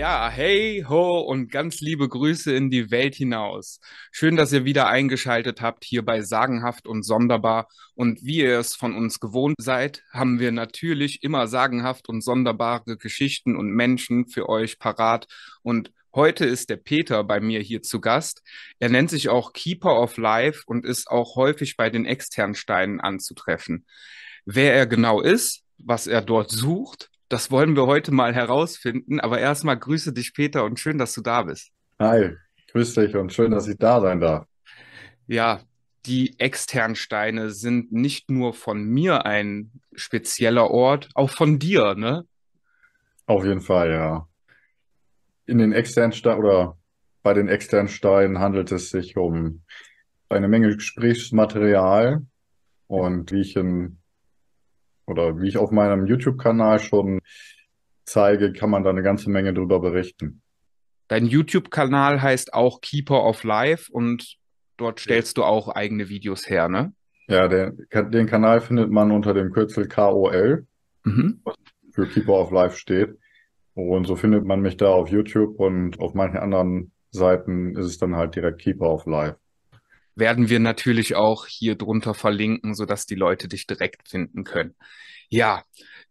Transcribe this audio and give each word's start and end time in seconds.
Ja, 0.00 0.30
hey, 0.30 0.82
ho 0.88 1.20
und 1.20 1.52
ganz 1.52 1.82
liebe 1.82 2.08
Grüße 2.08 2.54
in 2.54 2.70
die 2.70 2.90
Welt 2.90 3.14
hinaus. 3.14 3.80
Schön, 4.10 4.34
dass 4.34 4.50
ihr 4.50 4.64
wieder 4.64 4.86
eingeschaltet 4.86 5.60
habt 5.60 5.84
hier 5.84 6.02
bei 6.02 6.22
Sagenhaft 6.22 6.86
und 6.86 7.02
Sonderbar. 7.02 7.68
Und 7.94 8.24
wie 8.24 8.38
ihr 8.38 8.58
es 8.58 8.74
von 8.74 8.96
uns 8.96 9.20
gewohnt 9.20 9.56
seid, 9.58 10.02
haben 10.10 10.40
wir 10.40 10.52
natürlich 10.52 11.22
immer 11.22 11.48
sagenhaft 11.48 12.08
und 12.08 12.22
sonderbare 12.22 12.96
Geschichten 12.96 13.56
und 13.56 13.74
Menschen 13.74 14.26
für 14.26 14.48
euch 14.48 14.78
parat. 14.78 15.26
Und 15.60 15.92
heute 16.14 16.46
ist 16.46 16.70
der 16.70 16.78
Peter 16.78 17.22
bei 17.22 17.38
mir 17.40 17.60
hier 17.60 17.82
zu 17.82 18.00
Gast. 18.00 18.40
Er 18.78 18.88
nennt 18.88 19.10
sich 19.10 19.28
auch 19.28 19.52
Keeper 19.52 20.00
of 20.00 20.16
Life 20.16 20.62
und 20.64 20.86
ist 20.86 21.10
auch 21.10 21.36
häufig 21.36 21.76
bei 21.76 21.90
den 21.90 22.06
externen 22.06 22.54
Steinen 22.54 23.02
anzutreffen. 23.02 23.84
Wer 24.46 24.72
er 24.72 24.86
genau 24.86 25.20
ist, 25.20 25.62
was 25.76 26.06
er 26.06 26.22
dort 26.22 26.50
sucht 26.50 27.10
das 27.30 27.50
wollen 27.50 27.76
wir 27.76 27.86
heute 27.86 28.12
mal 28.12 28.34
herausfinden. 28.34 29.20
Aber 29.20 29.38
erstmal 29.38 29.78
grüße 29.78 30.12
dich, 30.12 30.34
Peter, 30.34 30.64
und 30.64 30.78
schön, 30.78 30.98
dass 30.98 31.14
du 31.14 31.22
da 31.22 31.42
bist. 31.42 31.70
Hi, 31.98 32.36
grüß 32.72 32.94
dich 32.94 33.16
und 33.16 33.32
schön, 33.32 33.52
dass 33.52 33.68
ich 33.68 33.78
da 33.78 34.00
sein 34.00 34.20
darf. 34.20 34.46
Ja, 35.26 35.60
die 36.06 36.38
externen 36.40 36.96
Steine 36.96 37.50
sind 37.50 37.92
nicht 37.92 38.30
nur 38.30 38.52
von 38.52 38.82
mir 38.82 39.26
ein 39.26 39.70
spezieller 39.94 40.70
Ort, 40.70 41.08
auch 41.14 41.30
von 41.30 41.58
dir, 41.58 41.94
ne? 41.94 42.24
Auf 43.26 43.44
jeden 43.44 43.60
Fall, 43.60 43.92
ja. 43.92 44.28
In 45.46 45.58
den 45.58 45.72
externen 45.72 46.12
Steinen 46.12 46.40
oder 46.40 46.78
bei 47.22 47.32
den 47.32 47.48
externen 47.48 47.88
Steinen 47.88 48.40
handelt 48.40 48.72
es 48.72 48.90
sich 48.90 49.16
um 49.16 49.62
eine 50.28 50.48
Menge 50.48 50.74
Gesprächsmaterial 50.74 52.26
und 52.88 53.30
wie 53.30 53.42
ich 53.42 53.54
in 53.54 53.99
oder 55.10 55.40
wie 55.40 55.48
ich 55.48 55.58
auf 55.58 55.70
meinem 55.70 56.06
YouTube-Kanal 56.06 56.78
schon 56.78 57.20
zeige, 58.04 58.52
kann 58.52 58.70
man 58.70 58.84
da 58.84 58.90
eine 58.90 59.02
ganze 59.02 59.30
Menge 59.30 59.52
drüber 59.52 59.80
berichten. 59.80 60.42
Dein 61.08 61.26
YouTube-Kanal 61.26 62.22
heißt 62.22 62.54
auch 62.54 62.80
Keeper 62.80 63.24
of 63.24 63.44
Life 63.44 63.90
und 63.92 64.36
dort 64.76 65.00
stellst 65.00 65.36
du 65.36 65.44
auch 65.44 65.68
eigene 65.68 66.08
Videos 66.08 66.48
her, 66.48 66.68
ne? 66.68 66.92
Ja, 67.28 67.46
der, 67.46 67.72
den 67.72 68.26
Kanal 68.26 68.60
findet 68.60 68.90
man 68.90 69.12
unter 69.12 69.34
dem 69.34 69.52
Kürzel 69.52 69.86
KOL, 69.86 70.66
mhm. 71.04 71.40
was 71.44 71.54
für 71.92 72.06
Keeper 72.06 72.40
of 72.40 72.50
Life 72.50 72.76
steht. 72.76 73.18
Und 73.74 74.06
so 74.06 74.16
findet 74.16 74.44
man 74.44 74.60
mich 74.60 74.76
da 74.76 74.88
auf 74.88 75.08
YouTube 75.08 75.58
und 75.60 76.00
auf 76.00 76.14
manchen 76.14 76.38
anderen 76.38 76.92
Seiten 77.10 77.76
ist 77.76 77.86
es 77.86 77.98
dann 77.98 78.16
halt 78.16 78.34
direkt 78.34 78.60
Keeper 78.60 78.90
of 78.90 79.06
Life 79.06 79.36
werden 80.14 80.48
wir 80.48 80.60
natürlich 80.60 81.14
auch 81.14 81.46
hier 81.46 81.76
drunter 81.76 82.14
verlinken, 82.14 82.74
sodass 82.74 83.06
die 83.06 83.14
Leute 83.14 83.48
dich 83.48 83.66
direkt 83.66 84.08
finden 84.08 84.44
können. 84.44 84.74
Ja, 85.28 85.62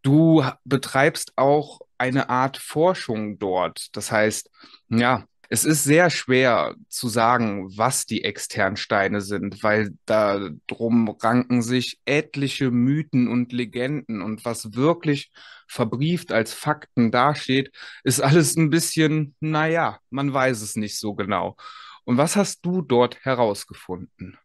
du 0.02 0.44
betreibst 0.64 1.33
auch 1.36 1.81
eine 1.97 2.30
Art 2.30 2.58
Forschung 2.58 3.38
dort. 3.38 3.95
Das 3.95 4.11
heißt, 4.11 4.50
ja, 4.89 5.25
es 5.50 5.66
ist 5.66 5.83
sehr 5.83 6.11
schwer 6.11 6.75
zu 6.89 7.09
sagen, 7.09 7.75
was 7.75 8.06
die 8.06 8.23
externen 8.23 8.78
Steine 8.78 9.19
sind, 9.19 9.64
weil 9.64 9.95
da 10.06 10.50
drum 10.67 11.09
ranken 11.09 11.63
sich 11.63 12.00
etliche 12.06 12.69
Mythen 12.69 13.28
und 13.28 13.52
Legenden 13.52 14.22
und 14.22 14.45
was 14.45 14.75
wirklich 14.75 15.31
verbrieft 15.67 16.31
als 16.31 16.53
Fakten 16.53 17.12
dasteht, 17.12 17.72
ist 18.03 18.22
alles 18.22 18.56
ein 18.57 18.69
bisschen, 18.69 19.35
naja, 19.40 20.00
man 20.12 20.31
weiß 20.31 20.62
es 20.62 20.75
nicht 20.75 20.97
so 21.00 21.16
genau. 21.16 21.57
Und 22.06 22.18
was 22.18 22.36
hast 22.36 22.66
du 22.66 22.82
dort 22.82 23.24
herausgefunden? 23.26 24.38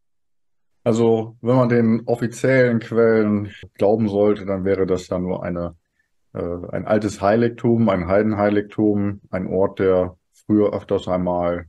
Also, 0.83 1.39
wenn 1.41 1.57
man 1.57 1.69
den 1.71 2.03
offiziellen 2.07 2.79
Quellen 2.79 3.51
glauben 3.75 4.09
sollte, 4.09 4.45
dann 4.45 4.65
wäre 4.65 4.87
das 4.87 5.09
ja 5.09 5.19
nur 5.19 5.43
eine, 5.43 5.77
äh, 6.35 6.43
ein 6.73 6.87
altes 6.87 7.23
Heiligtum, 7.23 7.89
ein 7.89 8.07
Heidenheiligtum, 8.07 9.23
ein 9.31 9.47
Ort, 9.47 9.79
der 9.79 10.19
früher 10.47 10.75
öfters 10.75 11.09
einmal 11.09 11.67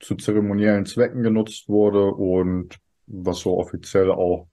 zu 0.00 0.16
zeremoniellen 0.16 0.86
Zwecken 0.86 1.22
genutzt 1.22 1.68
wurde 1.68 2.06
und 2.06 2.78
was 3.06 3.40
so 3.40 3.58
offiziell 3.58 4.10
auch 4.10 4.48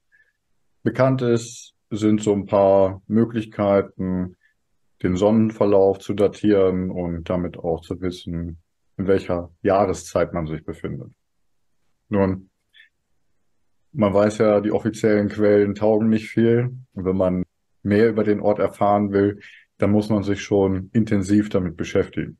bekannt 0.82 1.22
ist, 1.22 1.74
sind 1.90 2.22
so 2.22 2.32
ein 2.32 2.46
paar 2.46 3.02
Möglichkeiten, 3.06 4.36
den 5.02 5.16
Sonnenverlauf 5.16 5.98
zu 5.98 6.14
datieren 6.14 6.90
und 6.90 7.28
damit 7.30 7.58
auch 7.58 7.80
zu 7.80 8.00
wissen, 8.00 8.58
in 9.00 9.06
welcher 9.06 9.50
Jahreszeit 9.62 10.34
man 10.34 10.46
sich 10.46 10.64
befindet. 10.64 11.10
Nun, 12.10 12.50
man 13.92 14.12
weiß 14.12 14.38
ja, 14.38 14.60
die 14.60 14.72
offiziellen 14.72 15.28
Quellen 15.28 15.74
taugen 15.74 16.08
nicht 16.10 16.28
viel. 16.28 16.76
Und 16.92 17.04
wenn 17.04 17.16
man 17.16 17.44
mehr 17.82 18.10
über 18.10 18.24
den 18.24 18.40
Ort 18.40 18.58
erfahren 18.58 19.12
will, 19.12 19.40
dann 19.78 19.90
muss 19.90 20.10
man 20.10 20.22
sich 20.22 20.42
schon 20.42 20.90
intensiv 20.92 21.48
damit 21.48 21.76
beschäftigen. 21.76 22.38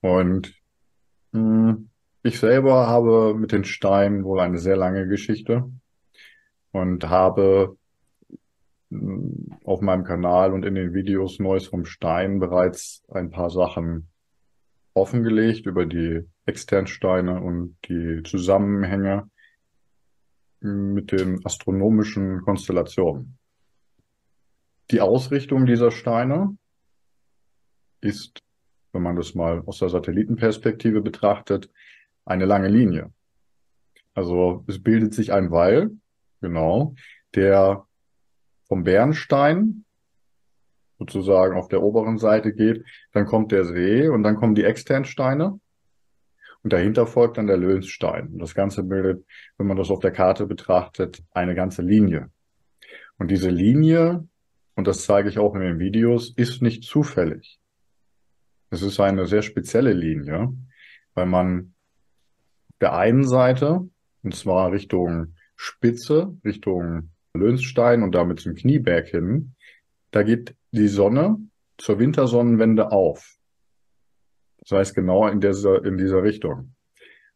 Und 0.00 0.54
mh, 1.32 1.40
hm, 1.40 1.88
ich 2.22 2.38
selber 2.38 2.86
habe 2.86 3.34
mit 3.34 3.52
den 3.52 3.64
Steinen 3.64 4.24
wohl 4.24 4.40
eine 4.40 4.58
sehr 4.58 4.76
lange 4.76 5.06
Geschichte 5.06 5.70
und 6.72 7.08
habe 7.08 7.78
hm, 8.90 9.56
auf 9.64 9.80
meinem 9.80 10.04
Kanal 10.04 10.52
und 10.52 10.64
in 10.66 10.74
den 10.74 10.92
Videos 10.92 11.38
Neues 11.38 11.68
vom 11.68 11.86
Stein 11.86 12.38
bereits 12.38 13.02
ein 13.08 13.30
paar 13.30 13.48
Sachen 13.48 14.08
offengelegt 14.94 15.66
über 15.66 15.86
die 15.86 16.22
Externsteine 16.46 17.40
und 17.42 17.76
die 17.88 18.22
Zusammenhänge 18.22 19.28
mit 20.60 21.12
den 21.12 21.44
astronomischen 21.44 22.42
Konstellationen. 22.42 23.36
Die 24.90 25.00
Ausrichtung 25.00 25.66
dieser 25.66 25.90
Steine 25.90 26.56
ist, 28.00 28.38
wenn 28.92 29.02
man 29.02 29.16
das 29.16 29.34
mal 29.34 29.62
aus 29.66 29.78
der 29.78 29.88
Satellitenperspektive 29.88 31.00
betrachtet, 31.00 31.70
eine 32.24 32.44
lange 32.44 32.68
Linie. 32.68 33.12
Also 34.14 34.64
es 34.68 34.82
bildet 34.82 35.12
sich 35.14 35.32
ein 35.32 35.50
Wall, 35.50 35.90
genau, 36.40 36.94
der 37.34 37.86
vom 38.68 38.84
Bernstein 38.84 39.84
sozusagen 41.10 41.56
auf 41.56 41.68
der 41.68 41.82
oberen 41.82 42.18
Seite 42.18 42.52
geht, 42.52 42.84
dann 43.12 43.26
kommt 43.26 43.52
der 43.52 43.64
See 43.64 44.08
und 44.08 44.22
dann 44.22 44.36
kommen 44.36 44.54
die 44.54 44.64
externen 44.64 45.04
Steine. 45.04 45.60
Und 46.62 46.72
dahinter 46.72 47.06
folgt 47.06 47.36
dann 47.36 47.46
der 47.46 47.58
Lönsstein. 47.58 48.28
Und 48.28 48.38
das 48.38 48.54
Ganze 48.54 48.82
bildet, 48.84 49.26
wenn 49.58 49.66
man 49.66 49.76
das 49.76 49.90
auf 49.90 50.00
der 50.00 50.12
Karte 50.12 50.46
betrachtet, 50.46 51.22
eine 51.32 51.54
ganze 51.54 51.82
Linie. 51.82 52.30
Und 53.18 53.30
diese 53.30 53.50
Linie, 53.50 54.26
und 54.74 54.86
das 54.86 55.04
zeige 55.04 55.28
ich 55.28 55.38
auch 55.38 55.54
in 55.54 55.60
den 55.60 55.78
Videos, 55.78 56.32
ist 56.34 56.62
nicht 56.62 56.84
zufällig. 56.84 57.60
Es 58.70 58.82
ist 58.82 58.98
eine 58.98 59.26
sehr 59.26 59.42
spezielle 59.42 59.92
Linie, 59.92 60.54
weil 61.12 61.26
man 61.26 61.74
auf 62.70 62.78
der 62.80 62.96
einen 62.96 63.24
Seite, 63.24 63.86
und 64.22 64.34
zwar 64.34 64.72
Richtung 64.72 65.34
Spitze, 65.56 66.36
Richtung 66.44 67.10
Lönsstein 67.34 68.02
und 68.02 68.14
damit 68.14 68.40
zum 68.40 68.54
Knieberg 68.54 69.08
hin, 69.08 69.54
da 70.12 70.22
geht 70.22 70.54
die 70.74 70.88
Sonne 70.88 71.38
zur 71.78 72.00
Wintersonnenwende 72.00 72.90
auf. 72.90 73.36
Das 74.58 74.72
heißt 74.78 74.94
genau 74.94 75.28
in 75.28 75.40
dieser, 75.40 75.84
in 75.84 75.96
dieser 75.98 76.22
Richtung. 76.22 76.74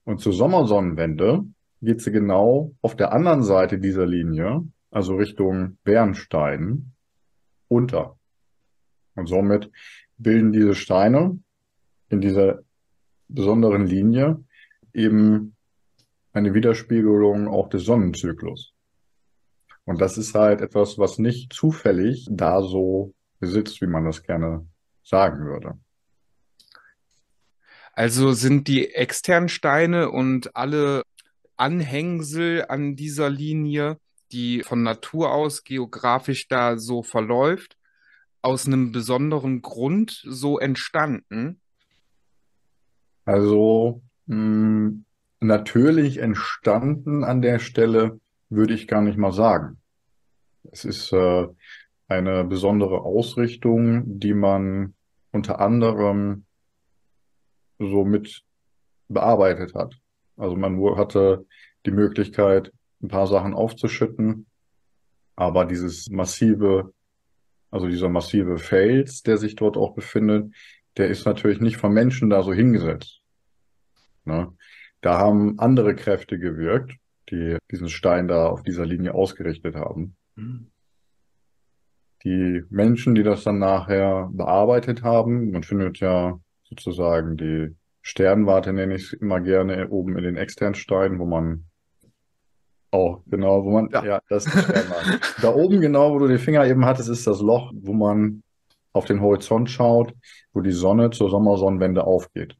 Und 0.04 0.20
zur 0.20 0.32
Sommersonnenwende 0.32 1.44
geht 1.80 2.00
sie 2.00 2.10
genau 2.10 2.74
auf 2.82 2.96
der 2.96 3.12
anderen 3.12 3.44
Seite 3.44 3.78
dieser 3.78 4.06
Linie, 4.06 4.66
also 4.90 5.14
Richtung 5.14 5.78
Bernstein, 5.84 6.94
unter. 7.68 8.18
Und 9.14 9.28
somit 9.28 9.70
bilden 10.16 10.52
diese 10.52 10.74
Steine 10.74 11.38
in 12.08 12.20
dieser 12.20 12.60
besonderen 13.28 13.86
Linie 13.86 14.42
eben 14.92 15.54
eine 16.32 16.54
Widerspiegelung 16.54 17.46
auch 17.46 17.68
des 17.68 17.84
Sonnenzyklus. 17.84 18.72
Und 19.84 20.00
das 20.00 20.18
ist 20.18 20.34
halt 20.34 20.60
etwas, 20.60 20.98
was 20.98 21.18
nicht 21.18 21.52
zufällig 21.52 22.26
da 22.30 22.62
so 22.62 23.14
besitzt, 23.38 23.80
wie 23.80 23.86
man 23.86 24.04
das 24.04 24.22
gerne 24.22 24.66
sagen 25.02 25.46
würde. 25.46 25.78
Also 27.92 28.32
sind 28.32 28.68
die 28.68 28.94
externen 28.94 29.48
Steine 29.48 30.10
und 30.10 30.54
alle 30.54 31.02
Anhängsel 31.56 32.64
an 32.68 32.94
dieser 32.94 33.28
Linie, 33.28 33.98
die 34.30 34.62
von 34.62 34.82
Natur 34.82 35.32
aus 35.32 35.64
geografisch 35.64 36.46
da 36.46 36.76
so 36.76 37.02
verläuft, 37.02 37.76
aus 38.40 38.66
einem 38.66 38.92
besonderen 38.92 39.62
Grund 39.62 40.22
so 40.24 40.58
entstanden? 40.58 41.60
Also 43.24 44.00
mh, 44.26 44.36
hm, 44.36 45.04
natürlich 45.40 46.18
entstanden 46.18 47.24
an 47.24 47.42
der 47.42 47.58
Stelle 47.58 48.20
würde 48.48 48.74
ich 48.74 48.88
gar 48.88 49.02
nicht 49.02 49.18
mal 49.18 49.32
sagen. 49.32 49.80
Es 50.70 50.84
ist 50.84 51.12
äh, 51.12 51.48
eine 52.08 52.44
besondere 52.44 53.02
Ausrichtung, 53.02 54.18
die 54.18 54.34
man 54.34 54.94
unter 55.30 55.60
anderem 55.60 56.44
so 57.78 58.04
mit 58.04 58.42
bearbeitet 59.08 59.74
hat. 59.74 59.94
Also 60.36 60.56
man 60.56 60.78
hatte 60.96 61.46
die 61.86 61.90
Möglichkeit, 61.90 62.72
ein 63.02 63.08
paar 63.08 63.26
Sachen 63.26 63.54
aufzuschütten, 63.54 64.46
aber 65.36 65.64
dieses 65.64 66.08
massive, 66.10 66.92
also 67.70 67.86
dieser 67.86 68.08
massive 68.08 68.58
Fels, 68.58 69.22
der 69.22 69.36
sich 69.36 69.54
dort 69.54 69.76
auch 69.76 69.94
befindet, 69.94 70.52
der 70.96 71.08
ist 71.08 71.26
natürlich 71.26 71.60
nicht 71.60 71.76
von 71.76 71.92
Menschen 71.92 72.30
da 72.30 72.42
so 72.42 72.52
hingesetzt. 72.52 73.20
Ne? 74.24 74.52
Da 75.00 75.18
haben 75.18 75.58
andere 75.58 75.94
Kräfte 75.94 76.38
gewirkt, 76.38 76.96
die 77.30 77.58
diesen 77.70 77.88
Stein 77.88 78.26
da 78.26 78.48
auf 78.48 78.62
dieser 78.62 78.84
Linie 78.84 79.14
ausgerichtet 79.14 79.76
haben. 79.76 80.16
Mhm. 80.34 80.70
Die 82.24 82.64
Menschen, 82.68 83.14
die 83.14 83.22
das 83.22 83.44
dann 83.44 83.58
nachher 83.58 84.28
bearbeitet 84.32 85.02
haben, 85.02 85.50
man 85.52 85.62
findet 85.62 86.00
ja 86.00 86.38
sozusagen 86.64 87.36
die 87.36 87.76
Sternwarte, 88.02 88.72
nenne 88.72 88.96
ich 88.96 89.04
es 89.04 89.12
immer 89.12 89.40
gerne, 89.40 89.88
oben 89.88 90.16
in 90.16 90.24
den 90.24 90.36
externen 90.36 90.74
Steinen, 90.74 91.18
wo 91.18 91.26
man 91.26 91.64
Oh, 92.90 93.18
genau, 93.26 93.64
wo 93.64 93.70
man, 93.70 93.90
ja, 93.92 94.02
ja 94.02 94.22
das 94.30 94.46
ist 94.46 94.54
die 94.54 94.60
Sternwarte. 94.60 95.20
da 95.42 95.54
oben 95.54 95.80
genau, 95.80 96.12
wo 96.12 96.18
du 96.18 96.26
den 96.26 96.38
Finger 96.38 96.66
eben 96.66 96.86
hattest, 96.86 97.10
ist 97.10 97.26
das 97.26 97.40
Loch, 97.40 97.70
wo 97.74 97.92
man 97.92 98.42
auf 98.92 99.04
den 99.04 99.20
Horizont 99.20 99.70
schaut, 99.70 100.14
wo 100.52 100.60
die 100.62 100.72
Sonne 100.72 101.10
zur 101.10 101.28
Sommersonnenwende 101.28 102.04
aufgeht. 102.04 102.56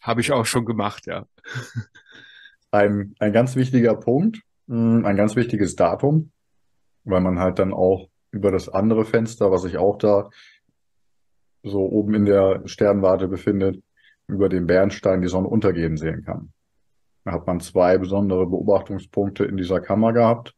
Habe 0.00 0.20
ich 0.20 0.30
auch 0.30 0.46
schon 0.46 0.64
gemacht, 0.64 1.06
ja. 1.06 1.26
Ein, 2.70 3.14
ein 3.18 3.32
ganz 3.32 3.56
wichtiger 3.56 3.94
Punkt, 3.94 4.40
hm, 4.68 5.04
ein 5.04 5.16
ganz 5.16 5.34
wichtiges 5.34 5.76
Datum, 5.76 6.30
weil 7.04 7.20
man 7.20 7.38
halt 7.38 7.58
dann 7.58 7.72
auch 7.72 8.08
über 8.36 8.52
das 8.52 8.68
andere 8.68 9.04
Fenster, 9.04 9.50
was 9.50 9.62
sich 9.62 9.78
auch 9.78 9.96
da 9.96 10.28
so 11.62 11.80
oben 11.80 12.14
in 12.14 12.26
der 12.26 12.62
Sternwarte 12.66 13.28
befindet, 13.28 13.82
über 14.28 14.48
den 14.48 14.66
Bernstein 14.66 15.22
die 15.22 15.28
Sonne 15.28 15.48
untergehen 15.48 15.96
sehen 15.96 16.22
kann. 16.22 16.52
Da 17.24 17.32
hat 17.32 17.46
man 17.46 17.60
zwei 17.60 17.98
besondere 17.98 18.46
Beobachtungspunkte 18.46 19.44
in 19.44 19.56
dieser 19.56 19.80
Kammer 19.80 20.12
gehabt. 20.12 20.54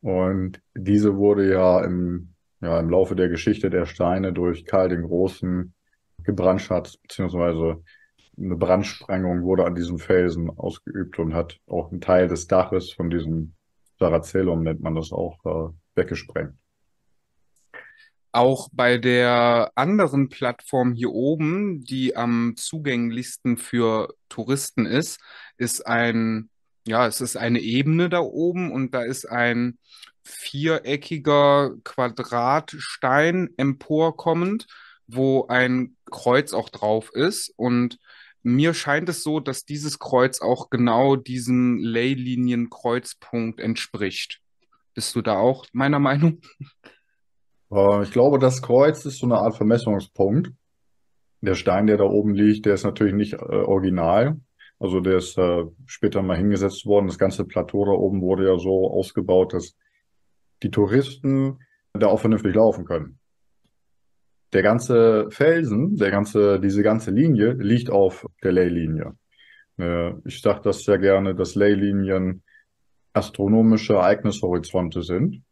Und 0.00 0.62
diese 0.76 1.16
wurde 1.16 1.50
ja 1.50 1.84
im, 1.84 2.34
ja, 2.60 2.78
im 2.78 2.88
Laufe 2.88 3.16
der 3.16 3.28
Geschichte 3.28 3.68
der 3.68 3.84
Steine 3.84 4.32
durch 4.32 4.64
Karl 4.64 4.88
den 4.88 5.02
Großen 5.02 5.74
gebrandschatzt, 6.22 7.02
beziehungsweise 7.02 7.82
eine 8.38 8.56
Brandsprengung 8.56 9.42
wurde 9.42 9.64
an 9.64 9.74
diesem 9.74 9.98
Felsen 9.98 10.48
ausgeübt 10.56 11.18
und 11.18 11.34
hat 11.34 11.58
auch 11.66 11.90
einen 11.90 12.00
Teil 12.00 12.28
des 12.28 12.46
Daches 12.46 12.92
von 12.92 13.10
diesem 13.10 13.54
Sarazellum, 13.98 14.62
nennt 14.62 14.80
man 14.80 14.94
das 14.94 15.10
auch, 15.12 15.44
äh, 15.44 15.72
weggesprengt. 15.96 16.54
Auch 18.32 18.68
bei 18.72 18.98
der 18.98 19.72
anderen 19.74 20.28
Plattform 20.28 20.92
hier 20.92 21.10
oben, 21.10 21.84
die 21.84 22.14
am 22.16 22.54
zugänglichsten 22.56 23.56
für 23.56 24.14
Touristen 24.28 24.86
ist, 24.86 25.20
ist 25.56 25.86
ein, 25.86 26.50
ja, 26.86 27.06
es 27.06 27.20
ist 27.20 27.36
eine 27.36 27.60
Ebene 27.60 28.08
da 28.08 28.20
oben 28.20 28.70
und 28.70 28.94
da 28.94 29.02
ist 29.02 29.26
ein 29.26 29.78
viereckiger 30.22 31.72
Quadratstein 31.84 33.50
emporkommend, 33.56 34.66
wo 35.06 35.46
ein 35.46 35.96
Kreuz 36.10 36.52
auch 36.52 36.68
drauf 36.68 37.10
ist. 37.14 37.52
Und 37.56 37.98
mir 38.42 38.74
scheint 38.74 39.08
es 39.08 39.22
so, 39.22 39.40
dass 39.40 39.64
dieses 39.64 39.98
Kreuz 39.98 40.40
auch 40.40 40.70
genau 40.70 41.16
diesem 41.16 41.78
Leylinien-Kreuzpunkt 41.78 43.60
entspricht. 43.60 44.40
Bist 44.94 45.14
du 45.14 45.22
da 45.22 45.36
auch 45.38 45.66
meiner 45.72 45.98
Meinung? 45.98 46.40
Äh, 47.70 48.02
ich 48.02 48.10
glaube, 48.10 48.38
das 48.38 48.62
Kreuz 48.62 49.04
ist 49.04 49.18
so 49.18 49.26
eine 49.26 49.38
Art 49.38 49.56
Vermessungspunkt. 49.56 50.52
Der 51.40 51.54
Stein, 51.54 51.86
der 51.86 51.96
da 51.96 52.04
oben 52.04 52.34
liegt, 52.34 52.66
der 52.66 52.74
ist 52.74 52.84
natürlich 52.84 53.14
nicht 53.14 53.34
äh, 53.34 53.36
original. 53.36 54.40
Also 54.80 55.00
der 55.00 55.16
ist 55.18 55.36
äh, 55.38 55.64
später 55.86 56.22
mal 56.22 56.36
hingesetzt 56.36 56.86
worden. 56.86 57.06
Das 57.06 57.18
ganze 57.18 57.44
Plateau 57.44 57.84
da 57.84 57.92
oben 57.92 58.20
wurde 58.22 58.46
ja 58.46 58.58
so 58.58 58.90
ausgebaut, 58.90 59.54
dass 59.54 59.76
die 60.62 60.70
Touristen 60.70 61.58
da 61.92 62.06
auch 62.08 62.20
vernünftig 62.20 62.54
laufen 62.54 62.84
können. 62.84 63.18
Der 64.52 64.62
ganze 64.62 65.30
Felsen, 65.30 65.96
der 65.96 66.10
ganze, 66.10 66.58
diese 66.60 66.82
ganze 66.82 67.10
Linie 67.10 67.52
liegt 67.52 67.90
auf 67.90 68.26
der 68.42 68.52
Leylinie. 68.52 69.14
Äh, 69.78 70.12
ich 70.24 70.40
sage 70.40 70.60
das 70.62 70.84
sehr 70.84 70.98
gerne, 70.98 71.34
dass 71.34 71.54
Leylinien 71.54 72.42
astronomische 73.12 73.94
Ereignishorizonte 73.94 75.02
sind. 75.02 75.42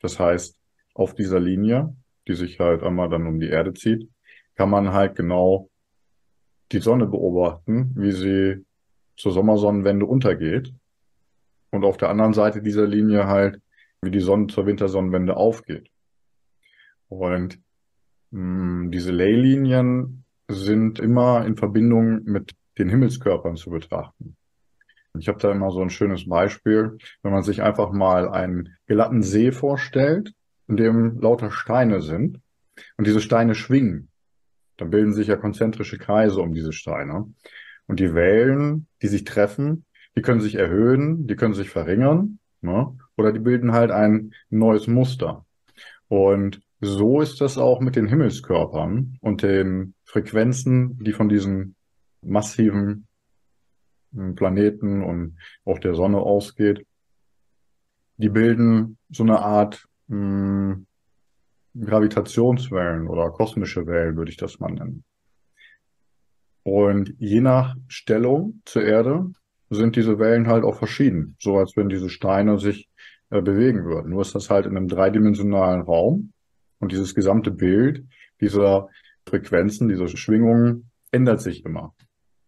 Das 0.00 0.18
heißt, 0.18 0.59
auf 0.94 1.14
dieser 1.14 1.40
Linie, 1.40 1.94
die 2.28 2.34
sich 2.34 2.60
halt 2.60 2.82
einmal 2.82 3.08
dann 3.08 3.26
um 3.26 3.40
die 3.40 3.48
Erde 3.48 3.74
zieht, 3.74 4.08
kann 4.56 4.70
man 4.70 4.92
halt 4.92 5.16
genau 5.16 5.70
die 6.72 6.80
Sonne 6.80 7.06
beobachten, 7.06 7.92
wie 7.96 8.12
sie 8.12 8.64
zur 9.16 9.32
Sommersonnenwende 9.32 10.06
untergeht. 10.06 10.72
Und 11.70 11.84
auf 11.84 11.96
der 11.96 12.08
anderen 12.08 12.32
Seite 12.32 12.62
dieser 12.62 12.86
Linie 12.86 13.26
halt, 13.26 13.60
wie 14.02 14.10
die 14.10 14.20
Sonne 14.20 14.48
zur 14.48 14.66
Wintersonnenwende 14.66 15.36
aufgeht. 15.36 15.88
Und 17.08 17.58
mh, 18.30 18.82
hm, 18.82 18.90
diese 18.90 19.12
Leylinien 19.12 20.24
sind 20.48 20.98
immer 20.98 21.46
in 21.46 21.56
Verbindung 21.56 22.22
mit 22.24 22.54
den 22.78 22.88
Himmelskörpern 22.88 23.56
zu 23.56 23.70
betrachten. 23.70 24.36
Ich 25.18 25.28
habe 25.28 25.38
da 25.38 25.50
immer 25.50 25.70
so 25.70 25.80
ein 25.80 25.90
schönes 25.90 26.28
Beispiel, 26.28 26.96
wenn 27.22 27.32
man 27.32 27.42
sich 27.42 27.62
einfach 27.62 27.90
mal 27.92 28.28
einen 28.28 28.76
glatten 28.86 29.22
See 29.22 29.52
vorstellt 29.52 30.32
in 30.70 30.76
dem 30.76 31.20
lauter 31.20 31.50
Steine 31.50 32.00
sind 32.00 32.40
und 32.96 33.06
diese 33.06 33.20
Steine 33.20 33.54
schwingen. 33.54 34.08
Dann 34.76 34.90
bilden 34.90 35.12
sich 35.12 35.26
ja 35.26 35.36
konzentrische 35.36 35.98
Kreise 35.98 36.40
um 36.40 36.54
diese 36.54 36.72
Steine. 36.72 37.32
Und 37.86 38.00
die 38.00 38.14
Wellen, 38.14 38.86
die 39.02 39.08
sich 39.08 39.24
treffen, 39.24 39.84
die 40.16 40.22
können 40.22 40.40
sich 40.40 40.54
erhöhen, 40.54 41.26
die 41.26 41.36
können 41.36 41.54
sich 41.54 41.68
verringern, 41.68 42.38
ne? 42.60 42.96
oder 43.16 43.32
die 43.32 43.40
bilden 43.40 43.72
halt 43.72 43.90
ein 43.90 44.32
neues 44.48 44.86
Muster. 44.86 45.44
Und 46.08 46.62
so 46.80 47.20
ist 47.20 47.40
das 47.40 47.58
auch 47.58 47.80
mit 47.80 47.96
den 47.96 48.06
Himmelskörpern 48.06 49.18
und 49.20 49.42
den 49.42 49.94
Frequenzen, 50.04 50.98
die 50.98 51.12
von 51.12 51.28
diesen 51.28 51.74
massiven 52.22 53.06
hm, 54.14 54.34
Planeten 54.34 55.02
und 55.02 55.36
auch 55.64 55.78
der 55.78 55.94
Sonne 55.94 56.18
ausgeht. 56.18 56.86
Die 58.16 58.28
bilden 58.28 58.98
so 59.10 59.24
eine 59.24 59.40
Art 59.40 59.86
mh, 60.10 60.74
hm, 60.74 60.86
Gravitationswellen 61.80 63.06
oder 63.06 63.30
kosmische 63.30 63.86
Wellen, 63.86 64.16
würde 64.16 64.30
ich 64.30 64.36
das 64.36 64.58
mal 64.58 64.72
nennen. 64.72 65.04
Und 66.62 67.14
je 67.18 67.40
nach 67.40 67.76
Stellung 67.88 68.60
zur 68.64 68.82
Erde 68.82 69.30
sind 69.70 69.96
diese 69.96 70.18
Wellen 70.18 70.48
halt 70.48 70.64
auch 70.64 70.76
verschieden, 70.76 71.36
so 71.38 71.58
als 71.58 71.76
wenn 71.76 71.88
diese 71.88 72.08
Steine 72.08 72.58
sich 72.58 72.88
äh, 73.30 73.40
bewegen 73.40 73.84
würden. 73.84 74.10
Nur 74.10 74.22
ist 74.22 74.34
das 74.34 74.50
halt 74.50 74.66
in 74.66 74.76
einem 74.76 74.88
dreidimensionalen 74.88 75.82
Raum 75.82 76.32
und 76.80 76.92
dieses 76.92 77.14
gesamte 77.14 77.52
Bild 77.52 78.04
dieser 78.40 78.88
Frequenzen, 79.26 79.88
dieser 79.88 80.08
Schwingungen 80.08 80.90
ändert 81.12 81.40
sich 81.40 81.64
immer. 81.64 81.94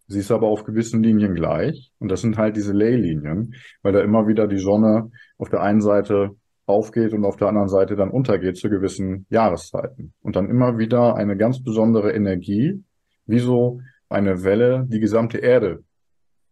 Sie 0.09 0.19
ist 0.19 0.33
aber 0.33 0.49
auf 0.49 0.65
gewissen 0.65 1.03
Linien 1.03 1.35
gleich 1.35 1.93
und 1.99 2.09
das 2.09 2.21
sind 2.21 2.37
halt 2.37 2.57
diese 2.57 2.73
Leylinien, 2.73 3.55
weil 3.83 3.93
da 3.93 4.01
immer 4.01 4.27
wieder 4.27 4.49
die 4.49 4.59
Sonne 4.59 5.11
auf 5.39 5.49
der 5.49 5.63
einen 5.63 5.81
Seite 5.81 6.37
aufgeht 6.67 7.13
und 7.13 7.25
auf 7.25 7.37
der 7.37 7.49
anderen 7.49 7.69
Seite 7.69 7.97
dann 7.97 8.11
untergeht 8.11 8.57
zu 8.57 8.71
gewissen 8.71 9.27
Jahreszeiten. 9.31 10.13
Und 10.23 10.37
dann 10.37 10.49
immer 10.49 10.79
wieder 10.79 11.17
eine 11.17 11.37
ganz 11.37 11.63
besondere 11.63 12.13
Energie, 12.13 12.83
wie 13.27 13.41
so 13.41 13.81
eine 14.09 14.45
Welle, 14.45 14.87
die 14.89 15.01
gesamte 15.01 15.39
Erde 15.39 15.83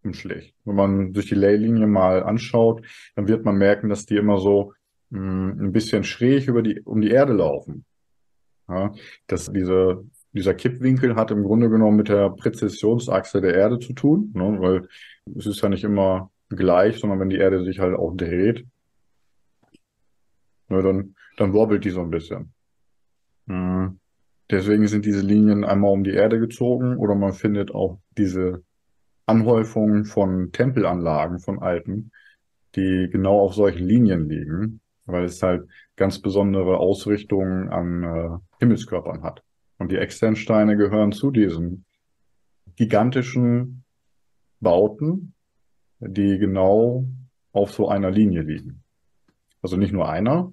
umschlägt. 0.03 0.55
Wenn 0.65 0.77
man 0.77 1.15
sich 1.15 1.27
die 1.27 1.35
Leylinie 1.35 1.87
mal 1.87 2.23
anschaut, 2.23 2.85
dann 3.15 3.29
wird 3.29 3.45
man 3.45 3.57
merken, 3.57 3.89
dass 3.89 4.07
die 4.07 4.17
immer 4.17 4.39
so 4.39 4.73
mh, 5.11 5.21
hm, 5.21 5.67
ein 5.67 5.73
bisschen 5.73 6.05
schräg 6.05 6.49
über 6.49 6.63
die, 6.63 6.81
um 6.81 7.01
die 7.01 7.11
Erde 7.11 7.33
laufen. 7.33 7.85
Ja, 8.69 8.93
dass 9.27 9.53
diese, 9.53 10.05
dieser 10.33 10.55
Kippwinkel 10.55 11.17
hat 11.17 11.33
im 11.33 11.43
Grunde 11.43 11.69
genommen 11.69 11.97
mit 11.97 12.09
der 12.09 12.31
Präzessionsachse 12.31 13.41
der 13.41 13.55
Erde 13.55 13.81
zu 13.81 13.95
tun, 13.95 14.31
ne, 14.33 14.57
weil 14.61 14.89
es 15.37 15.47
ist 15.47 15.61
ja 15.61 15.69
nicht 15.69 15.83
immer 15.83 16.31
gleich, 16.49 16.99
sondern 16.99 17.19
wenn 17.19 17.31
die 17.31 17.39
Erde 17.39 17.65
sich 17.65 17.81
halt 17.81 17.97
auch 17.97 18.15
dreht, 18.17 18.65
Ne, 20.71 20.83
dann, 20.83 21.15
dann 21.37 21.53
wobbelt 21.53 21.85
die 21.85 21.91
so 21.91 22.01
ein 22.01 22.11
bisschen. 22.11 22.53
Mhm. 23.47 23.99
Deswegen 24.51 24.89
sind 24.89 25.05
diese 25.05 25.21
Linien 25.21 25.65
einmal 25.65 25.93
um 25.93 26.05
die 26.05 26.15
Erde 26.15 26.41
gezogen 26.41 26.97
oder 26.97 27.15
man 27.15 27.33
findet 27.33 27.73
auch 27.73 28.01
diese 28.17 28.63
Anhäufungen 29.27 30.05
von 30.05 30.51
Tempelanlagen 30.53 31.39
von 31.39 31.61
alten, 31.61 32.11
die 32.75 33.09
genau 33.11 33.41
auf 33.41 33.55
solchen 33.55 33.87
Linien 33.87 34.29
liegen, 34.29 34.81
weil 35.07 35.25
es 35.25 35.43
halt 35.43 35.69
ganz 35.97 36.21
besondere 36.21 36.79
Ausrichtungen 36.79 37.69
an 37.69 38.03
äh, 38.03 38.39
Himmelskörpern 38.59 39.23
hat. 39.23 39.43
Und 39.79 39.93
die 39.93 39.99
Externsteine 39.99 40.77
gehören 40.77 41.13
zu 41.13 41.31
diesen 41.31 41.85
gigantischen 42.77 43.85
Bauten, 44.61 45.35
die 46.01 46.39
genau 46.39 47.07
auf 47.53 47.73
so 47.73 47.89
einer 47.89 48.11
Linie 48.11 48.43
liegen. 48.43 48.83
Also 49.63 49.77
nicht 49.77 49.93
nur 49.93 50.09
einer, 50.09 50.53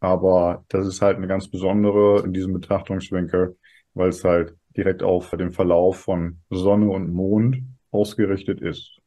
aber 0.00 0.64
das 0.68 0.86
ist 0.86 1.02
halt 1.02 1.16
eine 1.16 1.28
ganz 1.28 1.48
besondere 1.48 2.22
in 2.24 2.32
diesem 2.32 2.52
Betrachtungswinkel, 2.52 3.56
weil 3.94 4.08
es 4.08 4.24
halt 4.24 4.56
direkt 4.76 5.02
auf 5.02 5.30
den 5.30 5.52
Verlauf 5.52 6.00
von 6.00 6.40
Sonne 6.50 6.90
und 6.90 7.12
Mond 7.12 7.62
ausgerichtet 7.90 8.60
ist. 8.60 8.98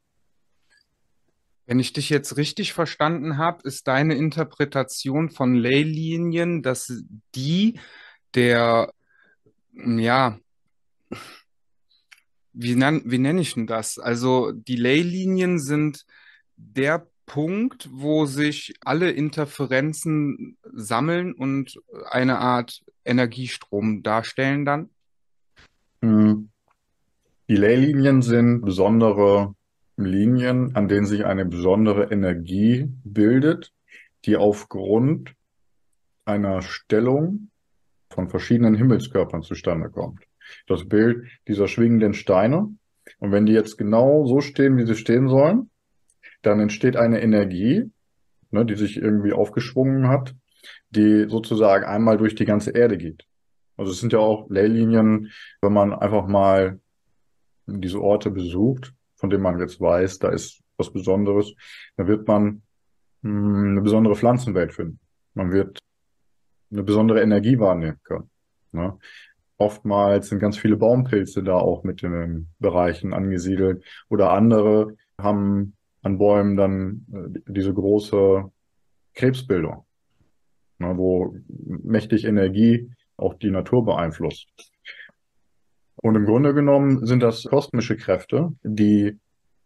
Wenn 1.66 1.78
ich 1.78 1.92
dich 1.94 2.10
jetzt 2.10 2.36
richtig 2.36 2.74
verstanden 2.74 3.38
habe, 3.38 3.60
ist 3.64 3.88
deine 3.88 4.14
Interpretation 4.14 5.30
von 5.30 5.54
Leylinien, 5.54 6.62
dass 6.62 7.02
die 7.34 7.78
der 8.34 8.92
ja, 9.74 10.38
wie, 12.52 12.76
nan, 12.76 13.02
wie 13.04 13.18
nenne 13.18 13.40
ich 13.40 13.54
denn 13.54 13.66
das? 13.66 13.98
Also 13.98 14.52
die 14.52 14.76
Leylinien 14.76 15.58
sind 15.58 16.04
der 16.56 17.06
Punkt, 17.26 17.88
wo 17.92 18.26
sich 18.26 18.74
alle 18.80 19.10
Interferenzen 19.10 20.56
sammeln 20.72 21.32
und 21.32 21.80
eine 22.10 22.38
Art 22.38 22.84
Energiestrom 23.04 24.02
darstellen 24.02 24.64
dann? 24.64 24.90
Hm. 26.02 26.50
Die 27.48 27.56
Leylinien 27.56 28.22
sind 28.22 28.62
besondere 28.62 29.54
Linien, 29.96 30.74
an 30.74 30.88
denen 30.88 31.06
sich 31.06 31.24
eine 31.24 31.44
besondere 31.44 32.10
Energie 32.10 32.88
bildet, 33.04 33.72
die 34.24 34.36
aufgrund 34.36 35.34
einer 36.24 36.62
Stellung 36.62 37.50
von 38.10 38.28
verschiedenen 38.28 38.74
Himmelskörpern 38.74 39.42
zustande 39.42 39.90
kommt. 39.90 40.24
Das 40.66 40.88
Bild 40.88 41.26
dieser 41.48 41.68
schwingenden 41.68 42.14
Steine. 42.14 42.74
Und 43.18 43.32
wenn 43.32 43.46
die 43.46 43.52
jetzt 43.52 43.76
genau 43.76 44.26
so 44.26 44.40
stehen, 44.40 44.78
wie 44.78 44.86
sie 44.86 44.94
stehen 44.94 45.28
sollen, 45.28 45.70
dann 46.46 46.60
entsteht 46.60 46.96
eine 46.96 47.20
Energie, 47.22 47.90
ne, 48.50 48.64
die 48.64 48.76
sich 48.76 48.96
irgendwie 48.96 49.32
aufgeschwungen 49.32 50.08
hat, 50.08 50.34
die 50.90 51.26
sozusagen 51.28 51.84
einmal 51.84 52.16
durch 52.16 52.34
die 52.34 52.44
ganze 52.44 52.70
Erde 52.70 52.96
geht. 52.96 53.24
Also 53.76 53.92
es 53.92 54.00
sind 54.00 54.12
ja 54.12 54.20
auch 54.20 54.48
Leylinien, 54.50 55.32
wenn 55.60 55.72
man 55.72 55.92
einfach 55.92 56.26
mal 56.26 56.80
diese 57.66 58.00
Orte 58.00 58.30
besucht, 58.30 58.92
von 59.16 59.30
denen 59.30 59.42
man 59.42 59.58
jetzt 59.58 59.80
weiß, 59.80 60.18
da 60.18 60.28
ist 60.28 60.62
was 60.76 60.92
Besonderes, 60.92 61.54
dann 61.96 62.06
wird 62.06 62.26
man 62.28 62.62
hm, 63.22 63.70
eine 63.70 63.80
besondere 63.80 64.16
Pflanzenwelt 64.16 64.72
finden. 64.72 65.00
Man 65.34 65.52
wird 65.52 65.80
eine 66.70 66.82
besondere 66.82 67.22
Energie 67.22 67.58
wahrnehmen 67.58 68.00
können. 68.04 68.30
Ne? 68.72 68.98
Oftmals 69.56 70.28
sind 70.28 70.40
ganz 70.40 70.58
viele 70.58 70.76
Baumpilze 70.76 71.42
da 71.42 71.54
auch 71.54 71.84
mit 71.84 72.02
den 72.02 72.48
Bereichen 72.58 73.12
angesiedelt 73.12 73.84
oder 74.08 74.32
andere 74.32 74.96
haben 75.20 75.76
an 76.04 76.18
Bäumen 76.18 76.56
dann 76.56 77.06
äh, 77.12 77.40
diese 77.48 77.74
große 77.74 78.44
Krebsbildung, 79.14 79.84
ne, 80.78 80.96
wo 80.96 81.34
mächtig 81.48 82.24
Energie 82.24 82.90
auch 83.16 83.34
die 83.34 83.50
Natur 83.50 83.84
beeinflusst. 83.84 84.48
Und 85.96 86.14
im 86.16 86.26
Grunde 86.26 86.52
genommen 86.52 87.06
sind 87.06 87.22
das 87.22 87.44
kosmische 87.44 87.96
Kräfte, 87.96 88.52
die 88.62 89.18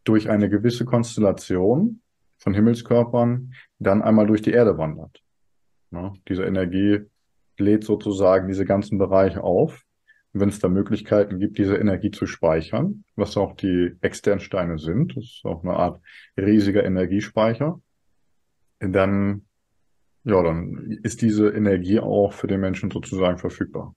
durch 0.04 0.30
eine 0.30 0.48
gewisse 0.48 0.84
Konstellation 0.84 2.00
von 2.38 2.54
Himmelskörpern 2.54 3.52
dann 3.78 4.02
einmal 4.02 4.26
durch 4.26 4.42
die 4.42 4.52
Erde 4.52 4.78
wandert. 4.78 5.20
Ne, 5.90 6.12
diese 6.28 6.44
Energie 6.44 7.00
lädt 7.58 7.82
sozusagen 7.82 8.46
diese 8.46 8.64
ganzen 8.64 8.98
Bereiche 8.98 9.42
auf. 9.42 9.84
Wenn 10.32 10.48
es 10.48 10.58
da 10.58 10.68
Möglichkeiten 10.68 11.38
gibt, 11.38 11.58
diese 11.58 11.76
Energie 11.76 12.10
zu 12.10 12.26
speichern, 12.26 13.04
was 13.16 13.36
auch 13.36 13.54
die 13.56 13.92
Externsteine 14.00 14.78
sind, 14.78 15.16
das 15.16 15.24
ist 15.24 15.44
auch 15.44 15.62
eine 15.64 15.74
Art 15.74 16.00
riesiger 16.36 16.84
Energiespeicher, 16.84 17.80
dann, 18.80 19.46
ja, 20.24 20.42
dann 20.42 20.98
ist 21.02 21.22
diese 21.22 21.50
Energie 21.50 22.00
auch 22.00 22.32
für 22.32 22.46
den 22.46 22.60
Menschen 22.60 22.90
sozusagen 22.90 23.38
verfügbar. 23.38 23.94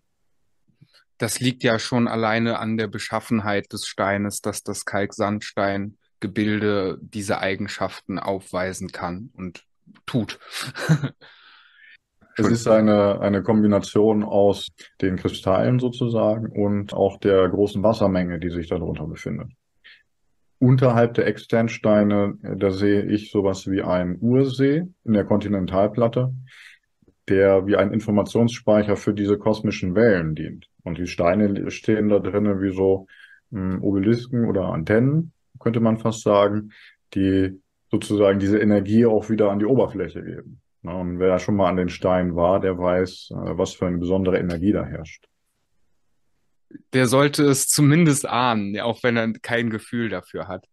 Das 1.18 1.40
liegt 1.40 1.64
ja 1.64 1.78
schon 1.78 2.08
alleine 2.08 2.60
an 2.60 2.78
der 2.78 2.88
Beschaffenheit 2.88 3.72
des 3.74 3.86
Steines, 3.86 4.42
dass 4.42 4.64
das 4.64 4.86
Kalksandsteingebilde 4.86 6.98
diese 7.00 7.40
Eigenschaften 7.40 8.18
aufweisen 8.18 8.92
kann 8.92 9.30
und 9.34 9.66
tut. 10.08 10.40
Es 12.38 12.48
ist 12.50 12.68
eine, 12.68 13.20
eine 13.20 13.44
Kombination 13.44 14.24
aus 14.24 14.70
den 15.02 15.18
Kristallen 15.18 15.80
sozusagen 15.80 16.48
und 16.48 16.94
auch 16.94 17.18
der 17.18 17.48
großen 17.50 17.84
Wassermenge, 17.84 18.40
die 18.40 18.50
sich 18.50 18.70
darunter 18.70 19.08
befindet. 19.08 19.50
Unterhalb 20.60 21.16
der 21.16 21.28
Externsteine, 21.28 22.36
da 22.42 22.70
sehe 22.70 23.04
ich 23.04 23.32
sowas 23.32 23.68
wie 23.68 23.82
einen 23.82 24.18
Ursee 24.22 24.84
in 25.04 25.14
der 25.14 25.26
Kontinentalplatte, 25.26 26.34
der 27.28 27.66
wie 27.66 27.76
ein 27.76 27.92
Informationsspeicher 27.92 28.96
für 28.96 29.14
diese 29.14 29.38
kosmischen 29.38 29.96
Wellen 29.96 30.36
dient. 30.36 30.68
Und 30.84 30.98
die 30.98 31.08
Steine 31.08 31.72
stehen 31.72 32.10
da 32.10 32.20
drinnen 32.20 32.62
wie 32.62 32.74
so 32.76 33.08
hm, 33.52 33.82
Obelisken 33.84 34.46
oder 34.46 34.66
Antennen, 34.66 35.34
könnte 35.60 35.80
man 35.80 35.98
fast 35.98 36.22
sagen, 36.22 36.72
die 37.14 37.60
sozusagen 37.90 38.40
diese 38.40 38.60
Energie 38.60 39.06
auch 39.06 39.30
wieder 39.30 39.52
an 39.52 39.60
die 39.60 39.66
Oberfläche 39.66 40.24
geben. 40.24 40.61
Und 40.84 41.20
wer 41.20 41.28
da 41.28 41.40
schon 41.40 41.56
mal 41.56 41.70
an 41.70 41.78
den 41.78 41.90
Steinen 41.90 42.36
war, 42.36 42.60
der 42.60 42.78
weiß, 42.78 43.32
äh, 43.32 43.58
was 43.58 43.74
für 43.74 43.88
eine 43.88 43.98
besondere 43.98 44.40
Energie 44.40 44.72
da 44.72 44.84
herrscht. 44.84 45.28
Der 46.94 47.08
sollte 47.08 47.44
es 47.44 47.68
zumindest 47.68 48.28
ahnen, 48.28 48.80
auch 48.80 49.04
wenn 49.04 49.18
er 49.18 49.32
kein 49.34 49.70
Gefühl 49.70 50.10
dafür 50.10 50.48
hat. 50.48 50.68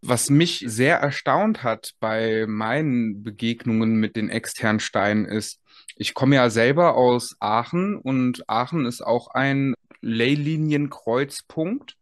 Was 0.00 0.30
mich 0.30 0.64
sehr 0.66 0.98
erstaunt 0.98 1.62
hat 1.62 1.94
bei 1.98 2.46
meinen 2.46 3.22
Begegnungen 3.22 3.96
mit 3.96 4.16
den 4.16 4.28
externen 4.28 4.80
Steinen 4.80 5.24
ist, 5.24 5.60
ich 5.96 6.14
komme 6.14 6.36
ja 6.36 6.50
selber 6.50 6.94
aus 6.94 7.36
Aachen 7.40 7.96
und 7.96 8.48
Aachen 8.48 8.86
ist 8.86 9.00
auch 9.00 9.28
ein 9.28 9.74
Leylienienkreuzpunkt. 10.00 11.96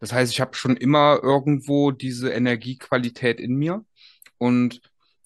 Das 0.00 0.12
heißt, 0.12 0.32
ich 0.32 0.40
habe 0.40 0.54
schon 0.54 0.76
immer 0.76 1.20
irgendwo 1.22 1.90
diese 1.90 2.30
Energiequalität 2.30 3.40
in 3.40 3.56
mir. 3.56 3.84
Und 4.36 4.80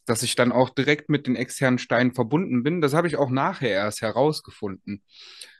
dass 0.06 0.22
ich 0.22 0.34
dann 0.34 0.52
auch 0.52 0.70
direkt 0.70 1.08
mit 1.08 1.26
den 1.26 1.36
externen 1.36 1.78
Steinen 1.78 2.14
verbunden 2.14 2.62
bin. 2.62 2.80
Das 2.80 2.94
habe 2.94 3.08
ich 3.08 3.16
auch 3.16 3.30
nachher 3.30 3.70
erst 3.70 4.02
herausgefunden. 4.02 5.02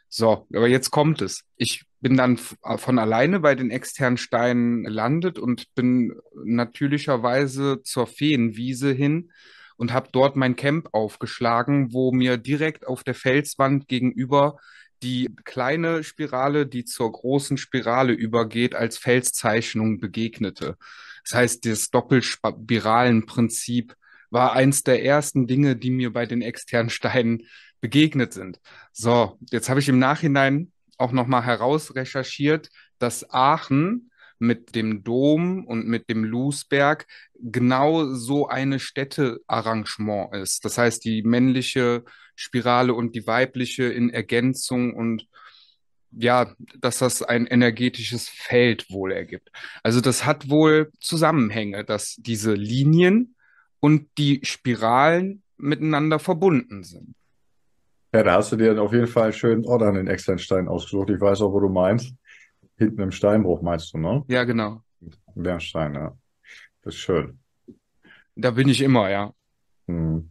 So, 0.08 0.46
aber 0.54 0.68
jetzt 0.68 0.90
kommt 0.90 1.22
es. 1.22 1.42
Ich 1.56 1.84
bin 2.00 2.16
dann 2.16 2.36
von 2.36 2.98
alleine 2.98 3.40
bei 3.40 3.54
den 3.54 3.70
externen 3.70 4.16
Steinen 4.16 4.84
gelandet 4.84 5.38
und 5.38 5.74
bin 5.74 6.14
natürlicherweise 6.44 7.82
zur 7.82 8.06
Feenwiese 8.06 8.92
hin 8.92 9.32
und 9.76 9.92
habe 9.92 10.10
dort 10.12 10.36
mein 10.36 10.54
Camp 10.54 10.88
aufgeschlagen, 10.92 11.92
wo 11.92 12.12
mir 12.12 12.36
direkt 12.36 12.86
auf 12.86 13.02
der 13.02 13.14
Felswand 13.14 13.88
gegenüber 13.88 14.58
die 15.02 15.34
kleine 15.44 16.04
Spirale, 16.04 16.66
die 16.66 16.84
zur 16.84 17.10
großen 17.10 17.56
Spirale 17.56 18.12
übergeht, 18.12 18.74
als 18.74 18.98
Felszeichnung 18.98 19.98
begegnete. 19.98 20.76
Das 21.24 21.34
heißt, 21.34 21.66
das 21.66 21.90
Doppelspiralenprinzip 21.90 23.96
war 24.30 24.52
eins 24.52 24.82
der 24.82 25.04
ersten 25.04 25.46
Dinge, 25.46 25.76
die 25.76 25.90
mir 25.90 26.12
bei 26.12 26.26
den 26.26 26.42
externen 26.42 26.90
Steinen 26.90 27.46
begegnet 27.80 28.32
sind. 28.32 28.60
So, 28.92 29.38
jetzt 29.50 29.68
habe 29.68 29.80
ich 29.80 29.88
im 29.88 29.98
Nachhinein 29.98 30.72
auch 30.96 31.12
nochmal 31.12 31.44
herausrecherchiert, 31.44 32.70
dass 32.98 33.30
Aachen 33.30 34.10
mit 34.38 34.74
dem 34.74 35.04
Dom 35.04 35.64
und 35.66 35.86
mit 35.86 36.08
dem 36.08 36.24
Lusberg 36.24 37.06
genau 37.38 38.12
so 38.14 38.48
eine 38.48 38.78
Städtearrangement 38.78 40.34
ist. 40.34 40.64
Das 40.64 40.78
heißt, 40.78 41.04
die 41.04 41.22
männliche 41.22 42.04
Spirale 42.36 42.94
und 42.94 43.14
die 43.14 43.26
weibliche 43.26 43.84
in 43.84 44.10
Ergänzung 44.10 44.94
und 44.94 45.26
ja, 46.16 46.54
dass 46.78 46.98
das 46.98 47.22
ein 47.22 47.46
energetisches 47.46 48.28
Feld 48.28 48.86
wohl 48.90 49.12
ergibt. 49.12 49.50
Also 49.82 50.00
das 50.00 50.24
hat 50.24 50.48
wohl 50.48 50.92
Zusammenhänge, 51.00 51.84
dass 51.84 52.16
diese 52.18 52.54
Linien 52.54 53.33
und 53.84 54.08
die 54.16 54.40
Spiralen 54.44 55.42
miteinander 55.58 56.18
verbunden 56.18 56.84
sind. 56.84 57.14
Ja, 58.14 58.22
da 58.22 58.36
hast 58.36 58.50
du 58.50 58.56
dir 58.56 58.80
auf 58.80 58.94
jeden 58.94 59.06
Fall 59.06 59.24
einen 59.24 59.32
schönen 59.34 59.66
Ort 59.66 59.82
an 59.82 59.96
den 59.96 60.06
Externstein 60.06 60.68
ausgesucht. 60.68 61.10
Ich 61.10 61.20
weiß 61.20 61.42
auch, 61.42 61.52
wo 61.52 61.60
du 61.60 61.68
meinst. 61.68 62.14
Hinten 62.78 63.02
im 63.02 63.10
Steinbruch 63.10 63.60
meinst 63.60 63.92
du, 63.92 63.98
ne? 63.98 64.24
Ja, 64.28 64.44
genau. 64.44 64.82
Bernstein, 65.34 65.92
ja. 65.96 66.16
Das 66.80 66.94
ist 66.94 67.00
schön. 67.00 67.38
Da 68.34 68.52
bin 68.52 68.70
ich 68.70 68.80
immer, 68.80 69.10
ja. 69.10 69.34
Hm. 69.86 70.30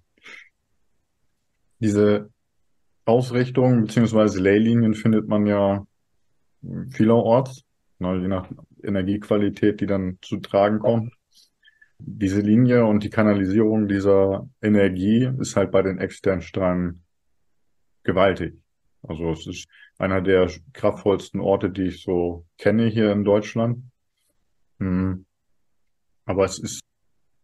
Diese 1.77 2.31
Ausrichtung 3.05 3.83
bzw. 3.83 4.39
Leylinien 4.39 4.95
findet 4.95 5.27
man 5.27 5.45
ja 5.45 5.85
vielerorts, 6.89 7.61
ne, 7.99 8.19
je 8.19 8.27
nach 8.27 8.49
Energiequalität, 8.81 9.79
die 9.79 9.85
dann 9.85 10.17
zu 10.23 10.37
tragen 10.37 10.79
kommt 10.79 11.13
diese 12.05 12.41
Linie 12.41 12.85
und 12.85 13.03
die 13.03 13.09
Kanalisierung 13.09 13.87
dieser 13.87 14.47
Energie 14.61 15.31
ist 15.39 15.55
halt 15.55 15.71
bei 15.71 15.81
den 15.81 15.99
externen 15.99 16.41
Strahlen 16.41 17.03
gewaltig. 18.03 18.59
Also 19.03 19.31
es 19.31 19.47
ist 19.47 19.67
einer 19.97 20.21
der 20.21 20.49
kraftvollsten 20.73 21.39
Orte, 21.39 21.69
die 21.69 21.83
ich 21.83 22.03
so 22.03 22.45
kenne 22.57 22.87
hier 22.87 23.11
in 23.11 23.23
Deutschland. 23.23 23.83
Hm. 24.79 25.25
Aber 26.25 26.45
es 26.45 26.59
ist 26.59 26.81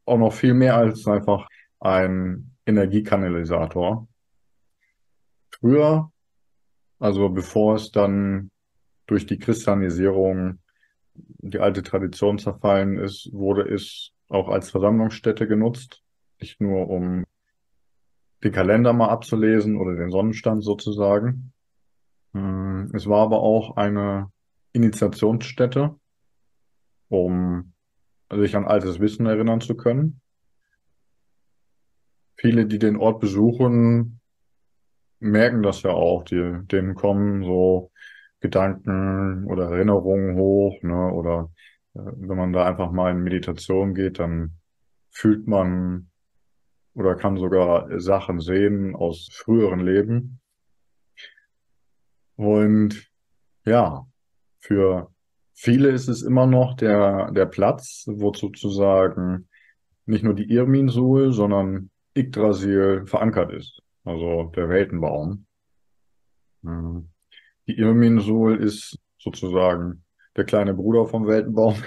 auch 0.06 0.18
noch 0.18 0.34
viel 0.34 0.54
mehr 0.54 0.76
als 0.76 1.08
einfach 1.08 1.48
ein 1.80 2.56
Energiekanalisator. 2.66 4.08
Früher, 5.52 6.12
also 7.00 7.30
bevor 7.30 7.76
es 7.76 7.92
dann 7.92 8.52
durch 9.08 9.26
die 9.26 9.40
Kristallisierung 9.40 10.60
die 11.14 11.60
alte 11.60 11.84
Tradition 11.84 12.38
zerfallen 12.38 12.98
ist, 12.98 13.30
wurde 13.34 13.64
es 13.64 14.14
auch 14.30 14.48
als 14.50 14.70
Versammlungsstätte 14.70 15.48
genutzt. 15.48 16.04
Nicht 16.40 16.62
nur 16.62 16.90
um 16.90 17.26
den 18.44 18.52
Kalender 18.54 18.94
mal 18.94 19.10
abzulesen 19.10 19.76
oder 19.76 19.96
den 19.96 20.12
Sonnenstand 20.12 20.64
sozusagen. 20.64 21.52
Mm, 22.34 22.88
Es 22.94 23.08
war 23.08 23.24
aber 23.24 23.42
auch 23.42 23.76
eine 23.76 24.32
Initiationsstätte, 24.72 25.96
um 27.10 27.74
sich 28.32 28.56
an 28.56 28.66
altes 28.66 29.00
Wissen 29.00 29.26
erinnern 29.26 29.60
zu 29.60 29.76
können. 29.76 30.22
Viele, 32.38 32.66
die 32.68 32.80
den 32.80 32.96
Ort 32.96 33.20
besuchen, 33.20 34.22
merken 35.20 35.64
das 35.64 35.82
ja 35.82 35.92
auch. 35.92 36.24
Die, 36.24 36.60
denen 36.68 36.96
kommen 36.96 37.44
so 37.44 37.92
Gedanken 38.40 39.46
oder 39.46 39.70
Erinnerungen 39.72 40.38
hoch, 40.38 40.82
ne? 40.82 41.12
Oder 41.12 41.52
wenn 41.94 42.38
man 42.38 42.54
da 42.54 42.66
einfach 42.66 42.92
mal 42.92 43.12
in 43.12 43.24
Meditation 43.24 43.94
geht, 43.94 44.20
dann 44.20 44.58
fühlt 45.10 45.48
man 45.48 46.10
oder 46.94 47.16
kann 47.16 47.38
sogar 47.38 48.00
Sachen 48.00 48.40
sehen 48.40 48.96
aus 48.96 49.30
früheren 49.32 49.80
Leben. 49.80 50.42
Und 52.36 53.10
ja, 53.66 54.06
für 54.60 55.12
viele 55.54 55.90
ist 55.90 56.08
es 56.08 56.22
immer 56.22 56.46
noch 56.46 56.76
der, 56.76 57.32
der 57.32 57.46
Platz, 57.46 58.06
wo 58.08 58.34
sozusagen 58.34 59.50
nicht 60.06 60.24
nur 60.24 60.34
die 60.34 60.50
Irminsul, 60.50 61.32
sondern 61.32 61.92
Yggdrasil 62.16 63.06
verankert 63.06 63.52
ist. 63.52 63.82
Also 64.04 64.52
der 64.56 64.70
Weltenbaum. 64.70 65.46
Mhm. 66.62 67.10
Die 67.68 67.78
Irminsul 67.78 68.58
ist 68.58 68.98
sozusagen 69.20 70.04
der 70.40 70.46
kleine 70.46 70.74
Bruder 70.74 71.06
vom 71.06 71.28
Weltenbaum. 71.28 71.76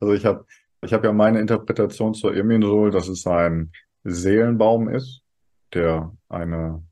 Also 0.00 0.14
ich 0.14 0.24
habe 0.24 0.46
ich 0.80 0.92
hab 0.94 1.04
ja 1.04 1.12
meine 1.12 1.40
Interpretation 1.40 2.14
zur 2.14 2.34
Irminsul, 2.34 2.90
dass 2.92 3.08
es 3.08 3.26
ein 3.26 3.72
Seelenbaum 4.04 4.88
ist, 4.88 5.22
der 5.74 6.16
eine 6.28 6.82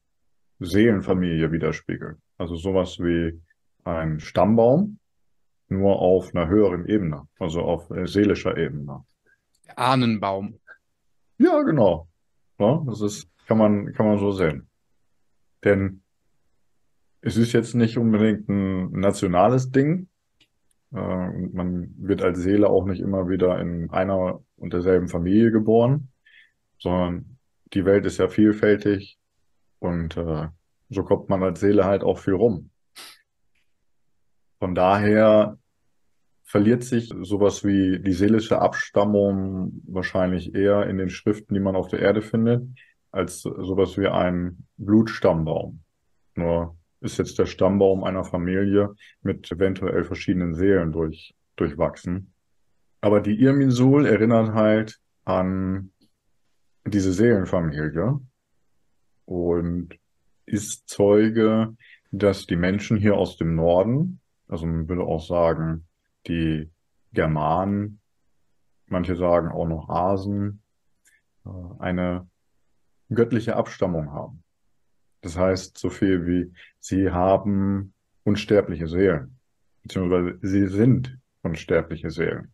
Seelenfamilie 0.58 1.52
widerspiegelt. 1.52 2.18
Also 2.36 2.56
sowas 2.56 2.98
wie 2.98 3.40
ein 3.84 4.18
Stammbaum, 4.20 4.98
nur 5.68 6.00
auf 6.00 6.34
einer 6.34 6.48
höheren 6.48 6.86
Ebene, 6.86 7.26
also 7.38 7.62
auf 7.62 7.90
seelischer 8.04 8.56
Ebene. 8.56 9.04
Ahnenbaum. 9.76 10.58
Ja, 11.38 11.62
genau. 11.62 12.08
Ja, 12.58 12.82
das 12.84 13.00
ist, 13.00 13.28
kann 13.46 13.58
man, 13.58 13.92
kann 13.94 14.06
man 14.06 14.18
so 14.18 14.32
sehen. 14.32 14.68
Denn 15.62 16.02
es 17.24 17.38
ist 17.38 17.54
jetzt 17.54 17.74
nicht 17.74 17.96
unbedingt 17.96 18.48
ein 18.50 18.90
nationales 18.90 19.70
Ding. 19.70 20.08
Äh, 20.92 21.28
man 21.52 21.94
wird 21.96 22.22
als 22.22 22.38
Seele 22.40 22.68
auch 22.68 22.84
nicht 22.84 23.00
immer 23.00 23.30
wieder 23.30 23.58
in 23.60 23.90
einer 23.90 24.42
und 24.56 24.74
derselben 24.74 25.08
Familie 25.08 25.50
geboren, 25.50 26.08
sondern 26.78 27.38
die 27.72 27.86
Welt 27.86 28.04
ist 28.04 28.18
ja 28.18 28.28
vielfältig 28.28 29.18
und 29.78 30.18
äh, 30.18 30.48
so 30.90 31.02
kommt 31.02 31.30
man 31.30 31.42
als 31.42 31.60
Seele 31.60 31.86
halt 31.86 32.04
auch 32.04 32.18
viel 32.18 32.34
rum. 32.34 32.70
Von 34.58 34.74
daher 34.74 35.58
verliert 36.42 36.84
sich 36.84 37.10
sowas 37.22 37.64
wie 37.64 38.00
die 38.00 38.12
seelische 38.12 38.60
Abstammung 38.60 39.82
wahrscheinlich 39.86 40.54
eher 40.54 40.86
in 40.86 40.98
den 40.98 41.08
Schriften, 41.08 41.54
die 41.54 41.60
man 41.60 41.74
auf 41.74 41.88
der 41.88 42.00
Erde 42.00 42.20
findet, 42.20 42.68
als 43.10 43.40
sowas 43.40 43.96
wie 43.96 44.08
ein 44.08 44.66
Blutstammbaum. 44.76 45.80
Nur 46.34 46.76
ist 47.04 47.18
jetzt 47.18 47.38
der 47.38 47.46
Stammbaum 47.46 48.02
einer 48.02 48.24
Familie 48.24 48.94
mit 49.22 49.50
eventuell 49.52 50.04
verschiedenen 50.04 50.54
Seelen 50.54 50.90
durch, 50.90 51.34
durchwachsen. 51.56 52.32
Aber 53.00 53.20
die 53.20 53.38
Irminsul 53.40 54.06
erinnert 54.06 54.54
halt 54.54 54.98
an 55.24 55.92
diese 56.86 57.12
Seelenfamilie 57.12 58.20
und 59.26 59.98
ist 60.46 60.88
Zeuge, 60.88 61.76
dass 62.10 62.46
die 62.46 62.56
Menschen 62.56 62.96
hier 62.96 63.16
aus 63.16 63.36
dem 63.36 63.54
Norden, 63.54 64.20
also 64.48 64.66
man 64.66 64.88
würde 64.88 65.02
auch 65.02 65.26
sagen, 65.26 65.86
die 66.26 66.70
Germanen, 67.12 68.00
manche 68.86 69.16
sagen 69.16 69.48
auch 69.48 69.66
noch 69.66 69.88
Asen, 69.88 70.62
äh, 71.44 71.50
eine 71.78 72.28
göttliche 73.10 73.56
Abstammung 73.56 74.12
haben. 74.12 74.43
Das 75.24 75.38
heißt 75.38 75.78
so 75.78 75.88
viel 75.88 76.26
wie, 76.26 76.52
sie 76.80 77.10
haben 77.10 77.94
unsterbliche 78.24 78.86
Seelen, 78.86 79.38
beziehungsweise 79.82 80.38
sie 80.42 80.66
sind 80.66 81.18
unsterbliche 81.40 82.10
Seelen. 82.10 82.52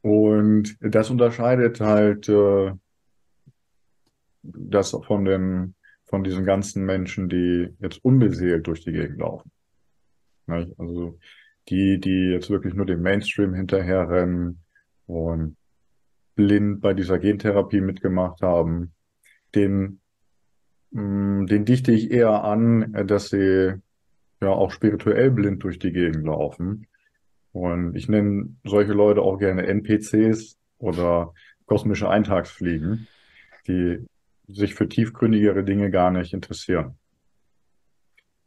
Und 0.00 0.78
das 0.80 1.10
unterscheidet 1.10 1.82
halt 1.82 2.30
äh, 2.30 2.72
das 4.42 4.96
von 5.06 5.26
den, 5.26 5.74
von 6.04 6.24
diesen 6.24 6.46
ganzen 6.46 6.86
Menschen, 6.86 7.28
die 7.28 7.68
jetzt 7.80 8.02
unbeseelt 8.02 8.66
durch 8.68 8.82
die 8.82 8.92
Gegend 8.92 9.18
laufen. 9.18 9.50
Nicht? 10.46 10.72
Also 10.80 11.18
die, 11.68 12.00
die 12.00 12.30
jetzt 12.32 12.48
wirklich 12.48 12.72
nur 12.72 12.86
dem 12.86 13.02
Mainstream 13.02 13.52
hinterherrennen 13.52 14.64
und 15.04 15.58
blind 16.36 16.80
bei 16.80 16.94
dieser 16.94 17.18
Gentherapie 17.18 17.82
mitgemacht 17.82 18.40
haben, 18.40 18.94
den, 19.54 19.82
mh, 19.82 19.98
den 20.90 21.64
dichte 21.64 21.92
ich 21.92 22.10
eher 22.10 22.44
an, 22.44 22.92
dass 23.06 23.28
sie 23.28 23.74
ja 24.40 24.48
auch 24.48 24.70
spirituell 24.70 25.30
blind 25.30 25.62
durch 25.62 25.78
die 25.78 25.92
Gegend 25.92 26.24
laufen. 26.24 26.86
Und 27.52 27.94
ich 27.96 28.08
nenne 28.08 28.56
solche 28.64 28.92
Leute 28.92 29.22
auch 29.22 29.38
gerne 29.38 29.66
NPCs 29.66 30.58
oder 30.78 31.32
kosmische 31.66 32.08
Eintagsfliegen, 32.08 33.08
die 33.66 34.06
sich 34.46 34.74
für 34.74 34.88
tiefgründigere 34.88 35.64
Dinge 35.64 35.90
gar 35.90 36.10
nicht 36.10 36.32
interessieren. 36.32 36.98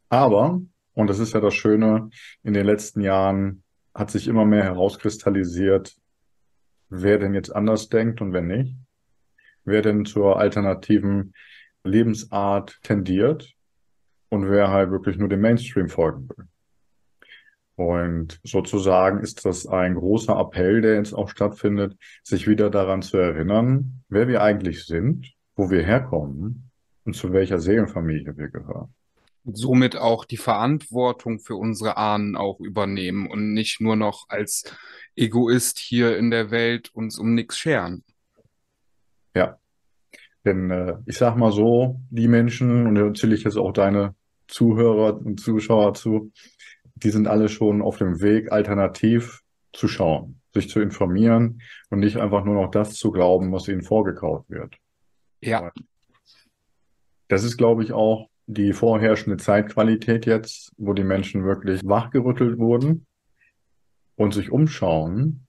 Aber, 0.08 0.60
und 0.94 1.06
das 1.08 1.18
ist 1.18 1.32
ja 1.32 1.40
das 1.40 1.54
Schöne, 1.54 2.10
in 2.42 2.54
den 2.54 2.66
letzten 2.66 3.00
Jahren 3.00 3.62
hat 3.94 4.10
sich 4.10 4.28
immer 4.28 4.44
mehr 4.44 4.64
herauskristallisiert, 4.64 5.96
wer 6.88 7.18
denn 7.18 7.34
jetzt 7.34 7.54
anders 7.54 7.88
denkt 7.88 8.20
und 8.20 8.32
wer 8.32 8.42
nicht, 8.42 8.76
wer 9.64 9.82
denn 9.82 10.04
zur 10.04 10.38
alternativen 10.38 11.34
Lebensart 11.84 12.78
tendiert 12.82 13.54
und 14.28 14.48
wer 14.48 14.68
halt 14.68 14.90
wirklich 14.90 15.16
nur 15.16 15.28
dem 15.28 15.40
Mainstream 15.40 15.88
folgen 15.88 16.28
will. 16.28 16.46
Und 17.74 18.38
sozusagen 18.44 19.20
ist 19.20 19.44
das 19.44 19.66
ein 19.66 19.94
großer 19.94 20.38
Appell, 20.38 20.82
der 20.82 20.96
jetzt 20.96 21.14
auch 21.14 21.28
stattfindet, 21.28 21.96
sich 22.22 22.46
wieder 22.46 22.70
daran 22.70 23.02
zu 23.02 23.16
erinnern, 23.16 24.02
wer 24.08 24.28
wir 24.28 24.42
eigentlich 24.42 24.84
sind, 24.84 25.32
wo 25.56 25.70
wir 25.70 25.82
herkommen 25.82 26.70
und 27.04 27.16
zu 27.16 27.32
welcher 27.32 27.58
Seelenfamilie 27.58 28.36
wir 28.36 28.48
gehören. 28.48 28.94
Und 29.44 29.58
somit 29.58 29.96
auch 29.96 30.24
die 30.24 30.36
Verantwortung 30.36 31.40
für 31.40 31.56
unsere 31.56 31.96
Ahnen 31.96 32.36
auch 32.36 32.60
übernehmen 32.60 33.28
und 33.28 33.52
nicht 33.54 33.80
nur 33.80 33.96
noch 33.96 34.26
als 34.28 34.64
Egoist 35.16 35.78
hier 35.78 36.16
in 36.16 36.30
der 36.30 36.50
Welt 36.52 36.90
uns 36.94 37.18
um 37.18 37.34
nichts 37.34 37.58
scheren. 37.58 38.04
Denn 40.44 40.70
äh, 40.70 40.96
ich 41.06 41.18
sag 41.18 41.36
mal 41.36 41.52
so, 41.52 42.00
die 42.10 42.28
Menschen, 42.28 42.86
und 42.86 42.94
da 42.94 43.12
zähle 43.14 43.34
ich 43.34 43.44
jetzt 43.44 43.56
auch 43.56 43.72
deine 43.72 44.14
Zuhörer 44.48 45.18
und 45.18 45.40
Zuschauer 45.40 45.94
zu, 45.94 46.32
die 46.96 47.10
sind 47.10 47.26
alle 47.28 47.48
schon 47.48 47.82
auf 47.82 47.98
dem 47.98 48.20
Weg, 48.20 48.52
alternativ 48.52 49.42
zu 49.72 49.88
schauen, 49.88 50.40
sich 50.52 50.68
zu 50.68 50.80
informieren 50.80 51.62
und 51.90 52.00
nicht 52.00 52.16
einfach 52.16 52.44
nur 52.44 52.54
noch 52.54 52.70
das 52.70 52.94
zu 52.94 53.10
glauben, 53.10 53.52
was 53.52 53.68
ihnen 53.68 53.82
vorgekaut 53.82 54.44
wird. 54.48 54.76
Ja, 55.40 55.72
Das 57.28 57.44
ist, 57.44 57.56
glaube 57.56 57.82
ich, 57.82 57.92
auch 57.92 58.28
die 58.46 58.72
vorherrschende 58.72 59.38
Zeitqualität 59.38 60.26
jetzt, 60.26 60.72
wo 60.76 60.92
die 60.92 61.04
Menschen 61.04 61.44
wirklich 61.44 61.80
wachgerüttelt 61.84 62.58
wurden 62.58 63.06
und 64.16 64.34
sich 64.34 64.50
umschauen, 64.50 65.46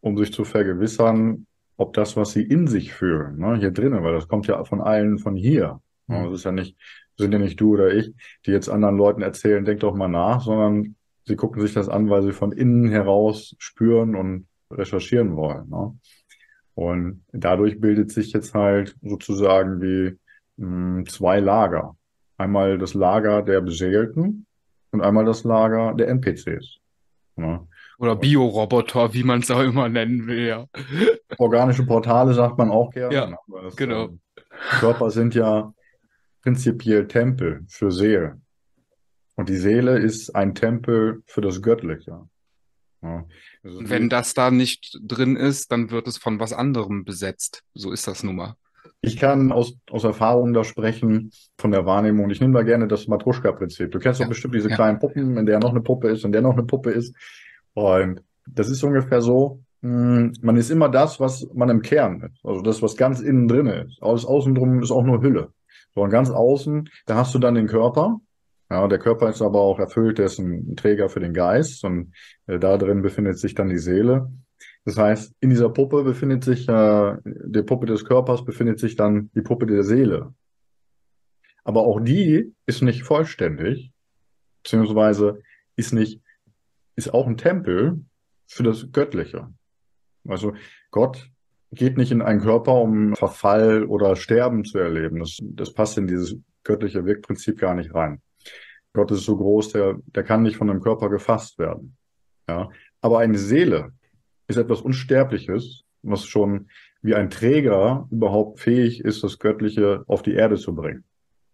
um 0.00 0.16
sich 0.18 0.32
zu 0.32 0.44
vergewissern, 0.44 1.45
ob 1.76 1.92
das, 1.94 2.16
was 2.16 2.32
sie 2.32 2.42
in 2.42 2.66
sich 2.66 2.92
fühlen, 2.92 3.38
ne, 3.38 3.56
hier 3.56 3.70
drinnen, 3.70 4.02
weil 4.02 4.14
das 4.14 4.28
kommt 4.28 4.46
ja 4.46 4.62
von 4.64 4.80
allen 4.80 5.18
von 5.18 5.36
hier. 5.36 5.80
Ne, 6.06 6.20
Mhm. 6.20 6.24
Das 6.24 6.34
ist 6.34 6.44
ja 6.44 6.52
nicht, 6.52 6.76
sind 7.16 7.32
ja 7.32 7.38
nicht 7.38 7.60
du 7.60 7.74
oder 7.74 7.92
ich, 7.92 8.12
die 8.46 8.52
jetzt 8.52 8.68
anderen 8.68 8.96
Leuten 8.96 9.22
erzählen, 9.22 9.64
denk 9.64 9.80
doch 9.80 9.94
mal 9.94 10.08
nach, 10.08 10.42
sondern 10.42 10.96
sie 11.24 11.36
gucken 11.36 11.60
sich 11.60 11.74
das 11.74 11.88
an, 11.88 12.08
weil 12.10 12.22
sie 12.22 12.32
von 12.32 12.52
innen 12.52 12.88
heraus 12.88 13.56
spüren 13.58 14.14
und 14.14 14.46
recherchieren 14.70 15.36
wollen. 15.36 15.68
Ne? 15.68 15.98
Und 16.74 17.24
dadurch 17.32 17.80
bildet 17.80 18.12
sich 18.12 18.32
jetzt 18.32 18.54
halt 18.54 18.96
sozusagen 19.02 19.80
wie 19.80 20.18
mh, 20.56 21.04
zwei 21.06 21.40
Lager. 21.40 21.96
Einmal 22.36 22.78
das 22.78 22.94
Lager 22.94 23.42
der 23.42 23.62
Beseelten 23.62 24.46
und 24.90 25.00
einmal 25.00 25.24
das 25.24 25.44
Lager 25.44 25.94
der 25.94 26.08
NPCs. 26.08 26.78
Ne? 27.36 27.66
Oder 27.98 28.16
Bioroboter, 28.16 29.14
wie 29.14 29.24
man 29.24 29.40
es 29.40 29.50
auch 29.50 29.62
immer 29.62 29.88
nennen 29.88 30.26
will, 30.26 30.46
ja. 30.46 30.66
Organische 31.38 31.84
Portale 31.84 32.34
sagt 32.34 32.58
man 32.58 32.70
auch 32.70 32.90
gerne. 32.90 33.14
Ja, 33.14 33.26
ne? 33.26 33.36
Das, 33.62 33.76
genau. 33.76 34.08
ähm, 34.08 34.20
Körper 34.80 35.10
sind 35.10 35.34
ja 35.34 35.72
prinzipiell 36.42 37.08
Tempel 37.08 37.64
für 37.68 37.90
Seelen. 37.90 38.42
Und 39.34 39.48
die 39.48 39.56
Seele 39.56 39.98
ist 39.98 40.34
ein 40.34 40.54
Tempel 40.54 41.22
für 41.26 41.40
das 41.40 41.60
Göttliche. 41.60 42.22
Ja. 43.02 43.24
Und 43.62 43.84
wie- 43.84 43.90
wenn 43.90 44.08
das 44.08 44.34
da 44.34 44.50
nicht 44.50 44.98
drin 45.02 45.36
ist, 45.36 45.72
dann 45.72 45.90
wird 45.90 46.06
es 46.06 46.16
von 46.18 46.40
was 46.40 46.52
anderem 46.52 47.04
besetzt. 47.04 47.62
So 47.74 47.92
ist 47.92 48.06
das 48.06 48.22
nun 48.22 48.36
mal. 48.36 48.54
Ich 49.02 49.18
kann 49.18 49.52
aus, 49.52 49.76
aus 49.90 50.04
Erfahrung 50.04 50.52
da 50.52 50.64
sprechen, 50.64 51.30
von 51.58 51.70
der 51.70 51.84
Wahrnehmung. 51.84 52.30
Ich 52.30 52.40
nehme 52.40 52.54
da 52.54 52.62
gerne 52.62 52.88
das 52.88 53.08
Matruschka-Prinzip. 53.08 53.90
Du 53.90 53.98
kennst 53.98 54.20
doch 54.20 54.28
bestimmt 54.28 54.54
diese 54.54 54.70
ja. 54.70 54.74
kleinen 54.74 54.98
Puppen, 54.98 55.36
in 55.36 55.46
der 55.46 55.58
noch 55.58 55.70
eine 55.70 55.82
Puppe 55.82 56.08
ist, 56.08 56.24
in 56.24 56.32
der 56.32 56.42
noch 56.42 56.54
eine 56.54 56.64
Puppe 56.64 56.90
ist. 56.90 57.14
Und 57.76 58.22
das 58.46 58.70
ist 58.70 58.82
ungefähr 58.82 59.20
so, 59.20 59.60
hm, 59.82 60.32
man 60.40 60.56
ist 60.56 60.70
immer 60.70 60.88
das, 60.88 61.20
was 61.20 61.46
man 61.52 61.68
im 61.68 61.82
Kern 61.82 62.22
ist. 62.22 62.42
Also 62.42 62.62
das, 62.62 62.80
was 62.80 62.96
ganz 62.96 63.20
innen 63.20 63.48
drin 63.48 63.66
ist. 63.66 64.02
Alles 64.02 64.24
außen 64.24 64.54
drum 64.54 64.82
ist 64.82 64.90
auch 64.90 65.04
nur 65.04 65.20
Hülle. 65.20 65.52
So, 65.94 66.00
und 66.00 66.10
ganz 66.10 66.30
außen, 66.30 66.88
da 67.04 67.16
hast 67.16 67.34
du 67.34 67.38
dann 67.38 67.54
den 67.54 67.66
Körper. 67.66 68.18
Ja, 68.70 68.88
der 68.88 68.98
Körper 68.98 69.28
ist 69.28 69.42
aber 69.42 69.60
auch 69.60 69.78
erfüllt, 69.78 70.16
der 70.16 70.26
ist 70.26 70.38
ein 70.38 70.74
Träger 70.74 71.10
für 71.10 71.20
den 71.20 71.34
Geist 71.34 71.84
und 71.84 72.14
äh, 72.46 72.58
da 72.58 72.78
drin 72.78 73.02
befindet 73.02 73.38
sich 73.38 73.54
dann 73.54 73.68
die 73.68 73.78
Seele. 73.78 74.32
Das 74.86 74.96
heißt, 74.96 75.34
in 75.40 75.50
dieser 75.50 75.68
Puppe 75.68 76.02
befindet 76.02 76.44
sich, 76.44 76.66
äh, 76.68 77.16
der 77.24 77.62
Puppe 77.62 77.86
des 77.86 78.06
Körpers 78.06 78.44
befindet 78.44 78.80
sich 78.80 78.96
dann 78.96 79.30
die 79.34 79.42
Puppe 79.42 79.66
der 79.66 79.82
Seele. 79.82 80.34
Aber 81.62 81.82
auch 81.82 82.00
die 82.00 82.54
ist 82.64 82.82
nicht 82.82 83.02
vollständig, 83.02 83.92
beziehungsweise 84.62 85.42
ist 85.76 85.92
nicht, 85.92 86.22
ist 86.96 87.12
auch 87.14 87.26
ein 87.26 87.36
Tempel 87.36 88.04
für 88.46 88.62
das 88.62 88.90
Göttliche. 88.92 89.48
Also 90.26 90.54
Gott 90.90 91.30
geht 91.72 91.96
nicht 91.96 92.10
in 92.10 92.22
einen 92.22 92.40
Körper, 92.40 92.74
um 92.74 93.14
Verfall 93.14 93.84
oder 93.84 94.16
Sterben 94.16 94.64
zu 94.64 94.78
erleben. 94.78 95.20
Das, 95.20 95.38
das 95.40 95.72
passt 95.72 95.98
in 95.98 96.06
dieses 96.06 96.36
göttliche 96.64 97.04
Wirkprinzip 97.04 97.58
gar 97.58 97.74
nicht 97.74 97.94
rein. 97.94 98.20
Gott 98.92 99.10
ist 99.10 99.24
so 99.24 99.36
groß, 99.36 99.72
der, 99.72 99.98
der 100.06 100.24
kann 100.24 100.42
nicht 100.42 100.56
von 100.56 100.70
einem 100.70 100.80
Körper 100.80 101.10
gefasst 101.10 101.58
werden. 101.58 101.96
Ja. 102.48 102.70
Aber 103.00 103.18
eine 103.18 103.38
Seele, 103.38 103.92
ist 104.48 104.56
etwas 104.56 104.80
Unsterbliches, 104.80 105.84
was 106.02 106.26
schon 106.26 106.68
wie 107.02 107.14
ein 107.14 107.30
Träger 107.30 108.06
überhaupt 108.10 108.60
fähig 108.60 109.00
ist, 109.00 109.22
das 109.22 109.38
Göttliche 109.38 110.04
auf 110.06 110.22
die 110.22 110.34
Erde 110.34 110.56
zu 110.56 110.74
bringen. 110.74 111.04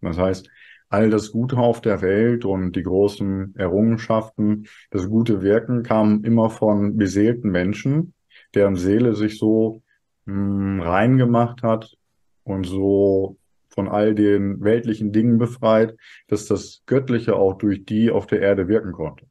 Das 0.01 0.17
heißt, 0.17 0.49
all 0.93 1.09
das 1.09 1.31
Gute 1.31 1.57
auf 1.57 1.81
der 1.81 2.03
Welt 2.03 2.45
und 2.45 2.75
die 2.75 2.83
großen 2.83 3.55
Errungenschaften, 3.57 4.67
das 4.91 5.09
gute 5.09 5.41
Wirken 5.41 5.81
kam 5.81 6.23
immer 6.23 6.51
von 6.51 6.97
beseelten 6.97 7.49
Menschen, 7.49 8.13
deren 8.53 8.75
Seele 8.75 9.15
sich 9.15 9.39
so 9.39 9.81
mh, 10.25 10.35
hm, 10.35 10.81
rein 10.81 11.17
gemacht 11.17 11.63
hat 11.63 11.97
und 12.43 12.65
so 12.65 13.37
von 13.69 13.87
all 13.87 14.13
den 14.13 14.63
weltlichen 14.63 15.11
Dingen 15.11 15.39
befreit, 15.39 15.97
dass 16.27 16.45
das 16.45 16.83
Göttliche 16.85 17.37
auch 17.37 17.57
durch 17.57 17.85
die 17.85 18.11
auf 18.11 18.27
der 18.27 18.41
Erde 18.41 18.67
wirken 18.67 18.91
konnte. 18.91 19.25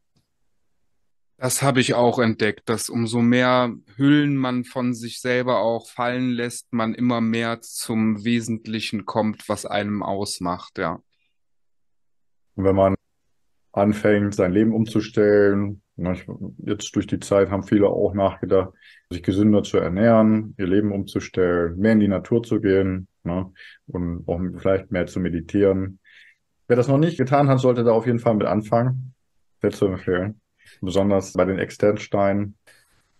Das 1.36 1.62
habe 1.62 1.78
ich 1.78 1.94
auch 1.94 2.18
entdeckt, 2.18 2.68
dass 2.68 2.88
umso 2.88 3.20
mehr 3.20 3.72
Hüllen 3.96 4.36
man 4.36 4.64
von 4.64 4.94
sich 4.94 5.20
selber 5.20 5.60
auch 5.60 5.88
fallen 5.88 6.30
lässt, 6.30 6.72
man 6.72 6.92
immer 6.92 7.20
mehr 7.20 7.60
zum 7.60 8.24
Wesentlichen 8.24 9.04
kommt, 9.04 9.48
was 9.48 9.64
einem 9.64 10.02
ausmacht, 10.02 10.78
ja. 10.78 11.00
Und 12.54 12.64
wenn 12.64 12.76
man 12.76 12.94
anfängt, 13.72 14.34
sein 14.34 14.52
Leben 14.52 14.74
umzustellen, 14.74 15.82
jetzt 16.64 16.94
durch 16.96 17.06
die 17.06 17.20
Zeit 17.20 17.50
haben 17.50 17.62
viele 17.62 17.88
auch 17.88 18.14
nachgedacht, 18.14 18.72
sich 19.10 19.22
gesünder 19.22 19.62
zu 19.62 19.78
ernähren, 19.78 20.54
ihr 20.58 20.66
Leben 20.66 20.92
umzustellen, 20.92 21.78
mehr 21.78 21.92
in 21.92 22.00
die 22.00 22.08
Natur 22.08 22.42
zu 22.42 22.60
gehen 22.60 23.08
ne, 23.24 23.52
und 23.86 24.26
auch 24.26 24.40
vielleicht 24.58 24.90
mehr 24.90 25.06
zu 25.06 25.20
meditieren. 25.20 25.98
Wer 26.66 26.76
das 26.76 26.88
noch 26.88 26.98
nicht 26.98 27.18
getan 27.18 27.48
hat, 27.48 27.60
sollte 27.60 27.84
da 27.84 27.92
auf 27.92 28.06
jeden 28.06 28.20
Fall 28.20 28.34
mit 28.34 28.46
anfangen. 28.46 29.14
Sehr 29.60 29.70
zu 29.70 29.86
empfehlen. 29.86 30.40
Besonders 30.80 31.34
bei 31.34 31.44
den 31.44 31.58
Externsteinen, 31.58 32.56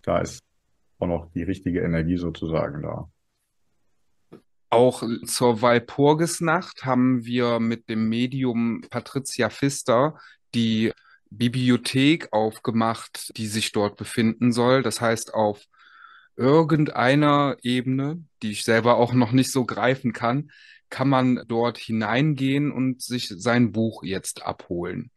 da 0.02 0.18
ist 0.18 0.40
auch 0.98 1.06
noch 1.06 1.30
die 1.32 1.42
richtige 1.42 1.80
Energie 1.80 2.16
sozusagen 2.16 2.82
da. 2.82 3.08
Auch 4.72 5.02
zur 5.26 5.60
Walpurgisnacht 5.60 6.86
haben 6.86 7.26
wir 7.26 7.60
mit 7.60 7.90
dem 7.90 8.08
Medium 8.08 8.80
Patricia 8.88 9.50
Pfister 9.50 10.18
die 10.54 10.92
Bibliothek 11.28 12.32
aufgemacht, 12.32 13.36
die 13.36 13.48
sich 13.48 13.72
dort 13.72 13.98
befinden 13.98 14.50
soll. 14.50 14.82
Das 14.82 15.02
heißt, 15.02 15.34
auf 15.34 15.66
irgendeiner 16.36 17.58
Ebene, 17.60 18.24
die 18.40 18.52
ich 18.52 18.64
selber 18.64 18.96
auch 18.96 19.12
noch 19.12 19.32
nicht 19.32 19.52
so 19.52 19.66
greifen 19.66 20.14
kann, 20.14 20.50
kann 20.88 21.10
man 21.10 21.44
dort 21.48 21.76
hineingehen 21.76 22.72
und 22.72 23.02
sich 23.02 23.28
sein 23.28 23.72
Buch 23.72 24.02
jetzt 24.02 24.42
abholen. 24.42 25.10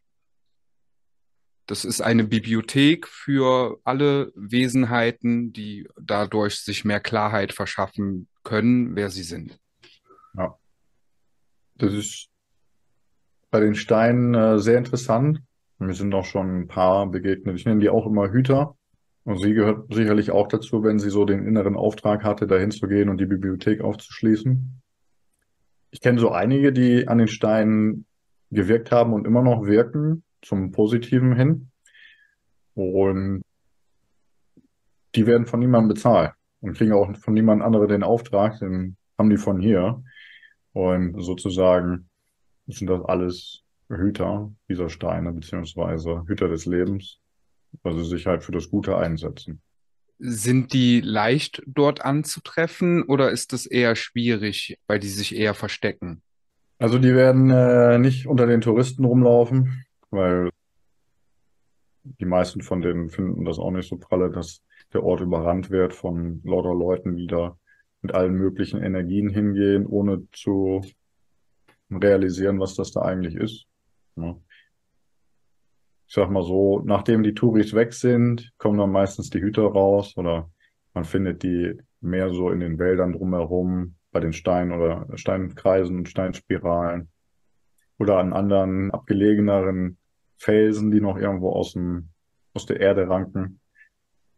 Das 1.68 1.84
ist 1.84 2.02
eine 2.02 2.24
Bibliothek 2.24 3.08
für 3.08 3.80
alle 3.84 4.32
Wesenheiten, 4.36 5.52
die 5.52 5.88
dadurch 6.00 6.60
sich 6.60 6.86
mehr 6.86 7.00
Klarheit 7.00 7.54
verschaffen 7.54 8.28
können, 8.44 8.96
wer 8.96 9.10
sie 9.10 9.24
sind. 9.24 9.60
Ja. 10.38 10.58
Das 11.76 11.94
ist 11.94 12.30
bei 13.50 13.60
den 13.60 13.74
Steinen 13.74 14.36
äh, 14.36 14.60
sehr 14.60 14.78
interessant. 14.78 15.42
Mir 15.80 15.94
sind 15.94 16.14
auch 16.14 16.26
schon 16.26 16.62
ein 16.62 16.68
paar 16.68 17.08
begegnet. 17.08 17.58
Ich 17.58 17.66
nenne 17.66 17.80
die 17.80 17.90
auch 17.90 18.06
immer 18.06 18.32
Hüter. 18.32 18.78
Und 19.24 19.40
sie 19.40 19.54
gehört 19.54 19.92
sicherlich 19.92 20.30
auch 20.30 20.48
dazu, 20.48 20.84
wenn 20.84 21.00
sie 21.00 21.10
so 21.10 21.26
den 21.26 21.48
inneren 21.48 21.76
Auftrag 21.76 22.24
hatte, 22.24 22.46
dahin 22.46 22.70
zu 22.70 22.88
gehen 22.88 23.10
und 23.10 23.18
die 23.18 23.26
Bibliothek 23.26 23.82
aufzuschließen. 23.82 24.82
Ich 25.90 26.00
kenne 26.00 26.20
so 26.20 26.30
einige, 26.30 26.72
die 26.72 27.08
an 27.08 27.18
den 27.18 27.28
Steinen 27.28 28.06
gewirkt 28.52 28.92
haben 28.92 29.14
und 29.14 29.26
immer 29.26 29.42
noch 29.42 29.66
wirken 29.66 30.24
zum 30.46 30.72
Positiven 30.72 31.36
hin. 31.36 31.72
Und 32.76 33.42
die 35.16 35.26
werden 35.26 35.48
von 35.48 35.60
niemandem 35.60 35.90
bezahlt 35.90 36.34
und 36.62 36.78
kriegen 36.78 36.94
auch 36.94 37.16
von 37.18 37.34
niemand 37.34 37.62
anderem 37.62 37.88
den 37.88 38.04
Auftrag, 38.04 38.60
den 38.60 38.98
haben 39.18 39.30
die 39.30 39.38
von 39.38 39.60
hier. 39.60 40.04
Und 40.74 41.22
sozusagen 41.22 42.10
sind 42.68 42.90
das 42.90 43.02
alles 43.06 43.62
Hüter 43.90 44.52
dieser 44.68 44.90
Steine, 44.90 45.32
beziehungsweise 45.32 46.24
Hüter 46.28 46.50
des 46.50 46.66
Lebens, 46.66 47.20
weil 47.84 47.94
sie 47.96 48.06
sich 48.06 48.26
halt 48.26 48.44
für 48.44 48.52
das 48.52 48.70
Gute 48.70 48.98
einsetzen. 48.98 49.62
Sind 50.18 50.74
die 50.74 51.02
leicht 51.02 51.62
dort 51.66 52.04
anzutreffen 52.04 53.04
oder 53.04 53.32
ist 53.32 53.54
es 53.54 53.66
eher 53.66 53.96
schwierig, 53.96 54.80
weil 54.88 55.00
die 55.00 55.10
sich 55.10 55.36
eher 55.36 55.54
verstecken? 55.54 56.22
Also 56.78 57.00
die 57.00 57.14
werden 57.14 57.50
äh, 57.52 57.98
nicht 58.00 58.28
unter 58.28 58.48
den 58.48 58.62
Touristen 58.62 59.06
rumlaufen, 59.06 59.85
weil 60.16 60.50
die 62.04 62.26
meisten 62.26 62.62
von 62.62 62.82
denen 62.82 63.10
finden 63.10 63.46
das 63.46 63.60
auch 63.60 63.72
nicht 63.72 63.90
so 63.90 63.98
pralle, 63.98 64.30
dass 64.30 64.64
der 64.94 65.04
Ort 65.04 65.22
überrannt 65.22 65.70
wird 65.70 65.94
von 65.94 66.42
lauter 66.44 66.74
Leuten, 66.74 67.18
die 67.18 67.28
da 67.28 67.58
mit 68.02 68.14
allen 68.14 68.34
möglichen 68.36 68.82
Energien 68.82 69.30
hingehen, 69.30 69.86
ohne 69.86 70.28
zu 70.32 70.82
realisieren, 71.92 72.60
was 72.60 72.76
das 72.76 72.92
da 72.92 73.02
eigentlich 73.02 73.36
ist. 73.36 73.66
Ja. 74.16 74.38
Ich 76.08 76.14
sag 76.14 76.30
mal 76.30 76.44
so, 76.44 76.82
nachdem 76.86 77.24
die 77.24 77.34
Touris 77.34 77.74
weg 77.74 77.94
sind, 77.94 78.54
kommen 78.58 78.78
dann 78.78 78.92
meistens 78.92 79.32
die 79.32 79.42
Hüter 79.42 79.64
raus 79.64 80.16
oder 80.18 80.52
man 80.94 81.04
findet 81.04 81.42
die 81.42 81.74
mehr 82.00 82.30
so 82.30 82.52
in 82.52 82.60
den 82.60 82.78
Wäldern 82.78 83.14
drumherum, 83.14 83.96
bei 84.12 84.20
den 84.20 84.32
Steinen 84.32 84.72
oder 84.72 85.08
Steinkreisen 85.16 85.98
und 85.98 86.10
Steinspiralen 86.10 87.10
oder 87.98 88.20
an 88.20 88.34
anderen 88.34 88.92
abgelegeneren 88.92 89.98
Felsen, 90.38 90.92
die 90.92 91.02
noch 91.02 91.18
irgendwo 91.18 91.52
aus, 91.52 91.74
dem, 91.74 92.10
aus 92.54 92.66
der 92.66 92.80
Erde 92.80 93.08
ranken. 93.10 93.60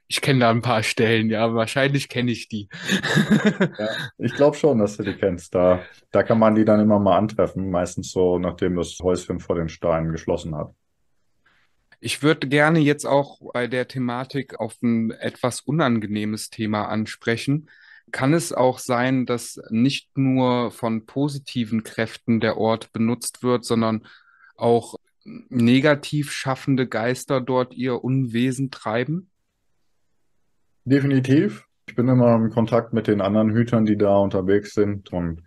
Ich 0.10 0.22
kenne 0.22 0.40
da 0.40 0.50
ein 0.50 0.62
paar 0.62 0.84
Stellen, 0.84 1.30
ja, 1.30 1.54
wahrscheinlich 1.54 2.08
kenne 2.08 2.32
ich 2.32 2.48
die. 2.48 2.70
ja, 3.78 3.90
ich 4.18 4.34
glaube 4.36 4.56
schon, 4.56 4.80
dass 4.80 4.96
du 4.96 5.04
die 5.04 5.16
kennst. 5.16 5.54
Da, 5.54 5.82
da 6.12 6.24
kann 6.24 6.40
man 6.40 6.56
die 6.56 6.64
dann 6.64 6.80
immer 6.80 6.98
mal 6.98 7.18
antreffen, 7.18 7.70
meistens 7.70 8.12
so, 8.12 8.40
nachdem 8.40 8.78
das 8.78 8.98
Häuschen 9.02 9.42
vor 9.42 9.58
den 9.58 9.68
Steinen 9.68 10.14
geschlossen 10.14 10.56
hat. 10.56 10.74
Ich 12.00 12.22
würde 12.22 12.48
gerne 12.48 12.80
jetzt 12.80 13.06
auch 13.06 13.40
bei 13.54 13.68
der 13.68 13.88
Thematik 13.88 14.60
auf 14.60 14.82
ein 14.82 15.12
etwas 15.12 15.62
unangenehmes 15.62 16.50
Thema 16.52 16.88
ansprechen. 16.88 17.70
Kann 18.12 18.34
es 18.34 18.54
auch 18.54 18.80
sein, 18.80 19.26
dass 19.26 19.60
nicht 19.70 20.18
nur 20.18 20.72
von 20.72 21.06
positiven 21.06 21.84
Kräften 21.84 22.40
der 22.40 22.58
Ort 22.58 22.94
benutzt 22.94 23.44
wird, 23.44 23.66
sondern 23.66 24.08
auch 24.56 24.96
negativ 25.50 26.32
schaffende 26.32 26.88
Geister 26.88 27.42
dort 27.42 27.74
ihr 27.74 28.04
Unwesen 28.04 28.72
treiben? 28.72 29.30
Definitiv. 30.86 31.66
Ich 31.88 31.96
bin 31.96 32.08
immer 32.08 32.36
in 32.36 32.50
Kontakt 32.50 32.94
mit 32.94 33.08
den 33.08 33.22
anderen 33.22 33.52
Hütern, 33.52 33.86
die 33.86 33.98
da 33.98 34.18
unterwegs 34.18 34.74
sind 34.74 35.12
und 35.12 35.44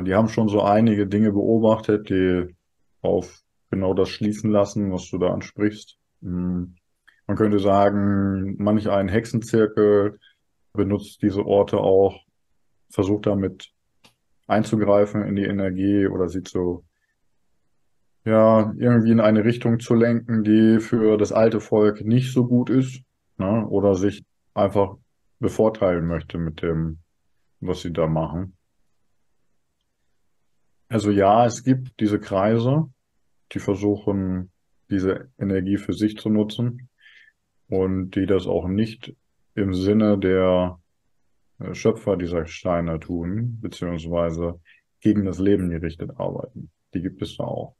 die 0.00 0.14
haben 0.14 0.28
schon 0.28 0.48
so 0.48 0.62
einige 0.62 1.06
Dinge 1.06 1.32
beobachtet, 1.32 2.10
die 2.10 2.54
auf 3.00 3.42
genau 3.70 3.94
das 3.94 4.08
schließen 4.08 4.50
lassen, 4.50 4.92
was 4.92 5.08
du 5.10 5.18
da 5.18 5.28
ansprichst. 5.28 5.98
Hm. 6.22 6.76
Man 7.26 7.36
könnte 7.36 7.58
sagen, 7.58 8.56
manch 8.58 8.88
ein 8.88 9.08
Hexenzirkel 9.08 10.18
benutzt 10.72 11.22
diese 11.22 11.44
Orte 11.44 11.78
auch, 11.78 12.20
versucht 12.90 13.26
damit 13.26 13.72
einzugreifen 14.46 15.22
in 15.22 15.34
die 15.34 15.44
Energie 15.44 16.06
oder 16.06 16.28
sie 16.28 16.44
zu 16.44 16.85
ja, 18.26 18.74
irgendwie 18.76 19.12
in 19.12 19.20
eine 19.20 19.44
Richtung 19.44 19.78
zu 19.78 19.94
lenken, 19.94 20.42
die 20.42 20.80
für 20.80 21.16
das 21.16 21.30
alte 21.30 21.60
Volk 21.60 22.04
nicht 22.04 22.32
so 22.32 22.44
gut 22.44 22.70
ist, 22.70 23.02
ne? 23.38 23.64
oder 23.68 23.94
sich 23.94 24.24
einfach 24.52 24.96
bevorteilen 25.38 26.06
möchte 26.06 26.36
mit 26.36 26.60
dem, 26.60 26.98
was 27.60 27.82
sie 27.82 27.92
da 27.92 28.08
machen. 28.08 28.56
Also 30.88 31.12
ja, 31.12 31.46
es 31.46 31.62
gibt 31.62 32.00
diese 32.00 32.18
Kreise, 32.18 32.90
die 33.52 33.60
versuchen, 33.60 34.50
diese 34.90 35.30
Energie 35.38 35.76
für 35.76 35.92
sich 35.92 36.16
zu 36.16 36.28
nutzen 36.28 36.88
und 37.68 38.10
die 38.16 38.26
das 38.26 38.48
auch 38.48 38.66
nicht 38.66 39.14
im 39.54 39.72
Sinne 39.72 40.18
der 40.18 40.80
äh, 41.60 41.74
Schöpfer 41.74 42.16
dieser 42.16 42.46
Steine 42.46 42.98
tun, 42.98 43.58
beziehungsweise 43.60 44.60
gegen 45.00 45.24
das 45.24 45.38
Leben 45.38 45.70
gerichtet 45.70 46.10
arbeiten. 46.16 46.70
Die 46.92 47.02
gibt 47.02 47.22
es 47.22 47.36
da 47.36 47.44
auch. 47.44 47.76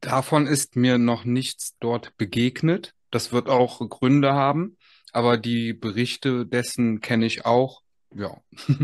Davon 0.00 0.46
ist 0.46 0.76
mir 0.76 0.98
noch 0.98 1.24
nichts 1.24 1.76
dort 1.78 2.16
begegnet. 2.16 2.94
Das 3.10 3.32
wird 3.32 3.48
auch 3.48 3.86
Gründe 3.88 4.32
haben, 4.32 4.76
aber 5.12 5.36
die 5.36 5.72
Berichte 5.72 6.46
dessen 6.46 7.00
kenne 7.00 7.26
ich 7.26 7.44
auch. 7.44 7.82
Ja. 8.14 8.38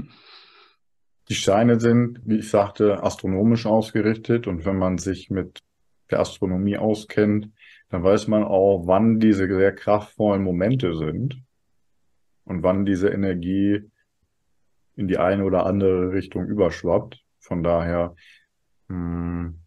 Die 1.28 1.34
Steine 1.34 1.80
sind, 1.80 2.20
wie 2.24 2.38
ich 2.38 2.50
sagte, 2.50 3.02
astronomisch 3.02 3.66
ausgerichtet 3.66 4.46
und 4.46 4.64
wenn 4.64 4.78
man 4.78 4.96
sich 4.98 5.28
mit 5.28 5.60
der 6.08 6.20
Astronomie 6.20 6.76
auskennt, 6.76 7.50
dann 7.88 8.04
weiß 8.04 8.28
man 8.28 8.44
auch, 8.44 8.86
wann 8.86 9.18
diese 9.18 9.48
sehr 9.48 9.74
kraftvollen 9.74 10.42
Momente 10.42 10.94
sind 10.94 11.42
und 12.44 12.62
wann 12.62 12.86
diese 12.86 13.08
Energie 13.08 13.90
in 14.94 15.08
die 15.08 15.18
eine 15.18 15.44
oder 15.44 15.66
andere 15.66 16.12
Richtung 16.12 16.46
überschwappt. 16.46 17.24
Von 17.40 17.64
daher, 17.64 18.14
hm, 18.88 19.65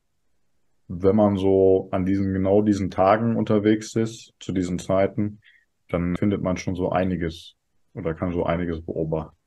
wenn 0.90 1.16
man 1.16 1.38
so 1.38 1.88
an 1.92 2.06
diesen, 2.06 2.34
genau 2.34 2.62
diesen 2.64 2.90
Tagen 2.90 3.36
unterwegs 3.36 3.96
ist, 3.96 4.34
zu 4.40 4.52
diesen 4.52 4.80
Zeiten, 4.80 5.40
dann 5.88 6.16
findet 6.18 6.42
man 6.42 6.58
schon 6.58 6.76
so 6.76 6.90
einiges 6.90 7.56
oder 7.94 8.16
kann 8.16 8.34
so 8.34 8.44
einiges 8.44 8.84
beobachten. 8.84 9.38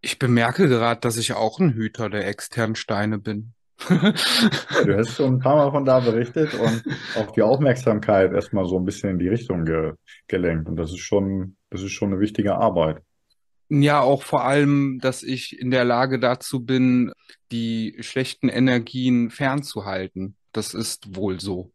Ich 0.00 0.18
bemerke 0.18 0.68
gerade, 0.68 1.00
dass 1.00 1.18
ich 1.18 1.34
auch 1.34 1.58
ein 1.58 1.74
Hüter 1.74 2.08
der 2.08 2.26
externen 2.26 2.76
Steine 2.76 3.18
bin. 3.18 3.52
Du 3.88 4.96
hast 4.96 5.16
schon 5.16 5.34
ein 5.34 5.38
paar 5.40 5.56
Mal 5.56 5.70
von 5.70 5.84
da 5.84 6.00
berichtet 6.00 6.54
und 6.54 6.84
auch 7.16 7.32
die 7.32 7.42
Aufmerksamkeit 7.42 8.32
erstmal 8.32 8.66
so 8.66 8.78
ein 8.78 8.84
bisschen 8.84 9.10
in 9.10 9.18
die 9.18 9.28
Richtung 9.28 9.64
ge 9.64 9.94
gelenkt. 10.28 10.68
Und 10.68 10.76
das 10.76 10.90
ist 10.90 11.00
schon, 11.00 11.56
das 11.70 11.82
ist 11.82 11.92
schon 11.92 12.12
eine 12.12 12.20
wichtige 12.20 12.54
Arbeit. 12.54 13.02
Ja, 13.70 14.00
auch 14.00 14.24
vor 14.24 14.44
allem, 14.44 14.98
dass 15.00 15.22
ich 15.22 15.58
in 15.58 15.70
der 15.70 15.84
Lage 15.84 16.18
dazu 16.18 16.64
bin, 16.64 17.12
die 17.52 17.96
schlechten 18.00 18.48
Energien 18.48 19.30
fernzuhalten. 19.30 20.36
Das 20.52 20.74
ist 20.74 21.16
wohl 21.16 21.40
so. 21.40 21.72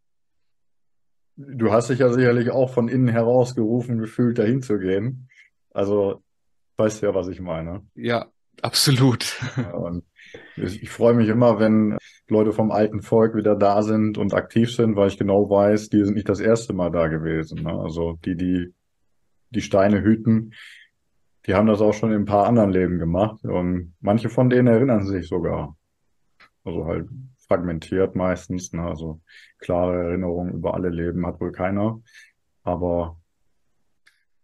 Du 1.37 1.71
hast 1.71 1.89
dich 1.89 1.99
ja 1.99 2.11
sicherlich 2.11 2.51
auch 2.51 2.73
von 2.73 2.87
innen 2.87 3.07
heraus 3.07 3.55
gerufen, 3.55 3.97
gefühlt 3.97 4.37
dahin 4.37 4.61
zu 4.61 4.77
gehen. 4.77 5.29
Also 5.71 6.21
weißt 6.77 7.01
ja, 7.01 7.13
was 7.15 7.27
ich 7.29 7.39
meine. 7.39 7.85
Ja, 7.95 8.27
absolut. 8.61 9.37
Ich, 10.57 10.83
ich 10.83 10.89
freue 10.89 11.13
mich 11.13 11.29
immer, 11.29 11.59
wenn 11.59 11.97
Leute 12.27 12.51
vom 12.51 12.71
alten 12.71 13.01
Volk 13.01 13.35
wieder 13.35 13.55
da 13.55 13.83
sind 13.83 14.17
und 14.17 14.33
aktiv 14.33 14.73
sind, 14.73 14.97
weil 14.97 15.07
ich 15.07 15.17
genau 15.17 15.49
weiß, 15.49 15.89
die 15.89 16.03
sind 16.03 16.15
nicht 16.15 16.27
das 16.27 16.41
erste 16.41 16.73
Mal 16.73 16.91
da 16.91 17.07
gewesen. 17.07 17.63
Ne? 17.63 17.71
Also 17.71 18.17
die, 18.25 18.35
die 18.35 18.73
die 19.55 19.61
Steine 19.61 20.01
hüten, 20.01 20.53
die 21.45 21.53
haben 21.53 21.67
das 21.67 21.81
auch 21.81 21.93
schon 21.93 22.11
in 22.11 22.21
ein 22.21 22.25
paar 22.25 22.47
anderen 22.47 22.71
Leben 22.71 22.99
gemacht. 22.99 23.43
Und 23.43 23.95
manche 23.99 24.29
von 24.29 24.49
denen 24.49 24.67
erinnern 24.67 25.05
sich 25.05 25.27
sogar. 25.27 25.77
Also 26.63 26.85
halt 26.85 27.07
fragmentiert 27.47 28.15
meistens. 28.15 28.73
Ne? 28.73 28.81
Also 28.81 29.21
klare 29.59 29.95
Erinnerungen 30.07 30.53
über 30.53 30.73
alle 30.73 30.89
Leben 30.89 31.25
hat 31.25 31.39
wohl 31.39 31.51
keiner. 31.51 32.01
Aber 32.63 33.17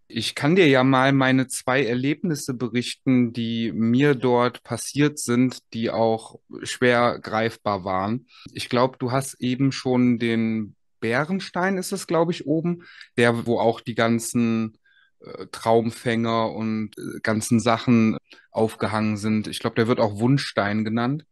ich 0.08 0.36
kann 0.36 0.56
dir 0.56 0.68
ja 0.68 0.84
mal 0.84 1.14
meine 1.14 1.48
zwei 1.48 1.86
Erlebnisse 1.86 2.54
berichten, 2.54 3.32
die 3.32 3.72
mir 3.72 4.14
dort 4.14 4.62
passiert 4.64 5.18
sind, 5.18 5.60
die 5.74 5.90
auch 5.90 6.40
schwer 6.64 7.18
greifbar 7.20 7.86
waren. 7.86 8.28
Ich 8.54 8.68
glaube, 8.70 8.98
du 9.00 9.12
hast 9.12 9.36
eben 9.42 9.72
schon 9.72 10.20
den 10.20 10.76
Bärenstein, 11.00 11.78
ist 11.78 11.94
es, 11.94 12.08
glaube 12.08 12.32
ich, 12.34 12.46
oben, 12.46 12.84
der, 13.18 13.48
wo 13.48 13.60
auch 13.60 13.80
die 13.80 13.96
ganzen 13.96 14.78
Traumfänger 15.52 16.52
und 16.52 16.98
äh, 16.98 17.20
ganzen 17.22 17.60
Sachen 17.60 18.18
aufgehangen 18.52 19.18
sind. 19.18 19.48
Ich 19.48 19.60
glaube, 19.60 19.76
der 19.76 19.88
wird 19.88 20.00
auch 20.00 20.20
Wunschstein 20.20 20.84
genannt. 20.84 21.26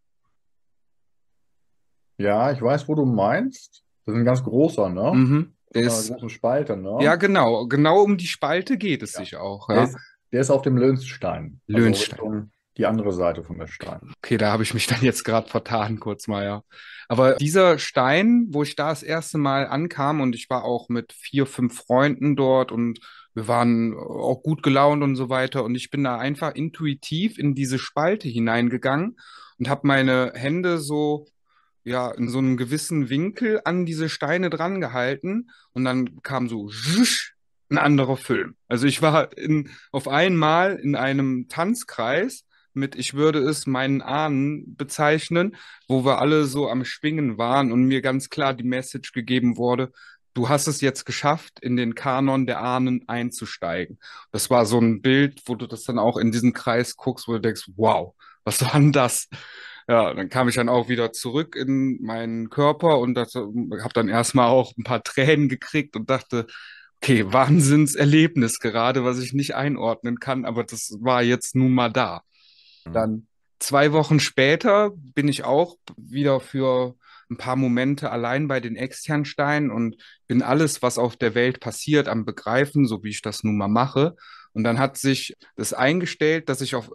ja, 2.18 2.52
ich 2.52 2.62
weiß, 2.62 2.88
wo 2.88 2.96
du 2.96 3.06
meinst. 3.06 3.84
Das 4.06 4.14
ist 4.16 4.20
ein 4.20 4.26
ganz 4.26 4.44
großer, 4.44 4.90
ne? 4.90 5.12
Mhm. 5.14 5.54
Der 5.74 5.84
eine 5.84 5.88
ist, 5.92 6.10
große 6.12 6.30
Spalte, 6.30 6.76
ne? 6.76 6.98
ja, 7.02 7.16
genau, 7.16 7.68
genau 7.68 8.02
um 8.02 8.18
die 8.18 8.26
Spalte 8.28 8.78
geht 8.78 9.04
es 9.04 9.14
Ja. 9.14 9.20
sich 9.20 9.36
auch, 9.38 9.68
Der 9.68 9.76
ja. 9.76 9.84
ist, 9.84 9.98
der 10.32 10.42
ist 10.42 10.50
auf 10.50 10.64
dem 10.64 10.78
Lönsstein. 10.78 11.62
Also 11.68 11.80
Löhnstein. 11.80 12.20
Richtung 12.20 12.52
die 12.78 12.86
andere 12.86 13.12
Seite 13.14 13.44
von 13.44 13.60
der 13.60 13.68
Stein. 13.68 14.14
Okay, 14.24 14.38
da 14.38 14.52
habe 14.52 14.64
ich 14.64 14.74
mich 14.74 14.88
dann 14.88 15.02
jetzt 15.02 15.24
gerade 15.26 15.48
vertan, 15.50 16.00
kurz 16.00 16.28
mal, 16.28 16.44
ja. 16.46 16.64
Aber 17.08 17.36
dieser 17.36 17.78
Stein, 17.78 18.48
wo 18.50 18.64
ich 18.64 18.76
da 18.76 18.90
das 18.90 19.04
erste 19.04 19.38
Mal 19.38 19.68
ankam 19.68 20.22
und 20.22 20.34
ich 20.34 20.50
war 20.50 20.64
auch 20.64 20.88
mit 20.90 21.12
vier, 21.14 21.46
fünf 21.46 21.76
Freunden 21.78 22.36
dort 22.36 22.72
und 22.72 23.00
wir 23.40 23.48
waren 23.48 23.96
auch 23.96 24.44
gut 24.44 24.64
gelaunt 24.64 25.02
und 25.02 25.16
so 25.16 25.30
weiter 25.30 25.64
und 25.64 25.74
ich 25.76 25.90
bin 25.90 26.04
da 26.04 26.18
einfach 26.18 26.56
intuitiv 26.56 27.40
in 27.40 27.56
diese 27.56 27.80
Spalte 27.80 28.28
hineingegangen 28.28 29.18
und 29.58 29.70
habe 29.70 29.88
meine 29.88 30.34
Hände 30.36 30.78
so, 30.78 31.26
ja, 31.86 32.12
in 32.12 32.28
so 32.28 32.40
einem 32.40 32.58
gewissen 32.58 33.10
Winkel 33.10 33.62
an 33.64 33.86
diese 33.86 34.10
Steine 34.10 34.50
dran 34.50 34.82
gehalten 34.82 35.52
und 35.72 35.86
dann 35.86 36.22
kam 36.22 36.50
so 36.50 36.70
ein 37.70 37.78
anderer 37.78 38.18
Film. 38.18 38.56
Also 38.68 38.88
ich 38.88 39.02
war 39.02 39.38
in, 39.38 39.70
auf 39.94 40.10
einmal 40.10 40.76
in 40.76 40.98
einem 40.98 41.48
Tanzkreis 41.48 42.44
mit, 42.74 42.96
ich 42.96 43.14
würde 43.14 43.40
es 43.40 43.68
meinen 43.68 44.02
Ahnen 44.02 44.76
bezeichnen, 44.76 45.56
wo 45.88 46.04
wir 46.04 46.20
alle 46.20 46.44
so 46.44 46.70
am 46.70 46.84
Schwingen 46.84 47.38
waren 47.38 47.72
und 47.72 47.86
mir 47.86 48.02
ganz 48.02 48.30
klar 48.30 48.54
die 48.54 48.66
Message 48.66 49.14
gegeben 49.14 49.56
wurde, 49.56 49.94
du 50.34 50.50
hast 50.50 50.68
es 50.68 50.82
jetzt 50.82 51.06
geschafft, 51.06 51.60
in 51.62 51.76
den 51.76 51.96
Kanon 51.96 52.46
der 52.46 52.62
Ahnen 52.62 53.08
einzusteigen. 53.08 54.00
Das 54.32 54.50
war 54.50 54.66
so 54.66 54.80
ein 54.80 55.02
Bild, 55.02 55.42
wo 55.46 55.56
du 55.56 55.68
das 55.68 55.84
dann 55.84 56.00
auch 56.00 56.18
in 56.18 56.32
diesen 56.32 56.54
Kreis 56.54 56.96
guckst, 56.96 57.28
wo 57.28 57.34
du 57.34 57.42
denkst, 57.42 57.70
wow, 57.76 58.14
was 58.44 58.62
war 58.62 58.74
denn 58.74 58.92
das? 58.92 59.28
Ja, 59.88 60.14
dann 60.14 60.30
kam 60.30 60.48
ich 60.48 60.56
dann 60.56 60.70
auch 60.70 60.88
wieder 60.88 61.12
zurück 61.12 61.56
in 61.56 62.00
meinen 62.02 62.50
Körper 62.50 63.00
und 63.00 63.18
habe 63.18 63.94
dann 63.94 64.08
erstmal 64.08 64.48
auch 64.48 64.74
ein 64.78 64.84
paar 64.84 65.02
Tränen 65.02 65.50
gekriegt 65.50 65.96
und 65.96 66.10
dachte, 66.10 66.46
okay, 67.02 67.32
Wahnsinnserlebnis 67.32 68.60
gerade, 68.60 69.04
was 69.04 69.20
ich 69.20 69.34
nicht 69.34 69.56
einordnen 69.56 70.20
kann, 70.20 70.46
aber 70.46 70.64
das 70.64 70.98
war 71.00 71.24
jetzt 71.24 71.56
nun 71.56 71.72
mal 71.72 71.92
da. 71.92 72.22
Mhm. 72.86 72.94
Dann 72.94 73.28
zwei 73.58 73.92
Wochen 73.94 74.20
später 74.20 74.92
bin 74.96 75.28
ich 75.28 75.44
auch 75.44 75.78
wieder 75.98 76.40
für 76.40 76.96
ein 77.30 77.38
paar 77.38 77.56
Momente 77.56 78.12
allein 78.12 78.48
bei 78.48 78.60
den 78.60 78.76
Externsteinen 78.76 79.72
und 79.72 79.98
bin 80.28 80.42
alles, 80.42 80.82
was 80.82 80.98
auf 80.98 81.16
der 81.16 81.36
Welt 81.36 81.60
passiert, 81.60 82.08
am 82.08 82.26
Begreifen, 82.26 82.86
so 82.86 83.04
wie 83.04 83.10
ich 83.10 83.22
das 83.22 83.44
nun 83.44 83.58
mal 83.58 83.68
mache. 83.68 84.16
Und 84.54 84.64
dann 84.64 84.80
hat 84.80 84.98
sich 84.98 85.36
das 85.56 85.74
eingestellt, 85.74 86.50
dass 86.50 86.62
ich 86.62 86.76
auf 86.76 86.90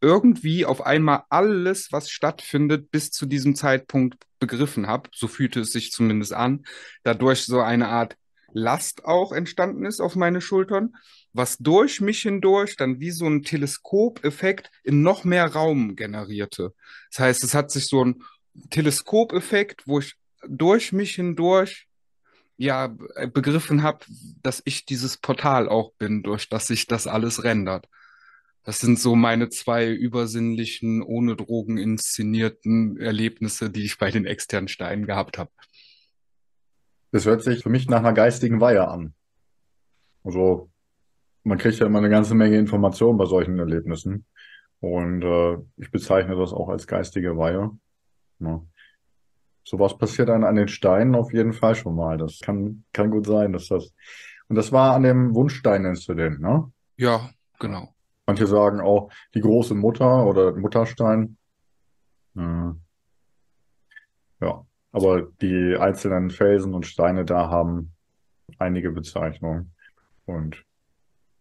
irgendwie 0.00 0.64
auf 0.64 0.86
einmal 0.86 1.24
alles, 1.28 1.90
was 1.90 2.10
stattfindet, 2.10 2.90
bis 2.90 3.10
zu 3.10 3.26
diesem 3.26 3.54
Zeitpunkt 3.54 4.16
begriffen 4.38 4.86
habe. 4.86 5.10
So 5.12 5.28
fühlte 5.28 5.60
es 5.60 5.72
sich 5.72 5.90
zumindest 5.90 6.32
an. 6.32 6.64
Dadurch 7.02 7.44
so 7.44 7.60
eine 7.60 7.88
Art 7.88 8.16
Last 8.52 9.04
auch 9.04 9.32
entstanden 9.32 9.84
ist 9.84 10.00
auf 10.00 10.16
meine 10.16 10.40
Schultern, 10.40 10.94
was 11.34 11.58
durch 11.58 12.00
mich 12.00 12.20
hindurch 12.22 12.76
dann 12.76 13.00
wie 13.00 13.10
so 13.10 13.26
ein 13.26 13.42
Teleskopeffekt 13.42 14.70
in 14.82 15.02
noch 15.02 15.24
mehr 15.24 15.52
Raum 15.52 15.94
generierte. 15.94 16.72
Das 17.10 17.20
heißt, 17.20 17.44
es 17.44 17.54
hat 17.54 17.70
sich 17.70 17.86
so 17.86 18.02
ein 18.02 18.22
Teleskopeffekt, 18.70 19.86
wo 19.86 20.00
ich 20.00 20.14
durch 20.46 20.92
mich 20.92 21.14
hindurch 21.14 21.86
ja 22.56 22.94
begriffen 23.32 23.82
habe, 23.82 24.04
dass 24.42 24.62
ich 24.64 24.86
dieses 24.86 25.18
Portal 25.18 25.68
auch 25.68 25.92
bin, 25.98 26.22
durch 26.22 26.48
das 26.48 26.66
sich 26.66 26.86
das 26.86 27.06
alles 27.06 27.44
rendert. 27.44 27.88
Das 28.64 28.80
sind 28.80 28.98
so 28.98 29.14
meine 29.14 29.48
zwei 29.48 29.88
übersinnlichen, 29.88 31.02
ohne 31.02 31.36
Drogen 31.36 31.78
inszenierten 31.78 32.96
Erlebnisse, 32.98 33.70
die 33.70 33.84
ich 33.84 33.98
bei 33.98 34.10
den 34.10 34.26
externen 34.26 34.68
Steinen 34.68 35.06
gehabt 35.06 35.38
habe. 35.38 35.50
Das 37.12 37.26
hört 37.26 37.42
sich 37.42 37.62
für 37.62 37.68
mich 37.68 37.88
nach 37.88 38.00
einer 38.00 38.12
geistigen 38.12 38.60
Weihe 38.60 38.88
an. 38.88 39.14
Also 40.24 40.70
man 41.44 41.58
kriegt 41.58 41.78
ja 41.78 41.86
immer 41.86 41.98
eine 41.98 42.10
ganze 42.10 42.34
Menge 42.34 42.58
Informationen 42.58 43.18
bei 43.18 43.26
solchen 43.26 43.58
Erlebnissen. 43.58 44.26
Und 44.80 45.22
äh, 45.22 45.58
ich 45.76 45.92
bezeichne 45.92 46.36
das 46.36 46.52
auch 46.52 46.68
als 46.68 46.88
geistige 46.88 47.38
Weihe. 47.38 47.70
Ja. 48.38 48.62
Sowas 49.64 49.98
passiert 49.98 50.30
an, 50.30 50.44
an 50.44 50.56
den 50.56 50.68
Steinen 50.68 51.14
auf 51.14 51.32
jeden 51.32 51.52
Fall 51.52 51.74
schon 51.74 51.96
mal. 51.96 52.18
Das 52.18 52.38
kann, 52.40 52.84
kann 52.92 53.10
gut 53.10 53.26
sein, 53.26 53.52
dass 53.52 53.68
das. 53.68 53.92
Und 54.48 54.56
das 54.56 54.70
war 54.70 54.94
an 54.94 55.02
dem 55.02 55.34
Wunschstein-Inzident, 55.34 56.40
ne? 56.40 56.70
Ja, 56.96 57.30
genau. 57.58 57.92
Manche 58.26 58.46
sagen 58.46 58.80
auch 58.80 59.10
die 59.34 59.40
große 59.40 59.74
Mutter 59.74 60.26
oder 60.26 60.54
Mutterstein. 60.54 61.36
Äh, 62.36 62.72
ja, 64.40 64.64
aber 64.92 65.22
die 65.40 65.76
einzelnen 65.78 66.30
Felsen 66.30 66.74
und 66.74 66.86
Steine 66.86 67.24
da 67.24 67.50
haben 67.50 67.92
einige 68.58 68.92
Bezeichnungen 68.92 69.72
und 70.26 70.64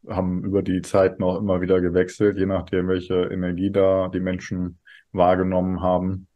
haben 0.08 0.44
über 0.44 0.62
die 0.62 0.82
Zeit 0.82 1.20
noch 1.20 1.38
immer 1.38 1.62
wieder 1.62 1.82
gewechselt, 1.82 2.38
je 2.38 2.46
nachdem, 2.46 2.88
welche 2.88 3.26
Energie 3.26 3.72
da 3.72 4.08
die 4.08 4.20
Menschen 4.20 4.80
wahrgenommen 5.12 5.82
haben. 5.82 6.28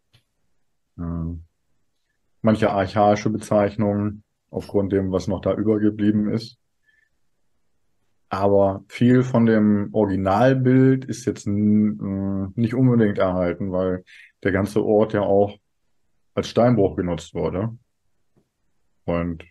Äh, 1.00 1.38
manche 2.42 2.70
archaische 2.72 3.30
Bezeichnungen 3.30 4.24
aufgrund 4.50 4.92
dem, 4.92 5.12
was 5.12 5.28
noch 5.28 5.42
da 5.42 5.54
übergeblieben 5.54 6.30
ist. 6.30 6.58
Aber 8.30 8.84
viel 8.88 9.24
von 9.24 9.48
dem 9.48 9.90
Originalbild 9.92 11.06
ist 11.06 11.26
jetzt 11.26 11.48
äh, 11.48 11.52
nicht 11.52 12.76
unbedingt 12.76 13.18
erhalten, 13.18 13.72
weil 13.72 14.04
der 14.44 14.52
ganze 14.52 14.84
Ort 14.86 15.14
ja 15.14 15.22
auch 15.22 15.58
als 16.36 16.50
Steinbruch 16.50 16.96
genutzt 16.96 17.34
wurde. 17.34 17.76
Und 19.06 19.44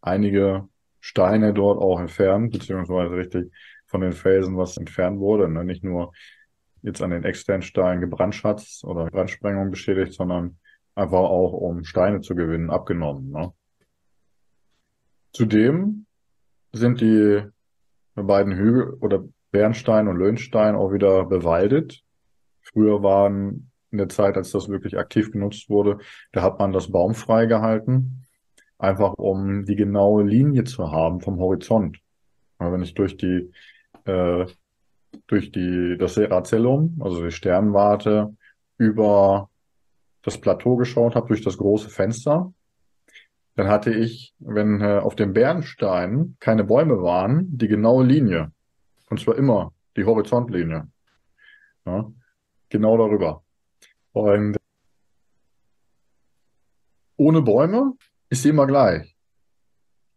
einige 0.00 0.68
Steine 1.00 1.54
dort 1.54 1.80
auch 1.80 2.00
entfernt, 2.00 2.52
beziehungsweise 2.52 3.14
richtig 3.14 3.52
von 3.86 4.00
den 4.00 4.12
Felsen 4.12 4.56
was 4.56 4.76
entfernt 4.76 5.20
wurde. 5.20 5.48
Ne? 5.48 5.64
Nicht 5.64 5.84
nur 5.84 6.12
jetzt 6.82 7.00
an 7.00 7.10
den 7.10 7.24
externen 7.24 7.62
Steinen 7.62 8.00
gebrandschatzt 8.00 8.84
oder 8.84 9.06
Brandsprengung 9.06 9.70
beschädigt, 9.70 10.14
sondern 10.14 10.58
einfach 10.94 11.18
auch, 11.18 11.52
um 11.52 11.84
Steine 11.84 12.20
zu 12.20 12.34
gewinnen, 12.34 12.70
abgenommen. 12.70 13.30
Ne? 13.30 13.52
Zudem 15.32 16.06
sind 16.72 17.00
die 17.00 17.42
beiden 18.14 18.54
Hügel 18.54 18.94
oder 19.00 19.24
Bernstein 19.50 20.08
und 20.08 20.16
Löhnstein 20.16 20.74
auch 20.74 20.92
wieder 20.92 21.24
bewaldet. 21.24 22.02
Früher 22.60 23.02
waren 23.02 23.70
in 23.90 23.98
der 23.98 24.08
Zeit, 24.08 24.36
als 24.36 24.50
das 24.50 24.68
wirklich 24.68 24.98
aktiv 24.98 25.30
genutzt 25.30 25.70
wurde, 25.70 25.98
da 26.32 26.42
hat 26.42 26.58
man 26.58 26.72
das 26.72 26.90
Baum 26.90 27.14
frei 27.14 27.46
gehalten, 27.46 28.26
einfach 28.78 29.14
um 29.14 29.64
die 29.64 29.76
genaue 29.76 30.24
Linie 30.24 30.64
zu 30.64 30.90
haben 30.90 31.20
vom 31.20 31.38
Horizont. 31.38 31.98
Aber 32.58 32.72
wenn 32.72 32.82
ich 32.82 32.94
durch 32.94 33.16
die 33.16 33.52
äh, 34.04 34.46
durch 35.26 35.52
die 35.52 35.96
das 35.98 36.14
Serrazellum, 36.14 37.00
also 37.00 37.24
die 37.24 37.30
Sternwarte, 37.30 38.36
über 38.78 39.48
das 40.24 40.40
Plateau 40.40 40.76
geschaut 40.76 41.14
habe, 41.14 41.28
durch 41.28 41.42
das 41.42 41.58
große 41.58 41.90
Fenster, 41.90 42.52
dann 43.56 43.68
hatte 43.68 43.92
ich, 43.92 44.34
wenn 44.40 44.80
äh, 44.80 44.98
auf 44.98 45.14
dem 45.14 45.32
Bernstein 45.32 46.36
keine 46.40 46.64
Bäume 46.64 47.02
waren, 47.02 47.46
die 47.56 47.68
genaue 47.68 48.04
Linie. 48.04 48.50
Und 49.10 49.20
zwar 49.20 49.36
immer 49.36 49.72
die 49.96 50.04
Horizontlinie. 50.04 50.88
Ja, 51.86 52.10
genau 52.68 52.96
darüber. 52.96 53.44
Und 54.12 54.56
ohne 57.16 57.42
Bäume 57.42 57.92
ist 58.28 58.42
sie 58.42 58.48
immer 58.48 58.66
gleich. 58.66 59.14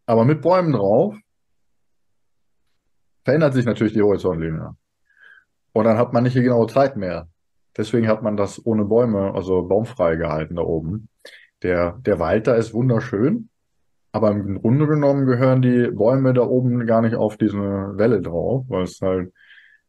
Aber 0.06 0.24
mit 0.24 0.40
Bäumen 0.40 0.72
drauf 0.72 1.16
verändert 3.24 3.54
sich 3.54 3.66
natürlich 3.66 3.92
die 3.92 4.02
Horizontlinie. 4.02 4.74
Und 5.72 5.84
dann 5.84 5.98
hat 5.98 6.12
man 6.12 6.24
nicht 6.24 6.34
die 6.34 6.42
genaue 6.42 6.66
Zeit 6.66 6.96
mehr. 6.96 7.28
Deswegen 7.78 8.08
hat 8.08 8.22
man 8.22 8.36
das 8.36 8.64
ohne 8.66 8.84
Bäume, 8.84 9.32
also 9.34 9.62
baumfrei 9.62 10.16
gehalten 10.16 10.56
da 10.56 10.62
oben. 10.62 11.08
Der, 11.62 11.92
der 12.04 12.18
Wald 12.18 12.48
da 12.48 12.54
ist 12.54 12.74
wunderschön, 12.74 13.50
aber 14.10 14.32
im 14.32 14.60
Grunde 14.60 14.88
genommen 14.88 15.26
gehören 15.26 15.62
die 15.62 15.88
Bäume 15.92 16.34
da 16.34 16.42
oben 16.42 16.86
gar 16.86 17.02
nicht 17.02 17.14
auf 17.14 17.36
diese 17.36 17.56
Welle 17.56 18.20
drauf, 18.20 18.64
weil 18.68 18.82
es 18.82 19.00
halt 19.00 19.32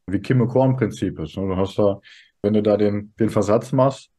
wie 0.05 0.19
Kimme-Korn-Prinzip 0.19 1.19
ist. 1.19 1.37
Ne? 1.37 1.47
Du 1.47 1.57
hast 1.57 1.77
da, 1.77 1.99
wenn 2.41 2.53
du 2.53 2.61
da 2.61 2.77
den, 2.77 3.13
den 3.19 3.29
Versatz 3.29 3.71
machst 3.71 4.11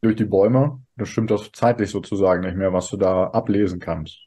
durch 0.00 0.16
die 0.16 0.24
Bäume, 0.24 0.80
dann 0.96 1.06
stimmt 1.06 1.30
das 1.30 1.50
zeitlich 1.52 1.90
sozusagen 1.90 2.42
nicht 2.42 2.56
mehr, 2.56 2.72
was 2.72 2.88
du 2.88 2.96
da 2.96 3.24
ablesen 3.28 3.78
kannst. 3.78 4.26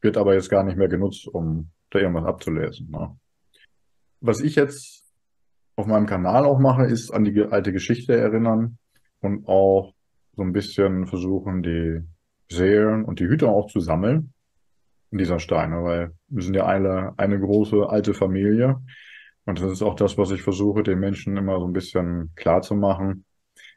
Wird 0.00 0.16
aber 0.16 0.34
jetzt 0.34 0.50
gar 0.50 0.62
nicht 0.62 0.76
mehr 0.76 0.88
genutzt, 0.88 1.26
um 1.26 1.70
da 1.90 1.98
irgendwas 1.98 2.26
abzulesen. 2.26 2.90
Ne? 2.90 3.16
Was 4.20 4.40
ich 4.40 4.54
jetzt 4.54 4.97
auf 5.78 5.86
meinem 5.86 6.06
Kanal 6.06 6.44
auch 6.44 6.58
mache, 6.58 6.86
ist 6.86 7.12
an 7.12 7.24
die 7.24 7.40
alte 7.40 7.72
Geschichte 7.72 8.16
erinnern 8.16 8.78
und 9.20 9.46
auch 9.46 9.94
so 10.34 10.42
ein 10.42 10.52
bisschen 10.52 11.06
versuchen, 11.06 11.62
die 11.62 12.00
Seelen 12.50 13.04
und 13.04 13.20
die 13.20 13.28
Hüter 13.28 13.50
auch 13.50 13.68
zu 13.68 13.78
sammeln 13.78 14.32
in 15.12 15.18
dieser 15.18 15.38
Steine, 15.38 15.84
weil 15.84 16.12
wir 16.26 16.42
sind 16.42 16.56
ja 16.56 16.64
alle 16.64 17.12
eine 17.16 17.38
große 17.38 17.88
alte 17.88 18.12
Familie. 18.12 18.82
Und 19.44 19.60
das 19.60 19.70
ist 19.70 19.82
auch 19.82 19.94
das, 19.94 20.18
was 20.18 20.32
ich 20.32 20.42
versuche, 20.42 20.82
den 20.82 20.98
Menschen 20.98 21.36
immer 21.36 21.60
so 21.60 21.66
ein 21.66 21.72
bisschen 21.72 22.32
klar 22.34 22.60
zu 22.60 22.74
machen. 22.74 23.24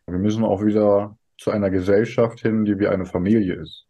Wir 0.07 0.17
müssen 0.17 0.43
auch 0.43 0.65
wieder 0.65 1.17
zu 1.37 1.51
einer 1.51 1.69
Gesellschaft 1.69 2.39
hin, 2.39 2.65
die 2.65 2.79
wie 2.79 2.87
eine 2.87 3.05
Familie 3.05 3.61
ist. 3.61 3.85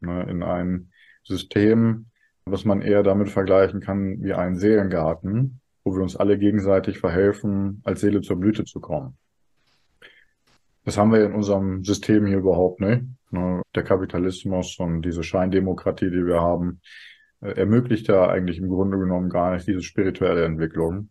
Ne, 0.00 0.26
in 0.30 0.42
ein 0.42 0.90
System, 1.22 2.06
was 2.46 2.64
man 2.64 2.80
eher 2.80 3.02
damit 3.02 3.28
vergleichen 3.28 3.80
kann 3.80 4.22
wie 4.22 4.32
einen 4.32 4.56
Seelengarten, 4.56 5.60
wo 5.86 5.94
wir 5.94 6.02
uns 6.02 6.16
alle 6.16 6.36
gegenseitig 6.36 6.98
verhelfen, 6.98 7.80
als 7.84 8.00
Seele 8.00 8.20
zur 8.20 8.40
Blüte 8.40 8.64
zu 8.64 8.80
kommen. 8.80 9.16
Das 10.84 10.98
haben 10.98 11.12
wir 11.12 11.24
in 11.24 11.32
unserem 11.32 11.84
System 11.84 12.26
hier 12.26 12.38
überhaupt 12.38 12.80
nicht. 12.80 13.04
Ne? 13.30 13.62
Der 13.72 13.84
Kapitalismus 13.84 14.80
und 14.80 15.02
diese 15.02 15.22
Scheindemokratie, 15.22 16.10
die 16.10 16.26
wir 16.26 16.40
haben, 16.40 16.80
äh, 17.40 17.52
ermöglicht 17.52 18.08
ja 18.08 18.28
eigentlich 18.28 18.58
im 18.58 18.68
Grunde 18.68 18.98
genommen 18.98 19.30
gar 19.30 19.54
nicht 19.54 19.68
diese 19.68 19.80
spirituelle 19.80 20.44
Entwicklung. 20.44 21.10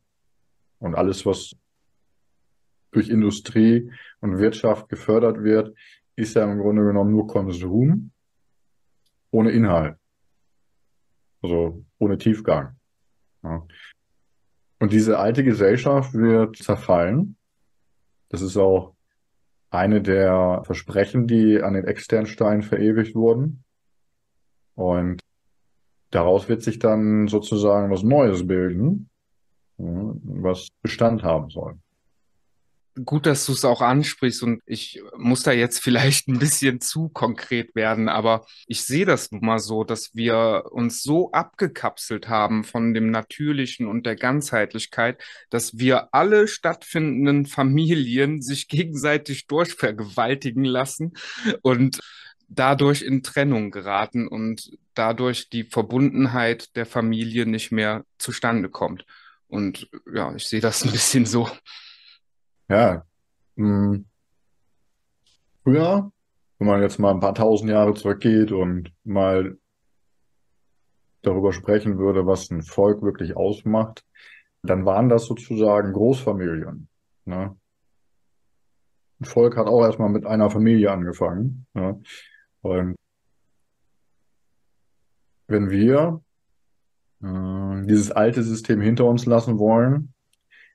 Und 0.79 0.93
alles, 0.95 1.25
was 1.25 1.55
durch 2.91 3.07
Industrie 3.07 3.89
und 4.19 4.39
Wirtschaft 4.39 4.89
gefördert 4.89 5.41
wird, 5.41 5.73
ist 6.17 6.35
ja 6.35 6.43
im 6.43 6.59
Grunde 6.59 6.83
genommen 6.83 7.11
nur 7.11 7.27
Konsum 7.27 8.11
ohne 9.31 9.51
Inhalt. 9.51 9.95
Also 11.41 11.85
ohne 11.97 12.17
Tiefgang. 12.17 12.75
Ja. 13.41 13.65
Und 14.85 14.93
diese 14.93 15.17
alte 15.17 15.43
Gesellschaft 15.43 16.13
wird 16.13 16.57
zerfallen. 16.57 17.37
Das 18.29 18.43
ist 18.43 18.55
auch 18.55 18.93
eine 19.71 19.99
der 19.99 20.61
Versprechen, 20.63 21.25
die 21.25 21.59
an 21.59 21.73
den 21.73 21.85
externen 21.85 22.27
Steinen 22.27 22.61
verewigt 22.61 23.15
wurden. 23.15 23.63
Und 24.75 25.23
daraus 26.11 26.49
wird 26.49 26.61
sich 26.61 26.77
dann 26.77 27.27
sozusagen 27.27 27.89
was 27.89 28.03
Neues 28.03 28.45
bilden, 28.45 29.09
was 29.77 30.69
Bestand 30.83 31.23
haben 31.23 31.49
soll 31.49 31.79
gut, 33.03 33.25
dass 33.25 33.45
du 33.45 33.51
es 33.51 33.65
auch 33.65 33.81
ansprichst 33.81 34.43
und 34.43 34.61
ich 34.65 35.01
muss 35.17 35.43
da 35.43 35.51
jetzt 35.51 35.79
vielleicht 35.79 36.27
ein 36.27 36.39
bisschen 36.39 36.79
zu 36.79 37.09
konkret 37.09 37.75
werden, 37.75 38.07
aber 38.07 38.45
ich 38.67 38.83
sehe 38.83 39.05
das 39.05 39.31
nun 39.31 39.45
mal 39.45 39.59
so, 39.59 39.83
dass 39.83 40.15
wir 40.15 40.65
uns 40.71 41.03
so 41.03 41.31
abgekapselt 41.31 42.29
haben 42.29 42.63
von 42.63 42.93
dem 42.93 43.11
Natürlichen 43.11 43.87
und 43.87 44.05
der 44.05 44.15
Ganzheitlichkeit, 44.15 45.21
dass 45.49 45.77
wir 45.77 46.13
alle 46.13 46.47
stattfindenden 46.47 47.45
Familien 47.45 48.41
sich 48.41 48.67
gegenseitig 48.67 49.47
durchvergewaltigen 49.47 50.63
lassen 50.63 51.13
und 51.61 51.99
dadurch 52.47 53.01
in 53.01 53.23
Trennung 53.23 53.71
geraten 53.71 54.27
und 54.27 54.71
dadurch 54.93 55.49
die 55.49 55.63
Verbundenheit 55.63 56.75
der 56.75 56.85
Familie 56.85 57.45
nicht 57.45 57.71
mehr 57.71 58.05
zustande 58.17 58.69
kommt. 58.69 59.05
Und 59.47 59.89
ja, 60.13 60.33
ich 60.35 60.47
sehe 60.47 60.61
das 60.61 60.85
ein 60.85 60.91
bisschen 60.91 61.25
so. 61.25 61.49
Ja, 62.67 63.05
mh, 63.55 63.93
hm. 63.93 64.05
früher, 65.63 66.11
wenn 66.57 66.67
man 66.67 66.81
jetzt 66.81 66.99
mal 66.99 67.11
ein 67.11 67.19
paar 67.19 67.35
tausend 67.35 67.69
Jahre 67.69 67.93
zurückgeht 67.93 68.51
und 68.51 68.91
mal 69.03 69.57
darüber 71.21 71.53
sprechen 71.53 71.97
würde, 71.97 72.25
was 72.25 72.49
ein 72.51 72.61
Volk 72.61 73.01
wirklich 73.01 73.35
ausmacht, 73.35 74.05
dann 74.63 74.85
waren 74.85 75.09
das 75.09 75.25
sozusagen 75.25 75.93
Großfamilien. 75.93 76.87
Ne? 77.25 77.55
Ein 79.19 79.25
Volk 79.25 79.57
hat 79.57 79.67
auch 79.67 79.83
erstmal 79.83 80.09
mit 80.09 80.25
einer 80.25 80.49
Familie 80.49 80.91
angefangen. 80.91 81.67
Ne? 81.73 82.01
Und 82.61 82.95
wenn 85.47 85.69
wir 85.69 86.21
äh, 87.21 87.85
dieses 87.85 88.11
alte 88.11 88.43
System 88.43 88.81
hinter 88.81 89.05
uns 89.05 89.25
lassen 89.25 89.59
wollen, 89.59 90.13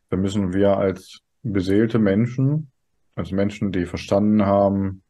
dann 0.08 0.20
müssen 0.20 0.52
wir 0.52 0.76
als 0.76 1.20
beseelte 1.42 1.98
Menschen, 1.98 2.70
also 3.14 3.34
Menschen, 3.34 3.72
die 3.72 3.86
verstanden 3.86 4.44
haben, 4.44 5.02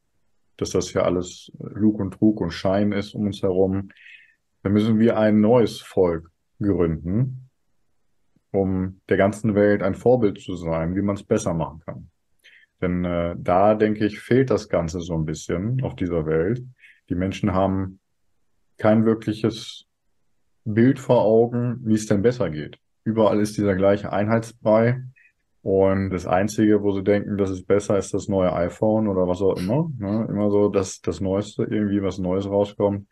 dass 0.57 0.71
das 0.71 0.93
ja 0.93 1.03
alles 1.03 1.51
Lug 1.59 1.99
und 1.99 2.13
Trug 2.13 2.41
und 2.41 2.51
Schein 2.51 2.93
ist 2.93 3.15
um 3.15 3.27
uns 3.27 3.43
herum, 3.43 3.91
dann 4.63 4.73
müssen 4.73 4.99
wir 4.99 5.19
ein 5.19 5.41
neues 5.41 5.81
Volk 5.81 6.31
gründen, 6.61 7.49
um 8.51 9.01
der 9.09 9.17
ganzen 9.17 9.55
Welt 9.55 9.83
ein 9.83 9.95
Vorbild 9.95 10.41
zu 10.41 10.57
sein, 10.57 10.95
wie 10.95 11.03
man 11.03 11.17
es 11.17 11.25
besser 11.25 11.55
machen 11.55 11.81
kann. 11.85 12.11
Denn 12.81 13.05
äh, 13.05 13.37
da, 13.39 13.75
denke 13.75 14.07
ich, 14.07 14.21
fehlt 14.21 14.51
das 14.51 14.69
Ganze 14.69 15.01
so 15.01 15.15
ein 15.15 15.25
bisschen 15.25 15.83
auf 15.83 15.97
dieser 15.97 16.27
Welt. 16.27 16.63
Die 17.09 17.15
Menschen 17.15 17.53
haben 17.53 18.01
kein 18.79 19.05
wirkliches 19.05 19.87
Bild 20.65 20.99
vor 20.99 21.23
Augen, 21.23 21.81
wie 21.85 21.95
es 21.95 22.07
denn 22.07 22.23
besser 22.23 22.51
geht. 22.51 22.79
Überall 23.05 23.41
ist 23.41 23.57
dieser 23.57 23.75
gleiche 23.75 24.13
Einheitsbrei. 24.13 25.03
Und 25.63 26.11
das 26.11 26.27
Einzige, 26.27 26.83
wo 26.83 26.93
sie 26.93 27.03
denken, 27.03 27.37
das 27.37 27.51
ist 27.51 27.67
besser, 27.67 27.99
ist 27.99 28.15
das 28.15 28.29
neue 28.29 28.53
iPhone 28.53 29.09
oder 29.09 29.29
was 29.29 29.43
auch 29.43 29.57
immer. 29.57 29.91
Ne? 29.99 30.27
Immer 30.29 30.51
so, 30.51 30.69
dass 30.69 31.01
das 31.01 31.21
Neueste, 31.21 31.65
irgendwie 31.65 32.03
was 32.03 32.19
Neues 32.19 32.47
rauskommt. 32.47 33.07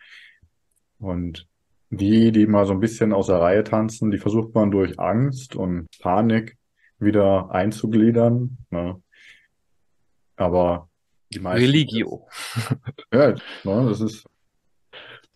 Und 0.98 1.46
die, 1.90 2.32
die 2.32 2.46
mal 2.46 2.66
so 2.66 2.72
ein 2.72 2.80
bisschen 2.80 3.12
aus 3.12 3.26
der 3.26 3.40
Reihe 3.40 3.64
tanzen, 3.64 4.10
die 4.10 4.18
versucht 4.18 4.54
man 4.54 4.70
durch 4.70 4.98
Angst 4.98 5.56
und 5.56 5.88
Panik 6.00 6.56
wieder 6.98 7.50
einzugliedern. 7.50 8.58
Ne? 8.70 9.00
Aber 10.36 10.88
Die 11.32 11.40
meisten, 11.40 11.66
Religio. 11.66 12.28
Ja, 13.12 13.30
ne, 13.30 13.86
das 13.88 14.00
ist. 14.00 14.26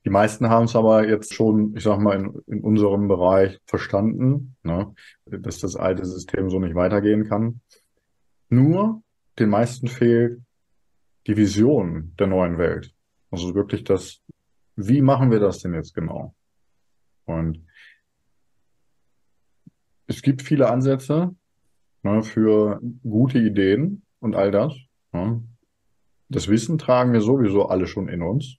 Die 0.05 0.11
meisten 0.11 0.48
haben 0.48 0.64
es 0.64 0.74
aber 0.74 1.09
jetzt 1.09 1.32
schon, 1.32 1.76
ich 1.76 1.84
sag 1.84 1.98
mal, 1.98 2.18
in, 2.18 2.42
in 2.46 2.61
unserem 2.62 3.07
Bereich 3.07 3.61
verstanden, 3.66 4.57
ne, 4.62 4.94
dass 5.26 5.59
das 5.61 5.76
alte 5.76 6.05
System 6.05 6.50
so 6.50 6.59
nicht 6.59 6.74
weitergehen 6.74 7.28
kann. 7.28 7.61
Nur 8.48 9.03
den 9.38 9.48
meisten 9.48 9.86
fehlt 9.86 10.42
die 11.26 11.36
Vision 11.36 12.14
der 12.18 12.26
neuen 12.26 12.59
Welt. 12.59 12.92
Also 13.30 13.55
wirklich 13.55 13.84
das, 13.84 14.20
wie 14.76 15.03
machen 15.03 15.30
wir 15.30 15.38
das 15.38 15.61
denn 15.61 15.72
jetzt 15.72 15.94
genau? 15.94 16.34
Und 17.24 17.64
es 20.07 20.20
gibt 20.20 20.42
viele 20.42 20.68
Ansätze 20.68 21.34
ne, 22.03 22.22
für 22.22 22.80
gute 23.03 23.38
Ideen 23.38 24.03
und 24.18 24.34
all 24.34 24.50
das. 24.50 24.74
Ne. 25.12 25.42
Das 26.28 26.48
Wissen 26.48 26.76
tragen 26.78 27.12
wir 27.12 27.20
sowieso 27.20 27.66
alle 27.66 27.86
schon 27.86 28.09
in 28.09 28.22
uns. 28.22 28.57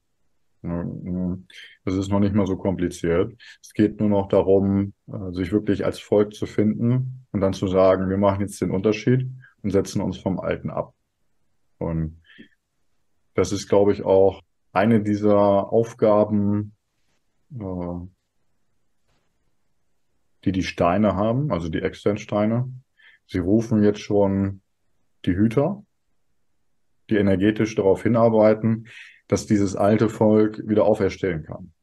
Das 0.63 1.95
ist 1.95 2.09
noch 2.09 2.21
nicht 2.21 2.33
mal 2.33 2.47
so 2.47 2.55
kompliziert. 2.55 3.33
Es 3.61 3.73
geht 3.73 3.99
nur 3.99 4.07
noch 4.07 4.29
darum, 4.29 4.93
äh, 5.07 5.31
sich 5.33 5.51
wirklich 5.51 5.85
als 5.85 5.99
Volk 5.99 6.33
zu 6.33 6.45
finden 6.45 7.25
und 7.31 7.41
dann 7.41 7.51
zu 7.51 7.67
sagen, 7.67 8.09
wir 8.09 8.17
machen 8.17 8.41
jetzt 8.41 8.61
den 8.61 8.71
Unterschied 8.71 9.29
und 9.61 9.71
setzen 9.71 10.01
uns 10.01 10.17
vom 10.17 10.39
Alten 10.39 10.69
ab. 10.69 10.93
Und 11.79 12.21
das 13.33 13.51
ist, 13.51 13.67
glaube 13.67 13.91
ich, 13.91 14.03
auch 14.03 14.41
eine 14.71 15.01
dieser 15.01 15.71
Aufgaben, 15.73 16.75
äh, 17.53 18.07
die 20.45 20.53
die 20.53 20.63
Steine 20.63 21.15
haben, 21.15 21.51
also 21.51 21.67
die 21.67 21.81
Externsteine. 21.81 22.71
Sie 23.27 23.39
rufen 23.39 23.83
jetzt 23.83 23.99
schon 23.99 24.61
die 25.25 25.35
Hüter, 25.35 25.83
die 27.09 27.17
energetisch 27.17 27.75
darauf 27.75 28.03
hinarbeiten, 28.03 28.87
dass 29.27 29.45
dieses 29.45 29.75
alte 29.75 30.09
Volk 30.09 30.61
wieder 30.67 30.85
auferstehen 30.85 31.43
kann. 31.43 31.73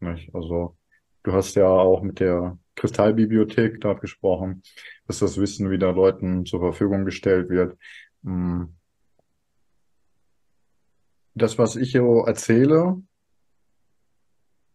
Nicht? 0.00 0.34
Also 0.34 0.76
du 1.22 1.32
hast 1.32 1.54
ja 1.54 1.68
auch 1.68 2.02
mit 2.02 2.20
der 2.20 2.58
Kristallbibliothek 2.76 3.80
dort 3.80 4.00
gesprochen, 4.00 4.62
dass 5.06 5.18
das 5.18 5.36
Wissen 5.38 5.70
wieder 5.70 5.92
Leuten 5.92 6.46
zur 6.46 6.60
Verfügung 6.60 7.04
gestellt 7.04 7.50
wird. 7.50 7.76
Hm. 8.24 8.74
Das, 11.34 11.58
was 11.58 11.76
ich 11.76 11.92
hier 11.92 12.02
erzähle, 12.26 13.02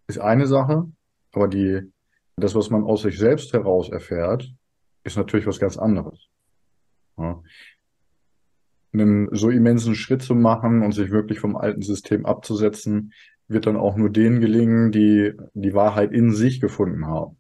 ist 0.08 0.20
eine 0.20 0.48
Sache, 0.48 0.92
aber 1.32 1.48
die, 1.48 1.92
das, 2.38 2.56
was 2.56 2.70
man 2.70 2.84
aus 2.84 3.02
sich 3.02 3.18
selbst 3.18 3.54
heraus 3.54 3.90
erfährt, 3.90 4.54
ist 5.04 5.18
natürlich 5.18 5.48
was 5.48 5.60
ganz 5.60 5.78
anderes. 5.78 6.28
Einen 9.00 9.30
so 9.36 9.50
immensen 9.50 9.96
Schritt 9.96 10.22
zu 10.22 10.36
machen 10.36 10.82
und 10.82 10.92
sich 10.94 11.12
wirklich 11.12 11.40
vom 11.40 11.56
alten 11.56 11.82
System 11.82 12.26
abzusetzen, 12.26 13.14
wird 13.48 13.68
dann 13.68 13.78
auch 13.78 13.96
nur 13.96 14.10
denen 14.10 14.42
gelingen, 14.42 14.92
die 14.92 15.34
die 15.54 15.74
Wahrheit 15.74 16.12
in 16.12 16.34
sich 16.34 16.60
gefunden 16.60 17.06
haben. 17.06 17.38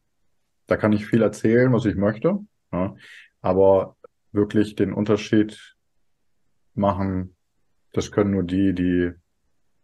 Da 0.68 0.78
kann 0.78 0.94
ich 0.94 1.06
viel 1.06 1.22
erzählen, 1.22 1.72
was 1.74 1.86
ich 1.86 1.96
möchte, 1.96 2.40
ja, 2.72 2.96
aber 3.42 3.96
wirklich 4.32 4.76
den 4.76 4.94
Unterschied 4.94 5.76
machen, 6.74 7.36
das 7.94 8.12
können 8.12 8.32
nur 8.32 8.44
die, 8.44 8.74
die 8.74 9.12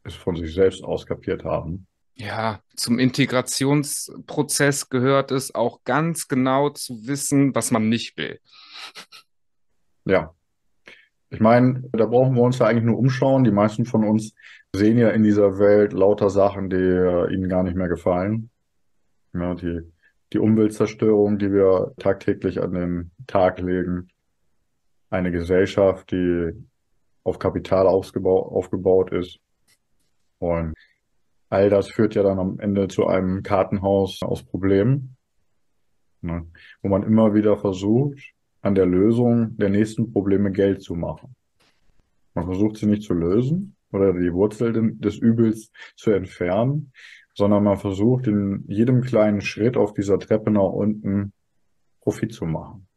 es 0.03 0.15
von 0.15 0.36
sich 0.36 0.53
selbst 0.53 0.84
auskapiert 0.84 1.43
haben. 1.43 1.88
Ja, 2.15 2.61
zum 2.76 2.99
Integrationsprozess 2.99 4.89
gehört 4.89 5.32
es 5.32 5.55
auch 5.55 5.84
ganz 5.86 6.28
genau 6.28 6.69
zu 6.69 7.07
wissen, 7.07 7.55
was 7.55 7.72
man 7.72 7.89
nicht 7.89 8.17
will. 8.17 8.39
Ja, 10.05 10.36
ich 11.32 11.39
meine, 11.39 11.82
da 11.93 12.05
brauchen 12.05 12.36
wir 12.36 12.41
uns 12.41 12.59
ja 12.59 12.67
eigentlich 12.67 12.84
nur 12.84 12.99
umschauen. 12.99 13.45
Die 13.45 13.51
meisten 13.51 13.86
von 13.86 14.03
uns 14.03 14.34
sehen 14.75 14.97
ja 14.97 15.09
in 15.09 15.23
dieser 15.23 15.59
Welt 15.59 15.93
lauter 15.93 16.29
Sachen, 16.29 16.69
die 16.69 16.75
äh, 16.75 17.34
ihnen 17.34 17.47
gar 17.47 17.63
nicht 17.63 17.77
mehr 17.77 17.88
gefallen. 17.88 18.49
Ja, 19.34 19.55
die, 19.55 19.79
die 20.34 20.39
Umweltzerstörung, 20.39 21.39
die 21.39 21.53
wir 21.53 21.93
tagtäglich 21.97 22.61
an 22.61 22.73
den 22.73 23.11
Tag 23.27 23.61
legen. 23.61 24.09
Eine 25.09 25.32
Gesellschaft, 25.32 26.11
die 26.11 26.51
auf 27.23 27.39
Kapital 27.39 27.88
aufgebaut 27.88 29.13
ist. 29.13 29.39
Und 30.39 30.73
all 31.49 31.69
das 31.69 31.89
führt 31.89 32.13
ja 32.13 32.23
dann 32.23 32.39
am 32.39 32.59
Ende 32.59 32.89
zu 32.89 33.07
einem 33.07 33.41
Kartenhaus 33.41 34.21
aus 34.21 34.43
Problemen, 34.43 35.15
ne, 36.21 36.45
wo 36.82 36.89
man 36.89 37.03
immer 37.03 37.34
wieder 37.34 37.55
versucht, 37.57 38.34
an 38.62 38.76
der 38.76 38.86
Lösung 38.86 39.57
der 39.57 39.70
nächsten 39.70 40.12
Probleme 40.12 40.51
Geld 40.51 40.82
zu 40.82 40.95
machen. 40.95 41.36
Man 42.34 42.45
versucht 42.45 42.78
sie 42.78 42.86
nicht 42.86 43.03
zu 43.03 43.14
lösen 43.14 43.76
oder 43.91 44.14
die 44.14 44.34
Wurzel 44.34 44.95
des 44.97 45.18
Übels 45.18 45.72
zu 45.95 46.12
entfernen, 46.12 46.93
sondern 47.34 47.64
man 47.64 47.78
versucht 47.78 48.28
in 48.28 48.64
jedem 48.68 49.01
kleinen 49.01 49.41
Schritt 49.41 49.78
auf 49.78 49.93
dieser 49.93 50.20
Treppe 50.20 50.51
nach 50.51 50.70
unten 50.70 51.34
Profit 52.01 52.34
zu 52.34 52.45
machen. 52.45 52.88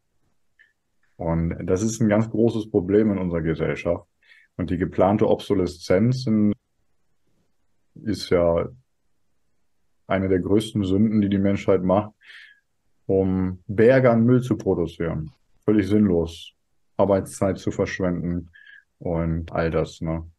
Und 1.17 1.57
das 1.67 1.83
ist 1.83 2.01
ein 2.01 2.09
ganz 2.09 2.29
großes 2.29 2.71
Problem 2.71 3.11
in 3.13 3.19
unserer 3.19 3.43
Gesellschaft. 3.43 4.07
Und 4.57 4.71
die 4.71 4.79
geplante 4.79 5.29
Obsoleszenz 5.29 6.29
ist 8.03 8.31
ja 8.31 8.69
eine 10.07 10.29
der 10.29 10.41
größten 10.41 10.85
Sünden, 10.85 11.21
die 11.21 11.29
die 11.29 11.39
Menschheit 11.39 11.83
macht, 11.83 12.13
um 13.07 13.63
Berge 13.67 14.11
an 14.11 14.25
Müll 14.25 14.43
zu 14.43 14.57
produzieren 14.57 15.31
völlig 15.65 15.89
sinnlos, 15.89 16.53
Arbeitszeit 16.97 17.59
zu 17.59 17.71
verschwenden 17.71 18.51
und 18.99 19.53
all 19.53 19.71
das, 19.71 20.01
ne? 20.01 20.31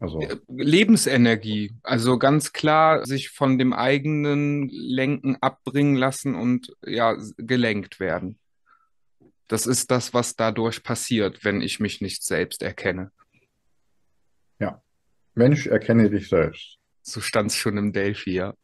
Also. 0.00 0.20
Lebensenergie, 0.48 1.72
also 1.82 2.18
ganz 2.18 2.52
klar 2.52 3.06
sich 3.06 3.30
von 3.30 3.58
dem 3.58 3.72
eigenen 3.72 4.68
Lenken 4.68 5.36
abbringen 5.40 5.96
lassen 5.96 6.34
und 6.34 6.76
ja, 6.84 7.16
gelenkt 7.38 8.00
werden. 8.00 8.38
Das 9.48 9.66
ist 9.66 9.90
das, 9.90 10.12
was 10.12 10.36
dadurch 10.36 10.82
passiert, 10.82 11.44
wenn 11.44 11.62
ich 11.62 11.80
mich 11.80 12.00
nicht 12.00 12.22
selbst 12.22 12.62
erkenne. 12.62 13.12
Ja. 14.58 14.82
Mensch, 15.34 15.66
erkenne 15.66 16.10
dich 16.10 16.28
selbst. 16.28 16.78
So 17.02 17.20
stand 17.20 17.50
es 17.50 17.56
schon 17.56 17.76
im 17.76 17.92
Delphi, 17.92 18.32
ja. 18.32 18.54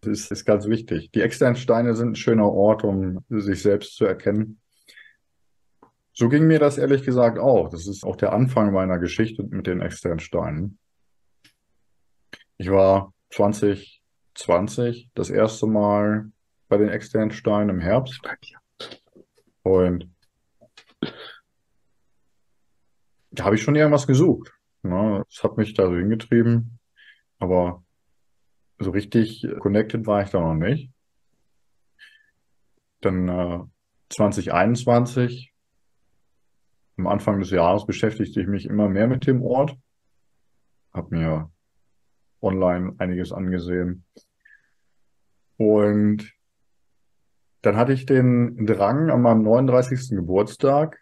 Das 0.00 0.20
ist, 0.20 0.32
ist 0.32 0.44
ganz 0.44 0.66
wichtig. 0.68 1.10
Die 1.12 1.22
externen 1.22 1.56
Steine 1.56 1.94
sind 1.94 2.10
ein 2.10 2.16
schöner 2.16 2.50
Ort, 2.50 2.84
um 2.84 3.24
sich 3.30 3.62
selbst 3.62 3.96
zu 3.96 4.04
erkennen. 4.04 4.60
So 6.16 6.28
ging 6.28 6.46
mir 6.46 6.60
das 6.60 6.78
ehrlich 6.78 7.02
gesagt 7.02 7.38
auch. 7.38 7.68
Das 7.68 7.88
ist 7.88 8.04
auch 8.04 8.14
der 8.14 8.32
Anfang 8.32 8.72
meiner 8.72 8.98
Geschichte 8.98 9.42
mit 9.42 9.66
den 9.66 9.80
externen 9.80 10.20
Steinen. 10.20 10.78
Ich 12.56 12.70
war 12.70 13.12
2020 13.30 15.10
das 15.14 15.30
erste 15.30 15.66
Mal 15.66 16.30
bei 16.68 16.76
den 16.76 16.88
externen 16.88 17.32
Steinen 17.32 17.68
im 17.68 17.80
Herbst. 17.80 18.20
Und 19.62 20.08
da 23.32 23.44
habe 23.46 23.56
ich 23.56 23.62
schon 23.62 23.74
irgendwas 23.74 24.06
gesucht. 24.06 24.52
Ne? 24.82 25.24
Das 25.28 25.42
hat 25.42 25.56
mich 25.56 25.74
da 25.74 25.88
so 25.88 25.96
hingetrieben. 25.96 26.78
Aber 27.40 27.82
so 28.78 28.92
richtig 28.92 29.44
connected 29.58 30.06
war 30.06 30.22
ich 30.22 30.30
da 30.30 30.40
noch 30.40 30.54
nicht. 30.54 30.92
Dann 33.00 33.28
äh, 33.28 33.58
2021 34.10 35.53
am 36.96 37.06
Anfang 37.06 37.40
des 37.40 37.50
Jahres 37.50 37.86
beschäftigte 37.86 38.40
ich 38.40 38.46
mich 38.46 38.66
immer 38.66 38.88
mehr 38.88 39.06
mit 39.06 39.26
dem 39.26 39.42
Ort, 39.42 39.76
habe 40.92 41.14
mir 41.14 41.50
online 42.40 42.94
einiges 42.98 43.32
angesehen 43.32 44.04
und 45.56 46.32
dann 47.62 47.76
hatte 47.76 47.94
ich 47.94 48.04
den 48.04 48.66
Drang 48.66 49.10
an 49.10 49.22
meinem 49.22 49.42
39. 49.42 50.10
Geburtstag, 50.10 51.00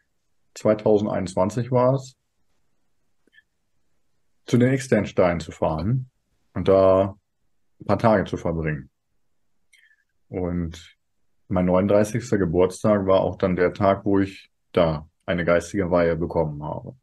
2021 0.54 1.72
war 1.72 1.94
es, 1.94 2.16
zu 4.46 4.58
den 4.58 4.70
Externsteinen 4.70 5.40
zu 5.40 5.50
fahren 5.50 6.10
und 6.54 6.68
da 6.68 7.16
ein 7.80 7.86
paar 7.86 7.98
Tage 7.98 8.24
zu 8.24 8.36
verbringen. 8.36 8.90
Und 10.28 10.96
mein 11.48 11.66
39. 11.66 12.30
Geburtstag 12.30 13.06
war 13.06 13.20
auch 13.20 13.36
dann 13.36 13.56
der 13.56 13.74
Tag, 13.74 14.04
wo 14.04 14.20
ich 14.20 14.50
da 14.72 15.08
eine 15.26 15.44
geistige 15.44 15.90
Weihe 15.90 16.16
bekommen 16.16 16.62
habe. 16.62 16.96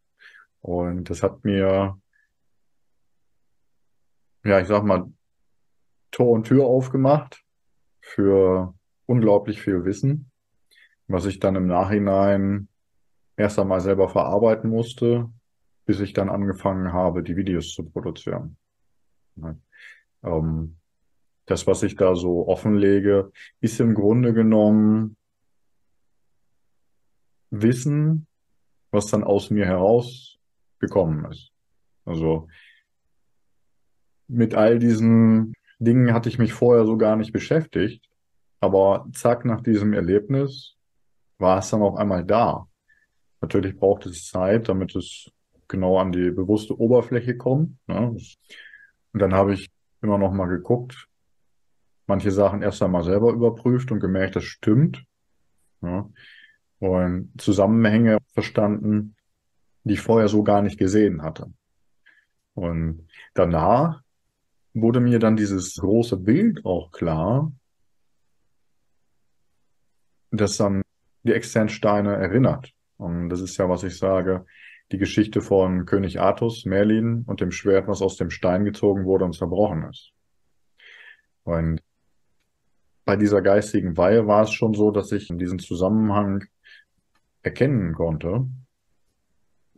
Und 0.61 1.09
das 1.09 1.23
hat 1.23 1.43
mir, 1.45 1.99
ja, 4.43 4.59
ich 4.59 4.67
sag 4.67 4.83
mal, 4.83 5.11
Tor 6.11 6.31
und 6.31 6.45
Tür 6.45 6.65
aufgemacht 6.65 7.43
für 8.01 8.73
unglaublich 9.05 9.61
viel 9.61 9.85
Wissen, 9.85 10.31
was 11.07 11.25
ich 11.25 11.39
dann 11.39 11.55
im 11.55 11.67
Nachhinein 11.67 12.67
erst 13.37 13.59
einmal 13.59 13.79
selber 13.79 14.09
verarbeiten 14.09 14.69
musste, 14.69 15.29
bis 15.85 15.99
ich 15.99 16.13
dann 16.13 16.29
angefangen 16.29 16.93
habe, 16.93 17.23
die 17.23 17.35
Videos 17.35 17.73
zu 17.73 17.83
produzieren. 17.83 18.57
Ähm, 20.23 20.75
das, 21.45 21.65
was 21.65 21.81
ich 21.83 21.95
da 21.95 22.15
so 22.15 22.47
offenlege, 22.47 23.31
ist 23.61 23.79
im 23.79 23.95
Grunde 23.95 24.33
genommen 24.33 25.15
Wissen, 27.51 28.27
was 28.91 29.07
dann 29.07 29.23
aus 29.23 29.49
mir 29.49 29.65
heraus 29.65 30.37
gekommen 30.79 31.25
ist. 31.31 31.51
Also 32.05 32.47
mit 34.27 34.55
all 34.55 34.79
diesen 34.79 35.53
Dingen 35.79 36.13
hatte 36.13 36.29
ich 36.29 36.39
mich 36.39 36.53
vorher 36.53 36.85
so 36.85 36.97
gar 36.97 37.15
nicht 37.15 37.31
beschäftigt. 37.31 38.05
Aber 38.59 39.07
zack, 39.13 39.45
nach 39.45 39.61
diesem 39.61 39.93
Erlebnis 39.93 40.75
war 41.37 41.59
es 41.59 41.69
dann 41.69 41.81
auf 41.81 41.95
einmal 41.95 42.25
da. 42.25 42.67
Natürlich 43.41 43.77
braucht 43.77 44.05
es 44.05 44.27
Zeit, 44.27 44.67
damit 44.67 44.95
es 44.95 45.31
genau 45.67 45.97
an 45.97 46.11
die 46.11 46.31
bewusste 46.31 46.77
Oberfläche 46.77 47.37
kommt. 47.37 47.77
Ne? 47.87 48.09
Und 48.09 48.37
dann 49.13 49.33
habe 49.33 49.53
ich 49.53 49.69
immer 50.01 50.17
noch 50.17 50.33
mal 50.33 50.47
geguckt, 50.47 51.07
manche 52.07 52.31
Sachen 52.31 52.61
erst 52.61 52.81
einmal 52.81 53.03
selber 53.03 53.31
überprüft 53.31 53.91
und 53.91 53.99
gemerkt, 53.99 54.35
das 54.35 54.43
stimmt. 54.43 55.05
Ja? 55.81 56.09
Und 56.79 57.31
Zusammenhänge 57.37 58.19
verstanden, 58.33 59.15
die 59.83 59.93
ich 59.93 60.01
vorher 60.01 60.29
so 60.29 60.43
gar 60.43 60.61
nicht 60.61 60.77
gesehen 60.77 61.21
hatte. 61.21 61.51
Und 62.53 63.07
danach 63.33 64.01
wurde 64.73 64.99
mir 64.99 65.19
dann 65.19 65.35
dieses 65.35 65.75
große 65.75 66.17
Bild 66.17 66.65
auch 66.65 66.91
klar, 66.91 67.51
das 70.31 70.57
dann 70.57 70.81
die 71.23 71.33
Externsteine 71.33 72.15
erinnert. 72.15 72.71
Und 72.97 73.29
das 73.29 73.41
ist 73.41 73.57
ja, 73.57 73.67
was 73.69 73.83
ich 73.83 73.97
sage, 73.97 74.45
die 74.91 74.97
Geschichte 74.97 75.41
von 75.41 75.85
König 75.85 76.19
Artus, 76.19 76.65
Merlin 76.65 77.23
und 77.27 77.41
dem 77.41 77.51
Schwert, 77.51 77.87
was 77.87 78.01
aus 78.01 78.17
dem 78.17 78.29
Stein 78.29 78.65
gezogen 78.65 79.05
wurde 79.05 79.25
und 79.25 79.33
zerbrochen 79.33 79.83
ist. 79.89 80.11
Und 81.43 81.81
bei 83.05 83.15
dieser 83.15 83.41
geistigen 83.41 83.97
Weihe 83.97 84.27
war 84.27 84.43
es 84.43 84.51
schon 84.51 84.73
so, 84.73 84.91
dass 84.91 85.11
ich 85.11 85.29
in 85.29 85.39
diesem 85.39 85.59
Zusammenhang 85.59 86.45
erkennen 87.41 87.93
konnte. 87.93 88.47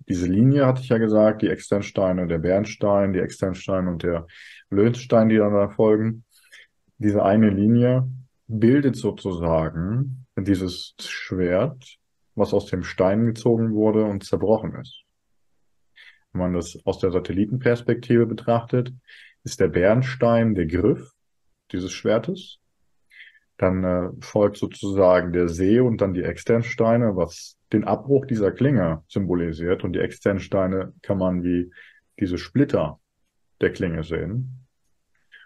Diese 0.08 0.28
Linie 0.28 0.66
hatte 0.66 0.82
ich 0.82 0.90
ja 0.90 0.98
gesagt, 0.98 1.42
die 1.42 1.50
Externsteine, 1.50 2.28
der 2.28 2.40
Bernstein, 2.40 3.14
die 3.14 3.20
Externstein 3.20 3.88
und 3.88 4.04
der 4.04 4.26
Löwenstein, 4.70 5.30
die 5.30 5.38
dann 5.38 5.54
da 5.54 5.70
folgen. 5.70 6.24
Diese 6.98 7.24
eine 7.24 7.50
Linie 7.50 8.08
bildet 8.48 8.96
sozusagen 8.96 10.26
dieses 10.38 10.96
Schwert, 11.00 11.98
was 12.36 12.54
aus 12.54 12.66
dem 12.66 12.84
Stein 12.84 13.26
gezogen 13.26 13.74
wurde 13.74 14.04
und 14.06 14.24
zerbrochen 14.24 14.76
ist. 14.76 15.04
Wenn 16.32 16.42
man 16.42 16.54
das 16.54 16.80
aus 16.86 17.00
der 17.00 17.12
Satellitenperspektive 17.12 18.26
betrachtet, 18.26 18.94
ist 19.44 19.60
der 19.60 19.68
Bernstein 19.68 20.56
der 20.56 20.66
Griff 20.66 21.12
dieses 21.72 21.92
Schwertes. 21.92 22.60
Dann 23.62 23.84
äh, 23.84 24.10
folgt 24.22 24.58
sozusagen 24.58 25.34
der 25.34 25.48
See 25.48 25.80
und 25.80 26.02
dann 26.02 26.16
die 26.16 26.24
Externsteine, 26.24 27.16
was 27.16 27.60
den 27.72 27.84
Abbruch 27.84 28.26
dieser 28.26 28.52
Klinge 28.52 29.04
symbolisiert. 29.08 29.84
Und 29.84 29.94
die 29.94 30.00
Externsteine 30.00 30.94
kann 31.04 31.20
man 31.20 31.44
wie 31.44 31.72
diese 32.20 32.40
Splitter 32.40 33.00
der 33.62 33.72
Klinge 33.72 34.04
sehen. 34.04 34.66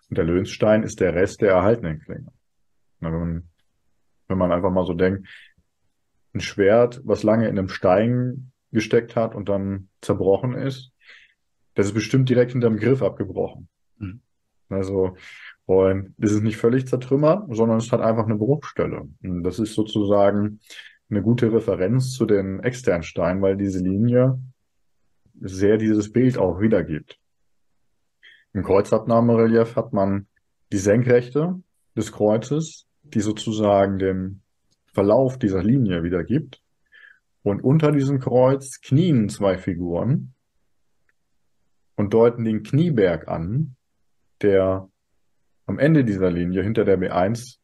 Und 0.09 0.17
der 0.17 0.23
Löwenstein 0.23 0.83
ist 0.83 1.01
der 1.01 1.13
Rest 1.13 1.41
der 1.41 1.51
erhaltenen 1.51 1.99
Klinge. 1.99 2.31
Wenn 3.01 3.11
man, 3.11 3.49
wenn 4.29 4.37
man 4.37 4.53
einfach 4.53 4.71
mal 4.71 4.85
so 4.85 4.93
denkt, 4.93 5.27
ein 6.33 6.39
Schwert, 6.39 7.01
was 7.03 7.23
lange 7.23 7.49
in 7.49 7.59
einem 7.59 7.67
Stein 7.67 8.53
gesteckt 8.71 9.17
hat 9.17 9.35
und 9.35 9.49
dann 9.49 9.89
zerbrochen 9.99 10.53
ist, 10.53 10.93
das 11.73 11.87
ist 11.87 11.93
bestimmt 11.93 12.29
direkt 12.29 12.53
hinter 12.53 12.69
dem 12.69 12.79
Griff 12.79 13.01
abgebrochen. 13.01 13.67
Mhm. 13.97 14.21
Also, 14.69 15.17
und 15.65 16.13
das 16.17 16.31
ist 16.31 16.43
nicht 16.43 16.57
völlig 16.57 16.87
zertrümmert, 16.87 17.47
sondern 17.55 17.77
es 17.77 17.91
hat 17.91 18.01
einfach 18.01 18.25
eine 18.25 18.35
Bruchstelle. 18.35 19.07
Und 19.23 19.43
das 19.43 19.59
ist 19.59 19.73
sozusagen 19.73 20.59
eine 21.09 21.21
gute 21.21 21.51
Referenz 21.51 22.11
zu 22.11 22.25
den 22.25 22.59
externen 22.59 23.03
Steinen, 23.03 23.41
weil 23.41 23.57
diese 23.57 23.79
Linie 23.79 24.39
sehr 25.39 25.77
dieses 25.77 26.11
Bild 26.11 26.37
auch 26.37 26.59
wiedergibt. 26.59 27.19
Im 28.53 28.63
Kreuzabnahmerelief 28.63 29.75
hat 29.75 29.91
man 29.91 30.27
die 30.71 30.77
Senkrechte 30.77 31.61
des 31.95 32.11
Kreuzes, 32.11 32.87
die 33.03 33.21
sozusagen 33.21 33.99
den 33.99 34.41
Verlauf 34.93 35.37
dieser 35.37 35.63
Linie 35.63 36.03
wiedergibt. 36.03 36.61
Und 37.43 37.63
unter 37.63 37.91
diesem 37.91 38.19
Kreuz 38.19 38.81
knien 38.81 39.29
zwei 39.29 39.57
Figuren 39.57 40.33
und 41.95 42.13
deuten 42.13 42.43
den 42.43 42.63
Knieberg 42.63 43.27
an, 43.27 43.75
der 44.41 44.89
am 45.65 45.79
Ende 45.79 46.03
dieser 46.03 46.31
Linie 46.31 46.63
hinter 46.63 46.85
der 46.85 46.99
B1 46.99 47.57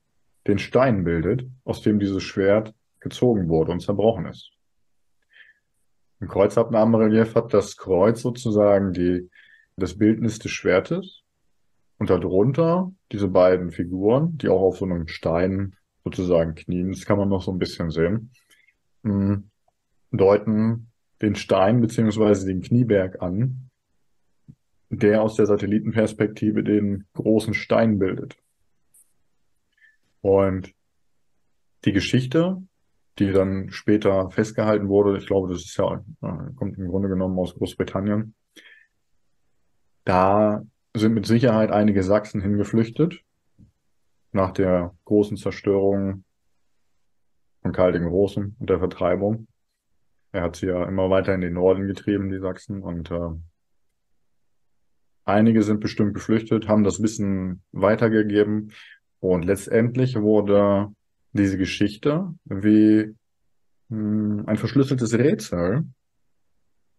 den 0.47 0.57
Stein 0.57 1.03
bildet, 1.03 1.47
aus 1.63 1.81
dem 1.81 1.99
dieses 1.99 2.23
Schwert 2.23 2.73
gezogen 2.99 3.49
wurde 3.49 3.71
und 3.71 3.81
zerbrochen 3.81 4.25
ist. 4.25 4.51
Im 6.19 6.27
Kreuzabnahmerelief 6.27 7.35
hat 7.35 7.53
das 7.53 7.77
Kreuz 7.77 8.21
sozusagen 8.21 8.93
die 8.93 9.29
das 9.77 9.97
Bildnis 9.97 10.39
des 10.39 10.51
Schwertes 10.51 11.23
und 11.97 12.09
darunter 12.09 12.91
diese 13.11 13.27
beiden 13.27 13.71
Figuren, 13.71 14.37
die 14.37 14.49
auch 14.49 14.61
auf 14.61 14.77
so 14.77 14.85
einem 14.85 15.07
Stein 15.07 15.75
sozusagen 16.03 16.55
knien, 16.55 16.91
das 16.91 17.05
kann 17.05 17.17
man 17.17 17.29
noch 17.29 17.41
so 17.41 17.51
ein 17.51 17.59
bisschen 17.59 17.89
sehen, 17.91 18.31
hm, 19.03 19.49
deuten 20.11 20.91
den 21.21 21.35
Stein 21.35 21.81
beziehungsweise 21.81 22.47
den 22.47 22.61
Knieberg 22.61 23.21
an, 23.21 23.70
der 24.91 25.21
aus 25.21 25.35
der 25.35 25.45
Satellitenperspektive 25.45 26.63
den 26.63 27.05
großen 27.13 27.53
Stein 27.53 27.97
bildet. 27.97 28.35
Und 30.19 30.73
die 31.85 31.93
Geschichte, 31.93 32.61
die 33.17 33.31
dann 33.31 33.71
später 33.71 34.29
festgehalten 34.31 34.89
wurde, 34.89 35.17
ich 35.17 35.25
glaube, 35.25 35.51
das 35.51 35.63
ist 35.63 35.77
ja, 35.77 36.03
äh, 36.21 36.53
kommt 36.55 36.77
im 36.77 36.89
Grunde 36.89 37.07
genommen 37.07 37.39
aus 37.39 37.55
Großbritannien, 37.55 38.35
da 40.03 40.61
sind 40.93 41.13
mit 41.13 41.25
Sicherheit 41.25 41.71
einige 41.71 42.03
Sachsen 42.03 42.41
hingeflüchtet 42.41 43.23
nach 44.33 44.51
der 44.51 44.93
großen 45.05 45.37
Zerstörung 45.37 46.25
von 47.61 47.71
Karl 47.71 47.93
den 47.93 48.07
Großen 48.07 48.55
und 48.59 48.69
der 48.69 48.79
Vertreibung. 48.79 49.47
Er 50.33 50.43
hat 50.43 50.57
sie 50.57 50.67
ja 50.67 50.85
immer 50.85 51.09
weiter 51.09 51.33
in 51.33 51.41
den 51.41 51.53
Norden 51.53 51.87
getrieben, 51.87 52.29
die 52.29 52.39
Sachsen, 52.39 52.81
und 52.81 53.09
äh, 53.11 53.29
einige 55.25 55.63
sind 55.63 55.79
bestimmt 55.79 56.13
geflüchtet, 56.13 56.67
haben 56.67 56.83
das 56.83 57.01
Wissen 57.01 57.63
weitergegeben 57.71 58.71
und 59.19 59.43
letztendlich 59.43 60.15
wurde 60.15 60.89
diese 61.33 61.57
Geschichte 61.57 62.33
wie 62.45 63.15
hm, 63.89 64.43
ein 64.47 64.57
verschlüsseltes 64.57 65.13
Rätsel 65.13 65.85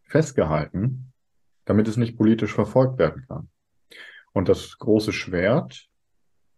festgehalten 0.04 1.12
damit 1.64 1.88
es 1.88 1.96
nicht 1.96 2.16
politisch 2.16 2.52
verfolgt 2.52 2.98
werden 2.98 3.24
kann. 3.28 3.48
Und 4.32 4.48
das 4.48 4.78
große 4.78 5.12
Schwert, 5.12 5.88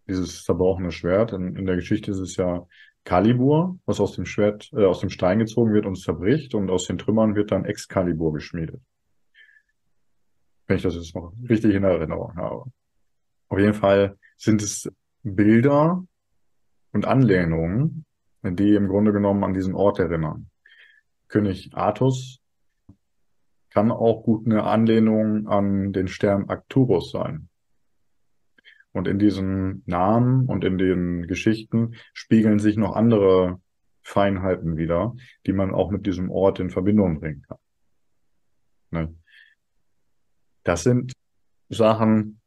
dieses 0.09 0.45
zerbrochene 0.45 0.93
Schwert, 0.93 1.33
in, 1.33 1.57
in 1.57 1.67
der 1.67 1.77
Geschichte 1.77 2.11
ist 2.11 2.19
es 2.19 2.37
ja 2.37 2.67
Kalibur, 3.05 3.79
was 3.85 4.01
aus 4.01 4.15
dem 4.15 4.27
Schwert, 4.27 4.71
äh, 4.73 4.85
aus 4.85 5.01
dem 5.01 5.11
Stein 5.11 5.39
gezogen 5.39 5.73
wird 5.73 5.87
und 5.87 5.97
zerbricht 5.97 6.55
und 6.55 6.71
aus 6.71 6.87
den 6.87 6.99
Trümmern 6.99 7.35
wird 7.35 7.51
dann 7.51 7.65
Excalibur 7.65 8.33
geschmiedet. 8.33 8.81
Wenn 10.67 10.77
ich 10.77 10.83
das 10.83 10.95
jetzt 10.95 11.15
noch 11.15 11.33
richtig 11.49 11.75
in 11.75 11.85
Erinnerung 11.85 12.37
habe. 12.37 12.65
Auf 13.49 13.59
jeden 13.59 13.75
Fall 13.75 14.19
sind 14.37 14.63
es 14.63 14.91
Bilder 15.23 16.05
und 16.93 17.07
Anlehnungen, 17.07 18.05
die 18.43 18.75
im 18.75 18.89
Grunde 18.89 19.13
genommen 19.13 19.45
an 19.45 19.55
diesen 19.55 19.75
Ort 19.75 19.99
erinnern. 19.99 20.49
König 21.29 21.75
Artus 21.75 22.41
kann 23.71 23.91
auch 23.91 24.23
gut 24.23 24.47
eine 24.47 24.65
Anlehnung 24.65 25.49
an 25.49 25.93
den 25.93 26.09
Stern 26.09 26.49
Arcturus 26.49 27.11
sein. 27.11 27.49
Und 28.93 29.09
in 29.09 29.19
diesen 29.19 29.83
Namen 29.87 30.47
und 30.47 30.63
in 30.65 30.79
den 30.79 31.27
Geschichten 31.27 31.97
spiegeln 32.13 32.61
sich 32.61 32.77
noch 32.77 32.95
andere 32.95 33.61
Feinheiten 34.03 34.77
wieder, 34.77 35.17
die 35.47 35.53
man 35.53 35.75
auch 35.75 35.91
mit 35.91 36.07
diesem 36.07 36.31
Ort 36.31 36.61
in 36.61 36.71
Verbindung 36.71 37.19
bringen 37.19 37.43
kann. 37.43 37.59
Ne? 38.91 39.15
Das 40.65 40.83
sind 40.83 41.13
Sachen, 41.69 42.41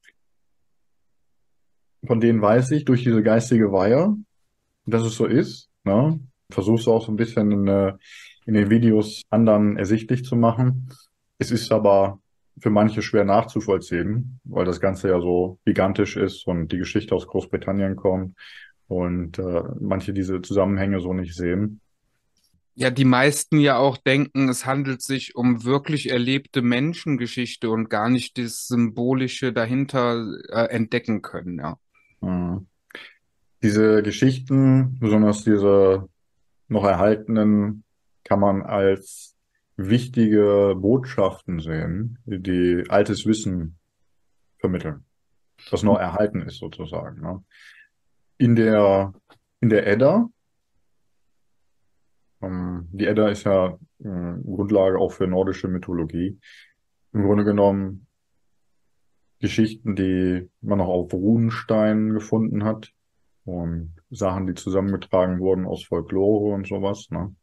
von 2.05 2.19
denen 2.19 2.41
weiß 2.41 2.71
ich 2.71 2.85
durch 2.85 3.03
diese 3.03 3.23
geistige 3.23 3.71
Weihe, 3.71 4.15
dass 4.85 5.03
es 5.03 5.15
so 5.15 5.25
ist. 5.25 5.69
Ne? 5.83 6.19
Versuch's 6.49 6.87
auch 6.87 7.05
so 7.05 7.11
ein 7.11 7.17
bisschen 7.17 7.51
in, 7.51 7.67
äh, 7.67 7.93
in 8.45 8.53
den 8.53 8.69
Videos 8.69 9.21
anderen 9.29 9.77
ersichtlich 9.77 10.23
zu 10.23 10.35
machen. 10.35 10.89
Es 11.37 11.51
ist 11.51 11.71
aber 11.71 12.19
für 12.59 12.69
manche 12.69 13.01
schwer 13.01 13.25
nachzuvollziehen, 13.25 14.39
weil 14.43 14.65
das 14.65 14.79
Ganze 14.79 15.09
ja 15.09 15.19
so 15.19 15.59
gigantisch 15.65 16.17
ist 16.17 16.47
und 16.47 16.71
die 16.71 16.77
Geschichte 16.77 17.13
aus 17.13 17.27
Großbritannien 17.27 17.95
kommt 17.95 18.35
und 18.87 19.37
äh, 19.37 19.63
manche 19.79 20.13
diese 20.13 20.41
Zusammenhänge 20.41 20.99
so 20.99 21.13
nicht 21.13 21.35
sehen. 21.35 21.81
Ja, 22.79 22.91
die 22.91 23.05
meisten 23.05 23.57
ja 23.57 23.77
auch 23.77 23.97
denken, 23.97 24.49
es 24.49 24.67
handelt 24.67 25.01
sich 25.01 25.35
um 25.35 25.63
wirklich 25.63 26.11
erlebte 26.11 26.61
Menschengeschichte 26.61 27.71
und 27.71 27.89
gar 27.89 28.07
nicht 28.07 28.37
das 28.37 28.67
Symbolische 28.67 29.51
dahinter 29.51 30.27
äh, 30.49 30.65
entdecken 30.69 31.23
können, 31.23 31.57
ja. 31.57 31.79
Mhm. 32.21 32.67
Diese 33.63 34.03
Geschichten, 34.03 34.99
besonders 34.99 35.43
diese 35.43 36.07
noch 36.67 36.83
erhaltenen, 36.83 37.83
kann 38.23 38.39
man 38.39 38.61
als 38.61 39.35
wichtige 39.75 40.75
Botschaften 40.77 41.59
sehen, 41.59 42.19
die 42.25 42.83
altes 42.89 43.25
Wissen 43.25 43.79
vermitteln, 44.59 45.03
was 45.71 45.81
noch 45.81 45.97
erhalten 45.97 46.43
ist 46.43 46.59
sozusagen. 46.59 47.21
Ne? 47.21 47.43
In 48.37 48.55
der, 48.55 49.13
in 49.61 49.69
der 49.69 49.87
Edda, 49.87 50.29
ähm, 52.41 52.87
die 52.91 53.05
Edda 53.05 53.29
ist 53.29 53.45
ja 53.45 53.77
äh, 53.99 54.41
Grundlage 54.43 54.99
auch 54.99 55.11
für 55.11 55.27
nordische 55.27 55.67
Mythologie. 55.67 56.39
Im 57.13 57.23
Grunde 57.23 57.43
genommen 57.43 58.07
Geschichten, 59.39 59.95
die 59.95 60.49
man 60.61 60.79
noch 60.79 60.87
auf 60.87 61.13
Runensteinen 61.13 62.13
gefunden 62.13 62.63
hat 62.63 62.91
und 63.45 63.95
Sachen, 64.09 64.47
die 64.47 64.55
zusammengetragen 64.55 65.39
wurden 65.39 65.65
aus 65.65 65.83
Folklore 65.83 66.53
und 66.53 66.67
sowas. 66.67 67.07
Ne? 67.11 67.35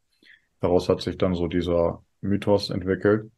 Daraus 0.61 0.89
hat 0.89 1.01
sich 1.03 1.19
dann 1.19 1.35
so 1.35 1.47
dieser 1.47 2.03
Mythos 2.21 2.71
entwickelt. 2.71 3.31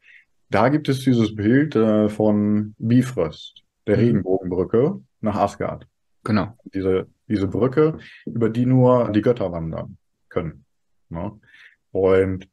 Da 0.48 0.68
gibt 0.68 0.88
es 0.88 1.00
dieses 1.00 1.34
Bild 1.34 1.74
äh, 1.74 2.08
von 2.08 2.74
Bifrost, 2.78 3.64
der 3.86 3.96
mhm. 3.96 4.02
Regenbogenbrücke 4.02 5.00
nach 5.20 5.36
Asgard. 5.36 5.86
Genau. 6.24 6.56
Diese, 6.72 7.08
diese 7.28 7.48
Brücke, 7.48 7.98
über 8.24 8.48
die 8.48 8.66
nur 8.66 9.10
die 9.10 9.22
Götter 9.22 9.52
wandern 9.52 9.98
können. 10.28 10.64
Ne? 11.08 11.38
Und 11.96 12.46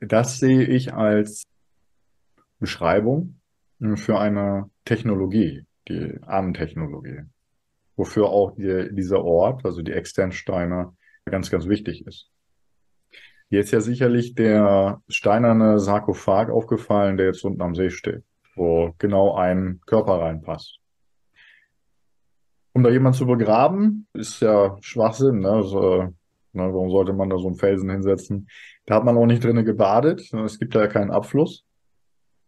das 0.00 0.40
sehe 0.40 0.64
ich 0.64 0.92
als 0.92 1.44
Beschreibung 2.58 3.40
für 3.94 4.18
eine 4.18 4.68
Technologie, 4.84 5.64
die 5.86 6.18
Ahnentechnologie, 6.22 7.20
wofür 7.94 8.30
auch 8.30 8.56
die, 8.56 8.88
dieser 8.90 9.22
Ort, 9.22 9.64
also 9.64 9.82
die 9.82 9.92
Externsteine, 9.92 10.96
ganz, 11.24 11.52
ganz 11.52 11.68
wichtig 11.68 12.04
ist. 12.04 12.32
Hier 13.48 13.60
ist 13.60 13.70
ja 13.70 13.80
sicherlich 13.80 14.34
der 14.34 15.02
steinerne 15.08 15.78
Sarkophag 15.78 16.50
aufgefallen, 16.50 17.16
der 17.16 17.26
jetzt 17.26 17.44
unten 17.44 17.62
am 17.62 17.76
See 17.76 17.90
steht, 17.90 18.24
wo 18.56 18.92
genau 18.98 19.36
ein 19.36 19.80
Körper 19.86 20.20
reinpasst. 20.20 20.80
Um 22.72 22.82
da 22.82 22.90
jemanden 22.90 23.18
zu 23.18 23.26
begraben, 23.26 24.08
ist 24.14 24.40
ja 24.40 24.76
Schwachsinn. 24.80 25.40
Ne? 25.40 25.50
Also, 25.50 26.12
ne, 26.58 26.72
warum 26.72 26.90
sollte 26.90 27.12
man 27.12 27.30
da 27.30 27.38
so 27.38 27.46
einen 27.46 27.56
Felsen 27.56 27.90
hinsetzen? 27.90 28.48
Da 28.86 28.96
hat 28.96 29.04
man 29.04 29.16
auch 29.16 29.26
nicht 29.26 29.42
drinnen 29.42 29.64
gebadet. 29.64 30.32
Es 30.32 30.58
gibt 30.58 30.74
da 30.74 30.80
ja 30.80 30.86
keinen 30.86 31.10
Abfluss. 31.10 31.64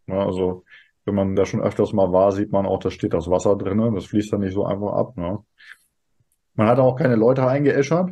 Ne? 0.07 0.19
Also, 0.19 0.63
wenn 1.05 1.15
man 1.15 1.35
da 1.35 1.45
schon 1.45 1.61
öfters 1.61 1.93
mal 1.93 2.11
war, 2.11 2.31
sieht 2.31 2.51
man 2.51 2.65
auch, 2.65 2.79
da 2.79 2.91
steht 2.91 3.13
das 3.13 3.29
Wasser 3.29 3.55
drinnen. 3.55 3.95
Das 3.95 4.05
fließt 4.05 4.33
dann 4.33 4.41
nicht 4.41 4.53
so 4.53 4.65
einfach 4.65 4.93
ab. 4.93 5.17
Ne? 5.17 5.39
Man 6.55 6.67
hat 6.67 6.79
auch 6.79 6.95
keine 6.95 7.15
Leute 7.15 7.47
eingeäschert. 7.47 8.09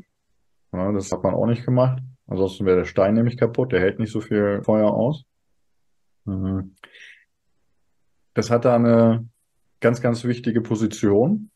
Ne? 0.71 0.93
Das 0.93 1.11
hat 1.11 1.23
man 1.23 1.33
auch 1.33 1.45
nicht 1.45 1.65
gemacht. 1.65 2.01
Ansonsten 2.27 2.65
wäre 2.65 2.77
der 2.77 2.85
Stein 2.85 3.15
nämlich 3.15 3.37
kaputt, 3.37 3.71
der 3.71 3.79
hält 3.79 3.99
nicht 3.99 4.11
so 4.11 4.21
viel 4.21 4.61
Feuer 4.63 4.91
aus. 4.91 5.25
Mhm. 6.25 6.75
Das 8.35 8.51
hat 8.51 8.65
da 8.65 8.75
eine 8.75 9.27
ganz, 9.79 10.01
ganz 10.01 10.23
wichtige 10.23 10.61
Position, 10.61 11.49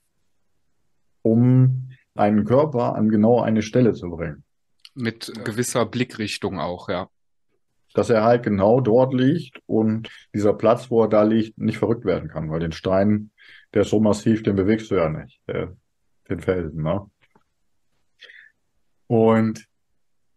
um 1.21 1.92
einen 2.15 2.45
Körper 2.45 2.95
an 2.95 3.09
genau 3.09 3.41
eine 3.41 3.61
Stelle 3.61 3.93
zu 3.93 4.09
bringen. 4.09 4.43
Mit 4.95 5.31
gewisser 5.43 5.85
Blickrichtung 5.85 6.59
auch, 6.59 6.89
ja. 6.89 7.09
Dass 7.93 8.09
er 8.09 8.23
halt 8.23 8.43
genau 8.43 8.81
dort 8.81 9.13
liegt 9.13 9.59
und 9.65 10.09
dieser 10.33 10.53
Platz, 10.53 10.89
wo 10.89 11.03
er 11.03 11.09
da 11.09 11.23
liegt, 11.23 11.57
nicht 11.57 11.77
verrückt 11.77 12.05
werden 12.05 12.29
kann, 12.29 12.49
weil 12.49 12.59
den 12.59 12.71
Stein, 12.71 13.31
der 13.73 13.83
ist 13.83 13.89
so 13.89 13.99
massiv, 13.99 14.43
den 14.43 14.55
bewegst 14.55 14.89
du 14.91 14.95
ja 14.95 15.09
nicht, 15.09 15.41
der, 15.47 15.75
den 16.29 16.39
Felsen, 16.39 16.81
ne? 16.81 17.09
Und 19.07 19.67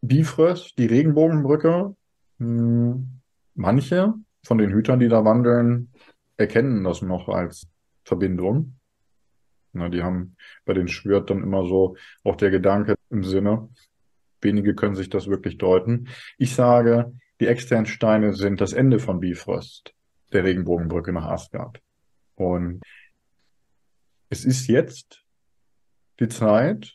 Bifröst, 0.02 0.78
die 0.78 0.86
Regenbogenbrücke. 0.86 1.94
Hm, 2.38 3.20
manche 3.54 4.14
von 4.44 4.58
den 4.58 4.72
Hütern, 4.72 5.00
die 5.00 5.08
da 5.08 5.24
wandeln, 5.24 5.90
erkennen 6.36 6.84
das 6.84 7.02
noch 7.02 7.28
als 7.28 7.66
Verbindung. 8.04 8.75
Na, 9.76 9.88
die 9.88 10.02
haben 10.02 10.36
bei 10.64 10.72
den 10.72 10.88
schwört 10.88 11.30
dann 11.30 11.42
immer 11.42 11.66
so 11.66 11.96
auch 12.24 12.36
der 12.36 12.50
Gedanke 12.50 12.96
im 13.10 13.24
Sinne. 13.24 13.68
Wenige 14.40 14.74
können 14.74 14.94
sich 14.94 15.08
das 15.10 15.28
wirklich 15.28 15.58
deuten. 15.58 16.08
Ich 16.38 16.54
sage, 16.54 17.12
die 17.40 17.46
externen 17.46 17.86
Steine 17.86 18.34
sind 18.34 18.60
das 18.60 18.72
Ende 18.72 18.98
von 18.98 19.20
Bifrost, 19.20 19.94
der 20.32 20.44
Regenbogenbrücke 20.44 21.12
nach 21.12 21.26
Asgard. 21.26 21.80
Und 22.34 22.80
es 24.28 24.44
ist 24.44 24.66
jetzt 24.66 25.22
die 26.20 26.28
Zeit, 26.28 26.94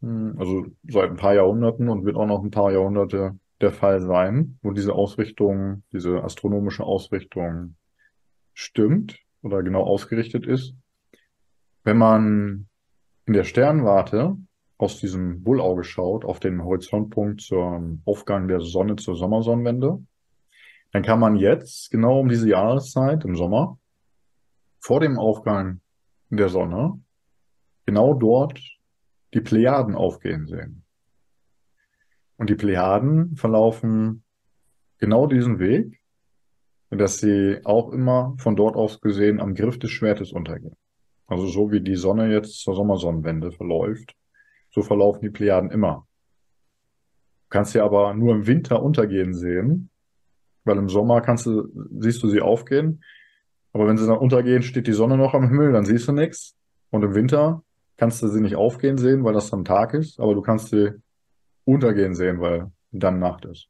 hm, 0.00 0.34
also 0.38 0.66
seit 0.88 1.10
ein 1.10 1.16
paar 1.16 1.34
Jahrhunderten 1.34 1.88
und 1.88 2.04
wird 2.04 2.16
auch 2.16 2.26
noch 2.26 2.42
ein 2.42 2.50
paar 2.50 2.72
Jahrhunderte 2.72 3.38
der 3.60 3.72
Fall 3.72 4.00
sein, 4.00 4.58
wo 4.62 4.72
diese 4.72 4.94
Ausrichtung, 4.94 5.82
diese 5.92 6.24
astronomische 6.24 6.84
Ausrichtung 6.84 7.76
stimmt 8.54 9.18
oder 9.42 9.62
genau 9.62 9.82
ausgerichtet 9.82 10.46
ist. 10.46 10.74
Wenn 11.82 11.96
man 11.96 12.68
in 13.26 13.32
der 13.32 13.44
Sternwarte 13.44 14.36
aus 14.76 14.98
diesem 14.98 15.42
Bullauge 15.42 15.84
schaut, 15.84 16.24
auf 16.24 16.40
den 16.40 16.62
Horizontpunkt 16.62 17.40
zum 17.40 18.02
Aufgang 18.04 18.48
der 18.48 18.60
Sonne 18.60 18.96
zur 18.96 19.16
Sommersonnenwende, 19.16 20.02
dann 20.92 21.02
kann 21.02 21.20
man 21.20 21.36
jetzt, 21.36 21.90
genau 21.90 22.20
um 22.20 22.28
diese 22.28 22.48
Jahreszeit 22.48 23.24
im 23.24 23.36
Sommer, 23.36 23.78
vor 24.80 25.00
dem 25.00 25.18
Aufgang 25.18 25.80
der 26.30 26.48
Sonne, 26.48 27.00
genau 27.86 28.14
dort 28.14 28.60
die 29.34 29.40
Plejaden 29.40 29.94
aufgehen 29.94 30.46
sehen. 30.46 30.84
Und 32.36 32.50
die 32.50 32.54
Plejaden 32.54 33.36
verlaufen 33.36 34.24
genau 34.98 35.26
diesen 35.26 35.58
Weg, 35.58 36.00
dass 36.90 37.18
sie 37.18 37.60
auch 37.64 37.92
immer 37.92 38.34
von 38.38 38.56
dort 38.56 38.76
aus 38.76 39.00
gesehen 39.00 39.40
am 39.40 39.54
Griff 39.54 39.78
des 39.78 39.90
Schwertes 39.90 40.32
untergehen. 40.32 40.76
Also 41.30 41.46
so 41.46 41.70
wie 41.70 41.80
die 41.80 41.94
Sonne 41.94 42.30
jetzt 42.32 42.58
zur 42.58 42.74
Sommersonnenwende 42.74 43.52
verläuft, 43.52 44.16
so 44.70 44.82
verlaufen 44.82 45.22
die 45.22 45.30
Plejaden 45.30 45.70
immer. 45.70 46.06
Du 47.44 47.50
kannst 47.50 47.72
sie 47.72 47.80
aber 47.80 48.14
nur 48.14 48.34
im 48.34 48.48
Winter 48.48 48.82
untergehen 48.82 49.32
sehen, 49.32 49.90
weil 50.64 50.76
im 50.76 50.88
Sommer 50.88 51.20
kannst 51.20 51.46
du, 51.46 51.68
siehst 51.98 52.20
du 52.24 52.28
sie 52.28 52.40
aufgehen, 52.40 53.04
aber 53.72 53.86
wenn 53.86 53.96
sie 53.96 54.08
dann 54.08 54.18
untergehen, 54.18 54.62
steht 54.62 54.88
die 54.88 54.92
Sonne 54.92 55.16
noch 55.16 55.32
am 55.32 55.46
Himmel, 55.46 55.72
dann 55.72 55.84
siehst 55.84 56.08
du 56.08 56.12
nichts. 56.12 56.56
Und 56.90 57.04
im 57.04 57.14
Winter 57.14 57.62
kannst 57.96 58.20
du 58.22 58.26
sie 58.26 58.40
nicht 58.40 58.56
aufgehen 58.56 58.98
sehen, 58.98 59.22
weil 59.22 59.32
das 59.32 59.50
dann 59.50 59.64
Tag 59.64 59.94
ist, 59.94 60.18
aber 60.18 60.34
du 60.34 60.42
kannst 60.42 60.70
sie 60.70 60.90
untergehen 61.64 62.14
sehen, 62.14 62.40
weil 62.40 62.72
dann 62.90 63.20
Nacht 63.20 63.44
ist. 63.44 63.68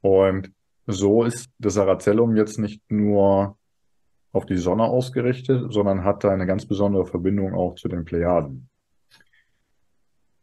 Und 0.00 0.52
so 0.86 1.24
ist 1.24 1.50
das 1.58 1.74
Sarazellum 1.74 2.36
jetzt 2.36 2.60
nicht 2.60 2.80
nur 2.88 3.58
auf 4.36 4.46
die 4.46 4.58
Sonne 4.58 4.84
ausgerichtet, 4.84 5.72
sondern 5.72 6.04
hat 6.04 6.22
da 6.22 6.30
eine 6.30 6.46
ganz 6.46 6.66
besondere 6.66 7.06
Verbindung 7.06 7.54
auch 7.54 7.74
zu 7.74 7.88
den 7.88 8.04
Plejaden. 8.04 8.68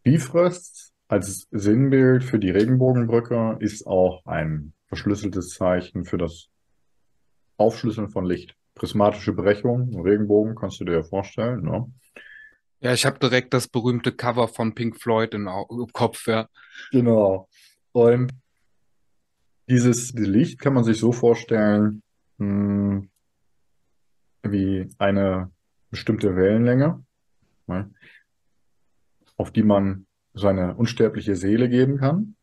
Bifröst 0.01 0.93
als 1.07 1.47
Sinnbild 1.51 2.23
für 2.23 2.39
die 2.39 2.49
Regenbogenbrücke 2.49 3.57
ist 3.59 3.85
auch 3.85 4.25
ein 4.25 4.73
verschlüsseltes 4.87 5.49
Zeichen 5.49 6.05
für 6.05 6.17
das 6.17 6.49
Aufschlüsseln 7.57 8.09
von 8.09 8.25
Licht. 8.25 8.55
Prismatische 8.75 9.33
Brechung, 9.33 10.01
Regenbogen, 10.01 10.55
kannst 10.55 10.79
du 10.79 10.85
dir 10.85 10.93
ja 10.93 11.03
vorstellen. 11.03 11.63
Ne? 11.63 11.85
Ja, 12.79 12.93
ich 12.93 13.05
habe 13.05 13.19
direkt 13.19 13.53
das 13.53 13.67
berühmte 13.67 14.11
Cover 14.11 14.47
von 14.47 14.73
Pink 14.73 14.99
Floyd 14.99 15.35
im, 15.35 15.47
im 15.47 15.87
Kopf, 15.93 16.27
ja. 16.27 16.49
Genau. 16.91 17.47
Und 17.91 18.33
dieses 19.69 20.13
Licht 20.13 20.59
kann 20.59 20.73
man 20.73 20.83
sich 20.83 20.97
so 20.97 21.11
vorstellen, 21.11 22.01
mh, 22.39 22.47
hm, 22.47 23.09
wie 24.43 24.89
eine 24.97 25.51
bestimmte 25.89 26.35
Wellenlänge, 26.35 27.03
ne, 27.67 27.91
auf 29.37 29.51
die 29.51 29.63
man 29.63 30.05
seine 30.33 30.75
unsterbliche 30.75 31.35
Seele 31.35 31.69
geben 31.69 31.97
kann, 31.97 32.35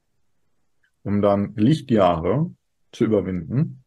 um 1.02 1.22
dann 1.22 1.54
Lichtjahre 1.56 2.54
zu 2.92 3.04
überwinden 3.04 3.84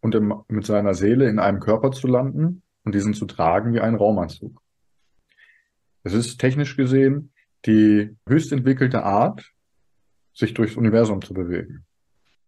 und 0.00 0.14
im, 0.14 0.34
mit 0.48 0.66
seiner 0.66 0.94
Seele 0.94 1.28
in 1.28 1.38
einem 1.38 1.60
Körper 1.60 1.90
zu 1.92 2.06
landen 2.06 2.62
und 2.84 2.94
diesen 2.94 3.14
zu 3.14 3.26
tragen 3.26 3.72
wie 3.72 3.80
einen 3.80 3.96
Raumanzug. 3.96 4.60
Es 6.02 6.12
ist 6.12 6.38
technisch 6.38 6.76
gesehen 6.76 7.32
die 7.66 8.14
höchst 8.28 8.52
entwickelte 8.52 9.04
Art, 9.04 9.52
sich 10.34 10.52
durchs 10.52 10.76
Universum 10.76 11.22
zu 11.22 11.32
bewegen. 11.32 11.86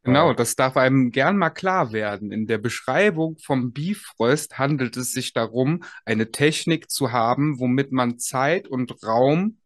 Genau, 0.07 0.33
das 0.33 0.55
darf 0.55 0.77
einem 0.77 1.11
gern 1.11 1.37
mal 1.37 1.51
klar 1.51 1.93
werden. 1.93 2.31
In 2.31 2.47
der 2.47 2.59
Beschreibung 2.59 3.39
vom 3.39 3.73
Bifrost 3.73 4.57
handelt 4.57 4.97
es 4.97 5.11
sich 5.11 5.33
darum, 5.33 5.83
eine 6.05 6.31
Technik 6.31 6.91
zu 6.91 7.11
haben, 7.11 7.59
womit 7.59 7.91
man 7.91 8.19
Zeit 8.19 8.69
und 8.69 9.03
Raum 9.05 9.59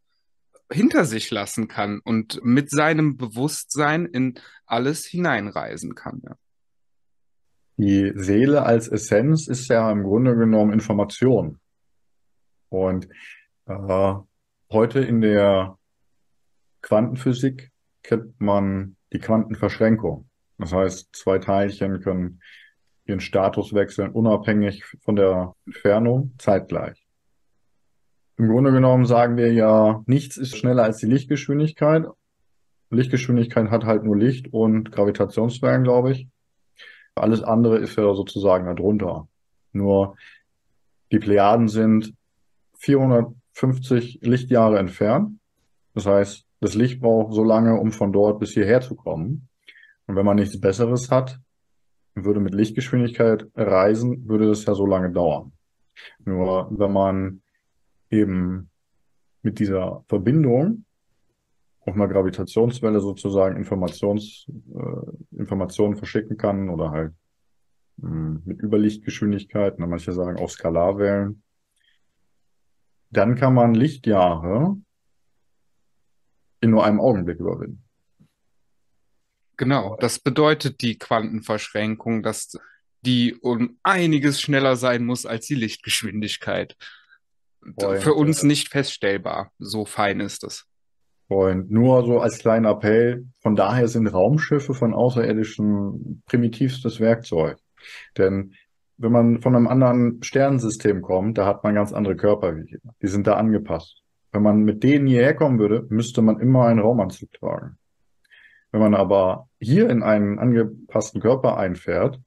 hinter 0.72 1.04
sich 1.04 1.30
lassen 1.30 1.68
kann 1.68 2.00
und 2.02 2.40
mit 2.42 2.70
seinem 2.70 3.18
Bewusstsein 3.18 4.06
in 4.06 4.34
alles 4.64 5.04
hineinreisen 5.04 5.94
kann. 5.94 6.22
Ja. 6.24 6.36
Die 7.76 8.12
Seele 8.14 8.62
als 8.62 8.88
Essenz 8.88 9.46
ist 9.46 9.68
ja 9.68 9.90
im 9.92 10.04
Grunde 10.04 10.36
genommen 10.36 10.72
Information. 10.72 11.58
Und 12.70 13.08
äh, 13.66 14.14
heute 14.72 15.00
in 15.00 15.20
der 15.20 15.76
Quantenphysik 16.80 17.72
kennt 18.02 18.40
man 18.40 18.96
die 19.12 19.18
Quantenverschränkung. 19.18 20.29
Das 20.60 20.72
heißt, 20.72 21.16
zwei 21.16 21.38
Teilchen 21.38 22.00
können 22.00 22.40
ihren 23.06 23.20
Status 23.20 23.72
wechseln, 23.72 24.12
unabhängig 24.12 24.84
von 25.00 25.16
der 25.16 25.54
Entfernung, 25.66 26.34
zeitgleich. 26.38 27.06
Im 28.36 28.48
Grunde 28.48 28.70
genommen 28.70 29.06
sagen 29.06 29.36
wir 29.36 29.52
ja, 29.52 30.02
nichts 30.06 30.36
ist 30.36 30.56
schneller 30.56 30.84
als 30.84 30.98
die 30.98 31.06
Lichtgeschwindigkeit. 31.06 32.06
Lichtgeschwindigkeit 32.90 33.70
hat 33.70 33.84
halt 33.84 34.04
nur 34.04 34.16
Licht 34.16 34.52
und 34.52 34.92
Gravitationswellen, 34.92 35.82
glaube 35.82 36.12
ich. 36.12 36.28
Alles 37.14 37.42
andere 37.42 37.78
ist 37.78 37.96
ja 37.96 38.14
sozusagen 38.14 38.66
darunter. 38.66 39.28
Nur 39.72 40.16
die 41.10 41.18
Plejaden 41.18 41.68
sind 41.68 42.14
450 42.78 44.20
Lichtjahre 44.22 44.78
entfernt. 44.78 45.38
Das 45.94 46.06
heißt, 46.06 46.46
das 46.60 46.74
Licht 46.74 47.00
braucht 47.00 47.32
so 47.34 47.44
lange, 47.44 47.78
um 47.78 47.92
von 47.92 48.12
dort 48.12 48.40
bis 48.40 48.52
hierher 48.52 48.80
zu 48.80 48.94
kommen. 48.94 49.49
Und 50.10 50.16
wenn 50.16 50.26
man 50.26 50.38
nichts 50.38 50.60
Besseres 50.60 51.12
hat, 51.12 51.38
würde 52.16 52.40
mit 52.40 52.52
Lichtgeschwindigkeit 52.52 53.46
reisen, 53.54 54.28
würde 54.28 54.48
das 54.48 54.64
ja 54.64 54.74
so 54.74 54.84
lange 54.84 55.12
dauern. 55.12 55.52
Nur 56.24 56.66
wenn 56.76 56.92
man 56.92 57.42
eben 58.10 58.70
mit 59.42 59.60
dieser 59.60 60.04
Verbindung 60.08 60.84
auf 61.82 61.94
einer 61.94 62.08
Gravitationswelle 62.08 62.98
sozusagen 62.98 63.56
Informations, 63.56 64.48
äh, 64.48 65.38
Informationen 65.38 65.94
verschicken 65.94 66.36
kann 66.36 66.70
oder 66.70 66.90
halt 66.90 67.14
mh, 67.98 68.10
hm, 68.10 68.42
mit 68.46 68.60
Überlichtgeschwindigkeiten, 68.60 69.88
manche 69.88 70.10
sagen 70.12 70.40
auch 70.40 70.50
Skalarwellen, 70.50 71.44
dann 73.10 73.36
kann 73.36 73.54
man 73.54 73.74
Lichtjahre 73.74 74.76
in 76.60 76.70
nur 76.70 76.84
einem 76.84 76.98
Augenblick 76.98 77.38
überwinden. 77.38 77.84
Genau, 79.60 79.94
das 80.00 80.18
bedeutet 80.18 80.80
die 80.80 80.96
Quantenverschränkung, 80.96 82.22
dass 82.22 82.56
die 83.02 83.34
um 83.34 83.76
einiges 83.82 84.40
schneller 84.40 84.74
sein 84.74 85.04
muss 85.04 85.26
als 85.26 85.44
die 85.48 85.54
Lichtgeschwindigkeit. 85.54 86.78
Freund, 87.78 88.02
Für 88.02 88.14
uns 88.14 88.42
nicht 88.42 88.70
feststellbar, 88.70 89.52
so 89.58 89.84
fein 89.84 90.20
ist 90.20 90.44
es. 90.44 90.64
Freund, 91.28 91.70
nur 91.70 92.06
so 92.06 92.20
als 92.20 92.38
kleiner 92.38 92.70
Appell, 92.70 93.26
von 93.40 93.54
daher 93.54 93.86
sind 93.88 94.06
Raumschiffe 94.06 94.72
von 94.72 94.94
Außerirdischen 94.94 96.22
primitivstes 96.24 96.98
Werkzeug. 96.98 97.58
Denn 98.16 98.54
wenn 98.96 99.12
man 99.12 99.42
von 99.42 99.54
einem 99.54 99.68
anderen 99.68 100.22
Sternensystem 100.22 101.02
kommt, 101.02 101.36
da 101.36 101.44
hat 101.44 101.64
man 101.64 101.74
ganz 101.74 101.92
andere 101.92 102.16
Körper 102.16 102.56
wie 102.56 102.66
hier. 102.66 102.80
Die 103.02 103.08
sind 103.08 103.26
da 103.26 103.34
angepasst. 103.34 104.00
Wenn 104.32 104.42
man 104.42 104.62
mit 104.62 104.82
denen 104.82 105.06
hierher 105.06 105.34
kommen 105.34 105.58
würde, 105.58 105.86
müsste 105.90 106.22
man 106.22 106.40
immer 106.40 106.64
einen 106.64 106.80
Raumanzug 106.80 107.30
tragen. 107.34 107.76
Wenn 108.72 108.80
man 108.80 108.94
aber 108.94 109.48
hier 109.58 109.90
in 109.90 110.02
einen 110.02 110.38
angepassten 110.38 111.20
Körper 111.20 111.56
einfährt, 111.56 112.20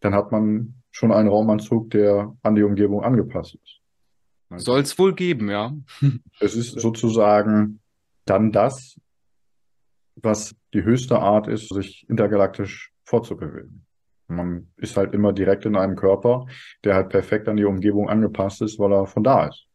dann 0.00 0.14
hat 0.14 0.32
man 0.32 0.82
schon 0.90 1.12
einen 1.12 1.28
Raumanzug, 1.28 1.90
der 1.90 2.34
an 2.42 2.54
die 2.54 2.62
Umgebung 2.62 3.02
angepasst 3.02 3.56
ist. 3.56 3.80
Soll 4.56 4.80
es 4.80 4.98
wohl 4.98 5.14
geben, 5.14 5.50
ja. 5.50 5.74
es 6.40 6.56
ist 6.56 6.80
sozusagen 6.80 7.80
dann 8.24 8.50
das, 8.50 8.98
was 10.16 10.56
die 10.72 10.82
höchste 10.82 11.18
Art 11.18 11.48
ist, 11.48 11.68
sich 11.68 12.06
intergalaktisch 12.08 12.92
fortzubewegen. 13.04 13.84
Man 14.26 14.72
ist 14.76 14.96
halt 14.96 15.14
immer 15.14 15.32
direkt 15.32 15.64
in 15.64 15.76
einem 15.76 15.96
Körper, 15.96 16.46
der 16.84 16.94
halt 16.94 17.10
perfekt 17.10 17.48
an 17.48 17.56
die 17.56 17.64
Umgebung 17.64 18.08
angepasst 18.08 18.60
ist, 18.62 18.78
weil 18.78 18.92
er 18.92 19.06
von 19.06 19.22
da 19.22 19.46
ist. 19.46 19.67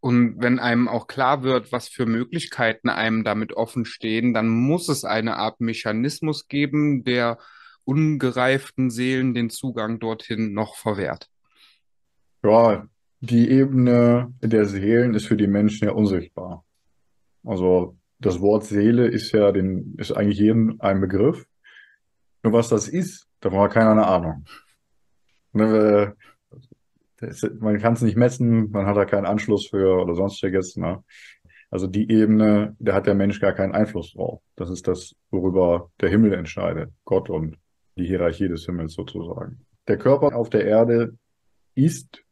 Und 0.00 0.40
wenn 0.40 0.58
einem 0.58 0.88
auch 0.88 1.06
klar 1.06 1.42
wird, 1.42 1.72
was 1.72 1.88
für 1.88 2.06
Möglichkeiten 2.06 2.88
einem 2.88 3.22
damit 3.22 3.52
offen 3.52 3.84
stehen, 3.84 4.32
dann 4.32 4.48
muss 4.48 4.88
es 4.88 5.04
eine 5.04 5.36
Art 5.36 5.60
Mechanismus 5.60 6.48
geben, 6.48 7.04
der 7.04 7.38
ungereiften 7.84 8.90
Seelen 8.90 9.34
den 9.34 9.50
Zugang 9.50 9.98
dorthin 9.98 10.52
noch 10.52 10.76
verwehrt. 10.76 11.28
Ja, 12.42 12.86
die 13.20 13.50
Ebene 13.50 14.32
der 14.40 14.64
Seelen 14.64 15.14
ist 15.14 15.26
für 15.26 15.36
die 15.36 15.46
Menschen 15.46 15.86
ja 15.86 15.92
unsichtbar. 15.92 16.64
Also 17.44 17.96
das 18.18 18.40
Wort 18.40 18.64
Seele 18.64 19.06
ist 19.06 19.32
ja 19.32 19.52
den, 19.52 19.94
ist 19.98 20.12
eigentlich 20.12 20.38
jedem 20.38 20.76
ein 20.78 21.00
Begriff. 21.00 21.46
Nur 22.42 22.52
was 22.54 22.68
das 22.68 22.88
ist, 22.88 23.26
davon 23.40 23.60
hat 23.60 23.72
keiner 23.72 23.90
eine 23.90 24.06
Ahnung. 24.06 24.44
Ne, 25.52 26.16
man 27.60 27.78
kann 27.78 27.94
es 27.94 28.02
nicht 28.02 28.16
messen, 28.16 28.70
man 28.70 28.86
hat 28.86 28.96
da 28.96 29.04
keinen 29.04 29.26
Anschluss 29.26 29.68
für 29.68 30.02
oder 30.02 30.14
sonstiges. 30.14 30.76
Ne? 30.76 31.02
Also 31.70 31.86
die 31.86 32.10
Ebene, 32.10 32.76
da 32.78 32.94
hat 32.94 33.06
der 33.06 33.14
Mensch 33.14 33.40
gar 33.40 33.52
keinen 33.52 33.72
Einfluss 33.72 34.12
drauf. 34.12 34.42
Das 34.56 34.70
ist 34.70 34.88
das, 34.88 35.14
worüber 35.30 35.90
der 36.00 36.08
Himmel 36.08 36.32
entscheidet, 36.32 36.90
Gott 37.04 37.30
und 37.30 37.56
die 37.96 38.06
Hierarchie 38.06 38.48
des 38.48 38.64
Himmels 38.66 38.94
sozusagen. 38.94 39.64
Der 39.86 39.98
Körper 39.98 40.34
auf 40.34 40.50
der 40.50 40.64
Erde 40.64 41.16
ist 41.74 42.22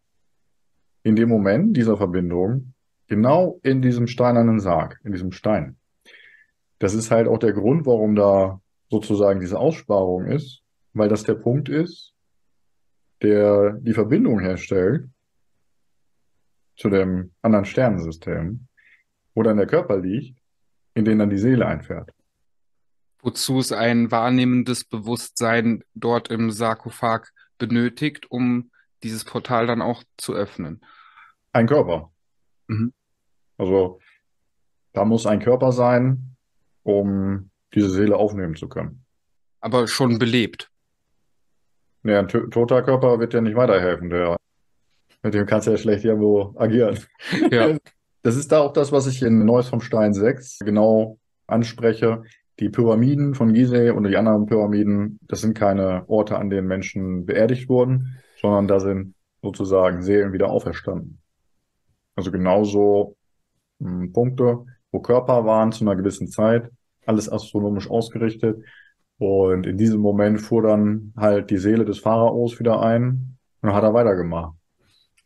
in 1.02 1.16
dem 1.16 1.28
Moment 1.28 1.76
dieser 1.76 1.96
Verbindung 1.96 2.74
genau 3.06 3.60
in 3.62 3.80
diesem 3.80 4.06
steinernen 4.06 4.60
Sarg, 4.60 5.00
in 5.04 5.12
diesem 5.12 5.32
Stein. 5.32 5.76
Das 6.78 6.94
ist 6.94 7.10
halt 7.10 7.28
auch 7.28 7.38
der 7.38 7.52
Grund, 7.52 7.86
warum 7.86 8.14
da 8.14 8.60
sozusagen 8.90 9.40
diese 9.40 9.58
Aussparung 9.58 10.26
ist, 10.26 10.62
weil 10.92 11.08
das 11.08 11.22
der 11.24 11.34
Punkt 11.34 11.68
ist, 11.68 12.14
der 13.22 13.72
die 13.80 13.92
Verbindung 13.92 14.40
herstellt 14.40 15.08
zu 16.76 16.88
dem 16.90 17.32
anderen 17.42 17.64
Sternensystem, 17.64 18.68
wo 19.34 19.42
dann 19.42 19.56
der 19.56 19.66
Körper 19.66 19.98
liegt, 19.98 20.38
in 20.94 21.04
den 21.04 21.18
dann 21.18 21.30
die 21.30 21.38
Seele 21.38 21.66
einfährt. 21.66 22.10
Wozu 23.20 23.58
es 23.58 23.72
ein 23.72 24.10
wahrnehmendes 24.10 24.84
Bewusstsein 24.84 25.82
dort 25.94 26.28
im 26.30 26.50
Sarkophag 26.50 27.28
benötigt, 27.58 28.30
um 28.30 28.70
dieses 29.02 29.24
Portal 29.24 29.66
dann 29.66 29.82
auch 29.82 30.04
zu 30.16 30.34
öffnen. 30.34 30.84
Ein 31.52 31.66
Körper. 31.66 32.12
Mhm. 32.68 32.92
Also 33.56 34.00
da 34.92 35.04
muss 35.04 35.26
ein 35.26 35.40
Körper 35.40 35.72
sein, 35.72 36.36
um 36.84 37.50
diese 37.74 37.90
Seele 37.90 38.16
aufnehmen 38.16 38.54
zu 38.54 38.68
können. 38.68 39.04
Aber 39.60 39.88
schon 39.88 40.18
belebt. 40.18 40.70
Nee, 42.08 42.16
ein 42.16 42.26
toter 42.26 42.80
Körper 42.82 43.20
wird 43.20 43.34
ja 43.34 43.42
nicht 43.42 43.54
weiterhelfen. 43.54 44.08
Der, 44.08 44.38
mit 45.22 45.34
dem 45.34 45.44
kannst 45.44 45.66
du 45.66 45.72
ja 45.72 45.76
schlecht 45.76 46.06
irgendwo 46.06 46.54
agieren. 46.56 46.98
Ja. 47.50 47.76
Das 48.22 48.34
ist 48.36 48.50
da 48.50 48.58
auch 48.58 48.72
das, 48.72 48.90
was 48.90 49.06
ich 49.06 49.22
in 49.22 49.44
Neues 49.44 49.68
vom 49.68 49.80
Stein 49.80 50.12
6 50.12 50.58
genau 50.58 51.18
anspreche. 51.46 52.24
Die 52.58 52.68
Pyramiden 52.68 53.36
von 53.36 53.54
Gizeh 53.54 53.90
und 53.90 54.04
die 54.04 54.16
anderen 54.16 54.46
Pyramiden, 54.46 55.20
das 55.22 55.40
sind 55.40 55.56
keine 55.56 56.02
Orte, 56.08 56.36
an 56.36 56.50
denen 56.50 56.66
Menschen 56.66 57.26
beerdigt 57.26 57.68
wurden, 57.68 58.18
sondern 58.40 58.66
da 58.66 58.80
sind 58.80 59.14
sozusagen 59.40 60.02
Seelen 60.02 60.32
wieder 60.32 60.50
auferstanden. 60.50 61.20
Also 62.16 62.32
genauso 62.32 63.16
hm, 63.80 64.12
Punkte, 64.12 64.66
wo 64.90 64.98
Körper 65.00 65.46
waren 65.46 65.70
zu 65.70 65.84
einer 65.84 65.94
gewissen 65.94 66.26
Zeit, 66.26 66.70
alles 67.06 67.30
astronomisch 67.30 67.88
ausgerichtet. 67.88 68.62
Und 69.18 69.66
in 69.66 69.76
diesem 69.76 70.00
Moment 70.00 70.40
fuhr 70.40 70.62
dann 70.62 71.12
halt 71.16 71.50
die 71.50 71.58
Seele 71.58 71.84
des 71.84 71.98
Pharaos 71.98 72.58
wieder 72.60 72.80
ein 72.80 73.36
und 73.60 73.72
hat 73.74 73.82
er 73.82 73.94
weitergemacht. 73.94 74.54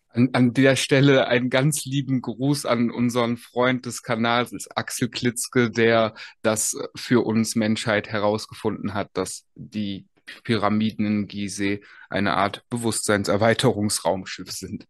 An, 0.08 0.30
an 0.32 0.52
der 0.52 0.76
Stelle 0.76 1.26
einen 1.26 1.50
ganz 1.50 1.84
lieben 1.84 2.20
Gruß 2.20 2.66
an 2.66 2.90
unseren 2.90 3.36
Freund 3.36 3.86
des 3.86 4.02
Kanals, 4.02 4.68
Axel 4.74 5.08
Klitzke, 5.08 5.70
der 5.70 6.14
das 6.42 6.76
für 6.94 7.24
uns 7.24 7.54
Menschheit 7.54 8.08
herausgefunden 8.08 8.94
hat, 8.94 9.10
dass 9.14 9.46
die 9.54 10.06
Pyramiden 10.44 11.06
in 11.06 11.26
Gizeh 11.28 11.82
eine 12.08 12.34
Art 12.34 12.64
Bewusstseinserweiterungsraumschiff 12.70 14.50
sind. 14.50 14.86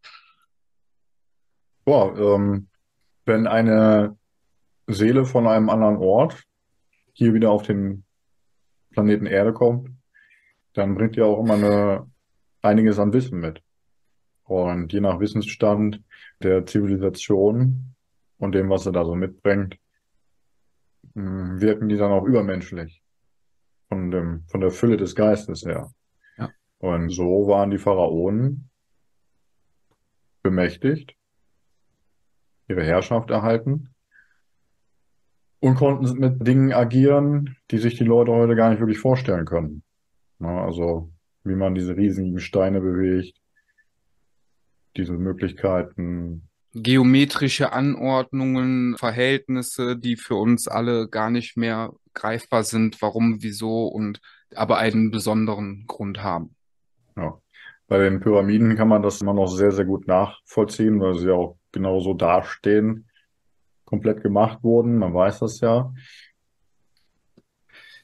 Boah, 1.84 2.16
ähm, 2.16 2.68
wenn 3.24 3.46
eine 3.46 4.16
Seele 4.86 5.24
von 5.24 5.46
einem 5.46 5.70
anderen 5.70 5.96
Ort 5.96 6.42
hier 7.12 7.34
wieder 7.34 7.50
auf 7.50 7.62
den 7.62 8.04
Planeten 8.92 9.26
Erde 9.26 9.52
kommt, 9.52 9.90
dann 10.74 10.94
bringt 10.94 11.16
die 11.16 11.22
auch 11.22 11.40
immer 11.40 11.54
eine, 11.54 12.10
einiges 12.62 12.98
an 12.98 13.12
Wissen 13.12 13.40
mit. 13.40 13.62
Und 14.44 14.92
je 14.92 15.00
nach 15.00 15.20
Wissensstand 15.20 16.02
der 16.42 16.66
Zivilisation 16.66 17.94
und 18.38 18.54
dem, 18.54 18.70
was 18.70 18.86
er 18.86 18.92
da 18.92 19.04
so 19.04 19.14
mitbringt, 19.14 19.78
hm, 21.14 21.60
wirken 21.60 21.88
die 21.88 21.96
dann 21.96 22.12
auch 22.12 22.24
übermenschlich. 22.24 23.02
Von 23.88 24.10
dem, 24.10 24.44
von 24.46 24.60
der 24.60 24.70
Fülle 24.70 24.96
des 24.96 25.14
Geistes 25.14 25.64
her. 25.64 25.92
Ja. 26.38 26.50
Und 26.78 27.10
so 27.10 27.46
waren 27.46 27.70
die 27.70 27.78
Pharaonen 27.78 28.70
bemächtigt, 30.42 31.14
ihre 32.68 32.82
Herrschaft 32.82 33.30
erhalten 33.30 33.91
und 35.62 35.76
konnten 35.76 36.18
mit 36.18 36.46
Dingen 36.46 36.72
agieren, 36.72 37.56
die 37.70 37.78
sich 37.78 37.96
die 37.96 38.04
Leute 38.04 38.32
heute 38.32 38.56
gar 38.56 38.70
nicht 38.70 38.80
wirklich 38.80 38.98
vorstellen 38.98 39.44
können. 39.44 39.84
Ja, 40.40 40.64
also 40.64 41.12
wie 41.44 41.54
man 41.54 41.76
diese 41.76 41.96
riesigen 41.96 42.40
Steine 42.40 42.80
bewegt, 42.80 43.38
diese 44.96 45.12
Möglichkeiten. 45.12 46.48
Geometrische 46.74 47.72
Anordnungen, 47.72 48.96
Verhältnisse, 48.98 49.96
die 49.96 50.16
für 50.16 50.34
uns 50.34 50.66
alle 50.66 51.08
gar 51.08 51.30
nicht 51.30 51.56
mehr 51.56 51.92
greifbar 52.12 52.64
sind, 52.64 53.00
warum, 53.00 53.38
wieso 53.40 53.86
und 53.86 54.20
aber 54.56 54.78
einen 54.78 55.12
besonderen 55.12 55.84
Grund 55.86 56.24
haben. 56.24 56.56
Ja. 57.16 57.38
Bei 57.86 57.98
den 57.98 58.18
Pyramiden 58.18 58.74
kann 58.76 58.88
man 58.88 59.02
das 59.02 59.20
immer 59.20 59.34
noch 59.34 59.46
sehr, 59.46 59.70
sehr 59.70 59.84
gut 59.84 60.08
nachvollziehen, 60.08 60.98
weil 60.98 61.14
sie 61.14 61.30
auch 61.30 61.56
genauso 61.70 62.14
dastehen, 62.14 63.06
komplett 63.92 64.22
gemacht 64.22 64.64
wurden. 64.64 64.96
Man 64.96 65.12
weiß 65.12 65.40
das 65.40 65.60
ja. 65.60 65.92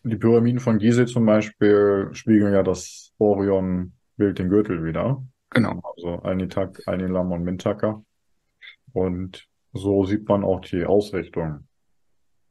Die 0.03 0.17
Pyramiden 0.17 0.61
von 0.61 0.79
Gizeh 0.79 1.07
zum 1.07 1.25
Beispiel 1.25 2.11
spiegeln 2.13 2.53
ja 2.53 2.63
das 2.63 3.15
Orion-Bild 3.17 4.39
den 4.39 4.51
Gürtel 4.51 4.85
wieder. 4.85 5.25
Genau. 5.49 5.81
Also 5.83 6.17
Alnitak, 6.17 6.83
Alnilam 6.85 7.33
und 7.33 7.43
Mintaka. 7.43 8.05
Und 8.93 9.49
so 9.73 10.05
sieht 10.05 10.29
man 10.29 10.45
auch 10.45 10.61
die 10.61 10.85
Ausrichtung 10.85 11.67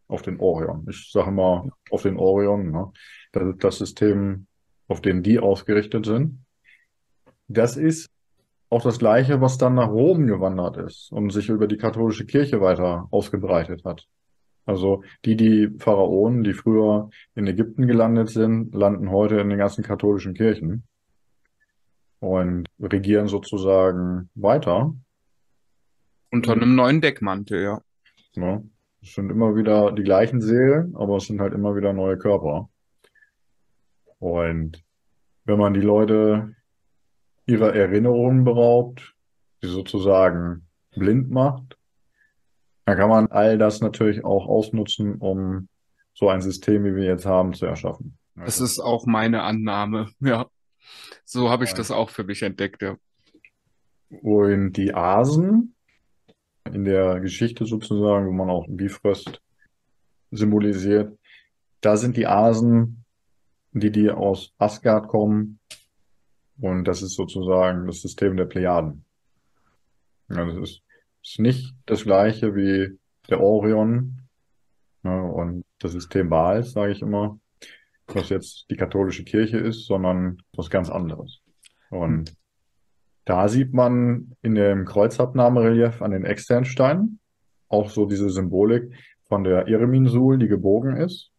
auf 0.08 0.24
den 0.24 0.40
Orion. 0.40 0.88
Ich 0.90 1.12
sage 1.12 1.30
mal 1.30 1.70
auf 1.92 2.02
den 2.02 2.18
Orion. 2.18 2.72
Ne? 2.72 2.92
Das 3.34 3.44
ist 3.44 3.64
das 3.64 3.78
System, 3.78 4.48
auf 4.88 5.02
dem 5.02 5.22
die 5.22 5.38
ausgerichtet 5.38 6.08
sind. 6.08 6.44
Das 7.48 7.78
ist 7.78 8.10
auch 8.70 8.84
das 8.84 9.00
Gleiche, 9.00 9.42
was 9.42 9.58
dann 9.58 9.76
nach 9.76 9.90
Rom 9.90 10.28
gewandert 10.28 10.78
ist 10.78 11.12
und 11.12 11.32
sich 11.32 11.50
über 11.50 11.68
die 11.68 11.78
katholische 11.78 12.26
Kirche 12.26 12.62
weiter 12.62 13.08
ausgebreitet 13.12 13.86
hat. 13.86 14.08
Also 14.66 15.04
die, 15.24 15.38
die 15.38 15.70
Pharaonen, 15.80 16.44
die 16.44 16.54
früher 16.54 17.10
in 17.36 17.48
Ägypten 17.48 17.88
gelandet 17.88 18.30
sind, 18.30 18.76
landen 18.76 19.10
heute 19.10 19.40
in 19.40 19.50
den 19.50 19.58
ganzen 19.58 19.84
katholischen 19.84 20.34
Kirchen 20.34 20.84
und 22.20 22.68
regieren 22.80 23.28
sozusagen 23.28 24.30
weiter. 24.36 24.94
Unter 26.32 26.52
einem 26.52 26.76
neuen 26.76 27.00
Deckmantel, 27.00 27.64
ja. 27.64 27.82
ja. 28.34 28.62
Es 29.02 29.14
sind 29.14 29.32
immer 29.32 29.56
wieder 29.56 29.94
die 29.94 30.04
gleichen 30.04 30.42
Seelen, 30.42 30.94
aber 30.98 31.18
es 31.18 31.28
sind 31.28 31.40
halt 31.40 31.54
immer 31.54 31.78
wieder 31.78 31.94
neue 31.94 32.18
Körper. 32.18 32.70
Und 34.20 34.84
wenn 35.46 35.60
man 35.60 35.74
die 35.74 35.82
Leute 35.82 36.57
ihrer 37.48 37.74
Erinnerungen 37.74 38.44
beraubt, 38.44 39.16
sie 39.62 39.70
sozusagen 39.70 40.68
blind 40.92 41.32
macht, 41.32 41.78
dann 42.86 42.98
kann 42.98 43.10
man 43.10 43.28
all 43.28 43.58
das 43.58 43.82
natürlich 43.82 44.24
auch 44.24 44.48
ausnutzen, 44.48 45.16
um 45.16 45.68
so 46.14 46.30
ein 46.30 46.42
System, 46.42 46.84
wie 46.84 46.96
wir 46.96 47.04
jetzt 47.04 47.26
haben, 47.26 47.54
zu 47.54 47.66
erschaffen. 47.66 48.18
Das 48.36 48.60
ist 48.60 48.80
auch 48.80 49.06
meine 49.06 49.42
Annahme, 49.42 50.10
ja. 50.20 50.48
So 51.26 51.50
habe 51.50 51.64
ich 51.64 51.74
das 51.74 51.92
auch 51.92 52.10
für 52.10 52.24
mich 52.24 52.44
entdeckt, 52.44 52.82
ja. 52.82 52.96
Und 54.10 54.74
die 54.74 54.94
Asen 54.94 55.76
in 56.74 56.86
der 56.86 57.20
Geschichte 57.20 57.66
sozusagen, 57.66 58.28
wo 58.28 58.32
man 58.32 58.50
auch 58.50 58.66
Bifrost 58.70 59.42
symbolisiert, 60.32 61.18
da 61.82 61.98
sind 61.98 62.18
die 62.18 62.28
Asen, 62.28 63.04
die, 63.72 63.92
die 63.92 64.10
aus 64.10 64.54
Asgard 64.58 65.08
kommen, 65.08 65.60
und 66.60 66.86
das 66.86 67.02
ist 67.02 67.16
sozusagen 67.16 67.86
das 67.88 68.02
System 68.02 68.38
der 68.38 68.46
Plejaden. 68.46 69.06
Ja, 70.30 70.46
das 70.46 70.58
ist, 70.58 70.82
ist 71.24 71.40
nicht 71.40 71.76
das 71.86 72.04
gleiche 72.04 72.56
wie 72.56 72.98
der 73.30 73.42
Orion 73.42 74.22
ne, 75.04 75.24
und 75.24 75.64
das 75.80 75.92
System 75.92 76.30
Baals, 76.30 76.72
sage 76.72 76.92
ich 76.92 77.02
immer, 77.02 77.40
was 78.08 78.30
jetzt 78.30 78.66
die 78.70 78.76
katholische 78.76 79.24
Kirche 79.24 79.58
ist, 79.58 79.86
sondern 79.86 80.42
was 80.54 80.70
ganz 80.70 80.90
anderes. 80.90 81.42
Und 81.90 82.36
da 83.26 83.48
sieht 83.48 83.74
man 83.74 84.36
in 84.42 84.56
dem 84.56 84.86
Kreuzabnahmerelief 84.86 86.02
an 86.02 86.12
den 86.12 86.26
Externsteinen 86.26 87.20
auch 87.68 87.90
so 87.90 88.06
diese 88.06 88.30
Symbolik 88.30 88.94
von 89.26 89.44
der 89.44 89.68
Ireminsul, 89.68 90.38
die 90.40 90.48
gebogen 90.48 90.96
ist, 90.96 91.32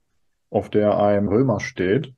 auf 0.51 0.69
der 0.69 0.99
ein 0.99 1.29
Römer 1.29 1.61
steht 1.61 2.15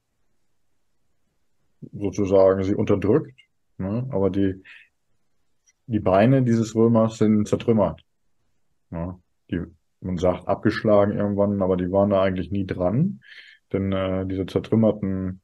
sozusagen 1.93 2.63
sie 2.63 2.75
unterdrückt. 2.75 3.39
Ne? 3.79 4.07
Aber 4.11 4.31
die, 4.31 4.63
die 5.87 6.01
Beine 6.01 6.43
dieses 6.43 6.75
Römers 6.75 7.19
sind 7.19 7.49
zertrümmert. 7.49 8.03
Ne? 8.91 9.19
Die, 9.51 9.61
man 10.01 10.17
sagt 10.17 10.49
abgeschlagen 10.49 11.17
irgendwann, 11.17 11.63
aber 11.63 11.77
die 11.77 11.91
waren 11.91 12.11
da 12.11 12.23
eigentlich 12.23 12.51
nie 12.51 12.67
dran. 12.67 13.21
Denn 13.73 13.93
äh, 13.93 14.27
diese 14.27 14.47
zertrümmerten 14.47 15.41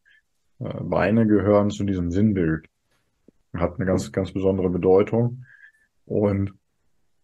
äh, 0.59 0.82
Beine 0.82 1.26
gehören 1.26 1.70
zu 1.70 1.84
diesem 1.84 2.11
Sinnbild. 2.11 2.66
Hat 3.55 3.76
eine 3.76 3.87
ganz, 3.87 4.12
ganz 4.12 4.32
besondere 4.32 4.68
Bedeutung 4.70 5.45
und 6.05 6.53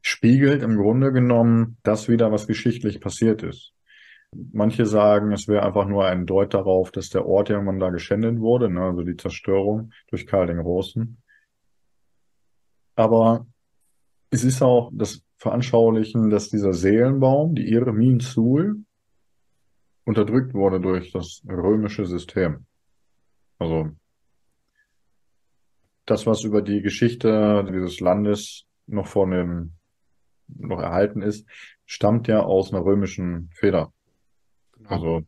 spiegelt 0.01 0.63
im 0.63 0.77
Grunde 0.77 1.13
genommen 1.13 1.77
das 1.83 2.09
wieder, 2.09 2.33
was 2.33 2.47
geschichtlich 2.47 3.01
passiert 3.01 3.43
ist. 3.43 3.73
Manche 4.35 4.87
sagen, 4.87 5.33
es 5.33 5.47
wäre 5.47 5.65
einfach 5.65 5.87
nur 5.87 6.07
ein 6.07 6.27
Deut 6.27 6.55
darauf, 6.55 6.91
dass 6.91 7.11
der 7.11 7.27
Ort 7.27 7.51
irgendwann 7.51 7.79
da 7.79 7.91
geschändet 7.91 8.41
wurde, 8.41 8.71
ne? 8.71 8.83
also 8.83 9.03
die 9.03 9.17
Zerstörung 9.17 9.93
durch 10.09 10.27
Karl 10.27 10.47
den 10.47 10.59
Großen. 10.59 11.23
Aber 12.95 13.47
es 14.31 14.45
ist 14.45 14.63
auch 14.63 14.91
das 14.93 15.23
Veranschaulichen, 15.37 16.31
dass 16.31 16.49
dieser 16.49 16.73
Seelenbaum, 16.73 17.55
die 17.55 17.71
Iremin 17.71 18.21
Sul, 18.21 18.85
unterdrückt 20.05 20.55
wurde 20.55 20.81
durch 20.81 21.13
das 21.13 21.43
römische 21.47 22.07
System. 22.07 22.67
Also 23.59 23.91
das, 26.07 26.27
was 26.27 26.45
über 26.45 26.63
die 26.63 26.81
Geschichte 26.81 27.65
dieses 27.69 28.01
Landes 28.01 28.65
noch 28.87 29.07
von 29.07 29.31
dem 29.31 29.73
noch 30.49 30.81
erhalten 30.81 31.23
ist, 31.23 31.47
stammt 31.87 32.29
ja 32.29 32.41
aus 32.41 32.73
einer 32.73 32.85
römischen 32.85 33.51
Feder. 33.53 33.93
Also 34.89 35.23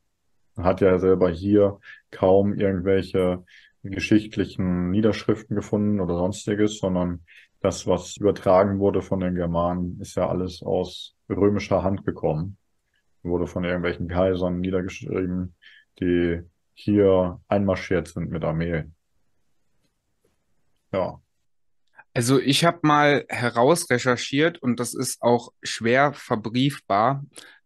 hat 0.57 0.80
ja 0.80 0.98
selber 0.98 1.30
hier 1.30 1.80
kaum 2.11 2.55
irgendwelche 2.55 3.44
geschichtlichen 3.82 4.90
Niederschriften 4.90 5.57
gefunden 5.57 6.00
oder 6.00 6.16
sonstiges, 6.16 6.78
sondern 6.78 7.24
das, 7.61 7.86
was 7.86 8.16
übertragen 8.16 8.78
wurde 8.78 9.02
von 9.02 9.20
den 9.20 9.34
Germanen, 9.34 9.98
ist 10.00 10.16
ja 10.16 10.28
alles 10.28 10.62
aus 10.62 11.14
römischer 11.28 11.82
Hand 11.82 12.05
gekommen. 12.05 12.57
Wurde 13.22 13.46
von 13.46 13.64
irgendwelchen 13.64 14.09
Kaisern 14.09 14.61
niedergeschrieben, 14.61 15.55
die 15.98 16.42
hier 16.74 17.40
einmarschiert 17.48 18.09
sind 18.09 18.30
mit 18.30 18.44
Armeen. 18.44 18.94
Ja. 20.92 21.20
Also 22.12 22.38
ich 22.38 22.64
habe 22.64 22.80
mal 22.82 23.24
herausrecherchiert 23.28 24.59
und 24.62 24.78
das 24.78 24.94
ist 24.94 25.22
auch 25.22 25.52
schwer 25.62 26.12
verbriefbar, 26.12 27.24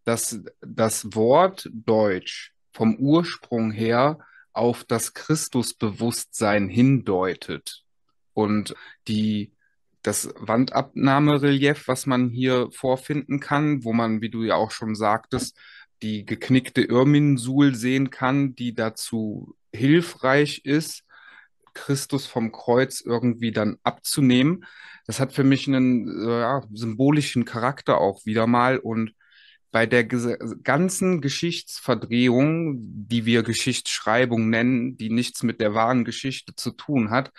dass 0.09 0.41
das 0.63 1.15
Wort 1.15 1.69
Deutsch 1.71 2.55
vom 2.73 2.97
Ursprung 2.97 3.71
her 3.71 4.19
auf 4.55 4.83
das 4.85 5.13
Christusbewusstsein 5.13 6.71
hindeutet. 6.71 7.85
Und 8.33 8.75
die, 9.07 9.53
das 10.01 10.33
Wandabnahmerelief, 10.39 11.89
was 11.89 12.07
man 12.07 12.31
hier 12.31 12.71
vorfinden 12.73 13.39
kann, 13.39 13.85
wo 13.85 13.93
man, 13.93 14.23
wie 14.23 14.31
du 14.31 14.45
ja 14.45 14.55
auch 14.55 14.71
schon 14.71 14.95
sagtest, 14.95 15.59
die 16.01 16.25
geknickte 16.25 16.81
Irminsul 16.81 17.75
sehen 17.75 18.09
kann, 18.09 18.55
die 18.55 18.75
dazu 18.75 19.59
hilfreich 19.75 20.63
ist, 20.65 21.05
Christus 21.75 22.25
vom 22.25 22.51
Kreuz 22.51 23.03
irgendwie 23.03 23.53
dann 23.53 23.77
abzunehmen. 23.83 24.65
Das 25.07 25.21
hat 25.21 25.35
für 25.35 25.45
mich 25.45 25.69
einen 25.69 26.09
äh, 26.27 26.41
ja, 26.41 26.63
symbolischen 26.73 27.45
Charakter 27.45 27.99
auch 27.99 28.25
wieder 28.25 28.47
mal 28.47 28.79
und 28.79 29.13
bei 29.71 29.87
der 29.87 30.05
ganzen 30.05 31.21
Geschichtsverdrehung, 31.21 32.77
die 32.81 33.27
wir 33.27 33.43
Geschichtsschreibung 33.43 34.49
nennen, 34.49 34.97
die 34.97 35.11
nichts 35.11 35.43
mit 35.43 35.61
der 35.61 35.75
wahren 35.75 36.05
Geschichte 36.05 36.55
zu 36.55 36.71
tun 36.71 37.11
hat, 37.11 37.33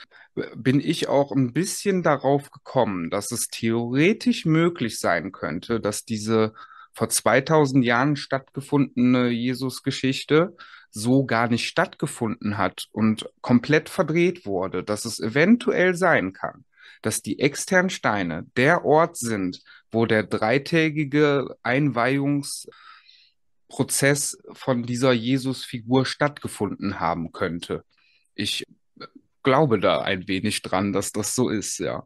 bin 0.55 0.79
ich 0.79 1.07
auch 1.07 1.31
ein 1.31 1.53
bisschen 1.53 2.03
darauf 2.03 2.51
gekommen, 2.51 3.09
dass 3.09 3.31
es 3.31 3.47
theoretisch 3.47 4.45
möglich 4.45 4.99
sein 4.99 5.31
könnte, 5.31 5.79
dass 5.79 6.05
diese 6.05 6.53
vor 6.93 7.09
2000 7.09 7.83
Jahren 7.83 8.15
stattgefundene 8.15 9.29
Jesusgeschichte 9.29 10.55
so 10.91 11.25
gar 11.25 11.47
nicht 11.47 11.67
stattgefunden 11.67 12.57
hat 12.57 12.87
und 12.91 13.29
komplett 13.41 13.89
verdreht 13.89 14.45
wurde, 14.45 14.83
dass 14.83 15.05
es 15.05 15.19
eventuell 15.19 15.95
sein 15.95 16.33
kann, 16.33 16.65
dass 17.01 17.21
die 17.21 17.39
externen 17.39 17.89
Steine 17.89 18.45
der 18.57 18.83
Ort 18.85 19.17
sind, 19.17 19.61
wo 19.91 20.05
der 20.05 20.23
dreitägige 20.23 21.57
Einweihungsprozess 21.63 24.37
von 24.51 24.83
dieser 24.83 25.13
Jesusfigur 25.13 26.05
stattgefunden 26.05 26.99
haben 26.99 27.31
könnte. 27.31 27.83
Ich 28.35 28.65
glaube 29.43 29.79
da 29.79 30.01
ein 30.01 30.27
wenig 30.27 30.61
dran, 30.61 30.93
dass 30.93 31.11
das 31.11 31.33
so 31.35 31.49
ist, 31.49 31.79
ja. 31.79 32.03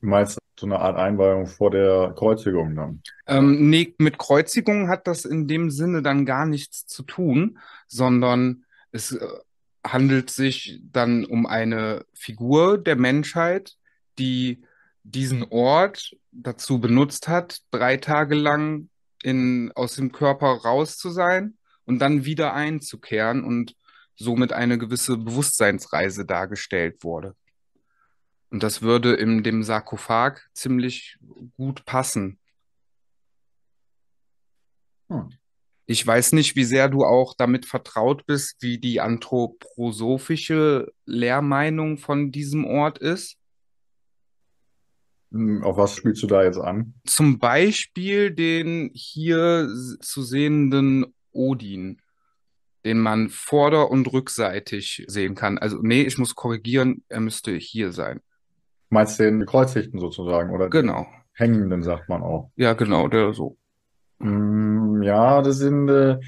Du 0.00 0.06
meinst 0.06 0.38
so 0.60 0.66
eine 0.66 0.78
Art 0.78 0.96
Einweihung 0.96 1.46
vor 1.46 1.70
der 1.70 2.14
Kreuzigung 2.16 2.76
dann? 2.76 3.02
Ähm, 3.26 3.70
nee, 3.70 3.94
mit 3.98 4.18
Kreuzigung 4.18 4.88
hat 4.88 5.06
das 5.06 5.24
in 5.24 5.48
dem 5.48 5.70
Sinne 5.70 6.02
dann 6.02 6.26
gar 6.26 6.46
nichts 6.46 6.86
zu 6.86 7.02
tun, 7.02 7.58
sondern 7.86 8.64
es 8.92 9.12
äh, 9.12 9.26
handelt 9.84 10.30
sich 10.30 10.80
dann 10.82 11.24
um 11.24 11.46
eine 11.46 12.04
Figur 12.14 12.78
der 12.78 12.96
Menschheit, 12.96 13.76
die 14.18 14.62
diesen 15.02 15.44
Ort 15.44 16.16
dazu 16.32 16.80
benutzt 16.80 17.28
hat, 17.28 17.60
drei 17.70 17.96
Tage 17.96 18.34
lang 18.34 18.90
in, 19.22 19.72
aus 19.74 19.94
dem 19.94 20.12
Körper 20.12 20.48
raus 20.48 20.98
zu 20.98 21.10
sein 21.10 21.56
und 21.84 21.98
dann 21.98 22.24
wieder 22.24 22.54
einzukehren 22.54 23.42
und 23.44 23.74
somit 24.16 24.52
eine 24.52 24.78
gewisse 24.78 25.16
Bewusstseinsreise 25.16 26.26
dargestellt 26.26 27.02
wurde. 27.02 27.34
Und 28.50 28.62
das 28.62 28.82
würde 28.82 29.14
in 29.14 29.42
dem 29.42 29.62
Sarkophag 29.62 30.40
ziemlich 30.52 31.18
gut 31.56 31.84
passen. 31.84 32.38
Hm. 35.08 35.39
Ich 35.90 36.06
weiß 36.06 36.34
nicht, 36.34 36.54
wie 36.54 36.62
sehr 36.62 36.88
du 36.88 37.04
auch 37.04 37.34
damit 37.36 37.66
vertraut 37.66 38.24
bist, 38.24 38.58
wie 38.60 38.78
die 38.78 39.00
anthroposophische 39.00 40.92
Lehrmeinung 41.04 41.98
von 41.98 42.30
diesem 42.30 42.64
Ort 42.64 42.98
ist. 42.98 43.38
Hm, 45.32 45.64
auf 45.64 45.76
was 45.76 45.96
spielst 45.96 46.22
du 46.22 46.28
da 46.28 46.44
jetzt 46.44 46.58
an? 46.58 46.94
Zum 47.06 47.40
Beispiel 47.40 48.30
den 48.30 48.92
hier 48.94 49.68
zu 50.00 50.22
sehenden 50.22 51.06
Odin, 51.32 52.00
den 52.84 53.00
man 53.00 53.28
vorder- 53.28 53.90
und 53.90 54.12
rückseitig 54.12 55.04
sehen 55.08 55.34
kann. 55.34 55.58
Also, 55.58 55.78
nee, 55.82 56.02
ich 56.02 56.18
muss 56.18 56.36
korrigieren, 56.36 57.02
er 57.08 57.18
müsste 57.18 57.50
hier 57.56 57.90
sein. 57.90 58.20
Meinst 58.90 59.18
du 59.18 59.24
den 59.24 59.40
Gekreuzigten 59.40 59.98
sozusagen, 59.98 60.54
oder? 60.54 60.70
Genau. 60.70 61.08
Hängenden 61.32 61.82
sagt 61.82 62.08
man 62.08 62.22
auch. 62.22 62.52
Ja, 62.54 62.74
genau, 62.74 63.08
der 63.08 63.32
so. 63.32 63.56
Mm, 64.20 65.02
ja, 65.02 65.42
das 65.42 65.58
sind, 65.58 65.88
äh, 65.88 66.18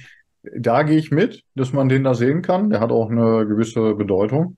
da 0.43 0.82
gehe 0.82 0.99
ich 0.99 1.11
mit, 1.11 1.45
dass 1.55 1.72
man 1.72 1.88
den 1.88 2.05
da 2.05 2.14
sehen 2.14 2.43
kann. 2.43 2.70
Der 2.70 2.80
hat 2.80 2.90
auch 2.90 3.11
eine 3.11 3.47
gewisse 3.47 3.95
Bedeutung. 3.95 4.57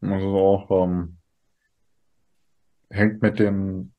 Also 0.00 0.36
auch 0.36 0.84
ähm, 0.84 1.16
hängt 2.90 3.22
mit 3.22 3.38
dem 3.38 3.92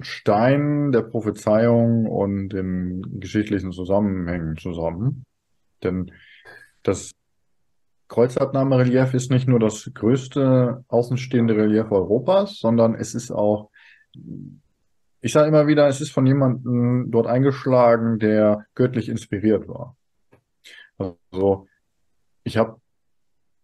Stein 0.00 0.92
der 0.92 1.02
Prophezeiung 1.02 2.06
und 2.06 2.50
den 2.50 3.20
geschichtlichen 3.20 3.72
Zusammenhängen 3.72 4.56
zusammen. 4.56 5.24
Denn 5.82 6.12
das 6.82 7.12
Kreuzabnahmerelief 8.08 9.14
ist 9.14 9.30
nicht 9.30 9.46
nur 9.46 9.60
das 9.60 9.90
größte 9.92 10.84
außenstehende 10.88 11.56
Relief 11.56 11.90
Europas, 11.90 12.58
sondern 12.58 12.94
es 12.94 13.14
ist 13.14 13.30
auch, 13.30 13.70
ich 15.20 15.32
sage 15.32 15.48
immer 15.48 15.66
wieder, 15.66 15.86
es 15.88 16.00
ist 16.00 16.12
von 16.12 16.26
jemandem 16.26 17.10
dort 17.10 17.26
eingeschlagen, 17.26 18.18
der 18.18 18.66
göttlich 18.74 19.08
inspiriert 19.08 19.68
war. 19.68 19.96
Also 20.98 21.68
ich 22.44 22.56
habe 22.56 22.80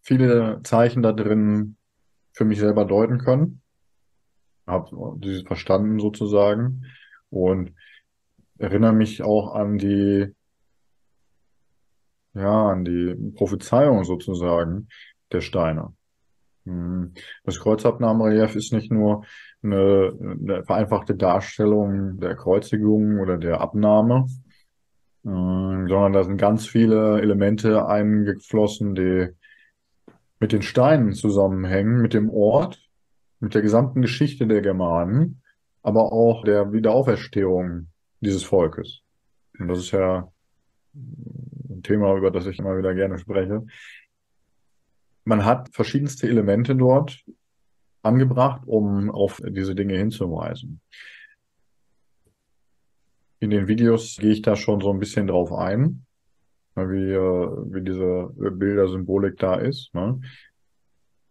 viele 0.02 0.60
Zeichen 0.64 1.02
da 1.02 1.12
drin 1.12 1.76
für 2.32 2.44
mich 2.44 2.58
selber 2.58 2.84
deuten 2.84 3.18
können, 3.18 3.62
habe 4.66 5.18
dieses 5.18 5.42
verstanden 5.42 5.98
sozusagen 5.98 6.84
und 7.30 7.72
erinnere 8.58 8.92
mich 8.92 9.22
auch 9.22 9.54
an 9.54 9.78
die 9.78 10.34
ja, 12.34 12.68
an 12.68 12.84
die 12.84 13.14
Prophezeiung 13.34 14.04
sozusagen 14.04 14.88
der 15.32 15.40
Steine. 15.40 15.94
Hm. 16.64 17.14
Das 17.44 17.60
Kreuzabnahmerelief 17.60 18.56
ist 18.56 18.72
nicht 18.72 18.92
nur 18.92 19.24
eine, 19.72 20.12
eine, 20.20 20.64
vereinfachte 20.64 21.14
Darstellung 21.14 22.18
der 22.20 22.34
Kreuzigung 22.36 23.18
oder 23.20 23.36
der 23.36 23.60
Abnahme, 23.60 24.26
hm, 25.24 25.86
sondern 25.88 26.12
da 26.12 26.24
sind 26.24 26.38
ganz 26.38 26.66
viele 26.66 27.20
Elemente 27.20 27.86
eingeflossen, 27.86 28.94
die 28.94 29.28
mit 30.40 30.52
den 30.52 30.62
Steinen 30.62 31.12
zusammenhängen, 31.12 32.02
mit 32.02 32.14
dem 32.14 32.30
Ort, 32.30 32.80
mit 33.40 33.54
der 33.54 33.62
gesamten 33.62 34.02
Geschichte 34.02 34.46
der 34.46 34.62
Germanen, 34.62 35.42
aber 35.82 36.12
auch 36.12 36.44
der 36.44 36.72
Wiederauferstehung 36.72 37.88
dieses 38.20 38.44
Volkes. 38.44 39.02
Und 39.58 39.68
das 39.68 39.78
ist 39.78 39.92
ja 39.92 40.30
ein 40.94 41.82
Thema, 41.82 42.16
über 42.16 42.30
das 42.30 42.46
ich 42.46 42.58
immer 42.58 42.76
wieder 42.76 42.94
gerne 42.94 43.18
spreche. 43.18 43.64
Man 45.24 45.44
hat 45.44 45.70
verschiedenste 45.72 46.28
Elemente 46.28 46.74
dort 46.76 47.24
angebracht, 48.06 48.62
um 48.66 49.10
auf 49.10 49.40
diese 49.46 49.74
Dinge 49.74 49.96
hinzuweisen. 49.96 50.80
In 53.38 53.50
den 53.50 53.68
Videos 53.68 54.16
gehe 54.16 54.32
ich 54.32 54.42
da 54.42 54.56
schon 54.56 54.80
so 54.80 54.90
ein 54.90 54.98
bisschen 54.98 55.26
drauf 55.26 55.52
ein, 55.52 56.06
wie, 56.74 57.12
äh, 57.12 57.72
wie 57.72 57.82
diese 57.82 58.30
Bildersymbolik 58.34 59.36
da 59.38 59.56
ist, 59.56 59.94
ne? 59.94 60.20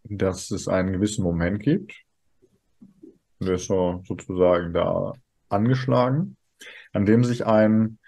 dass 0.03 0.51
es 0.51 0.67
einen 0.67 0.93
gewissen 0.93 1.23
Moment 1.23 1.61
gibt. 1.61 1.93
Der 3.39 3.55
ist 3.55 3.65
so 3.65 4.01
sozusagen 4.05 4.73
da 4.73 5.13
angeschlagen, 5.49 6.37
an 6.93 7.05
dem 7.05 7.23
sich 7.23 7.45
ein 7.45 7.99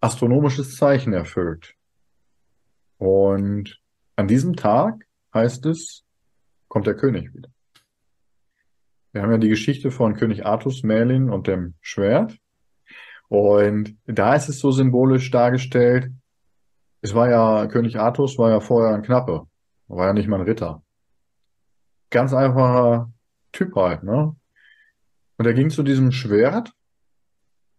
astronomisches 0.00 0.76
Zeichen 0.76 1.12
erfüllt. 1.12 1.74
Und 2.98 3.80
an 4.16 4.28
diesem 4.28 4.56
Tag 4.56 5.06
heißt 5.32 5.66
es, 5.66 6.04
kommt 6.68 6.86
der 6.86 6.96
König 6.96 7.32
wieder. 7.34 7.53
Wir 9.14 9.22
haben 9.22 9.30
ja 9.30 9.38
die 9.38 9.48
Geschichte 9.48 9.92
von 9.92 10.16
König 10.16 10.44
Artus, 10.44 10.82
Merlin 10.82 11.30
und 11.30 11.46
dem 11.46 11.74
Schwert. 11.80 12.36
Und 13.28 13.96
da 14.06 14.34
ist 14.34 14.48
es 14.48 14.58
so 14.58 14.72
symbolisch 14.72 15.30
dargestellt, 15.30 16.10
es 17.00 17.14
war 17.14 17.30
ja, 17.30 17.66
König 17.68 17.96
Artus 17.96 18.38
war 18.38 18.50
ja 18.50 18.58
vorher 18.58 18.92
ein 18.92 19.02
Knappe, 19.02 19.46
war 19.86 20.06
ja 20.08 20.12
nicht 20.14 20.26
mal 20.26 20.40
ein 20.40 20.46
Ritter. 20.46 20.82
Ganz 22.10 22.34
einfacher 22.34 23.12
Typ 23.52 23.76
halt, 23.76 24.02
ne? 24.02 24.34
Und 25.36 25.46
er 25.46 25.54
ging 25.54 25.70
zu 25.70 25.84
diesem 25.84 26.10
Schwert 26.10 26.72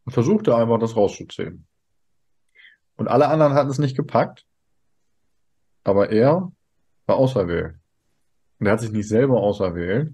und 0.06 0.14
versuchte 0.14 0.56
einfach 0.56 0.80
das 0.80 0.96
rauszuziehen. 0.96 1.68
Und 2.96 3.10
alle 3.10 3.28
anderen 3.28 3.56
hatten 3.56 3.70
es 3.70 3.80
nicht 3.80 3.98
gepackt. 3.98 4.46
Aber 5.84 6.12
er 6.12 6.54
war 7.08 7.18
auserwählt. 7.18 7.76
Und 8.60 8.68
er 8.68 8.74
hat 8.74 8.80
sich 8.80 8.92
nicht 8.92 9.10
selber 9.10 9.42
auserwählt, 9.42 10.14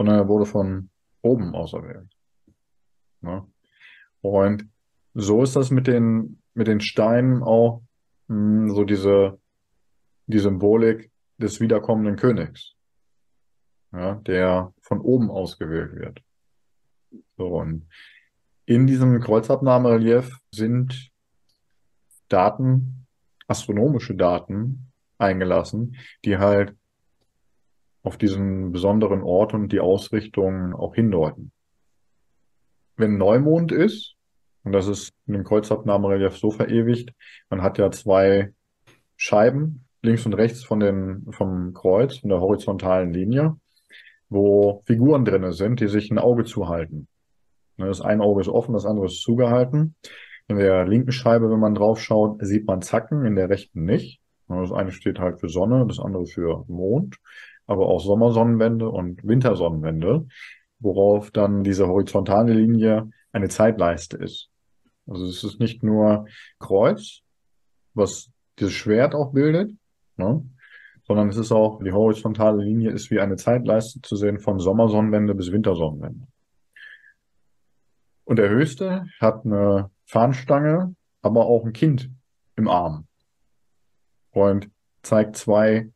sondern 0.00 0.16
er 0.16 0.28
wurde 0.28 0.46
von 0.46 0.88
oben 1.20 1.54
auserwählt. 1.54 2.08
Ja. 3.20 3.46
Und 4.22 4.66
so 5.12 5.42
ist 5.42 5.56
das 5.56 5.70
mit 5.70 5.86
den, 5.86 6.40
mit 6.54 6.68
den 6.68 6.80
Steinen 6.80 7.42
auch 7.42 7.82
mh, 8.28 8.34
hm, 8.34 8.70
so 8.70 8.84
diese, 8.84 9.38
die 10.26 10.38
Symbolik 10.38 11.10
des 11.36 11.60
wiederkommenden 11.60 12.16
Königs, 12.16 12.72
ja, 13.92 14.14
der 14.14 14.72
von 14.80 15.00
oben 15.00 15.30
ausgewählt 15.30 15.94
wird. 15.94 16.22
So, 17.36 17.48
und 17.48 17.86
in 18.64 18.86
diesem 18.86 19.20
Kreuzabnahmerelief 19.20 20.34
sind 20.50 21.10
Daten, 22.30 23.06
astronomische 23.48 24.14
Daten 24.14 24.92
eingelassen, 25.18 25.98
die 26.24 26.38
halt 26.38 26.74
auf 28.02 28.16
diesen 28.16 28.72
besonderen 28.72 29.22
Ort 29.22 29.54
und 29.54 29.72
die 29.72 29.80
Ausrichtung 29.80 30.74
auch 30.74 30.94
hindeuten. 30.94 31.52
Wenn 32.96 33.18
Neumond 33.18 33.72
ist, 33.72 34.14
und 34.62 34.72
das 34.72 34.86
ist 34.86 35.12
in 35.26 35.34
dem 35.34 35.44
Kreuzabnahmerelief 35.44 36.36
so 36.36 36.50
verewigt, 36.50 37.12
man 37.48 37.62
hat 37.62 37.78
ja 37.78 37.90
zwei 37.90 38.52
Scheiben, 39.16 39.86
links 40.02 40.26
und 40.26 40.34
rechts 40.34 40.64
von 40.64 40.80
den, 40.80 41.26
vom 41.30 41.74
Kreuz, 41.74 42.18
von 42.18 42.30
der 42.30 42.40
horizontalen 42.40 43.12
Linie, 43.12 43.56
wo 44.28 44.82
Figuren 44.86 45.24
drinne 45.24 45.52
sind, 45.52 45.80
die 45.80 45.88
sich 45.88 46.10
ein 46.10 46.18
Auge 46.18 46.44
zuhalten. 46.44 47.08
Das 47.76 48.00
eine 48.00 48.22
Auge 48.22 48.42
ist 48.42 48.48
offen, 48.48 48.74
das 48.74 48.86
andere 48.86 49.06
ist 49.06 49.22
zugehalten. 49.22 49.94
In 50.48 50.56
der 50.56 50.86
linken 50.86 51.12
Scheibe, 51.12 51.50
wenn 51.50 51.60
man 51.60 51.74
drauf 51.74 52.00
schaut, 52.00 52.44
sieht 52.44 52.66
man 52.66 52.82
Zacken, 52.82 53.24
in 53.24 53.36
der 53.36 53.48
rechten 53.48 53.84
nicht. 53.84 54.20
Das 54.48 54.72
eine 54.72 54.90
steht 54.90 55.20
halt 55.20 55.38
für 55.40 55.48
Sonne, 55.48 55.86
das 55.86 56.00
andere 56.00 56.26
für 56.26 56.64
Mond, 56.66 57.16
aber 57.70 57.86
auch 57.86 58.00
Sommersonnenwende 58.00 58.88
und 58.88 59.22
Wintersonnenwende, 59.22 60.26
worauf 60.80 61.30
dann 61.30 61.62
diese 61.62 61.86
horizontale 61.86 62.52
Linie 62.52 63.12
eine 63.30 63.48
Zeitleiste 63.48 64.16
ist. 64.16 64.50
Also 65.06 65.24
es 65.26 65.44
ist 65.44 65.60
nicht 65.60 65.84
nur 65.84 66.26
Kreuz, 66.58 67.20
was 67.94 68.28
dieses 68.58 68.72
Schwert 68.72 69.14
auch 69.14 69.32
bildet, 69.32 69.70
ne? 70.16 70.44
sondern 71.06 71.28
es 71.28 71.36
ist 71.36 71.52
auch, 71.52 71.80
die 71.80 71.92
horizontale 71.92 72.60
Linie 72.60 72.90
ist 72.90 73.12
wie 73.12 73.20
eine 73.20 73.36
Zeitleiste 73.36 74.00
zu 74.02 74.16
sehen 74.16 74.40
von 74.40 74.58
Sommersonnenwende 74.58 75.36
bis 75.36 75.52
Wintersonnenwende. 75.52 76.26
Und 78.24 78.36
der 78.36 78.48
höchste 78.48 79.06
hat 79.20 79.44
eine 79.44 79.90
Fahnenstange, 80.06 80.96
aber 81.22 81.46
auch 81.46 81.64
ein 81.64 81.72
Kind 81.72 82.10
im 82.56 82.66
Arm. 82.66 83.06
Und 84.32 84.70
zeigt 85.02 85.36
zwei 85.36 85.92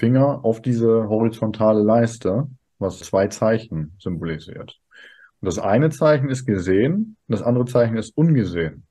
Finger 0.00 0.42
auf 0.46 0.62
diese 0.62 1.10
horizontale 1.10 1.82
Leiste, 1.82 2.48
was 2.78 3.00
zwei 3.00 3.26
Zeichen 3.26 3.94
symbolisiert. 3.98 4.80
Und 5.40 5.46
das 5.46 5.58
eine 5.58 5.90
Zeichen 5.90 6.30
ist 6.30 6.46
gesehen, 6.46 7.18
das 7.28 7.42
andere 7.42 7.66
Zeichen 7.66 7.98
ist 7.98 8.16
ungesehen. 8.16 8.86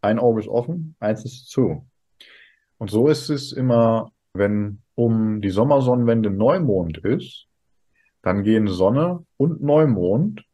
Ein 0.00 0.20
Auge 0.20 0.42
ist 0.42 0.48
offen, 0.48 0.94
eins 1.00 1.24
ist 1.24 1.48
zu. 1.50 1.88
Und 2.78 2.88
so 2.90 3.08
ist 3.08 3.30
es 3.30 3.50
immer, 3.50 4.12
wenn 4.32 4.82
um 4.94 5.40
die 5.40 5.50
Sommersonnenwende 5.50 6.30
Neumond 6.30 6.98
ist, 6.98 7.48
dann 8.22 8.44
gehen 8.44 8.68
Sonne 8.68 9.26
und 9.38 9.60
Neumond 9.60 10.44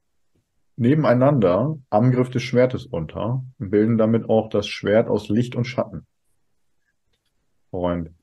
nebeneinander 0.77 1.79
am 1.91 2.11
Griff 2.11 2.31
des 2.31 2.43
Schwertes 2.43 2.87
unter 2.87 3.45
und 3.59 3.71
bilden 3.71 3.99
damit 3.99 4.31
auch 4.31 4.49
das 4.49 4.67
Schwert 4.67 5.09
aus 5.09 5.29
Licht 5.29 5.57
und 5.57 5.67
Schatten. 5.67 6.07
Und 7.69 8.15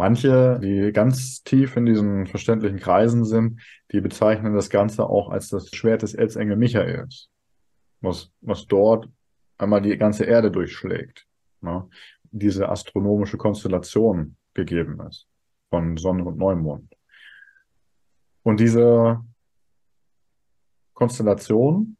manche, 0.00 0.58
die 0.62 0.92
ganz 0.92 1.42
tief 1.42 1.76
in 1.76 1.84
diesen 1.84 2.26
verständlichen 2.26 2.78
Kreisen 2.78 3.26
sind, 3.26 3.60
die 3.92 4.00
bezeichnen 4.00 4.54
das 4.54 4.70
Ganze 4.70 5.04
auch 5.04 5.28
als 5.28 5.50
das 5.50 5.68
Schwert 5.68 6.00
des 6.00 6.14
Erzengel 6.14 6.56
Michaels, 6.56 7.28
was, 8.00 8.30
was 8.40 8.66
dort 8.66 9.10
einmal 9.58 9.82
die 9.82 9.98
ganze 9.98 10.24
Erde 10.24 10.50
durchschlägt. 10.50 11.26
Ne? 11.60 11.86
Diese 12.30 12.70
astronomische 12.70 13.36
Konstellation 13.36 14.36
gegeben 14.54 14.98
ist 15.06 15.28
von 15.68 15.98
Sonne 15.98 16.24
und 16.24 16.38
Neumond. 16.38 16.96
Und 18.42 18.58
diese 18.58 19.20
Konstellation 20.94 21.98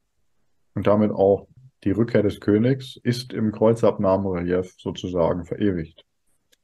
und 0.75 0.87
damit 0.87 1.11
auch 1.11 1.49
die 1.85 1.91
Rückkehr 1.91 2.23
des 2.23 2.41
Königs 2.41 2.97
ist 3.03 3.35
im 3.35 3.53
Kreuzabnahmerelief 3.53 4.75
sozusagen 4.79 5.45
verewigt. 5.45 6.07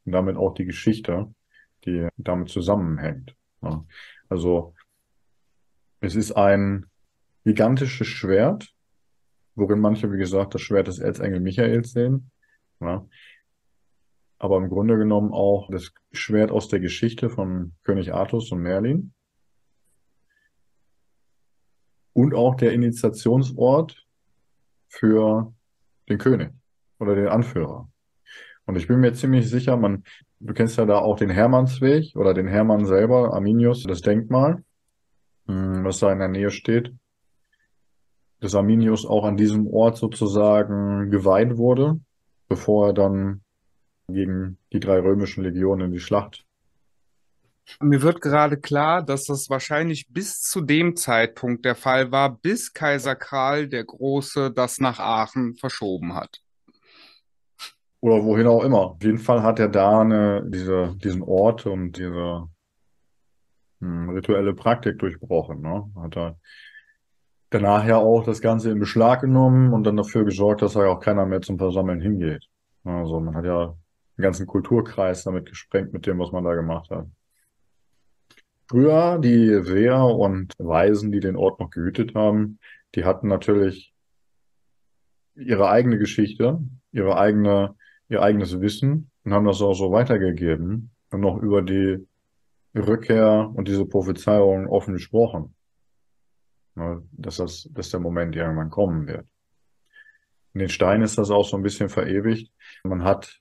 Und 0.07 0.13
damit 0.13 0.37
auch 0.37 0.55
die 0.55 0.65
Geschichte, 0.65 1.35
die 1.85 2.09
damit 2.17 2.49
zusammenhängt. 2.49 3.37
Also 4.29 4.75
es 6.01 6.15
ist 6.15 6.33
ein 6.33 6.87
gigantisches 7.45 8.07
Schwert, 8.07 8.73
worin 9.57 9.81
manche, 9.81 10.13
wie 10.13 10.19
gesagt, 10.19 10.55
das 10.55 10.63
Schwert 10.63 10.87
des 10.87 11.01
Erzengel 11.01 11.41
Michaels 11.41 11.93
sehen. 11.93 12.31
Aber 12.79 14.57
im 14.59 14.69
Grunde 14.69 14.97
genommen 14.97 15.33
auch 15.33 15.69
das 15.71 15.93
Schwert 16.13 16.51
aus 16.51 16.69
der 16.69 16.81
Geschichte 16.81 17.29
von 17.29 17.75
König 17.83 18.15
Artus 18.15 18.53
und 18.53 18.61
Merlin. 18.63 19.13
Und 22.13 22.35
auch 22.35 22.55
der 22.55 22.73
Initiationsort 22.73 24.07
für 24.89 25.53
den 26.09 26.19
König 26.19 26.53
oder 26.99 27.15
den 27.15 27.29
Anführer. 27.29 27.89
Und 28.67 28.77
ich 28.77 28.89
bin 28.89 29.01
mir 29.01 29.13
ziemlich 29.15 29.49
sicher, 29.49 29.77
man, 29.77 30.05
du 30.41 30.53
kennst 30.53 30.77
ja 30.77 30.85
da 30.85 30.99
auch 30.99 31.17
den 31.17 31.31
Hermannsweg 31.31 32.15
oder 32.17 32.35
den 32.35 32.49
Hermann 32.49 32.85
selber, 32.85 33.33
Arminius, 33.33 33.85
das 33.85 34.01
Denkmal, 34.01 34.65
hm, 35.47 35.85
was 35.85 36.01
da 36.01 36.13
in 36.13 36.19
der 36.19 36.29
Nähe 36.29 36.51
steht, 36.51 36.93
dass 38.41 38.55
Arminius 38.55 39.07
auch 39.07 39.25
an 39.25 39.37
diesem 39.37 39.67
Ort 39.69 39.97
sozusagen 39.97 41.11
geweiht 41.11 41.57
wurde, 41.57 42.01
bevor 42.49 42.89
er 42.89 42.93
dann 42.93 43.43
gegen 44.09 44.59
die 44.73 44.81
drei 44.81 44.99
römischen 44.99 45.45
Legionen 45.45 45.87
in 45.87 45.93
die 45.93 46.01
Schlacht 46.01 46.47
mir 47.81 48.03
wird 48.03 48.21
gerade 48.21 48.59
klar, 48.59 49.03
dass 49.03 49.25
das 49.25 49.51
wahrscheinlich 49.51 50.09
bis 50.09 50.41
zu 50.41 50.61
dem 50.61 50.97
Zeitpunkt 50.97 51.65
der 51.65 51.75
Fall 51.75 52.13
war, 52.13 52.37
bis 52.37 52.73
Kaiser 52.73 53.17
Karl 53.17 53.69
der 53.69 53.85
Große 53.85 54.53
das 54.53 54.79
nach 54.79 54.99
Aachen 54.99 55.57
verschoben 55.57 56.15
hat. 56.15 56.43
Oder 58.07 58.23
wohin 58.23 58.47
auch 58.47 58.63
immer. 58.63 58.93
Auf 58.93 59.03
jeden 59.03 59.19
Fall 59.19 59.43
hat 59.43 59.59
er 59.59 59.67
da 59.67 60.01
eine, 60.01 60.45
diese, 60.47 60.95
diesen 61.03 61.23
Ort 61.23 61.67
und 61.67 61.99
diese 61.99 62.47
hm, 63.81 64.11
rituelle 64.11 64.55
Praktik 64.55 65.01
durchbrochen. 65.01 65.61
Ne? 65.61 65.91
Hat 65.97 66.17
er 66.17 66.39
danach 67.51 67.85
ja 67.85 67.97
auch 67.97 68.23
das 68.23 68.41
Ganze 68.41 68.71
in 68.71 68.79
Beschlag 68.79 69.23
genommen 69.23 69.73
und 69.73 69.83
dann 69.83 69.97
dafür 69.97 70.25
gesorgt, 70.25 70.63
dass 70.63 70.75
da 70.75 70.85
ja 70.85 70.91
auch 70.91 71.01
keiner 71.01 71.27
mehr 71.27 71.41
zum 71.43 71.59
Versammeln 71.59 72.01
hingeht. 72.01 72.47
Also 72.85 73.19
man 73.19 73.35
hat 73.35 73.45
ja 73.45 73.75
den 74.17 74.23
ganzen 74.23 74.47
Kulturkreis 74.47 75.25
damit 75.25 75.47
gesprengt 75.47 75.93
mit 75.93 76.07
dem, 76.07 76.21
was 76.21 76.31
man 76.31 76.45
da 76.45 76.55
gemacht 76.55 76.89
hat. 76.91 77.09
Früher, 78.69 79.19
die 79.19 79.65
Seher 79.65 80.05
und 80.05 80.53
Weisen, 80.59 81.11
die 81.11 81.19
den 81.19 81.35
Ort 81.35 81.59
noch 81.59 81.71
gehütet 81.71 82.15
haben, 82.15 82.61
die 82.95 83.05
hatten 83.05 83.27
natürlich 83.27 83.93
ihre 85.35 85.69
eigene 85.69 85.99
Geschichte, 85.99 86.61
ihre 86.93 87.19
eigene, 87.19 87.75
ihr 88.09 88.23
eigenes 88.23 88.61
Wissen 88.61 89.11
und 89.25 89.33
haben 89.33 89.47
das 89.47 89.63
auch 89.63 89.75
so 89.75 89.91
weitergegeben 89.93 90.91
und 91.11 91.21
noch 91.21 91.39
über 91.39 91.63
die 91.63 92.07
Rückkehr 92.75 93.51
und 93.55 93.69
diese 93.69 93.87
Prophezeiung 93.87 94.69
offen 94.69 94.95
gesprochen. 94.95 95.55
Dass 97.13 97.39
das, 97.39 97.69
dass 97.73 97.91
der 97.91 98.01
Moment 98.01 98.37
irgendwann 98.37 98.71
kommen 98.71 99.07
wird. 99.07 99.27
In 100.53 100.61
den 100.61 100.69
Steinen 100.69 101.03
ist 101.03 101.17
das 101.19 101.31
auch 101.31 101.47
so 101.47 101.57
ein 101.57 101.63
bisschen 101.63 101.89
verewigt. 101.89 102.53
Man 102.85 103.03
hat 103.05 103.41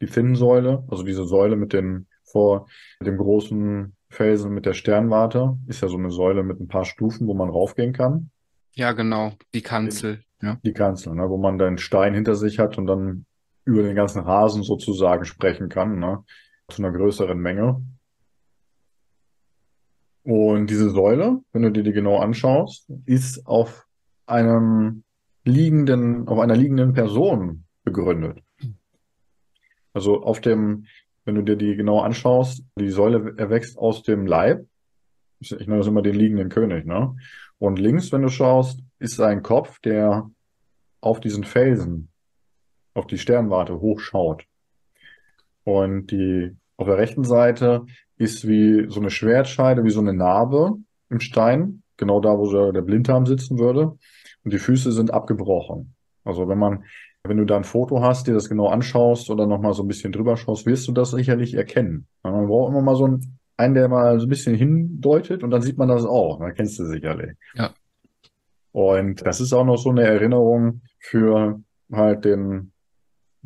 die 0.00 0.06
Zinnsäule, 0.06 0.84
also 0.88 1.02
diese 1.02 1.24
Säule 1.24 1.56
mit 1.56 1.72
den 1.72 2.06
vor 2.24 2.66
dem 3.00 3.16
großen 3.16 3.94
Felsen 4.08 4.52
mit 4.52 4.66
der 4.66 4.72
Sternwarte. 4.72 5.58
Ist 5.66 5.82
ja 5.82 5.88
so 5.88 5.96
eine 5.98 6.10
Säule 6.10 6.42
mit 6.42 6.60
ein 6.60 6.68
paar 6.68 6.84
Stufen, 6.84 7.26
wo 7.26 7.34
man 7.34 7.50
raufgehen 7.50 7.92
kann. 7.92 8.30
Ja, 8.72 8.92
genau. 8.92 9.32
Die 9.52 9.62
Kanzel. 9.62 10.24
Ja. 10.42 10.58
Die 10.64 10.72
Kanzel, 10.72 11.14
ne, 11.14 11.28
wo 11.28 11.36
man 11.36 11.58
dann 11.58 11.78
Stein 11.78 12.12
hinter 12.14 12.34
sich 12.34 12.58
hat 12.58 12.76
und 12.76 12.86
dann 12.86 13.24
über 13.64 13.82
den 13.82 13.96
ganzen 13.96 14.20
Rasen 14.22 14.62
sozusagen 14.62 15.24
sprechen 15.24 15.68
kann, 15.68 15.98
ne, 15.98 16.24
zu 16.68 16.82
einer 16.82 16.92
größeren 16.92 17.38
Menge. 17.38 17.82
Und 20.22 20.70
diese 20.70 20.90
Säule, 20.90 21.40
wenn 21.52 21.62
du 21.62 21.70
dir 21.70 21.82
die 21.82 21.92
genau 21.92 22.18
anschaust, 22.18 22.90
ist 23.04 23.46
auf 23.46 23.86
einem 24.26 25.04
liegenden, 25.44 26.26
auf 26.28 26.38
einer 26.38 26.56
liegenden 26.56 26.94
Person 26.94 27.64
begründet. 27.84 28.42
Also 29.92 30.22
auf 30.22 30.40
dem 30.40 30.86
wenn 31.24 31.34
du 31.34 31.42
dir 31.42 31.56
die 31.56 31.76
genau 31.76 32.00
anschaust, 32.00 32.64
die 32.78 32.90
Säule 32.90 33.34
erwächst 33.38 33.78
aus 33.78 34.02
dem 34.02 34.26
Leib. 34.26 34.66
Ich 35.40 35.50
nenne 35.52 35.78
das 35.78 35.86
immer 35.86 36.02
den 36.02 36.14
liegenden 36.14 36.48
König, 36.48 36.86
ne? 36.86 37.16
Und 37.58 37.78
links, 37.78 38.12
wenn 38.12 38.22
du 38.22 38.28
schaust, 38.28 38.80
ist 38.98 39.20
ein 39.20 39.42
Kopf, 39.42 39.78
der 39.80 40.30
auf 41.00 41.20
diesen 41.20 41.44
Felsen, 41.44 42.10
auf 42.94 43.06
die 43.06 43.18
Sternwarte 43.18 43.80
hochschaut. 43.80 44.44
Und 45.64 46.10
die, 46.10 46.56
auf 46.76 46.86
der 46.86 46.98
rechten 46.98 47.24
Seite 47.24 47.86
ist 48.16 48.46
wie 48.46 48.86
so 48.88 49.00
eine 49.00 49.10
Schwertscheide, 49.10 49.84
wie 49.84 49.90
so 49.90 50.00
eine 50.00 50.12
Narbe 50.12 50.74
im 51.10 51.20
Stein, 51.20 51.82
genau 51.96 52.20
da, 52.20 52.38
wo 52.38 52.72
der 52.72 52.82
Blinddarm 52.82 53.26
sitzen 53.26 53.58
würde. 53.58 53.98
Und 54.44 54.52
die 54.52 54.58
Füße 54.58 54.92
sind 54.92 55.12
abgebrochen. 55.12 55.94
Also 56.24 56.48
wenn 56.48 56.58
man 56.58 56.84
wenn 57.26 57.38
du 57.38 57.46
da 57.46 57.56
ein 57.56 57.64
Foto 57.64 58.02
hast, 58.02 58.26
dir 58.26 58.34
das 58.34 58.50
genau 58.50 58.68
anschaust 58.68 59.30
oder 59.30 59.46
nochmal 59.46 59.72
so 59.72 59.82
ein 59.82 59.88
bisschen 59.88 60.12
drüber 60.12 60.36
schaust, 60.36 60.66
wirst 60.66 60.86
du 60.86 60.92
das 60.92 61.10
sicherlich 61.10 61.54
erkennen. 61.54 62.06
Man 62.22 62.46
braucht 62.46 62.70
immer 62.70 62.82
mal 62.82 62.96
so 62.96 63.06
einen, 63.06 63.38
einen, 63.56 63.74
der 63.74 63.88
mal 63.88 64.20
so 64.20 64.26
ein 64.26 64.28
bisschen 64.28 64.54
hindeutet 64.54 65.42
und 65.42 65.50
dann 65.50 65.62
sieht 65.62 65.78
man 65.78 65.88
das 65.88 66.04
auch. 66.04 66.38
Dann 66.38 66.54
kennst 66.54 66.78
du 66.78 66.84
sicherlich. 66.84 67.32
Ja. 67.54 67.72
Und 68.72 69.26
das 69.26 69.40
ist 69.40 69.54
auch 69.54 69.64
noch 69.64 69.78
so 69.78 69.88
eine 69.88 70.02
Erinnerung 70.02 70.82
für 70.98 71.62
halt 71.90 72.26
den, 72.26 72.72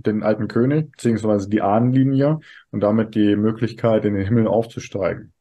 den 0.06 0.22
alten 0.22 0.48
König, 0.48 0.92
beziehungsweise 0.92 1.48
die 1.48 1.60
Ahnenlinie 1.60 2.40
und 2.70 2.80
damit 2.80 3.14
die 3.14 3.36
Möglichkeit, 3.36 4.04
in 4.04 4.14
den 4.14 4.24
Himmel 4.24 4.46
aufzusteigen. 4.46 5.32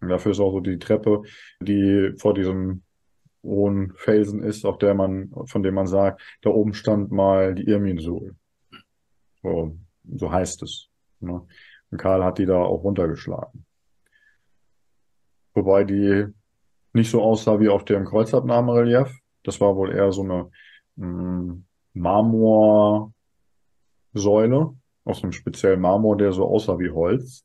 Und 0.00 0.10
dafür 0.10 0.32
ist 0.32 0.40
auch 0.40 0.52
so 0.52 0.60
die 0.60 0.78
Treppe, 0.78 1.22
die 1.60 2.12
vor 2.18 2.34
diesem 2.34 2.82
hohen 3.42 3.92
Felsen 3.96 4.42
ist, 4.42 4.66
auf 4.66 4.78
der 4.78 4.94
man, 4.94 5.32
von 5.46 5.62
dem 5.62 5.74
man 5.74 5.86
sagt, 5.86 6.20
da 6.42 6.50
oben 6.50 6.74
stand 6.74 7.10
mal 7.10 7.54
die 7.54 7.64
Irminsul. 7.64 8.36
So, 9.42 9.76
so 10.14 10.30
heißt 10.30 10.62
es. 10.62 10.88
Ne? 11.20 11.46
Und 11.90 11.98
Karl 11.98 12.24
hat 12.24 12.38
die 12.38 12.46
da 12.46 12.58
auch 12.58 12.82
runtergeschlagen. 12.84 13.64
Wobei 15.54 15.84
die 15.84 16.26
nicht 16.92 17.10
so 17.10 17.22
aussah 17.22 17.60
wie 17.60 17.68
auf 17.68 17.84
dem 17.84 18.04
Kreuzabnahmerelief. 18.04 19.20
Das 19.42 19.60
war 19.60 19.76
wohl 19.76 19.92
eher 19.92 20.12
so 20.12 20.22
eine 20.22 20.50
mh, 20.96 21.62
Marmorsäule 24.16 24.74
aus 25.04 25.22
einem 25.22 25.32
speziellen 25.32 25.80
Marmor, 25.80 26.16
der 26.16 26.32
so 26.32 26.46
aussah 26.46 26.78
wie 26.78 26.90
Holz. 26.90 27.44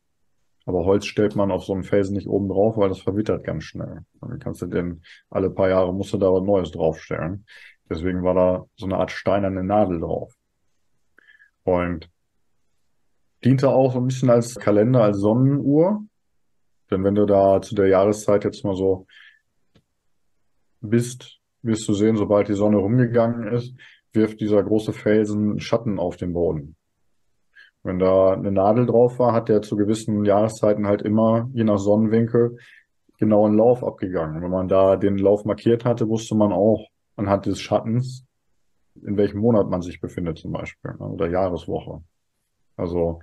Aber 0.66 0.86
Holz 0.86 1.06
stellt 1.06 1.36
man 1.36 1.52
auf 1.52 1.66
so 1.66 1.74
einen 1.74 1.84
Felsen 1.84 2.16
nicht 2.16 2.28
oben 2.28 2.48
drauf, 2.48 2.78
weil 2.78 2.90
das 2.90 3.02
verwittert 3.02 3.44
ganz 3.44 3.64
schnell. 3.64 4.02
Dann 4.22 4.40
kannst 4.40 4.62
du 4.62 4.68
den, 4.68 5.04
alle 5.30 5.50
paar 5.50 5.70
Jahre 5.70 5.94
musst 5.94 6.14
du 6.14 6.18
da 6.18 6.32
was 6.32 6.44
Neues 6.44 6.72
draufstellen. 6.72 7.46
Deswegen 7.90 8.24
war 8.24 8.34
da 8.34 8.66
so 8.78 8.86
eine 8.86 8.98
Art 8.98 9.12
steinerne 9.12 9.64
Nadel 9.64 10.00
drauf. 10.00 10.34
Und 11.64 12.10
diente 13.44 13.70
auch 13.70 13.94
so 13.94 14.00
ein 14.00 14.08
bisschen 14.08 14.30
als 14.30 14.56
Kalender, 14.56 15.04
als 15.04 15.18
Sonnenuhr. 15.18 16.04
Denn 16.90 17.04
wenn 17.04 17.16
du 17.16 17.26
da 17.26 17.62
zu 17.62 17.76
der 17.76 17.88
Jahreszeit 17.88 18.44
jetzt 18.44 18.64
mal 18.64 18.76
so 18.76 19.08
bist, 20.80 21.40
wirst 21.64 21.88
du 21.88 21.94
sehen, 21.94 22.18
sobald 22.18 22.48
die 22.48 22.54
Sonne 22.54 22.78
rumgegangen 22.78 23.52
ist, 23.54 23.76
wirft 24.14 24.40
dieser 24.42 24.64
große 24.64 24.94
Felsen 24.94 25.60
Schatten 25.60 26.00
auf 26.00 26.18
den 26.18 26.34
Boden. 26.34 26.76
Wenn 27.84 27.98
da 27.98 28.34
eine 28.34 28.52
Nadel 28.52 28.86
drauf 28.86 29.18
war, 29.18 29.34
hat 29.34 29.50
der 29.50 29.62
zu 29.62 29.76
gewissen 29.76 30.24
Jahreszeiten 30.24 30.86
halt 30.86 31.02
immer, 31.02 31.50
je 31.54 31.64
nach 31.64 31.80
Sonnenwinkel, 31.80 32.58
genau 33.18 33.46
einen 33.46 33.58
Lauf 33.58 33.84
abgegangen. 33.84 34.42
Wenn 34.42 34.52
man 34.52 34.68
da 34.68 34.98
den 34.98 35.18
Lauf 35.18 35.46
markiert 35.46 35.86
hatte, 35.86 36.08
wusste 36.08 36.36
man 36.36 36.52
auch 36.52 36.88
anhand 37.16 37.46
des 37.46 37.60
Schattens, 37.60 38.26
in 38.96 39.18
welchem 39.18 39.40
Monat 39.40 39.70
man 39.70 39.82
sich 39.82 40.00
befindet 40.00 40.38
zum 40.38 40.52
Beispiel, 40.52 40.92
ne, 40.92 41.06
oder 41.06 41.30
Jahreswoche. 41.30 42.04
Also 42.76 43.20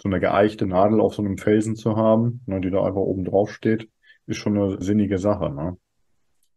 so 0.00 0.08
eine 0.08 0.20
geeichte 0.20 0.66
Nadel 0.66 1.00
auf 1.00 1.14
so 1.14 1.22
einem 1.22 1.38
Felsen 1.38 1.76
zu 1.76 1.96
haben, 1.96 2.42
ne, 2.46 2.60
die 2.60 2.70
da 2.70 2.84
einfach 2.84 3.00
oben 3.00 3.24
drauf 3.24 3.52
steht, 3.52 3.88
ist 4.26 4.38
schon 4.38 4.56
eine 4.56 4.80
sinnige 4.80 5.18
Sache. 5.18 5.50
Ne? 5.50 5.76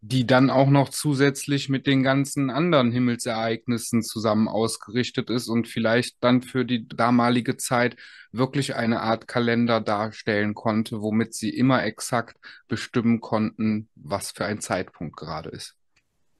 Die 0.01 0.25
dann 0.25 0.49
auch 0.49 0.69
noch 0.69 0.89
zusätzlich 0.89 1.67
mit 1.67 1.85
den 1.85 2.03
ganzen 2.03 2.49
anderen 2.49 2.91
Himmelsereignissen 2.91 4.01
zusammen 4.01 4.47
ausgerichtet 4.47 5.29
ist 5.29 5.49
und 5.49 5.67
vielleicht 5.67 6.23
dann 6.23 6.41
für 6.41 6.63
die 6.63 6.87
damalige 6.87 7.57
Zeit 7.57 7.97
wirklich 8.31 8.75
eine 8.75 9.01
Art 9.01 9.27
Kalender 9.27 9.81
darstellen 9.81 10.53
konnte, 10.53 11.01
womit 11.01 11.33
sie 11.33 11.49
immer 11.49 11.83
exakt 11.83 12.37
bestimmen 12.67 13.19
konnten, 13.19 13.89
was 13.95 14.31
für 14.31 14.45
ein 14.45 14.61
Zeitpunkt 14.61 15.17
gerade 15.17 15.49
ist. 15.49 15.75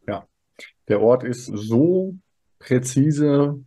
Ja, 0.08 0.26
der 0.88 1.02
Ort 1.02 1.24
ist 1.26 1.46
so 1.46 2.16
präzise 2.60 3.62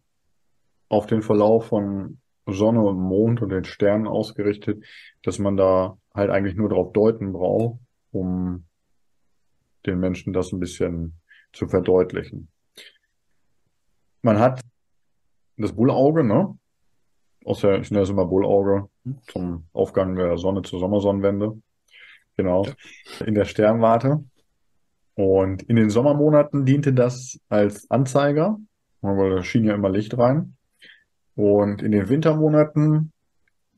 auf 0.89 1.07
den 1.07 1.23
Verlauf 1.23 1.67
von 1.67 2.19
Sonne 2.47 2.81
und 2.81 2.99
Mond 2.99 3.43
und 3.43 3.51
den 3.51 3.65
Sternen 3.65 4.07
ausgerichtet, 4.07 4.85
dass 5.23 5.39
man 5.39 5.57
da 5.57 5.99
halt 6.15 6.31
eigentlich 6.31 6.57
nur 6.57 6.71
darauf 6.71 6.93
deuten 6.93 7.33
braucht, 7.33 7.79
um 8.11 8.65
den 9.87 10.01
Menschen 10.01 10.33
das 10.33 10.53
ein 10.53 10.61
bisschen 10.61 11.21
zu 11.53 11.69
verdeutlichen. 11.69 12.49
Man 14.23 14.39
hat 14.39 14.61
das 15.57 15.73
Bullauge, 15.73 16.25
ne? 16.25 16.57
Aus 17.45 17.61
der, 17.61 17.81
ich 17.81 17.91
nenne 17.91 18.05
es 18.05 18.11
immer 18.11 18.25
Bullauge 18.25 18.89
zum 19.27 19.67
Aufgang 19.73 20.15
der 20.15 20.39
Sonne 20.39 20.63
zur 20.63 20.79
Sommersonnenwende. 20.79 21.61
Genau. 22.37 22.67
In 23.27 23.35
der 23.35 23.45
Sternwarte. 23.45 24.25
Und 25.15 25.63
in 25.65 25.77
den 25.77 25.91
Sommermonaten 25.91 26.65
diente 26.65 26.93
das 26.93 27.39
als 27.49 27.91
Anzeiger, 27.91 28.59
weil 29.01 29.37
da 29.37 29.43
schien 29.43 29.65
ja 29.65 29.75
immer 29.75 29.91
Licht 29.91 30.17
rein. 30.17 30.57
Und 31.35 31.83
in 31.83 31.93
den 31.93 32.09
Wintermonaten 32.09 33.13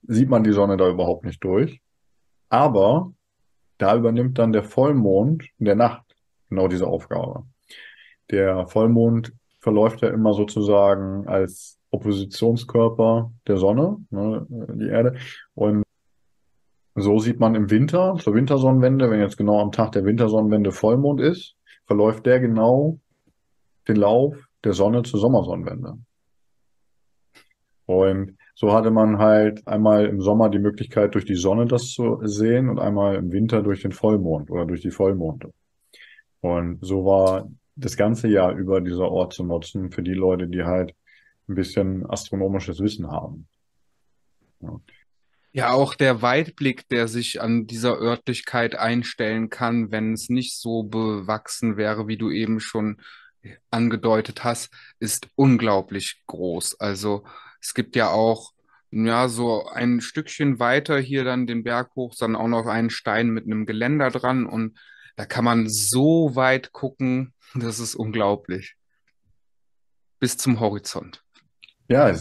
sieht 0.02 0.28
man 0.28 0.44
die 0.44 0.52
Sonne 0.52 0.76
da 0.76 0.88
überhaupt 0.88 1.24
nicht 1.24 1.42
durch. 1.42 1.80
Aber 2.50 3.13
da 3.84 3.94
übernimmt 3.94 4.38
dann 4.38 4.52
der 4.52 4.62
Vollmond 4.62 5.44
in 5.58 5.66
der 5.66 5.74
Nacht 5.74 6.16
genau 6.48 6.68
diese 6.68 6.86
Aufgabe. 6.86 7.44
Der 8.30 8.66
Vollmond 8.66 9.34
verläuft 9.60 10.00
ja 10.00 10.08
immer 10.08 10.32
sozusagen 10.32 11.28
als 11.28 11.78
Oppositionskörper 11.90 13.30
der 13.46 13.58
Sonne, 13.58 13.98
ne, 14.08 14.46
die 14.48 14.88
Erde. 14.88 15.16
Und 15.54 15.84
so 16.94 17.18
sieht 17.18 17.40
man 17.40 17.54
im 17.54 17.70
Winter, 17.70 18.16
zur 18.18 18.34
Wintersonnenwende, 18.34 19.10
wenn 19.10 19.20
jetzt 19.20 19.36
genau 19.36 19.60
am 19.60 19.70
Tag 19.70 19.92
der 19.92 20.06
Wintersonnenwende 20.06 20.72
Vollmond 20.72 21.20
ist, 21.20 21.54
verläuft 21.84 22.24
der 22.24 22.40
genau 22.40 22.98
den 23.86 23.96
Lauf 23.96 24.34
der 24.64 24.72
Sonne 24.72 25.02
zur 25.02 25.20
Sommersonnenwende. 25.20 25.98
Und 27.86 28.36
so 28.54 28.72
hatte 28.72 28.90
man 28.90 29.18
halt 29.18 29.66
einmal 29.66 30.06
im 30.06 30.20
Sommer 30.20 30.48
die 30.48 30.58
Möglichkeit, 30.58 31.14
durch 31.14 31.24
die 31.24 31.34
Sonne 31.34 31.66
das 31.66 31.90
zu 31.90 32.20
sehen 32.22 32.68
und 32.68 32.78
einmal 32.78 33.16
im 33.16 33.32
Winter 33.32 33.62
durch 33.62 33.82
den 33.82 33.92
Vollmond 33.92 34.50
oder 34.50 34.64
durch 34.64 34.80
die 34.80 34.90
Vollmonde. 34.90 35.52
Und 36.40 36.78
so 36.80 37.04
war 37.04 37.50
das 37.76 37.96
ganze 37.96 38.28
Jahr 38.28 38.52
über 38.52 38.80
dieser 38.80 39.10
Ort 39.10 39.32
zu 39.32 39.44
nutzen 39.44 39.90
für 39.90 40.02
die 40.02 40.14
Leute, 40.14 40.46
die 40.46 40.62
halt 40.62 40.94
ein 41.48 41.54
bisschen 41.54 42.08
astronomisches 42.08 42.80
Wissen 42.80 43.10
haben. 43.10 43.48
Ja. 44.60 44.80
Ja, 45.56 45.72
auch 45.72 45.94
der 45.94 46.20
Weitblick, 46.20 46.88
der 46.88 47.06
sich 47.06 47.40
an 47.40 47.68
dieser 47.68 47.96
Örtlichkeit 47.96 48.74
einstellen 48.74 49.50
kann, 49.50 49.92
wenn 49.92 50.12
es 50.12 50.28
nicht 50.28 50.58
so 50.58 50.82
bewachsen 50.82 51.76
wäre, 51.76 52.08
wie 52.08 52.16
du 52.16 52.32
eben 52.32 52.58
schon 52.58 53.00
angedeutet 53.70 54.42
hast, 54.42 54.72
ist 54.98 55.28
unglaublich 55.36 56.24
groß. 56.26 56.80
Also 56.80 57.22
es 57.64 57.72
gibt 57.72 57.96
ja 57.96 58.10
auch, 58.10 58.52
ja, 58.90 59.28
so 59.28 59.66
ein 59.66 60.02
Stückchen 60.02 60.58
weiter 60.58 60.98
hier 60.98 61.24
dann 61.24 61.46
den 61.46 61.64
Berg 61.64 61.96
hoch, 61.96 62.14
dann 62.14 62.36
auch 62.36 62.46
noch 62.46 62.66
einen 62.66 62.90
Stein 62.90 63.30
mit 63.30 63.46
einem 63.46 63.64
Geländer 63.64 64.10
dran 64.10 64.46
und 64.46 64.78
da 65.16 65.24
kann 65.24 65.44
man 65.44 65.68
so 65.68 66.36
weit 66.36 66.72
gucken, 66.72 67.32
das 67.54 67.80
ist 67.80 67.94
unglaublich. 67.94 68.76
Bis 70.20 70.36
zum 70.36 70.60
Horizont. 70.60 71.24
Ja, 71.88 72.14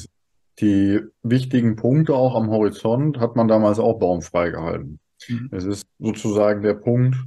die 0.60 1.02
wichtigen 1.24 1.76
Punkte 1.76 2.15
auch 2.15 2.36
am 2.36 2.49
Horizont 2.49 3.20
hat 3.20 3.36
man 3.36 3.48
damals 3.48 3.80
auch 3.80 3.99
baumfrei 3.99 4.49
gehalten. 4.49 4.99
Mhm. 5.28 5.49
Es 5.52 5.65
ist 5.65 5.86
sozusagen 5.99 6.61
der 6.61 6.76
Punkt, 6.76 7.18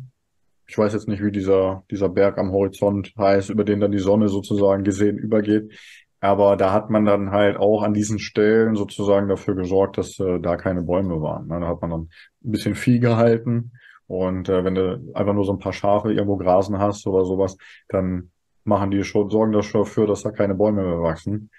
ich 0.66 0.78
weiß 0.78 0.94
jetzt 0.94 1.09
nicht, 1.09 1.22
wie 1.22 1.32
dieser, 1.32 1.84
dieser 1.90 2.09
Berg 2.09 2.38
am 2.38 2.51
Horizont 2.51 3.12
heißt, 3.16 3.51
über 3.51 3.64
den 3.64 3.80
dann 3.80 3.93
die 3.93 3.98
Sonne 3.98 4.28
sozusagen 4.28 4.84
gesehen 4.84 5.18
übergeht. 5.18 5.72
Aber 6.20 6.56
da 6.56 6.72
hat 6.72 6.90
man 6.90 7.05
dann 7.05 7.30
halt 7.30 7.56
auch 7.56 7.82
an 7.82 7.93
diesen 7.93 8.18
Stellen 8.18 8.74
sozusagen 8.74 9.28
dafür 9.28 9.55
gesorgt, 9.55 9.98
dass 9.98 10.18
äh, 10.18 10.40
da 10.40 10.56
keine 10.56 10.82
Bäume 10.82 11.20
waren. 11.20 11.47
Ne? 11.47 11.60
Da 11.60 11.68
hat 11.68 11.82
man 11.82 11.90
dann 11.90 12.01
ein 12.44 12.51
bisschen 12.52 12.74
Vieh 12.74 13.01
gehalten. 13.01 13.72
Und 14.06 14.48
äh, 14.48 14.64
wenn 14.64 14.74
du 14.74 15.12
einfach 15.14 15.34
nur 15.34 15.44
so 15.44 15.52
ein 15.52 15.59
paar 15.59 15.72
Schafe 15.72 16.12
irgendwo 16.12 16.36
grasen 16.36 16.78
hast 16.78 17.06
oder 17.06 17.24
sowas, 17.24 17.56
dann 17.88 18.30
machen 18.64 18.90
die 18.90 19.05
schon, 19.05 19.30
sorgen 19.30 19.52
dafür, 19.52 20.06
dass 20.06 20.22
da 20.22 20.30
keine 20.30 20.55
Bäume 20.55 20.82
mehr 20.82 21.02
wachsen. 21.02 21.51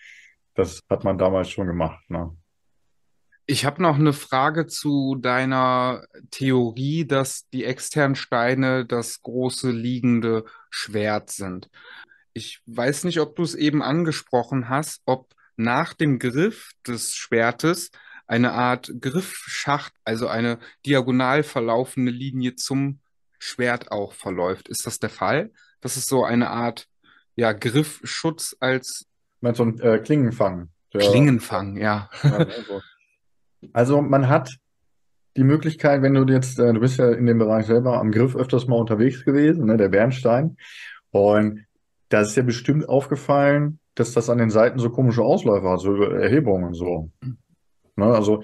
Das 0.56 0.82
hat 0.90 1.04
man 1.04 1.18
damals 1.18 1.50
schon 1.50 1.68
gemacht. 1.68 2.10
Ne? 2.10 2.36
Ich 3.46 3.64
habe 3.64 3.82
noch 3.82 3.96
eine 3.96 4.12
Frage 4.12 4.68
zu 4.68 5.16
deiner 5.16 6.04
Theorie, 6.32 7.06
dass 7.06 7.48
die 7.50 7.64
externen 7.64 8.16
Steine 8.16 8.86
das 8.86 9.22
große 9.22 9.72
liegende 9.72 10.44
Schwert 10.70 11.30
sind. 11.30 11.70
Ich 12.38 12.62
weiß 12.68 13.06
nicht, 13.06 13.20
ob 13.20 13.36
du 13.36 13.42
es 13.42 13.56
eben 13.56 13.82
angesprochen 13.82 14.70
hast, 14.70 15.02
ob 15.08 15.34
nach 15.56 15.96
dem 15.96 16.20
Griff 16.20 16.74
des 16.86 17.16
Schwertes 17.16 17.90
eine 18.28 18.52
Art 18.52 18.92
Griffschacht, 19.02 19.92
also 20.04 20.28
eine 20.28 20.60
diagonal 20.86 21.42
verlaufende 21.42 22.12
Linie 22.12 22.54
zum 22.54 23.00
Schwert 23.40 23.92
auch 23.92 24.14
verläuft. 24.14 24.70
Ist 24.70 24.86
das 24.86 25.00
der 25.00 25.10
Fall? 25.10 25.50
Das 25.82 25.98
ist 25.98 26.08
so 26.08 26.26
eine 26.26 26.52
Art 26.52 26.88
ja, 27.36 27.54
Griffschutz 27.54 28.56
als. 28.60 29.08
Meinst 29.42 29.60
du 29.60 29.66
ein 29.66 29.80
äh, 29.80 29.98
Klingenfang? 29.98 30.70
Klingenfang, 30.92 31.78
ja. 31.78 32.08
also. 32.22 32.82
also 33.74 34.02
man 34.04 34.30
hat 34.30 34.60
die 35.36 35.44
Möglichkeit, 35.44 36.04
wenn 36.04 36.14
du 36.14 36.32
jetzt, 36.32 36.60
äh, 36.60 36.72
du 36.72 36.82
bist 36.82 37.00
ja 37.00 37.12
in 37.14 37.26
dem 37.26 37.40
Bereich 37.40 37.66
selber 37.66 38.00
am 38.00 38.12
Griff 38.12 38.36
öfters 38.36 38.68
mal 38.68 38.76
unterwegs 38.76 39.26
gewesen, 39.26 39.66
ne, 39.66 39.76
der 39.76 39.90
Bernstein. 39.90 40.58
Und 41.10 41.67
da 42.10 42.22
ist 42.22 42.36
ja 42.36 42.44
bestimmt 42.44 42.88
aufgefallen, 42.88 43.80
dass 43.96 44.14
das 44.14 44.30
an 44.30 44.38
den 44.38 44.50
Seiten 44.50 44.80
so 44.80 44.90
komische 44.90 45.24
Ausläufer 45.24 45.72
hat, 45.72 45.80
so 45.80 45.96
Erhebungen 45.96 46.66
und 46.66 46.74
so. 46.74 47.10
Ne, 47.96 48.06
also, 48.06 48.44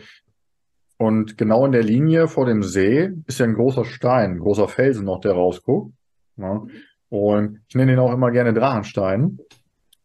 und 0.98 1.38
genau 1.38 1.66
in 1.66 1.72
der 1.72 1.84
Linie 1.84 2.28
vor 2.28 2.46
dem 2.46 2.64
See 2.64 3.12
ist 3.28 3.40
ja 3.40 3.46
ein 3.46 3.54
großer 3.54 3.86
Stein, 3.86 4.32
ein 4.32 4.40
großer 4.40 4.68
Felsen 4.68 5.06
noch, 5.06 5.20
der 5.20 5.34
rausguckt. 5.34 5.94
Ne? 6.38 6.68
Und 7.10 7.60
ich 7.68 7.76
nenne 7.76 7.92
den 7.92 8.00
auch 8.00 8.14
immer 8.14 8.32
gerne 8.32 8.54
Drachenstein. 8.54 9.38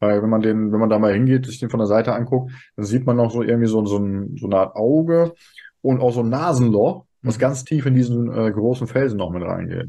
Weil 0.01 0.23
wenn 0.23 0.31
man 0.31 0.43
den, 0.43 0.73
wenn 0.73 0.79
man 0.79 0.91
da 0.91 0.99
mal 0.99 1.13
hingeht, 1.13 1.47
sich 1.47 1.59
den 1.59 1.71
von 1.71 1.81
der 1.81 1.87
Seite 1.87 2.13
anguckt, 2.13 2.53
dann 2.77 2.85
sieht 2.85 3.05
man 3.05 3.17
noch 3.17 3.31
so 3.31 3.43
irgendwie 3.43 3.67
so, 3.67 3.85
so, 3.85 3.99
ein, 3.99 4.37
so 4.37 4.47
eine 4.47 4.57
Art 4.57 4.77
Auge 4.77 5.35
und 5.83 6.01
auch 6.01 6.13
so 6.13 6.21
ein 6.21 6.29
Nasenloch, 6.29 7.05
was 7.23 7.37
mhm. 7.37 7.41
ganz 7.41 7.65
tief 7.65 7.87
in 7.87 7.95
diesen 7.95 8.33
äh, 8.33 8.51
großen 8.51 8.87
Felsen 8.87 9.19
noch 9.19 9.31
mit 9.31 9.43
reingeht. 9.43 9.89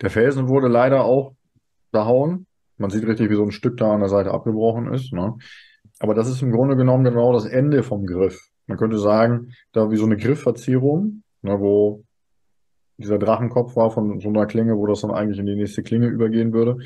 Der 0.00 0.10
Felsen 0.10 0.48
wurde 0.48 0.68
leider 0.68 1.04
auch 1.04 1.34
behauen 1.92 2.46
man 2.80 2.90
sieht 2.90 3.06
richtig, 3.06 3.30
wie 3.30 3.36
so 3.36 3.44
ein 3.44 3.52
Stück 3.52 3.76
da 3.76 3.92
an 3.92 4.00
der 4.00 4.08
Seite 4.08 4.32
abgebrochen 4.32 4.92
ist. 4.92 5.12
Ne? 5.12 5.36
Aber 5.98 6.14
das 6.14 6.28
ist 6.28 6.42
im 6.42 6.50
Grunde 6.50 6.76
genommen 6.76 7.04
genau 7.04 7.32
das 7.32 7.44
Ende 7.44 7.82
vom 7.82 8.06
Griff. 8.06 8.50
Man 8.66 8.78
könnte 8.78 8.98
sagen, 8.98 9.52
da 9.72 9.90
wie 9.90 9.96
so 9.96 10.06
eine 10.06 10.16
Griffverzierung, 10.16 11.22
ne, 11.42 11.60
wo 11.60 12.04
dieser 12.96 13.18
Drachenkopf 13.18 13.76
war 13.76 13.90
von 13.90 14.20
so 14.20 14.28
einer 14.28 14.46
Klinge, 14.46 14.76
wo 14.76 14.86
das 14.86 15.00
dann 15.02 15.10
eigentlich 15.10 15.38
in 15.38 15.46
die 15.46 15.56
nächste 15.56 15.82
Klinge 15.82 16.06
übergehen 16.06 16.52
würde. 16.52 16.78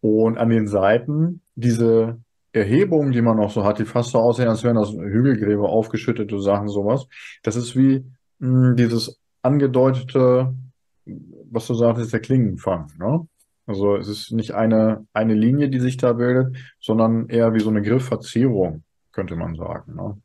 Und 0.00 0.36
an 0.36 0.48
den 0.48 0.66
Seiten 0.66 1.40
diese 1.54 2.18
Erhebungen, 2.52 3.12
die 3.12 3.22
man 3.22 3.36
noch 3.36 3.50
so 3.50 3.64
hat, 3.64 3.78
die 3.78 3.84
fast 3.84 4.10
so 4.10 4.18
aussehen, 4.18 4.48
als 4.48 4.64
wären 4.64 4.76
das 4.76 4.92
Hügelgräber, 4.92 5.68
aufgeschüttete 5.68 6.38
Sachen, 6.40 6.68
sowas. 6.68 7.06
Das 7.42 7.56
ist 7.56 7.76
wie 7.76 8.04
mh, 8.40 8.68
hm, 8.68 8.76
dieses 8.76 9.18
angedeutete, 9.40 10.54
was 11.50 11.66
du 11.66 11.74
sagst, 11.74 12.12
der 12.12 12.20
Klingenfang. 12.20 12.88
Ne? 12.98 13.26
Also 13.66 13.96
es 13.96 14.08
ist 14.08 14.32
nicht 14.32 14.52
eine, 14.52 15.06
eine 15.12 15.34
Linie, 15.34 15.68
die 15.68 15.80
sich 15.80 15.96
da 15.96 16.14
bildet, 16.14 16.56
sondern 16.80 17.28
eher 17.28 17.54
wie 17.54 17.60
so 17.60 17.70
eine 17.70 17.82
Griffverzierung, 17.82 18.82
könnte 19.12 19.36
man 19.36 19.54
sagen. 19.54 19.94
Ne? 19.94 20.20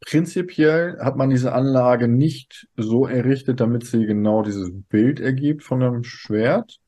Prinzipiell 0.00 0.98
hat 1.00 1.16
man 1.16 1.30
diese 1.30 1.52
Anlage 1.52 2.08
nicht 2.08 2.68
so 2.76 3.06
errichtet, 3.06 3.60
damit 3.60 3.86
sie 3.86 4.04
genau 4.04 4.42
dieses 4.42 4.70
Bild 4.88 5.20
ergibt 5.20 5.62
von 5.62 5.82
einem 5.82 6.04
Schwert, 6.04 6.80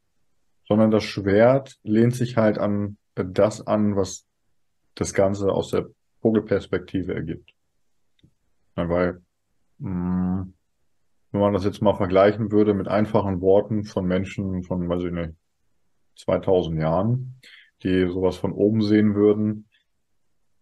sondern 0.66 0.90
das 0.90 1.04
Schwert 1.04 1.76
lehnt 1.82 2.14
sich 2.14 2.36
halt 2.36 2.58
an 2.58 2.96
das 3.14 3.66
an, 3.66 3.96
was 3.96 4.26
das 4.96 5.14
Ganze 5.14 5.52
aus 5.52 5.70
der 5.70 5.86
Vogelperspektive 6.20 7.14
ergibt. 7.14 7.54
Weil 8.74 9.22
mh, 9.78 9.90
mm, 9.90 10.54
wenn 11.34 11.40
man 11.40 11.52
das 11.52 11.64
jetzt 11.64 11.82
mal 11.82 11.94
vergleichen 11.94 12.52
würde 12.52 12.74
mit 12.74 12.86
einfachen 12.86 13.40
Worten 13.40 13.82
von 13.82 14.06
Menschen 14.06 14.62
von, 14.62 14.88
weiß 14.88 15.02
ich 15.02 15.10
nicht, 15.10 15.32
2000 16.16 16.78
Jahren, 16.78 17.40
die 17.82 18.06
sowas 18.06 18.36
von 18.36 18.52
oben 18.52 18.82
sehen 18.82 19.16
würden, 19.16 19.68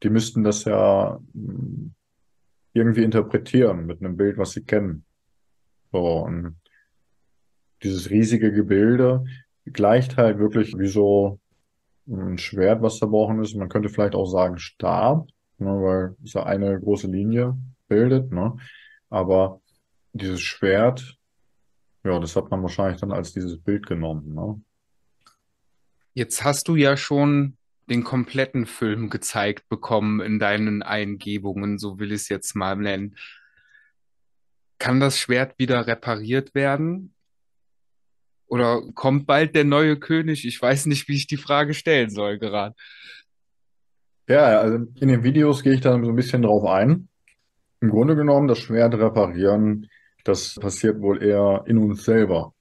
die 0.02 0.08
müssten 0.08 0.42
das 0.42 0.64
ja 0.64 1.20
hm, 1.34 1.92
irgendwie 2.72 3.04
interpretieren 3.04 3.84
mit 3.84 4.00
einem 4.00 4.16
Bild, 4.16 4.38
was 4.38 4.52
sie 4.52 4.64
kennen. 4.64 5.04
So, 5.92 6.20
und 6.20 6.56
dieses 7.82 8.08
riesige 8.08 8.50
Gebilde 8.50 9.24
gleicht 9.66 10.16
halt 10.16 10.38
wirklich 10.38 10.72
wie 10.78 10.88
so 10.88 11.38
ein 12.08 12.38
Schwert, 12.38 12.80
was 12.80 12.96
zerbrochen 12.96 13.42
ist. 13.42 13.54
Man 13.56 13.68
könnte 13.68 13.90
vielleicht 13.90 14.14
auch 14.14 14.24
sagen 14.24 14.56
Stab, 14.56 15.28
ne, 15.58 15.66
weil 15.68 16.16
es 16.24 16.32
ja 16.32 16.44
eine 16.44 16.80
große 16.80 17.08
Linie 17.08 17.58
bildet. 17.88 18.32
Ne? 18.32 18.56
Aber 19.10 19.60
dieses 20.12 20.40
Schwert, 20.40 21.16
ja, 22.04 22.18
das 22.18 22.36
hat 22.36 22.50
man 22.50 22.62
wahrscheinlich 22.62 23.00
dann 23.00 23.12
als 23.12 23.32
dieses 23.32 23.58
Bild 23.58 23.86
genommen. 23.86 24.34
Ne? 24.34 24.60
Jetzt 26.14 26.44
hast 26.44 26.68
du 26.68 26.76
ja 26.76 26.96
schon 26.96 27.56
den 27.88 28.04
kompletten 28.04 28.66
Film 28.66 29.10
gezeigt 29.10 29.68
bekommen 29.68 30.20
in 30.20 30.38
deinen 30.38 30.82
Eingebungen, 30.82 31.78
so 31.78 31.98
will 31.98 32.12
ich 32.12 32.22
es 32.22 32.28
jetzt 32.28 32.54
mal 32.54 32.76
nennen. 32.76 33.16
Kann 34.78 35.00
das 35.00 35.18
Schwert 35.18 35.58
wieder 35.58 35.86
repariert 35.86 36.54
werden? 36.54 37.14
Oder 38.46 38.82
kommt 38.94 39.26
bald 39.26 39.54
der 39.54 39.64
neue 39.64 39.96
König? 39.98 40.44
Ich 40.44 40.60
weiß 40.60 40.86
nicht, 40.86 41.08
wie 41.08 41.14
ich 41.14 41.26
die 41.26 41.36
Frage 41.36 41.72
stellen 41.72 42.10
soll 42.10 42.38
gerade. 42.38 42.74
Ja, 44.28 44.60
also 44.60 44.86
in 45.00 45.08
den 45.08 45.24
Videos 45.24 45.62
gehe 45.62 45.74
ich 45.74 45.80
dann 45.80 46.04
so 46.04 46.10
ein 46.10 46.16
bisschen 46.16 46.42
drauf 46.42 46.64
ein. 46.64 47.08
Im 47.80 47.90
Grunde 47.90 48.14
genommen, 48.14 48.48
das 48.48 48.58
Schwert 48.58 48.94
reparieren, 48.94 49.88
das 50.24 50.54
passiert 50.56 51.00
wohl 51.00 51.22
eher 51.22 51.64
in 51.66 51.78
uns 51.78 52.04
selber. 52.04 52.54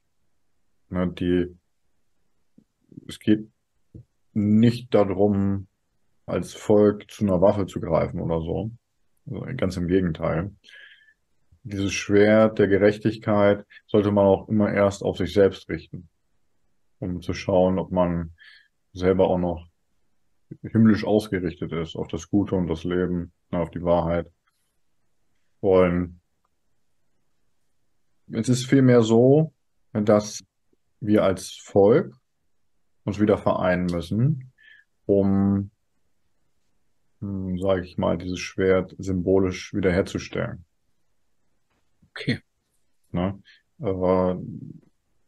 Ne, 0.89 1.11
die, 1.11 1.57
es 3.07 3.19
geht 3.19 3.49
nicht 4.33 4.93
darum, 4.93 5.67
als 6.25 6.53
Volk 6.53 7.09
zu 7.11 7.23
einer 7.23 7.41
Waffe 7.41 7.65
zu 7.65 7.79
greifen 7.79 8.19
oder 8.19 8.41
so. 8.41 8.71
Also 9.25 9.45
ganz 9.57 9.77
im 9.77 9.87
Gegenteil. 9.87 10.55
Dieses 11.63 11.93
Schwert 11.93 12.57
der 12.57 12.67
Gerechtigkeit 12.67 13.65
sollte 13.85 14.11
man 14.11 14.25
auch 14.25 14.49
immer 14.49 14.73
erst 14.73 15.03
auf 15.03 15.17
sich 15.17 15.33
selbst 15.33 15.69
richten, 15.69 16.09
um 16.99 17.21
zu 17.21 17.33
schauen, 17.33 17.77
ob 17.77 17.91
man 17.91 18.33
selber 18.93 19.27
auch 19.27 19.37
noch 19.37 19.67
himmlisch 20.63 21.05
ausgerichtet 21.05 21.71
ist, 21.71 21.95
auf 21.95 22.07
das 22.07 22.29
Gute 22.29 22.55
und 22.55 22.67
das 22.67 22.83
Leben, 22.83 23.31
auf 23.51 23.69
die 23.69 23.83
Wahrheit. 23.83 24.31
Und 25.59 26.20
es 28.33 28.49
ist 28.49 28.65
vielmehr 28.65 29.01
so, 29.01 29.53
dass 29.93 30.43
wir 30.99 31.23
als 31.23 31.57
Volk 31.63 32.15
uns 33.03 33.19
wieder 33.19 33.37
vereinen 33.37 33.87
müssen, 33.87 34.51
um, 35.05 35.71
hm, 37.19 37.57
sage 37.59 37.83
ich 37.83 37.97
mal, 37.97 38.17
dieses 38.17 38.39
Schwert 38.39 38.95
symbolisch 38.97 39.73
wiederherzustellen. 39.73 40.65
Okay. 42.09 42.39
Ne? 43.11 43.41
Aber 43.79 44.39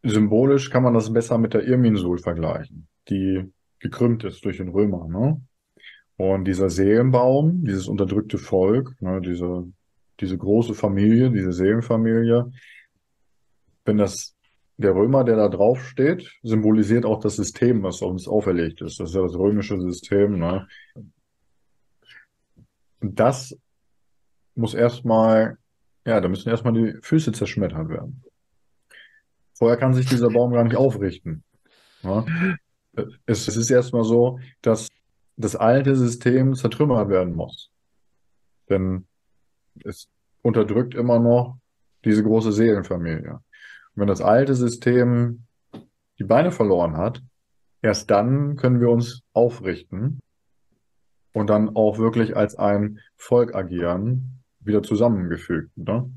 symbolisch 0.04 0.70
kann 0.70 0.84
man 0.84 0.94
das 0.94 1.12
besser 1.12 1.38
mit 1.38 1.54
der 1.54 1.64
Irminsul 1.64 2.20
vergleichen, 2.20 2.88
die 3.10 3.52
gekrümmt 3.80 4.24
ist 4.24 4.46
durch 4.46 4.58
den 4.58 4.70
Römer. 4.70 5.08
Ne? 5.08 5.42
Und 6.18 6.46
dieser 6.46 6.70
Seelenbaum, 6.70 7.64
dieses 7.66 7.88
unterdrückte 7.88 8.38
Volk, 8.38 8.96
ne, 9.02 9.20
diese, 9.22 9.68
diese 10.20 10.38
große 10.38 10.74
Familie, 10.76 11.32
diese 11.32 11.52
Seelenfamilie, 11.52 12.52
wenn 13.86 13.98
das 13.98 14.36
der 14.78 14.96
Römer, 14.96 15.24
der 15.24 15.36
da 15.36 15.50
drauf 15.50 15.86
steht, 15.88 16.32
symbolisiert 16.42 17.06
auch 17.06 17.20
das 17.20 17.36
System, 17.36 17.84
was 17.84 18.02
uns 18.02 18.28
auferlegt 18.28 18.82
ist. 18.82 19.00
Das 19.00 19.10
ist 19.10 19.16
ja 19.16 19.22
das 19.22 19.36
römische 19.36 19.80
System. 19.80 20.40
Ne? 20.40 20.68
Das 23.02 23.56
muss 24.56 24.74
erstmal, 24.74 25.58
ja, 26.06 26.20
da 26.20 26.28
müssen 26.28 26.50
erstmal 26.50 26.74
die 26.74 26.98
Füße 27.02 27.32
zerschmettert 27.32 27.90
werden. 27.90 28.24
Vorher 29.54 29.78
kann 29.78 29.94
sich 29.94 30.08
dieser 30.08 30.30
Baum 30.30 30.52
gar 30.54 30.64
nicht 30.64 30.76
aufrichten. 30.76 31.44
Ne? 32.02 32.58
Es, 33.26 33.48
es 33.48 33.58
ist 33.58 33.70
erstmal 33.70 34.04
so, 34.04 34.40
dass 34.62 34.88
das 35.38 35.56
alte 35.56 35.96
System 35.96 36.56
zertrümmert 36.56 37.10
werden 37.10 37.36
muss. 37.36 37.72
Denn 38.70 39.08
es 39.84 40.08
unterdrückt 40.42 40.96
immer 40.96 41.20
noch 41.20 41.58
diese 42.04 42.24
große 42.24 42.52
Seelenfamilie 42.52 43.40
wenn 43.96 44.08
das 44.08 44.22
alte 44.22 44.56
System 44.56 45.46
die 46.20 46.24
Beine 46.24 46.52
verloren 46.52 46.98
hat, 46.98 47.22
erst 47.82 48.10
dann 48.10 48.56
können 48.56 48.80
wir 48.80 48.90
uns 48.90 49.22
aufrichten 49.34 50.20
und 51.34 51.50
dann 51.50 51.76
auch 51.76 51.98
wirklich 51.98 52.36
als 52.36 52.56
ein 52.56 53.00
Volk 53.16 53.56
agieren, 53.56 54.44
wieder 54.60 54.84
zusammengefügt. 54.84 55.76
Ne? 55.78 56.10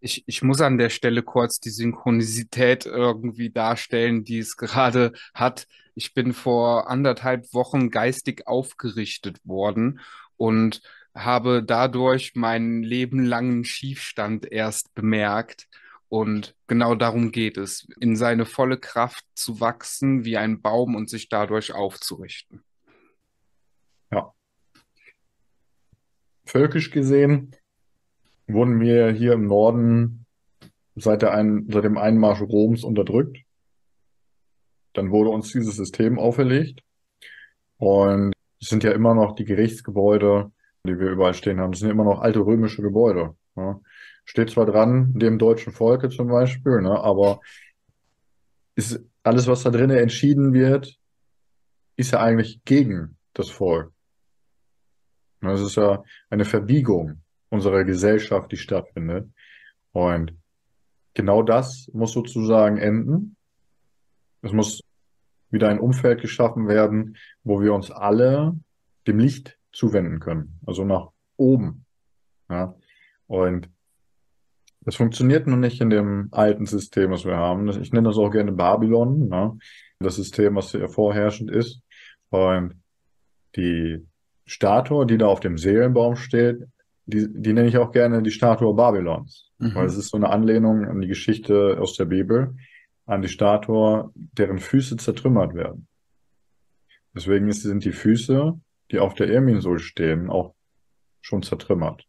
Ich, 0.00 0.24
ich 0.26 0.42
muss 0.42 0.60
an 0.60 0.78
der 0.78 0.88
Stelle 0.88 1.22
kurz 1.22 1.60
die 1.60 1.70
Synchronisität 1.70 2.86
irgendwie 2.86 3.50
darstellen, 3.50 4.24
die 4.24 4.38
es 4.38 4.56
gerade 4.56 5.12
hat. 5.34 5.66
Ich 5.94 6.14
bin 6.14 6.32
vor 6.32 6.88
anderthalb 6.88 7.52
Wochen 7.52 7.90
geistig 7.90 8.46
aufgerichtet 8.46 9.38
worden 9.44 10.00
und 10.36 10.80
habe 11.14 11.62
dadurch 11.62 12.34
meinen 12.34 12.82
lebenlangen 12.82 13.64
Schiefstand 13.64 14.50
erst 14.50 14.94
bemerkt 14.94 15.68
und 16.10 16.56
genau 16.66 16.96
darum 16.96 17.30
geht 17.30 17.56
es, 17.56 17.88
in 18.00 18.16
seine 18.16 18.44
volle 18.44 18.78
Kraft 18.78 19.24
zu 19.34 19.60
wachsen 19.60 20.24
wie 20.24 20.36
ein 20.36 20.60
Baum 20.60 20.96
und 20.96 21.08
sich 21.08 21.28
dadurch 21.28 21.72
aufzurichten. 21.72 22.64
Ja. 24.10 24.34
Völkisch 26.44 26.90
gesehen 26.90 27.54
wurden 28.48 28.80
wir 28.80 29.12
hier 29.12 29.34
im 29.34 29.46
Norden 29.46 30.26
seit, 30.96 31.22
ein, 31.22 31.66
seit 31.70 31.84
dem 31.84 31.96
Einmarsch 31.96 32.40
Roms 32.40 32.82
unterdrückt. 32.82 33.38
Dann 34.92 35.12
wurde 35.12 35.30
uns 35.30 35.52
dieses 35.52 35.76
System 35.76 36.18
auferlegt. 36.18 36.82
Und 37.76 38.32
es 38.60 38.68
sind 38.68 38.82
ja 38.82 38.90
immer 38.90 39.14
noch 39.14 39.36
die 39.36 39.44
Gerichtsgebäude, 39.44 40.50
die 40.86 40.98
wir 40.98 41.10
überall 41.10 41.34
stehen 41.34 41.60
haben. 41.60 41.72
Das 41.72 41.80
sind 41.80 41.90
immer 41.90 42.04
noch 42.04 42.20
alte 42.20 42.40
römische 42.40 42.82
Gebäude. 42.82 43.34
Ja 43.56 43.80
steht 44.30 44.50
zwar 44.50 44.64
dran, 44.64 45.12
dem 45.14 45.38
deutschen 45.38 45.72
Volke 45.72 46.08
zum 46.08 46.28
Beispiel, 46.28 46.80
ne, 46.82 47.00
aber 47.00 47.40
ist 48.76 49.00
alles, 49.24 49.48
was 49.48 49.64
da 49.64 49.70
drinnen 49.70 49.96
entschieden 49.96 50.52
wird, 50.52 50.96
ist 51.96 52.12
ja 52.12 52.20
eigentlich 52.20 52.60
gegen 52.64 53.16
das 53.34 53.50
Volk. 53.50 53.92
Das 55.40 55.60
ist 55.60 55.74
ja 55.74 56.04
eine 56.28 56.44
Verbiegung 56.44 57.22
unserer 57.48 57.82
Gesellschaft, 57.82 58.52
die 58.52 58.56
stattfindet. 58.56 59.28
Und 59.90 60.32
genau 61.14 61.42
das 61.42 61.90
muss 61.92 62.12
sozusagen 62.12 62.78
enden. 62.78 63.36
Es 64.42 64.52
muss 64.52 64.80
wieder 65.50 65.68
ein 65.68 65.80
Umfeld 65.80 66.20
geschaffen 66.20 66.68
werden, 66.68 67.16
wo 67.42 67.60
wir 67.60 67.74
uns 67.74 67.90
alle 67.90 68.54
dem 69.08 69.18
Licht 69.18 69.58
zuwenden 69.72 70.20
können, 70.20 70.58
also 70.66 70.84
nach 70.84 71.10
oben. 71.36 71.84
Ja? 72.48 72.74
Und 73.26 73.68
das 74.82 74.96
funktioniert 74.96 75.46
noch 75.46 75.56
nicht 75.56 75.80
in 75.80 75.90
dem 75.90 76.28
alten 76.32 76.66
System, 76.66 77.10
was 77.10 77.24
wir 77.24 77.36
haben. 77.36 77.68
Ich 77.68 77.92
nenne 77.92 78.08
das 78.08 78.16
auch 78.16 78.30
gerne 78.30 78.52
Babylon, 78.52 79.28
ne? 79.28 79.58
das 79.98 80.16
System, 80.16 80.56
was 80.56 80.70
hier 80.70 80.88
vorherrschend 80.88 81.50
ist. 81.50 81.82
Und 82.30 82.74
die 83.56 84.06
Statue, 84.46 85.06
die 85.06 85.18
da 85.18 85.26
auf 85.26 85.40
dem 85.40 85.58
Seelenbaum 85.58 86.16
steht, 86.16 86.64
die, 87.06 87.26
die 87.30 87.52
nenne 87.52 87.68
ich 87.68 87.78
auch 87.78 87.92
gerne 87.92 88.22
die 88.22 88.30
Statue 88.30 88.74
Babylons, 88.74 89.50
mhm. 89.58 89.74
weil 89.74 89.86
es 89.86 89.96
ist 89.96 90.10
so 90.10 90.16
eine 90.16 90.30
Anlehnung 90.30 90.84
an 90.84 91.00
die 91.00 91.08
Geschichte 91.08 91.78
aus 91.80 91.94
der 91.96 92.06
Bibel, 92.06 92.54
an 93.06 93.22
die 93.22 93.28
Statue, 93.28 94.10
deren 94.14 94.58
Füße 94.58 94.96
zertrümmert 94.96 95.54
werden. 95.54 95.86
Deswegen 97.14 97.50
sind 97.52 97.84
die 97.84 97.92
Füße, 97.92 98.58
die 98.90 98.98
auf 98.98 99.14
der 99.14 99.28
Irminsul 99.28 99.78
stehen, 99.78 100.30
auch 100.30 100.54
schon 101.20 101.42
zertrümmert 101.42 102.06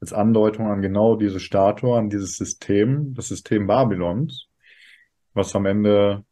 als 0.00 0.12
Andeutung 0.12 0.68
an 0.68 0.80
genau 0.80 1.16
diese 1.16 1.40
Statue, 1.40 1.96
an 1.96 2.08
dieses 2.08 2.36
System, 2.36 3.14
das 3.14 3.28
System 3.28 3.66
Babylons, 3.66 4.48
was 5.34 5.54
am 5.54 5.66
Ende 5.66 6.24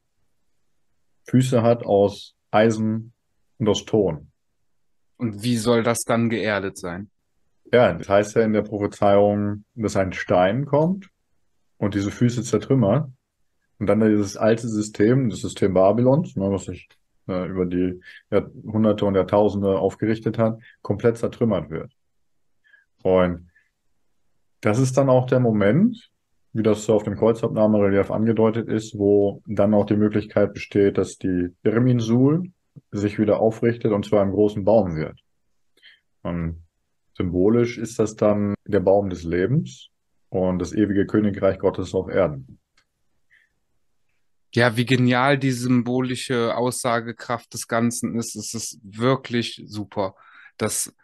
Füße 1.24 1.62
hat 1.62 1.84
aus 1.84 2.34
Eisen 2.50 3.12
und 3.58 3.68
aus 3.68 3.84
Ton. 3.84 4.32
Und 5.18 5.42
wie 5.42 5.56
soll 5.56 5.82
das 5.82 5.98
dann 6.06 6.30
geerdet 6.30 6.78
sein? 6.78 7.10
Ja, 7.70 7.92
das 7.92 8.08
heißt 8.08 8.36
ja 8.36 8.42
in 8.42 8.54
der 8.54 8.62
Prophezeiung, 8.62 9.64
dass 9.74 9.96
ein 9.96 10.14
Stein 10.14 10.64
kommt 10.64 11.10
und 11.76 11.94
diese 11.94 12.10
Füße 12.10 12.42
zertrümmert 12.42 13.10
und 13.78 13.86
dann 13.86 14.00
dieses 14.00 14.38
alte 14.38 14.66
System, 14.68 15.28
das 15.28 15.40
System 15.40 15.74
Babylons, 15.74 16.34
ne, 16.36 16.50
was 16.50 16.64
sich 16.64 16.88
äh, 17.28 17.46
über 17.46 17.66
die 17.66 18.00
Jahrhunderte 18.30 19.04
und 19.04 19.14
Jahrtausende 19.14 19.78
aufgerichtet 19.78 20.38
hat, 20.38 20.60
komplett 20.82 21.18
zertrümmert 21.18 21.70
wird. 21.70 21.92
Und 23.02 23.50
das 24.60 24.78
ist 24.78 24.96
dann 24.96 25.08
auch 25.08 25.26
der 25.26 25.40
Moment, 25.40 26.10
wie 26.52 26.62
das 26.62 26.88
auf 26.90 27.04
dem 27.04 27.16
Kreuzabnahmerelief 27.16 28.10
angedeutet 28.10 28.68
ist, 28.68 28.98
wo 28.98 29.42
dann 29.46 29.74
auch 29.74 29.86
die 29.86 29.96
Möglichkeit 29.96 30.54
besteht, 30.54 30.98
dass 30.98 31.18
die 31.18 31.50
Irminsul 31.62 32.50
sich 32.90 33.18
wieder 33.18 33.40
aufrichtet 33.40 33.92
und 33.92 34.04
zwar 34.04 34.22
im 34.22 34.32
großen 34.32 34.64
Baum 34.64 34.96
wird. 34.96 35.20
Und 36.22 36.64
symbolisch 37.16 37.78
ist 37.78 37.98
das 37.98 38.16
dann 38.16 38.54
der 38.66 38.80
Baum 38.80 39.10
des 39.10 39.24
Lebens 39.24 39.90
und 40.30 40.58
das 40.58 40.72
ewige 40.72 41.06
Königreich 41.06 41.58
Gottes 41.58 41.94
auf 41.94 42.08
Erden. 42.08 42.58
Ja, 44.54 44.76
wie 44.76 44.86
genial 44.86 45.38
die 45.38 45.52
symbolische 45.52 46.56
Aussagekraft 46.56 47.52
des 47.52 47.68
Ganzen 47.68 48.18
ist, 48.18 48.34
es 48.34 48.54
ist 48.54 48.80
wirklich 48.82 49.62
super, 49.66 50.14
dass 50.56 50.94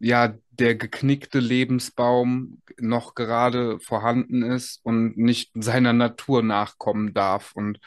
ja 0.00 0.34
der 0.50 0.74
geknickte 0.74 1.38
Lebensbaum 1.38 2.62
noch 2.78 3.14
gerade 3.14 3.78
vorhanden 3.80 4.42
ist 4.42 4.80
und 4.84 5.16
nicht 5.16 5.50
seiner 5.54 5.92
Natur 5.92 6.42
nachkommen 6.42 7.14
darf. 7.14 7.52
Und 7.54 7.78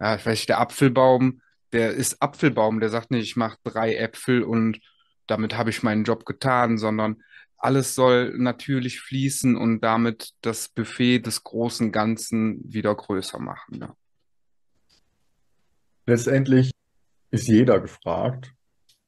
ja, 0.00 0.18
nicht, 0.26 0.48
der 0.48 0.60
Apfelbaum, 0.60 1.40
der 1.72 1.92
ist 1.92 2.22
Apfelbaum, 2.22 2.80
der 2.80 2.90
sagt 2.90 3.10
nicht, 3.10 3.24
ich 3.24 3.36
mache 3.36 3.58
drei 3.64 3.94
Äpfel 3.96 4.42
und 4.42 4.80
damit 5.26 5.56
habe 5.56 5.70
ich 5.70 5.82
meinen 5.82 6.04
Job 6.04 6.26
getan, 6.26 6.78
sondern 6.78 7.22
alles 7.56 7.94
soll 7.94 8.36
natürlich 8.38 9.00
fließen 9.00 9.56
und 9.56 9.80
damit 9.80 10.32
das 10.40 10.68
Buffet 10.68 11.20
des 11.20 11.44
großen 11.44 11.92
Ganzen 11.92 12.60
wieder 12.64 12.94
größer 12.94 13.38
machen. 13.38 13.80
Ja. 13.80 13.94
Letztendlich 16.10 16.72
ist 17.30 17.46
jeder 17.46 17.78
gefragt, 17.78 18.52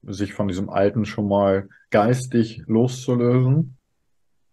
sich 0.03 0.35
von 0.35 0.47
diesem 0.47 0.71
Alten 0.71 1.05
schon 1.05 1.27
mal 1.27 1.69
geistig 1.91 2.63
loszulösen, 2.69 3.77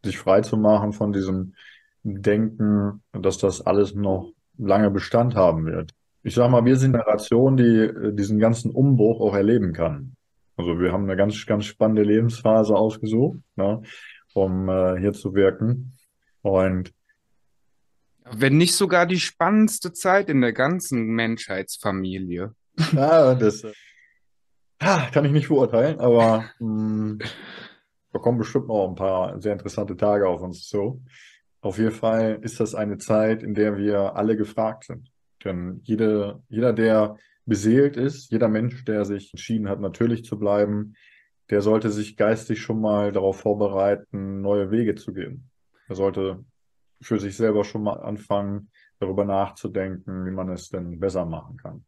sich 0.03 0.17
frei 0.17 0.41
zu 0.41 0.57
machen 0.57 0.91
von 0.91 1.13
diesem 1.13 1.53
Denken, 2.01 3.03
dass 3.11 3.37
das 3.37 3.61
alles 3.61 3.93
noch 3.93 4.33
lange 4.57 4.89
Bestand 4.89 5.35
haben 5.35 5.67
wird. 5.67 5.91
Ich 6.23 6.33
sag 6.33 6.49
mal, 6.49 6.65
wir 6.65 6.75
sind 6.77 6.95
eine 6.95 7.03
Generation, 7.03 7.55
die 7.55 7.63
äh, 7.63 8.15
diesen 8.15 8.39
ganzen 8.39 8.71
Umbruch 8.71 9.21
auch 9.21 9.35
erleben 9.35 9.71
kann. 9.71 10.15
Also 10.57 10.79
wir 10.79 10.91
haben 10.91 11.03
eine 11.03 11.15
ganz, 11.15 11.45
ganz 11.45 11.65
spannende 11.65 12.01
Lebensphase 12.01 12.73
ausgesucht, 12.73 13.37
ne, 13.57 13.83
um 14.33 14.69
äh, 14.69 14.99
hier 14.99 15.13
zu 15.13 15.35
wirken. 15.35 15.93
Und 16.41 16.93
wenn 18.31 18.57
nicht 18.57 18.75
sogar 18.75 19.05
die 19.05 19.19
spannendste 19.19 19.93
Zeit 19.93 20.29
in 20.29 20.41
der 20.41 20.53
ganzen 20.53 21.07
Menschheitsfamilie. 21.07 22.53
Ja, 22.93 23.35
das 23.35 23.65
kann 24.79 25.25
ich 25.25 25.31
nicht 25.31 25.49
beurteilen, 25.49 25.99
aber 25.99 26.45
mh, 26.59 27.19
hm, 27.19 27.19
da 28.11 28.19
kommen 28.19 28.37
bestimmt 28.37 28.67
noch 28.67 28.87
ein 28.87 28.95
paar 28.95 29.39
sehr 29.41 29.53
interessante 29.53 29.95
Tage 29.95 30.27
auf 30.27 30.41
uns 30.41 30.67
zu. 30.67 31.03
Auf 31.61 31.77
jeden 31.77 31.91
Fall 31.91 32.39
ist 32.41 32.59
das 32.59 32.73
eine 32.73 32.97
Zeit, 32.97 33.43
in 33.43 33.53
der 33.53 33.77
wir 33.77 34.15
alle 34.15 34.37
gefragt 34.37 34.85
sind. 34.85 35.11
Denn 35.43 35.81
jede, 35.83 36.41
jeder, 36.47 36.73
der 36.73 37.17
beseelt 37.45 37.97
ist, 37.97 38.31
jeder 38.31 38.47
Mensch, 38.47 38.85
der 38.85 39.05
sich 39.05 39.33
entschieden 39.33 39.67
hat, 39.69 39.79
natürlich 39.79 40.23
zu 40.23 40.39
bleiben, 40.39 40.95
der 41.49 41.61
sollte 41.61 41.89
sich 41.89 42.15
geistig 42.15 42.61
schon 42.61 42.79
mal 42.79 43.11
darauf 43.11 43.39
vorbereiten, 43.39 44.41
neue 44.41 44.71
Wege 44.71 44.95
zu 44.95 45.13
gehen. 45.13 45.49
Er 45.87 45.95
sollte 45.95 46.45
für 47.01 47.19
sich 47.19 47.35
selber 47.37 47.63
schon 47.63 47.83
mal 47.83 48.01
anfangen, 48.01 48.69
darüber 48.99 49.25
nachzudenken, 49.25 50.25
wie 50.25 50.31
man 50.31 50.49
es 50.49 50.69
denn 50.69 50.99
besser 50.99 51.25
machen 51.25 51.57
kann. 51.57 51.85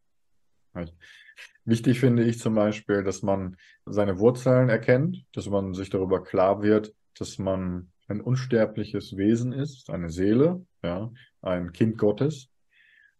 Wichtig 1.64 2.00
finde 2.00 2.24
ich 2.24 2.38
zum 2.38 2.54
Beispiel, 2.54 3.02
dass 3.04 3.22
man 3.22 3.56
seine 3.84 4.18
Wurzeln 4.18 4.68
erkennt, 4.68 5.24
dass 5.32 5.48
man 5.48 5.74
sich 5.74 5.90
darüber 5.90 6.22
klar 6.22 6.62
wird, 6.62 6.94
dass 7.18 7.38
man 7.38 7.92
ein 8.08 8.20
unsterbliches 8.20 9.16
Wesen 9.16 9.52
ist, 9.52 9.90
eine 9.90 10.10
Seele, 10.10 10.64
ja, 10.82 11.10
ein 11.42 11.72
Kind 11.72 11.98
Gottes. 11.98 12.48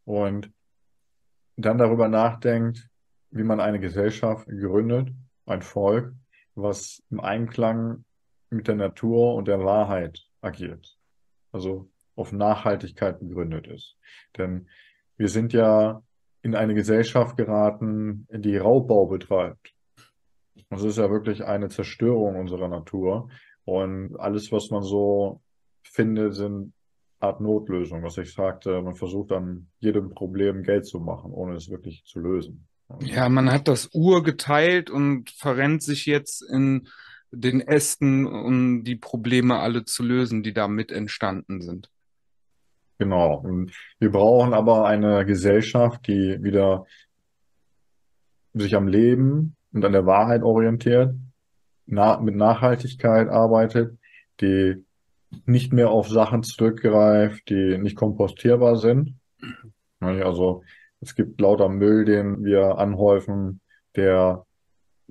Und 0.04 0.50
dann 1.56 1.78
darüber 1.78 2.08
nachdenkt, 2.08 2.88
wie 3.30 3.44
man 3.44 3.60
eine 3.60 3.80
Gesellschaft 3.80 4.46
gründet, 4.48 5.10
ein 5.46 5.62
Volk, 5.62 6.14
was 6.54 7.02
im 7.10 7.20
Einklang 7.20 8.04
mit 8.50 8.66
der 8.68 8.76
Natur 8.76 9.34
und 9.34 9.46
der 9.48 9.60
Wahrheit 9.60 10.26
agiert 10.40 10.98
also 11.52 11.88
auf 12.16 12.32
Nachhaltigkeit 12.32 13.20
begründet 13.20 13.66
ist. 13.66 13.96
Denn 14.36 14.68
wir 15.16 15.28
sind 15.28 15.52
ja 15.52 16.02
in 16.42 16.54
eine 16.54 16.74
Gesellschaft 16.74 17.36
geraten, 17.36 18.26
die 18.30 18.56
Raubbau 18.56 19.06
betreibt. 19.06 19.74
Das 20.70 20.82
ist 20.82 20.98
ja 20.98 21.10
wirklich 21.10 21.44
eine 21.44 21.68
Zerstörung 21.68 22.36
unserer 22.36 22.68
Natur. 22.68 23.28
Und 23.64 24.18
alles, 24.18 24.50
was 24.50 24.70
man 24.70 24.82
so 24.82 25.40
findet, 25.82 26.34
sind 26.34 26.72
Art 27.20 27.40
Notlösung, 27.40 28.02
was 28.02 28.18
ich 28.18 28.32
sagte, 28.32 28.82
man 28.82 28.96
versucht 28.96 29.30
dann 29.30 29.68
jedem 29.78 30.10
Problem 30.10 30.64
Geld 30.64 30.86
zu 30.86 30.98
machen, 30.98 31.30
ohne 31.30 31.54
es 31.54 31.70
wirklich 31.70 32.04
zu 32.04 32.18
lösen. 32.18 32.66
Ja, 33.00 33.28
man 33.28 33.50
hat 33.50 33.68
das 33.68 33.90
Ur 33.94 34.22
geteilt 34.22 34.90
und 34.90 35.30
verrennt 35.30 35.82
sich 35.82 36.06
jetzt 36.06 36.42
in 36.42 36.88
den 37.32 37.60
Ästen, 37.60 38.26
um 38.26 38.84
die 38.84 38.96
Probleme 38.96 39.58
alle 39.58 39.84
zu 39.84 40.02
lösen, 40.02 40.42
die 40.42 40.52
damit 40.52 40.92
entstanden 40.92 41.62
sind. 41.62 41.90
Genau. 42.98 43.38
Und 43.38 43.72
wir 43.98 44.12
brauchen 44.12 44.54
aber 44.54 44.86
eine 44.86 45.26
Gesellschaft, 45.26 46.06
die 46.06 46.42
wieder 46.42 46.86
sich 48.52 48.76
am 48.76 48.86
Leben 48.86 49.56
und 49.72 49.84
an 49.84 49.92
der 49.92 50.06
Wahrheit 50.06 50.42
orientiert, 50.42 51.14
na 51.86 52.20
mit 52.20 52.36
Nachhaltigkeit 52.36 53.28
arbeitet, 53.28 53.98
die 54.40 54.84
nicht 55.46 55.72
mehr 55.72 55.90
auf 55.90 56.08
Sachen 56.08 56.42
zurückgreift, 56.42 57.48
die 57.48 57.78
nicht 57.78 57.96
kompostierbar 57.96 58.76
sind. 58.76 59.18
Also 60.00 60.64
es 61.00 61.14
gibt 61.14 61.40
lauter 61.40 61.68
Müll, 61.68 62.04
den 62.04 62.44
wir 62.44 62.78
anhäufen, 62.78 63.60
der 63.94 64.44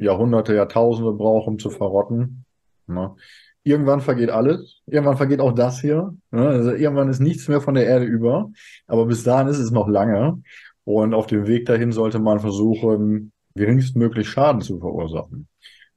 Jahrhunderte, 0.02 0.56
Jahrtausende 0.56 1.14
braucht, 1.14 1.48
um 1.48 1.60
zu 1.60 1.69
verrotten. 1.69 2.45
Ne? 2.88 3.15
Irgendwann 3.64 4.02
vergeht 4.02 4.32
alles. 4.32 4.82
Irgendwann 4.88 5.18
vergeht 5.18 5.40
auch 5.40 5.53
das 5.53 5.80
hier. 5.80 6.15
Ne? 6.32 6.48
Also 6.48 6.72
irgendwann 6.72 7.10
ist 7.10 7.19
nichts 7.19 7.48
mehr 7.48 7.61
von 7.61 7.76
der 7.76 7.86
Erde 7.86 8.06
über. 8.06 8.49
Aber 8.88 9.06
bis 9.06 9.23
dahin 9.23 9.48
ist 9.48 9.60
es 9.60 9.72
noch 9.72 9.88
lange. 9.88 10.41
Und 10.84 11.14
auf 11.14 11.28
dem 11.28 11.45
Weg 11.45 11.68
dahin 11.68 11.91
sollte 11.91 12.18
man 12.18 12.40
versuchen, 12.40 13.32
geringstmöglich 13.53 14.28
Schaden 14.28 14.61
zu 14.61 14.80
verursachen. 14.80 15.48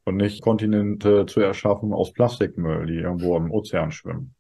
Und 0.05 0.17
nicht 0.17 0.43
Kontinente 0.43 1.25
zu 1.25 1.41
erschaffen 1.41 1.95
aus 1.95 2.13
Plastikmüll, 2.13 2.87
die 2.87 2.99
irgendwo 2.99 3.37
im 3.39 3.51
Ozean 3.51 3.91
schwimmen. 3.91 4.35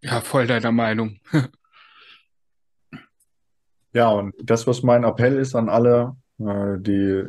Ja, 0.00 0.22
voll 0.22 0.46
deiner 0.46 0.72
Meinung. 0.72 1.18
ja, 3.92 4.08
und 4.08 4.34
das, 4.42 4.66
was 4.66 4.82
mein 4.82 5.04
Appell 5.04 5.36
ist 5.36 5.54
an 5.54 5.68
alle, 5.68 6.16
äh, 6.38 6.78
die 6.78 7.24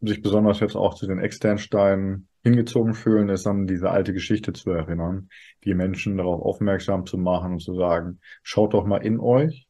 sich 0.00 0.22
besonders 0.22 0.60
jetzt 0.60 0.76
auch 0.76 0.94
zu 0.94 1.06
den 1.06 1.18
Externsteinen 1.18 2.28
hingezogen 2.42 2.94
fühlen, 2.94 3.28
ist 3.28 3.46
an 3.46 3.66
diese 3.66 3.90
alte 3.90 4.12
Geschichte 4.12 4.52
zu 4.52 4.70
erinnern, 4.70 5.28
die 5.64 5.74
Menschen 5.74 6.16
darauf 6.16 6.40
aufmerksam 6.40 7.04
zu 7.06 7.18
machen 7.18 7.52
und 7.52 7.60
zu 7.60 7.74
sagen, 7.74 8.20
schaut 8.42 8.74
doch 8.74 8.86
mal 8.86 8.98
in 8.98 9.18
euch. 9.18 9.66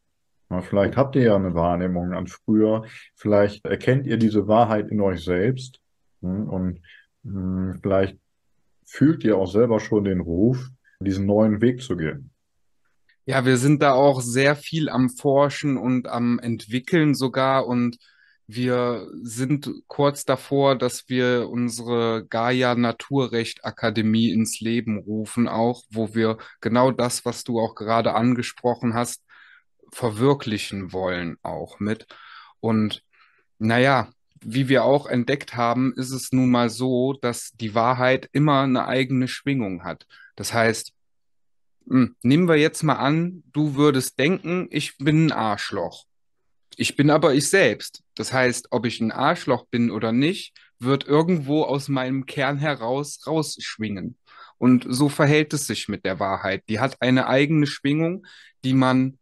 Vielleicht 0.63 0.97
habt 0.97 1.15
ihr 1.15 1.23
ja 1.23 1.37
eine 1.37 1.55
Wahrnehmung 1.55 2.15
an 2.15 2.27
früher, 2.27 2.85
vielleicht 3.15 3.67
erkennt 3.67 4.07
ihr 4.07 4.17
diese 4.17 4.49
Wahrheit 4.49 4.89
in 4.91 5.01
euch 5.01 5.23
selbst 5.23 5.81
hm, 6.23 6.49
und 6.49 6.81
hm, 7.23 7.79
vielleicht 7.83 8.19
fühlt 8.87 9.25
ihr 9.25 9.37
auch 9.37 9.51
selber 9.51 9.79
schon 9.79 10.05
den 10.05 10.21
Ruf, 10.21 10.71
diesen 11.01 11.27
neuen 11.27 11.61
Weg 11.61 11.83
zu 11.83 11.97
gehen. 11.97 12.31
Ja, 13.27 13.45
wir 13.45 13.59
sind 13.59 13.83
da 13.83 13.93
auch 13.93 14.23
sehr 14.23 14.57
viel 14.57 14.89
am 14.89 15.11
Forschen 15.11 15.77
und 15.77 16.09
am 16.09 16.39
Entwickeln 16.39 17.15
sogar 17.15 17.67
und 17.67 17.99
wir 18.51 19.09
sind 19.23 19.71
kurz 19.89 20.25
davor, 20.25 20.75
dass 20.77 21.11
wir 21.11 21.51
unsere 21.51 22.27
Gaia 22.27 22.75
Naturrecht 22.75 23.63
Akademie 23.67 24.31
ins 24.31 24.61
Leben 24.61 24.99
rufen, 24.99 25.49
auch, 25.49 25.85
wo 25.91 26.15
wir 26.15 26.39
genau 26.63 26.91
das, 26.91 27.27
was 27.27 27.45
du 27.45 27.61
auch 27.61 27.75
gerade 27.75 28.15
angesprochen 28.15 28.95
hast, 28.95 29.23
verwirklichen 29.93 30.95
wollen, 30.95 31.37
auch 31.43 31.79
mit. 31.79 32.07
Und 32.61 33.05
naja, 33.59 34.09
wie 34.41 34.71
wir 34.71 34.85
auch 34.85 35.07
entdeckt 35.07 35.55
haben, 35.55 35.93
ist 35.95 36.11
es 36.11 36.33
nun 36.33 36.51
mal 36.51 36.71
so, 36.71 37.13
dass 37.13 37.53
die 37.53 37.75
Wahrheit 37.75 38.31
immer 38.33 38.63
eine 38.63 38.87
eigene 38.87 39.29
Schwingung 39.29 39.85
hat. 39.85 40.07
Das 40.37 40.55
heißt, 40.55 40.95
hm, 41.87 42.17
nehmen 42.23 42.49
wir 42.49 42.57
jetzt 42.57 42.83
mal 42.83 42.95
an, 42.95 43.43
du 43.53 43.75
würdest 43.75 44.19
denken, 44.19 44.69
ich 44.71 44.97
bin 44.97 45.27
ein 45.27 45.33
Arschloch. 45.33 46.07
Ich 46.81 46.95
bin 46.95 47.11
aber 47.11 47.35
ich 47.35 47.49
selbst. 47.49 48.05
Das 48.15 48.33
heißt, 48.33 48.69
ob 48.71 48.87
ich 48.87 49.01
ein 49.01 49.11
Arschloch 49.11 49.67
bin 49.67 49.91
oder 49.91 50.13
nicht, 50.13 50.57
wird 50.79 51.09
irgendwo 51.09 51.65
aus 51.65 51.89
meinem 51.89 52.25
Kern 52.25 52.57
heraus 52.57 53.27
rausschwingen. 53.27 54.17
Und 54.59 54.87
so 54.89 55.09
verhält 55.09 55.53
es 55.53 55.67
sich 55.67 55.89
mit 55.89 56.05
der 56.05 56.21
Wahrheit. 56.21 56.63
Die 56.69 56.79
hat 56.79 57.03
eine 57.03 57.27
eigene 57.27 57.67
Schwingung, 57.67 58.25
die 58.63 58.75
man 58.75 59.19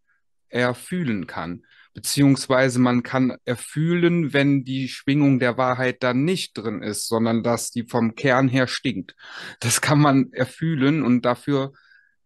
erfühlen 0.50 1.26
kann. 1.26 1.64
Beziehungsweise 1.94 2.78
man 2.78 3.02
kann 3.02 3.38
erfühlen, 3.46 4.34
wenn 4.34 4.62
die 4.62 4.90
Schwingung 4.90 5.38
der 5.38 5.56
Wahrheit 5.56 6.02
dann 6.02 6.26
nicht 6.26 6.58
drin 6.58 6.82
ist, 6.82 7.08
sondern 7.08 7.42
dass 7.42 7.70
die 7.70 7.84
vom 7.84 8.16
Kern 8.16 8.48
her 8.48 8.66
stinkt. 8.66 9.16
Das 9.60 9.80
kann 9.80 9.98
man 9.98 10.30
erfühlen 10.34 11.02
und 11.02 11.22
dafür 11.22 11.72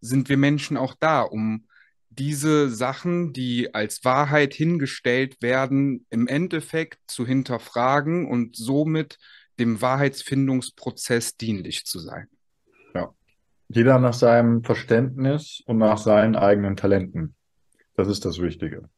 sind 0.01 0.27
wir 0.27 0.35
Menschen 0.35 0.75
auch 0.75 0.93
da, 0.99 1.21
um 1.21 1.67
diese 2.11 2.69
Sachen, 2.69 3.33
die 3.33 3.73
als 3.73 4.03
Wahrheit 4.03 4.53
hingestellt 4.53 5.41
werden, 5.41 6.05
im 6.09 6.27
Endeffekt 6.27 6.99
zu 7.07 7.25
hinterfragen 7.25 8.27
und 8.27 8.55
somit 8.55 9.17
dem 9.59 9.81
Wahrheitsfindungsprozess 9.81 11.37
dienlich 11.37 11.85
zu 11.85 11.99
sein. 11.99 12.27
Ja. 12.93 13.13
Jeder 13.69 13.97
nach 13.99 14.13
seinem 14.13 14.63
Verständnis 14.63 15.63
und 15.65 15.77
nach 15.77 15.97
seinen 15.97 16.35
eigenen 16.35 16.75
Talenten. 16.75 17.35
Das 17.95 18.07
ist 18.07 18.25
das 18.25 18.39
Wichtige. 18.39 18.89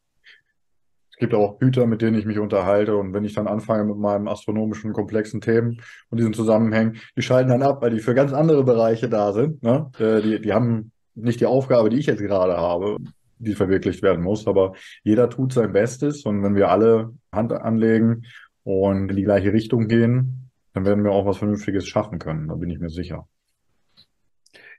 Es 1.10 1.18
gibt 1.18 1.34
auch 1.34 1.60
Hüter, 1.60 1.86
mit 1.86 2.02
denen 2.02 2.18
ich 2.18 2.26
mich 2.26 2.40
unterhalte. 2.40 2.96
Und 2.96 3.12
wenn 3.12 3.24
ich 3.24 3.34
dann 3.34 3.46
anfange 3.46 3.84
mit 3.84 3.96
meinen 3.96 4.26
astronomischen, 4.26 4.92
komplexen 4.92 5.40
Themen 5.40 5.80
und 6.10 6.18
diesen 6.18 6.34
Zusammenhängen, 6.34 6.96
die 7.16 7.22
schalten 7.22 7.50
dann 7.50 7.62
ab, 7.62 7.82
weil 7.82 7.90
die 7.90 8.00
für 8.00 8.14
ganz 8.14 8.32
andere 8.32 8.64
Bereiche 8.64 9.08
da 9.08 9.32
sind. 9.32 9.62
Ne? 9.62 9.92
Äh, 10.00 10.22
die, 10.22 10.40
die 10.40 10.52
haben 10.52 10.90
nicht 11.14 11.40
die 11.40 11.46
Aufgabe, 11.46 11.90
die 11.90 11.98
ich 11.98 12.06
jetzt 12.06 12.20
gerade 12.20 12.56
habe, 12.56 12.96
die 13.38 13.54
verwirklicht 13.54 14.02
werden 14.02 14.22
muss. 14.22 14.46
Aber 14.46 14.74
jeder 15.02 15.30
tut 15.30 15.52
sein 15.52 15.72
Bestes. 15.72 16.24
Und 16.24 16.42
wenn 16.42 16.54
wir 16.54 16.70
alle 16.70 17.14
Hand 17.32 17.52
anlegen 17.52 18.24
und 18.62 19.10
in 19.10 19.16
die 19.16 19.24
gleiche 19.24 19.52
Richtung 19.52 19.88
gehen, 19.88 20.50
dann 20.72 20.84
werden 20.84 21.04
wir 21.04 21.12
auch 21.12 21.26
was 21.26 21.38
Vernünftiges 21.38 21.86
schaffen 21.86 22.18
können. 22.18 22.48
Da 22.48 22.54
bin 22.54 22.70
ich 22.70 22.80
mir 22.80 22.90
sicher. 22.90 23.28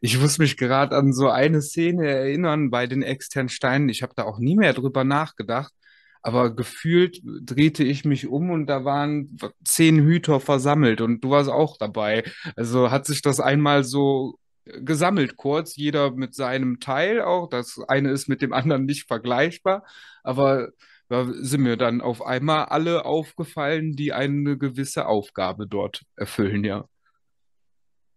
Ich 0.01 0.19
muss 0.19 0.37
mich 0.37 0.57
gerade 0.57 0.95
an 0.95 1.13
so 1.13 1.29
eine 1.29 1.61
Szene 1.61 2.07
erinnern 2.07 2.69
bei 2.69 2.85
den 2.85 3.01
externen 3.01 3.49
Steinen. 3.49 3.89
Ich 3.89 4.03
habe 4.03 4.13
da 4.15 4.23
auch 4.23 4.39
nie 4.39 4.55
mehr 4.55 4.73
drüber 4.73 5.03
nachgedacht. 5.03 5.73
Aber 6.21 6.55
gefühlt 6.55 7.21
drehte 7.23 7.83
ich 7.83 8.03
mich 8.03 8.27
um 8.27 8.49
und 8.49 8.65
da 8.65 8.83
waren 8.83 9.37
zehn 9.63 9.99
Hüter 9.99 10.39
versammelt 10.39 10.99
und 10.99 11.23
du 11.23 11.29
warst 11.29 11.51
auch 11.51 11.77
dabei. 11.77 12.23
Also 12.55 12.89
hat 12.89 13.05
sich 13.05 13.21
das 13.21 13.39
einmal 13.39 13.83
so 13.83 14.39
gesammelt 14.65 15.37
kurz, 15.37 15.75
jeder 15.75 16.11
mit 16.11 16.35
seinem 16.35 16.79
Teil 16.79 17.21
auch. 17.21 17.49
Das 17.49 17.79
eine 17.87 18.11
ist 18.11 18.27
mit 18.27 18.41
dem 18.41 18.53
anderen 18.53 18.85
nicht 18.85 19.07
vergleichbar, 19.07 19.83
aber 20.23 20.69
da 21.07 21.25
sind 21.31 21.61
mir 21.61 21.77
dann 21.77 22.01
auf 22.01 22.25
einmal 22.25 22.65
alle 22.65 23.05
aufgefallen, 23.05 23.95
die 23.95 24.11
eine 24.13 24.57
gewisse 24.57 25.05
Aufgabe 25.05 25.67
dort 25.67 26.03
erfüllen, 26.15 26.63
ja. 26.63 26.85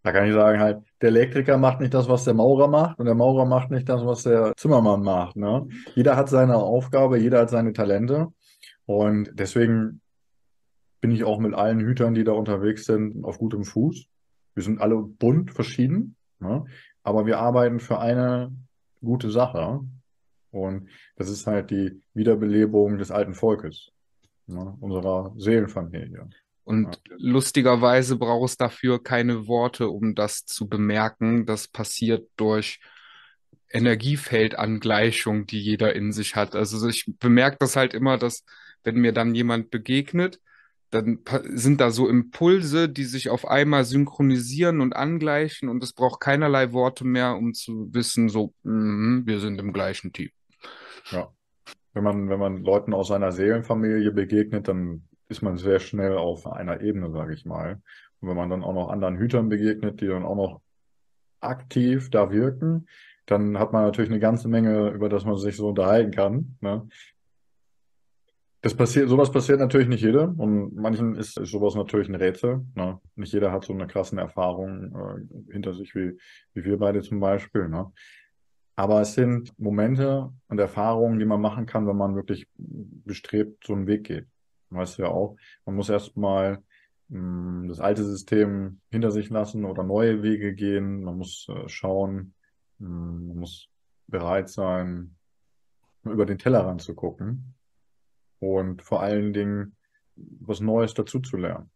Da 0.05 0.13
kann 0.13 0.27
ich 0.27 0.33
sagen, 0.33 0.61
halt, 0.61 0.79
der 1.03 1.09
Elektriker 1.11 1.59
macht 1.59 1.81
nicht 1.81 1.93
das, 1.93 2.09
was 2.09 2.25
der 2.25 2.33
Maurer 2.33 2.69
macht, 2.69 2.99
und 2.99 3.07
der 3.07 3.15
Maurer 3.15 3.45
macht 3.45 3.71
nicht 3.71 3.89
das, 3.89 4.07
was 4.07 4.23
der 4.23 4.55
Zimmermann 4.57 5.03
macht. 5.03 5.37
Ne? 5.37 5.69
Jeder 5.95 6.17
hat 6.17 6.31
seine 6.31 6.57
Aufgabe, 6.57 7.19
jeder 7.19 7.41
hat 7.41 7.51
seine 7.51 7.73
Talente. 7.73 8.29
Und 8.87 9.31
deswegen 9.35 10.01
bin 11.01 11.11
ich 11.11 11.25
auch 11.25 11.39
mit 11.39 11.53
allen 11.53 11.81
Hütern, 11.81 12.15
die 12.15 12.25
da 12.25 12.33
unterwegs 12.33 12.87
sind, 12.87 13.23
auf 13.25 13.39
gutem 13.39 13.65
Fuß. 13.65 14.07
Wir 14.55 14.63
sind 14.63 14.81
alle 14.81 14.97
bunt 14.97 15.51
verschieden, 15.51 16.17
ne? 16.41 16.65
aber 17.03 17.27
wir 17.27 17.39
arbeiten 17.39 17.81
für 17.81 17.99
eine 17.99 18.53
gute 19.01 19.31
Sache. 19.31 19.81
Und 20.51 20.89
das 21.17 21.29
ist 21.29 21.47
halt 21.47 21.71
die 21.71 22.01
Wiederbelebung 22.15 22.99
des 22.99 23.11
alten 23.11 23.35
Volkes, 23.35 23.91
ne? 24.47 24.77
unserer 24.81 25.33
Seelenfamilie. 25.37 26.29
Und 26.65 27.01
lustigerweise 27.17 28.17
braucht 28.17 28.51
es 28.51 28.57
dafür 28.59 29.03
keine 29.03 29.47
Worte, 29.47 29.89
um 29.89 30.15
das 30.15 30.45
zu 30.45 30.69
bemerken. 30.69 31.47
Das 31.47 31.67
passiert 31.67 32.29
durch 32.37 32.81
Energiefeldangleichung, 33.71 35.47
die 35.47 35.61
jeder 35.61 35.95
in 35.95 36.13
sich 36.13 36.37
hat. 36.37 36.55
Also 36.55 36.87
ich 36.87 37.11
bemerke 37.19 37.57
das 37.61 37.77
halt 37.77 37.95
immer, 37.95 38.19
dass 38.19 38.45
wenn 38.85 38.97
mir 38.97 39.13
dann 39.13 39.35
jemand 39.35 39.71
begegnet, 39.71 40.41
dann 40.91 41.21
sind 41.45 41.81
da 41.81 41.91
so 41.91 42.09
Impulse, 42.09 42.89
die 42.89 43.05
sich 43.05 43.29
auf 43.29 43.47
einmal 43.47 43.85
synchronisieren 43.85 44.81
und 44.81 44.97
angleichen 44.97 45.69
und 45.69 45.83
es 45.83 45.93
braucht 45.93 46.21
keinerlei 46.21 46.73
Worte 46.73 47.05
mehr, 47.05 47.37
um 47.37 47.53
zu 47.53 47.93
wissen, 47.93 48.29
so, 48.29 48.55
mm, 48.63 49.27
wir 49.27 49.41
sind 49.41 49.61
im 49.61 49.73
gleichen 49.73 50.13
Team. 50.13 50.31
Ja. 51.11 51.29
Wenn 51.93 52.05
man, 52.05 52.29
wenn 52.29 52.39
man 52.39 52.63
Leuten 52.63 52.95
aus 52.95 53.09
seiner 53.09 53.33
Seelenfamilie 53.33 54.13
begegnet, 54.13 54.69
dann 54.69 55.09
ist 55.29 55.43
man 55.43 55.59
sehr 55.59 55.81
schnell 55.81 56.17
auf 56.17 56.47
einer 56.47 56.81
Ebene, 56.81 57.11
sage 57.11 57.35
ich 57.35 57.45
mal. 57.45 57.83
Und 58.21 58.29
wenn 58.29 58.37
man 58.37 58.51
dann 58.51 58.65
auch 58.65 58.75
noch 58.75 58.89
anderen 58.89 59.19
Hütern 59.19 59.49
begegnet, 59.49 60.01
die 60.01 60.07
dann 60.07 60.25
auch 60.25 60.37
noch 60.37 60.61
aktiv 61.41 62.11
da 62.11 62.31
wirken, 62.31 62.87
dann 63.27 63.59
hat 63.59 63.73
man 63.73 63.85
natürlich 63.85 64.11
eine 64.11 64.21
ganze 64.21 64.49
Menge, 64.49 64.89
über 64.91 65.09
das 65.09 65.25
man 65.25 65.37
sich 65.37 65.57
so 65.57 65.69
unterhalten 65.69 66.13
kann. 66.13 66.57
Ne? 66.61 66.89
Das 68.61 68.75
passiert, 68.75 69.09
sowas 69.09 69.31
passiert 69.31 69.61
natürlich 69.61 69.87
nicht 69.87 70.03
jedem 70.03 70.39
und 70.41 70.75
manchen 70.75 71.15
ist, 71.15 71.35
sowas 71.35 71.77
natürlich 71.77 72.09
ein 72.09 72.17
Rätsel. 72.17 72.67
Ne? 72.75 73.01
Nicht 73.15 73.33
jeder 73.33 73.53
hat 73.53 73.65
so 73.65 73.73
eine 73.73 73.87
krassen 73.87 74.19
Erfahrung 74.19 74.95
äh, 74.95 75.53
hinter 75.53 75.75
sich 75.75 75.95
wie, 75.95 76.19
wie 76.55 76.65
wir 76.65 76.77
beide 76.77 77.03
zum 77.03 77.21
Beispiel. 77.21 77.69
Ne? 77.69 77.93
Aber 78.75 79.01
es 79.01 79.15
sind 79.15 79.57
Momente 79.59 80.33
und 80.49 80.59
Erfahrungen, 80.59 81.19
die 81.21 81.25
man 81.25 81.41
machen 81.41 81.67
kann, 81.67 81.87
wenn 81.87 81.97
man 81.97 82.17
wirklich 82.17 82.49
bestrebt 82.57 83.65
so 83.65 83.75
einen 83.75 83.87
Weg 83.87 84.05
geht 84.05 84.27
weißt 84.71 84.99
du 84.99 85.03
ja 85.03 85.09
auch, 85.09 85.37
man 85.65 85.77
muss 85.77 85.89
erstmal 85.89 86.63
hm, 87.11 87.67
das 87.69 87.81
alte 87.81 88.05
System 88.05 88.81
hinter 88.91 89.11
sich 89.11 89.31
lassen 89.31 89.65
oder 89.65 89.83
neue 89.83 90.23
Wege 90.23 90.55
gehen. 90.55 91.03
Man 91.03 91.17
muss 91.17 91.47
äh, 91.49 91.69
schauen, 91.69 92.35
hm, 92.79 93.29
man 93.29 93.37
muss 93.39 93.69
bereit 94.07 94.49
sein, 94.49 95.17
über 96.05 96.27
den 96.27 96.39
Tellerrand 96.39 96.81
zu 96.81 96.95
gucken 96.95 97.55
und 98.41 98.83
vor 98.83 99.03
allen 99.03 99.33
Dingen 99.33 99.77
was 100.17 100.61
Neues 100.61 100.95
dazu 100.95 101.21
zu 101.21 101.37
lernen. 101.37 101.71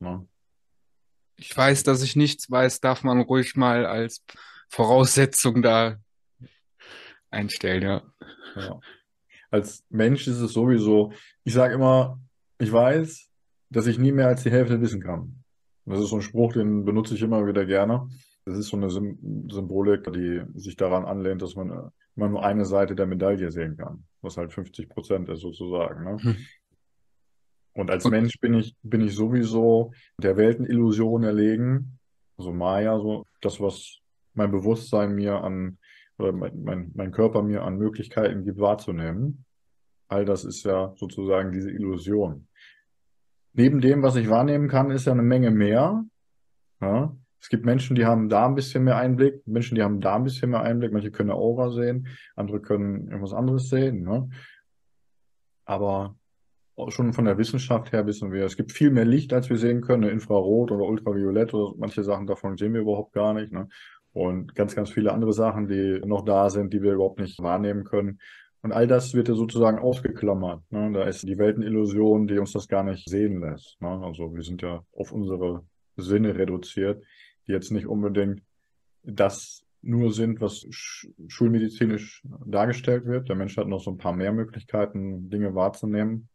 Ne? 0.00 0.26
Ich 1.36 1.56
weiß, 1.56 1.82
dass 1.82 2.02
ich 2.02 2.16
nichts 2.16 2.50
weiß, 2.50 2.80
darf 2.80 3.04
man 3.04 3.20
ruhig 3.20 3.56
mal 3.56 3.86
als 3.86 4.24
Voraussetzung 4.68 5.62
da 5.62 5.98
einstellen, 7.30 7.82
ja. 7.82 8.02
ja. 8.56 8.80
Als 9.50 9.84
Mensch 9.90 10.26
ist 10.28 10.40
es 10.40 10.52
sowieso, 10.52 11.12
ich 11.44 11.52
sage 11.52 11.74
immer, 11.74 12.18
ich 12.58 12.72
weiß, 12.72 13.28
dass 13.70 13.86
ich 13.86 13.98
nie 13.98 14.12
mehr 14.12 14.28
als 14.28 14.42
die 14.42 14.50
Hälfte 14.50 14.80
wissen 14.80 15.02
kann. 15.02 15.42
Das 15.84 16.00
ist 16.00 16.10
so 16.10 16.16
ein 16.16 16.22
Spruch, 16.22 16.52
den 16.52 16.84
benutze 16.84 17.14
ich 17.14 17.22
immer 17.22 17.46
wieder 17.46 17.66
gerne. 17.66 18.08
Das 18.44 18.58
ist 18.58 18.68
so 18.68 18.76
eine 18.76 18.90
Symbolik, 18.90 20.12
die 20.12 20.42
sich 20.54 20.76
daran 20.76 21.04
anlehnt, 21.04 21.42
dass 21.42 21.54
man 21.54 21.90
immer 22.16 22.28
nur 22.28 22.44
eine 22.44 22.64
Seite 22.64 22.94
der 22.94 23.06
Medaille 23.06 23.50
sehen 23.50 23.76
kann, 23.76 24.04
was 24.20 24.36
halt 24.36 24.52
50 24.52 24.88
Prozent 24.88 25.28
ist 25.28 25.40
sozusagen. 25.40 26.04
Ne? 26.04 26.16
Hm. 26.22 26.36
Und 27.74 27.90
als 27.90 28.04
Mensch 28.04 28.38
bin 28.40 28.54
ich, 28.54 28.76
bin 28.82 29.00
ich 29.00 29.14
sowieso 29.14 29.92
der 30.18 30.36
Weltenillusion 30.36 31.22
erlegen, 31.22 31.98
also 32.36 32.52
Maya, 32.52 32.98
so 32.98 33.26
das, 33.40 33.60
was 33.60 33.98
mein 34.34 34.50
Bewusstsein 34.50 35.14
mir 35.14 35.42
an, 35.42 35.78
oder 36.18 36.32
mein, 36.32 36.62
mein, 36.62 36.90
mein 36.94 37.12
Körper 37.12 37.42
mir 37.42 37.62
an 37.62 37.78
Möglichkeiten 37.78 38.44
gibt 38.44 38.58
wahrzunehmen. 38.58 39.44
All 40.08 40.24
das 40.24 40.44
ist 40.44 40.64
ja 40.64 40.92
sozusagen 40.96 41.52
diese 41.52 41.70
Illusion 41.70 42.48
neben 43.54 43.80
dem, 43.80 44.02
was 44.02 44.16
ich 44.16 44.28
wahrnehmen 44.28 44.68
kann, 44.68 44.90
ist 44.90 45.06
ja 45.06 45.12
eine 45.12 45.22
Menge 45.22 45.50
mehr. 45.50 46.04
Ja? 46.80 47.16
Es 47.42 47.48
gibt 47.48 47.64
Menschen, 47.64 47.96
die 47.96 48.06
haben 48.06 48.28
da 48.28 48.46
ein 48.46 48.54
bisschen 48.54 48.84
mehr 48.84 48.96
Einblick, 48.96 49.44
Menschen, 49.48 49.74
die 49.74 49.82
haben 49.82 50.00
da 50.00 50.14
ein 50.14 50.22
bisschen 50.22 50.50
mehr 50.50 50.62
Einblick. 50.62 50.92
Manche 50.92 51.10
können 51.10 51.30
eine 51.30 51.40
Aura 51.40 51.70
sehen, 51.70 52.06
andere 52.36 52.60
können 52.60 53.08
irgendwas 53.08 53.32
anderes 53.32 53.68
sehen. 53.68 54.04
Ne? 54.04 54.30
Aber 55.64 56.14
schon 56.88 57.12
von 57.12 57.24
der 57.24 57.38
Wissenschaft 57.38 57.92
her 57.92 58.06
wissen 58.06 58.30
wir, 58.30 58.44
es 58.44 58.56
gibt 58.56 58.70
viel 58.70 58.92
mehr 58.92 59.04
Licht, 59.04 59.32
als 59.32 59.50
wir 59.50 59.58
sehen 59.58 59.80
können, 59.80 60.04
Infrarot 60.04 60.70
oder 60.70 60.84
Ultraviolett 60.84 61.52
oder 61.52 61.74
manche 61.76 62.04
Sachen 62.04 62.28
davon 62.28 62.56
sehen 62.56 62.74
wir 62.74 62.82
überhaupt 62.82 63.12
gar 63.12 63.34
nicht. 63.34 63.50
Ne? 63.52 63.68
Und 64.12 64.54
ganz, 64.54 64.76
ganz 64.76 64.90
viele 64.90 65.12
andere 65.12 65.32
Sachen, 65.32 65.66
die 65.66 66.00
noch 66.06 66.24
da 66.24 66.48
sind, 66.48 66.72
die 66.72 66.80
wir 66.80 66.92
überhaupt 66.92 67.18
nicht 67.18 67.42
wahrnehmen 67.42 67.82
können. 67.82 68.20
Und 68.62 68.70
all 68.70 68.86
das 68.86 69.14
wird 69.14 69.26
ja 69.26 69.34
sozusagen 69.34 69.80
ausgeklammert. 69.80 70.62
Ne? 70.70 70.92
Da 70.92 71.04
ist 71.04 71.26
die 71.28 71.38
Weltenillusion, 71.38 72.28
die 72.28 72.38
uns 72.38 72.52
das 72.52 72.68
gar 72.68 72.84
nicht 72.84 73.08
sehen 73.08 73.40
lässt. 73.40 73.82
Ne? 73.82 74.00
Also 74.04 74.32
wir 74.32 74.42
sind 74.44 74.62
ja 74.62 74.84
auf 74.92 75.10
unsere 75.10 75.64
Sinne 75.96 76.36
reduziert, 76.36 77.02
die 77.46 77.52
jetzt 77.52 77.70
nicht 77.70 77.86
unbedingt 77.86 78.42
das 79.02 79.64
nur 79.82 80.12
sind, 80.12 80.40
was 80.40 80.64
schulmedizinisch 80.70 82.22
dargestellt 82.46 83.04
wird. 83.04 83.28
Der 83.28 83.36
Mensch 83.36 83.56
hat 83.56 83.66
noch 83.66 83.80
so 83.80 83.90
ein 83.90 83.98
paar 83.98 84.12
mehr 84.12 84.32
Möglichkeiten, 84.32 85.28
Dinge 85.28 85.54
wahrzunehmen. 85.54 86.28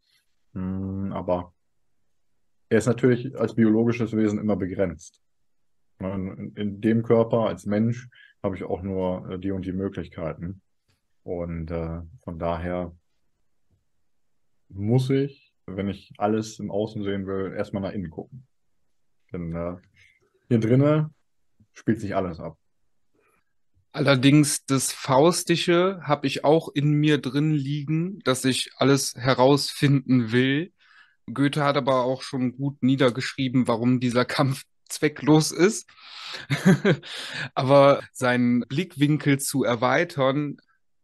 Hm, 0.53 1.13
aber 1.13 1.53
er 2.69 2.77
ist 2.77 2.87
natürlich 2.87 3.37
als 3.39 3.55
biologisches 3.55 4.15
Wesen 4.15 4.39
immer 4.39 4.57
begrenzt. 4.57 5.21
Ne? 5.99 6.51
In, 6.55 6.81
dem 6.81 7.03
Körper 7.03 7.47
als 7.47 7.65
Mensch 7.65 8.09
habe 8.43 8.55
ich 8.55 8.63
auch 8.63 8.81
nur 8.81 9.29
äh, 9.29 9.39
die 9.39 9.51
und 9.51 9.65
die 9.65 9.73
Möglichkeiten. 9.73 10.61
Und 11.23 11.71
äh, 11.71 12.01
von 12.23 12.39
daher 12.39 12.95
muss 14.69 15.09
ich, 15.09 15.53
wenn 15.65 15.87
ich 15.87 16.13
alles 16.17 16.59
im 16.59 16.71
Außen 16.71 17.03
sehen 17.03 17.25
will, 17.25 17.53
erstmal 17.53 17.81
nach 17.81 17.91
innen 17.91 18.09
gucken. 18.09 18.47
Denn 19.31 19.53
äh, 19.53 19.75
hier 20.47 20.59
drinnen 20.59 21.13
spielt 21.73 21.99
sich 21.99 22.15
alles 22.15 22.39
ab. 22.39 22.57
Allerdings 23.91 24.65
das 24.65 24.91
Faustische 24.91 26.01
habe 26.03 26.27
ich 26.27 26.43
auch 26.43 26.69
in 26.73 26.91
mir 26.91 27.19
drin 27.19 27.51
liegen, 27.51 28.19
dass 28.19 28.45
ich 28.45 28.71
alles 28.77 29.15
herausfinden 29.15 30.31
will. 30.31 30.71
Goethe 31.33 31.63
hat 31.63 31.77
aber 31.77 32.03
auch 32.03 32.21
schon 32.21 32.55
gut 32.55 32.81
niedergeschrieben, 32.83 33.67
warum 33.67 33.99
dieser 33.99 34.25
Kampf 34.25 34.63
zwecklos 34.89 35.51
ist. 35.51 35.89
aber 37.55 38.01
seinen 38.11 38.61
Blickwinkel 38.61 39.39
zu 39.39 39.63
erweitern, 39.63 40.57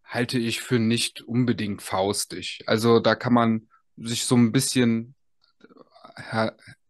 halte 0.03 0.37
ich 0.37 0.61
für 0.61 0.79
nicht 0.79 1.21
unbedingt 1.21 1.81
faustig. 1.81 2.63
Also 2.67 2.99
da 2.99 3.15
kann 3.15 3.33
man 3.33 3.69
sich 3.97 4.25
so 4.25 4.35
ein 4.35 4.51
bisschen 4.51 5.15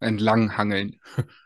entlanghangeln. 0.00 1.00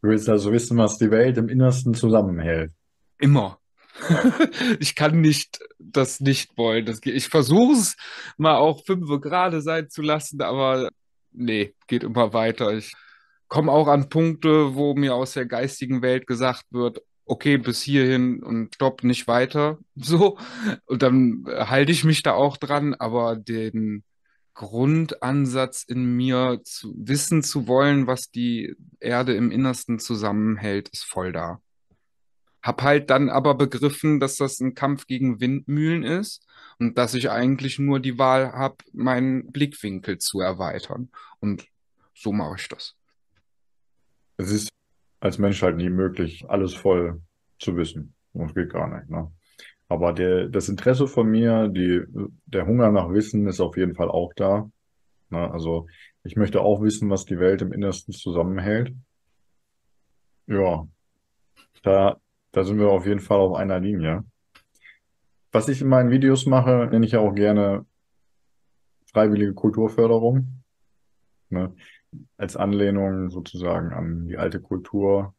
Du 0.00 0.08
willst 0.08 0.28
also 0.28 0.52
wissen, 0.52 0.78
was 0.78 0.98
die 0.98 1.10
Welt 1.10 1.38
im 1.38 1.48
Innersten 1.48 1.94
zusammenhält. 1.94 2.72
Immer. 3.18 3.58
ich 4.78 4.94
kann 4.94 5.20
nicht 5.20 5.58
das 5.78 6.20
nicht 6.20 6.56
wollen. 6.56 6.86
Das 6.86 7.00
ich 7.02 7.28
versuche 7.28 7.72
es 7.72 7.96
mal 8.36 8.56
auch 8.56 8.84
fünf 8.84 9.08
gerade 9.20 9.60
sein 9.60 9.90
zu 9.90 10.02
lassen, 10.02 10.40
aber 10.40 10.90
nee, 11.32 11.74
geht 11.88 12.04
immer 12.04 12.32
weiter. 12.32 12.72
Ich 12.72 12.92
komme 13.48 13.72
auch 13.72 13.88
an 13.88 14.08
Punkte, 14.08 14.74
wo 14.74 14.94
mir 14.94 15.14
aus 15.14 15.32
der 15.32 15.46
geistigen 15.46 16.02
Welt 16.02 16.26
gesagt 16.26 16.66
wird, 16.70 17.02
okay, 17.24 17.58
bis 17.58 17.82
hierhin 17.82 18.42
und 18.42 18.74
stopp, 18.74 19.04
nicht 19.04 19.26
weiter. 19.26 19.78
So. 19.96 20.38
Und 20.86 21.02
dann 21.02 21.44
halte 21.46 21.92
ich 21.92 22.04
mich 22.04 22.22
da 22.22 22.34
auch 22.34 22.56
dran, 22.56 22.94
aber 22.94 23.36
den 23.36 24.04
Grundansatz 24.58 25.84
in 25.84 26.16
mir 26.16 26.60
zu 26.64 26.92
wissen 26.98 27.44
zu 27.44 27.68
wollen, 27.68 28.08
was 28.08 28.32
die 28.32 28.74
Erde 28.98 29.34
im 29.34 29.52
Innersten 29.52 30.00
zusammenhält, 30.00 30.88
ist 30.88 31.04
voll 31.04 31.30
da. 31.32 31.62
Hab 32.60 32.82
halt 32.82 33.08
dann 33.08 33.30
aber 33.30 33.54
begriffen, 33.54 34.18
dass 34.18 34.34
das 34.34 34.58
ein 34.58 34.74
Kampf 34.74 35.06
gegen 35.06 35.40
Windmühlen 35.40 36.02
ist 36.02 36.44
und 36.80 36.98
dass 36.98 37.14
ich 37.14 37.30
eigentlich 37.30 37.78
nur 37.78 38.00
die 38.00 38.18
Wahl 38.18 38.52
habe, 38.52 38.78
meinen 38.92 39.52
Blickwinkel 39.52 40.18
zu 40.18 40.40
erweitern. 40.40 41.10
Und 41.38 41.68
so 42.12 42.32
mache 42.32 42.56
ich 42.58 42.68
das. 42.68 42.96
Es 44.38 44.50
ist 44.50 44.70
als 45.20 45.38
Mensch 45.38 45.62
halt 45.62 45.76
nie 45.76 45.88
möglich, 45.88 46.46
alles 46.48 46.74
voll 46.74 47.22
zu 47.60 47.76
wissen. 47.76 48.16
Das 48.32 48.52
geht 48.54 48.72
gar 48.72 48.88
nicht. 48.88 49.08
Ne? 49.08 49.30
Aber 49.88 50.12
der, 50.12 50.48
das 50.48 50.68
Interesse 50.68 51.06
von 51.06 51.28
mir, 51.28 51.68
die, 51.68 52.02
der 52.46 52.66
Hunger 52.66 52.90
nach 52.90 53.10
Wissen 53.10 53.46
ist 53.46 53.60
auf 53.60 53.76
jeden 53.76 53.94
Fall 53.94 54.10
auch 54.10 54.32
da. 54.34 54.70
Ne? 55.30 55.50
Also 55.50 55.86
ich 56.24 56.36
möchte 56.36 56.60
auch 56.60 56.82
wissen, 56.82 57.08
was 57.10 57.24
die 57.24 57.38
Welt 57.38 57.62
im 57.62 57.72
Innersten 57.72 58.12
zusammenhält. 58.12 58.94
Ja, 60.46 60.86
da 61.82 62.20
da 62.52 62.64
sind 62.64 62.78
wir 62.78 62.88
auf 62.88 63.06
jeden 63.06 63.20
Fall 63.20 63.38
auf 63.38 63.54
einer 63.54 63.78
Linie. 63.78 64.24
Was 65.52 65.68
ich 65.68 65.80
in 65.80 65.88
meinen 65.88 66.10
Videos 66.10 66.46
mache, 66.46 66.88
nenne 66.90 67.06
ich 67.06 67.12
ja 67.12 67.20
auch 67.20 67.34
gerne 67.34 67.86
freiwillige 69.12 69.54
Kulturförderung. 69.54 70.62
Ne? 71.50 71.74
Als 72.36 72.56
Anlehnung 72.56 73.30
sozusagen 73.30 73.92
an 73.92 74.28
die 74.28 74.36
alte 74.36 74.60
Kultur 74.60 75.34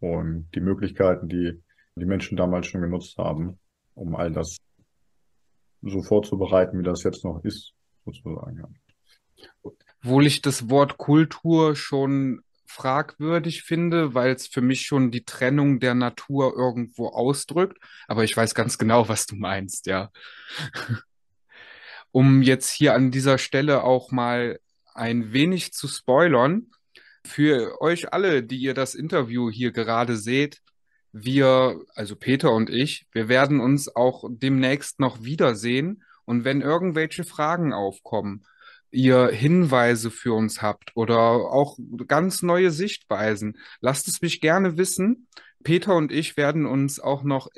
und 0.00 0.50
die 0.54 0.60
Möglichkeiten, 0.60 1.28
die 1.28 1.62
die 1.96 2.06
Menschen 2.06 2.36
damals 2.36 2.66
schon 2.66 2.80
genutzt 2.80 3.18
haben, 3.18 3.58
um 3.94 4.14
all 4.14 4.32
das 4.32 4.56
so 5.82 6.02
vorzubereiten, 6.02 6.78
wie 6.78 6.84
das 6.84 7.02
jetzt 7.02 7.24
noch 7.24 7.42
ist, 7.44 7.72
sozusagen. 8.04 8.58
Ja. 8.58 9.72
Obwohl 10.02 10.26
ich 10.26 10.42
das 10.42 10.70
Wort 10.70 10.98
Kultur 10.98 11.76
schon 11.76 12.42
fragwürdig 12.66 13.62
finde, 13.62 14.14
weil 14.14 14.32
es 14.32 14.46
für 14.46 14.62
mich 14.62 14.82
schon 14.82 15.10
die 15.10 15.24
Trennung 15.24 15.78
der 15.78 15.94
Natur 15.94 16.54
irgendwo 16.56 17.08
ausdrückt. 17.08 17.78
Aber 18.08 18.24
ich 18.24 18.36
weiß 18.36 18.54
ganz 18.54 18.78
genau, 18.78 19.08
was 19.08 19.26
du 19.26 19.36
meinst, 19.36 19.86
ja. 19.86 20.10
um 22.12 22.42
jetzt 22.42 22.70
hier 22.70 22.94
an 22.94 23.10
dieser 23.10 23.38
Stelle 23.38 23.84
auch 23.84 24.10
mal 24.10 24.58
ein 24.94 25.32
wenig 25.32 25.72
zu 25.72 25.88
spoilern, 25.88 26.70
für 27.24 27.80
euch 27.80 28.12
alle, 28.12 28.42
die 28.42 28.58
ihr 28.58 28.74
das 28.74 28.94
Interview 28.94 29.50
hier 29.50 29.72
gerade 29.72 30.16
seht, 30.16 30.60
wir, 31.12 31.80
also 31.94 32.16
Peter 32.16 32.52
und 32.52 32.70
ich, 32.70 33.06
wir 33.12 33.28
werden 33.28 33.60
uns 33.60 33.94
auch 33.94 34.24
demnächst 34.28 34.98
noch 34.98 35.22
wiedersehen. 35.22 36.02
Und 36.24 36.44
wenn 36.44 36.60
irgendwelche 36.62 37.24
Fragen 37.24 37.72
aufkommen, 37.72 38.44
ihr 38.90 39.28
Hinweise 39.28 40.10
für 40.10 40.34
uns 40.34 40.62
habt 40.62 40.92
oder 40.94 41.18
auch 41.18 41.78
ganz 42.06 42.42
neue 42.42 42.70
Sichtweisen, 42.70 43.58
lasst 43.80 44.08
es 44.08 44.20
mich 44.22 44.40
gerne 44.40 44.76
wissen. 44.76 45.28
Peter 45.62 45.94
und 45.94 46.12
ich 46.12 46.36
werden 46.36 46.66
uns 46.66 47.00
auch 47.00 47.22
noch 47.22 47.48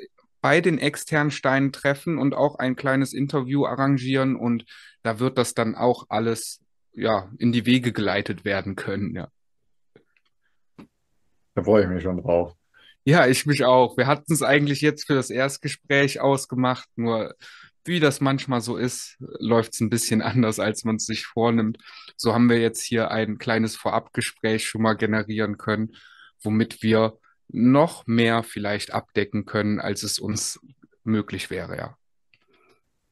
bei 0.41 0.61
den 0.61 0.77
externen 0.77 1.31
Steinen 1.31 1.71
treffen 1.71 2.17
und 2.17 2.35
auch 2.35 2.59
ein 2.59 2.75
kleines 2.75 3.13
Interview 3.13 3.65
arrangieren 3.65 4.35
und 4.35 4.65
da 5.01 5.19
wird 5.19 5.37
das 5.37 5.53
dann 5.53 5.75
auch 5.75 6.05
alles 6.09 6.61
ja 6.93 7.31
in 7.37 7.51
die 7.51 7.65
Wege 7.65 7.91
geleitet 7.91 8.45
werden 8.45 8.75
können, 8.75 9.15
ja. 9.15 9.27
Da 11.55 11.63
freue 11.63 11.83
ich 11.83 11.89
mich 11.89 12.03
schon 12.03 12.21
drauf. 12.21 12.55
Ja, 13.05 13.27
ich 13.27 13.45
mich 13.45 13.63
auch. 13.63 13.97
Wir 13.97 14.07
hatten 14.07 14.33
es 14.33 14.41
eigentlich 14.41 14.81
jetzt 14.81 15.05
für 15.05 15.13
das 15.13 15.29
Erstgespräch 15.29 16.19
ausgemacht, 16.19 16.89
nur 16.95 17.35
wie 17.85 17.99
das 17.99 18.19
manchmal 18.19 18.61
so 18.61 18.77
ist, 18.77 19.17
läuft 19.19 19.75
es 19.75 19.79
ein 19.79 19.91
bisschen 19.91 20.21
anders, 20.23 20.59
als 20.59 20.83
man 20.83 20.95
es 20.95 21.05
sich 21.05 21.25
vornimmt. 21.25 21.77
So 22.17 22.33
haben 22.33 22.49
wir 22.49 22.59
jetzt 22.59 22.81
hier 22.81 23.11
ein 23.11 23.37
kleines 23.37 23.75
Vorabgespräch 23.75 24.65
schon 24.65 24.81
mal 24.81 24.95
generieren 24.95 25.57
können, 25.57 25.95
womit 26.43 26.81
wir 26.81 27.19
noch 27.47 28.07
mehr 28.07 28.41
vielleicht 28.41 28.91
abdecken 28.91 29.45
können, 29.45 29.79
als 29.79 30.01
es 30.01 30.17
uns 30.17 30.59
möglich 31.03 31.51
wäre, 31.51 31.77
ja. 31.77 31.97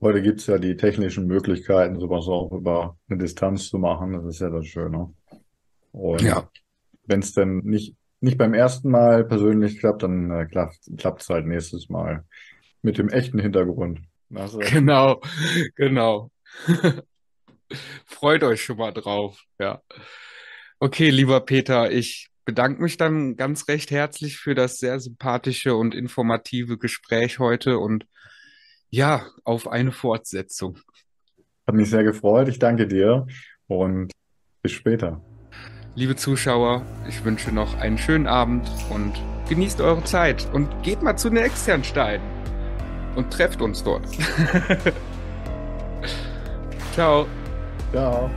Heute 0.01 0.21
gibt 0.21 0.41
es 0.41 0.47
ja 0.47 0.57
die 0.57 0.75
technischen 0.75 1.27
Möglichkeiten, 1.27 1.99
sowas 1.99 2.27
auch 2.27 2.51
über 2.51 2.97
eine 3.07 3.19
Distanz 3.19 3.69
zu 3.69 3.77
machen. 3.77 4.11
Das 4.11 4.25
ist 4.25 4.41
ja 4.41 4.49
das 4.49 4.65
Schöne. 4.65 5.13
Und 5.93 6.21
ja. 6.21 6.49
wenn 7.05 7.21
es 7.21 7.31
denn 7.31 7.59
nicht, 7.59 7.95
nicht 8.23 8.37
beim 8.37 8.53
ersten 8.53 8.89
Mal 8.89 9.25
persönlich 9.25 9.79
klappt, 9.79 10.03
dann 10.03 10.31
äh, 10.31 10.45
klappt 10.45 11.21
es 11.21 11.29
halt 11.29 11.45
nächstes 11.45 11.89
Mal 11.89 12.23
mit 12.81 12.97
dem 12.97 13.09
echten 13.09 13.37
Hintergrund. 13.37 13.99
Also. 14.33 14.59
Genau, 14.71 15.21
genau. 15.75 16.31
Freut 18.05 18.43
euch 18.43 18.63
schon 18.63 18.77
mal 18.77 18.93
drauf, 18.93 19.43
ja. 19.59 19.81
Okay, 20.79 21.09
lieber 21.09 21.41
Peter, 21.41 21.91
ich 21.91 22.29
bedanke 22.45 22.81
mich 22.81 22.97
dann 22.97 23.35
ganz 23.35 23.67
recht 23.67 23.91
herzlich 23.91 24.37
für 24.37 24.55
das 24.55 24.77
sehr 24.77 24.99
sympathische 24.99 25.75
und 25.75 25.93
informative 25.93 26.77
Gespräch 26.77 27.39
heute 27.39 27.77
und 27.79 28.05
ja, 28.89 29.27
auf 29.43 29.67
eine 29.67 29.91
Fortsetzung. 29.91 30.79
Hat 31.67 31.75
mich 31.75 31.89
sehr 31.89 32.03
gefreut. 32.03 32.47
Ich 32.47 32.59
danke 32.59 32.87
dir 32.87 33.25
und 33.67 34.11
bis 34.61 34.71
später. 34.71 35.21
Liebe 35.95 36.15
Zuschauer, 36.15 36.81
ich 37.07 37.23
wünsche 37.23 37.51
noch 37.51 37.77
einen 37.77 37.99
schönen 37.99 38.25
Abend 38.25 38.67
und 38.89 39.13
genießt 39.47 39.79
eure 39.79 40.03
Zeit 40.03 40.47
und 40.51 40.67
geht 40.81 41.03
mal 41.03 41.15
zu 41.15 41.29
den 41.29 41.37
Externsteinen 41.37 42.25
und 43.15 43.31
trefft 43.31 43.61
uns 43.61 43.83
dort. 43.83 44.01
Ciao. 46.93 47.27
Ciao. 47.91 48.31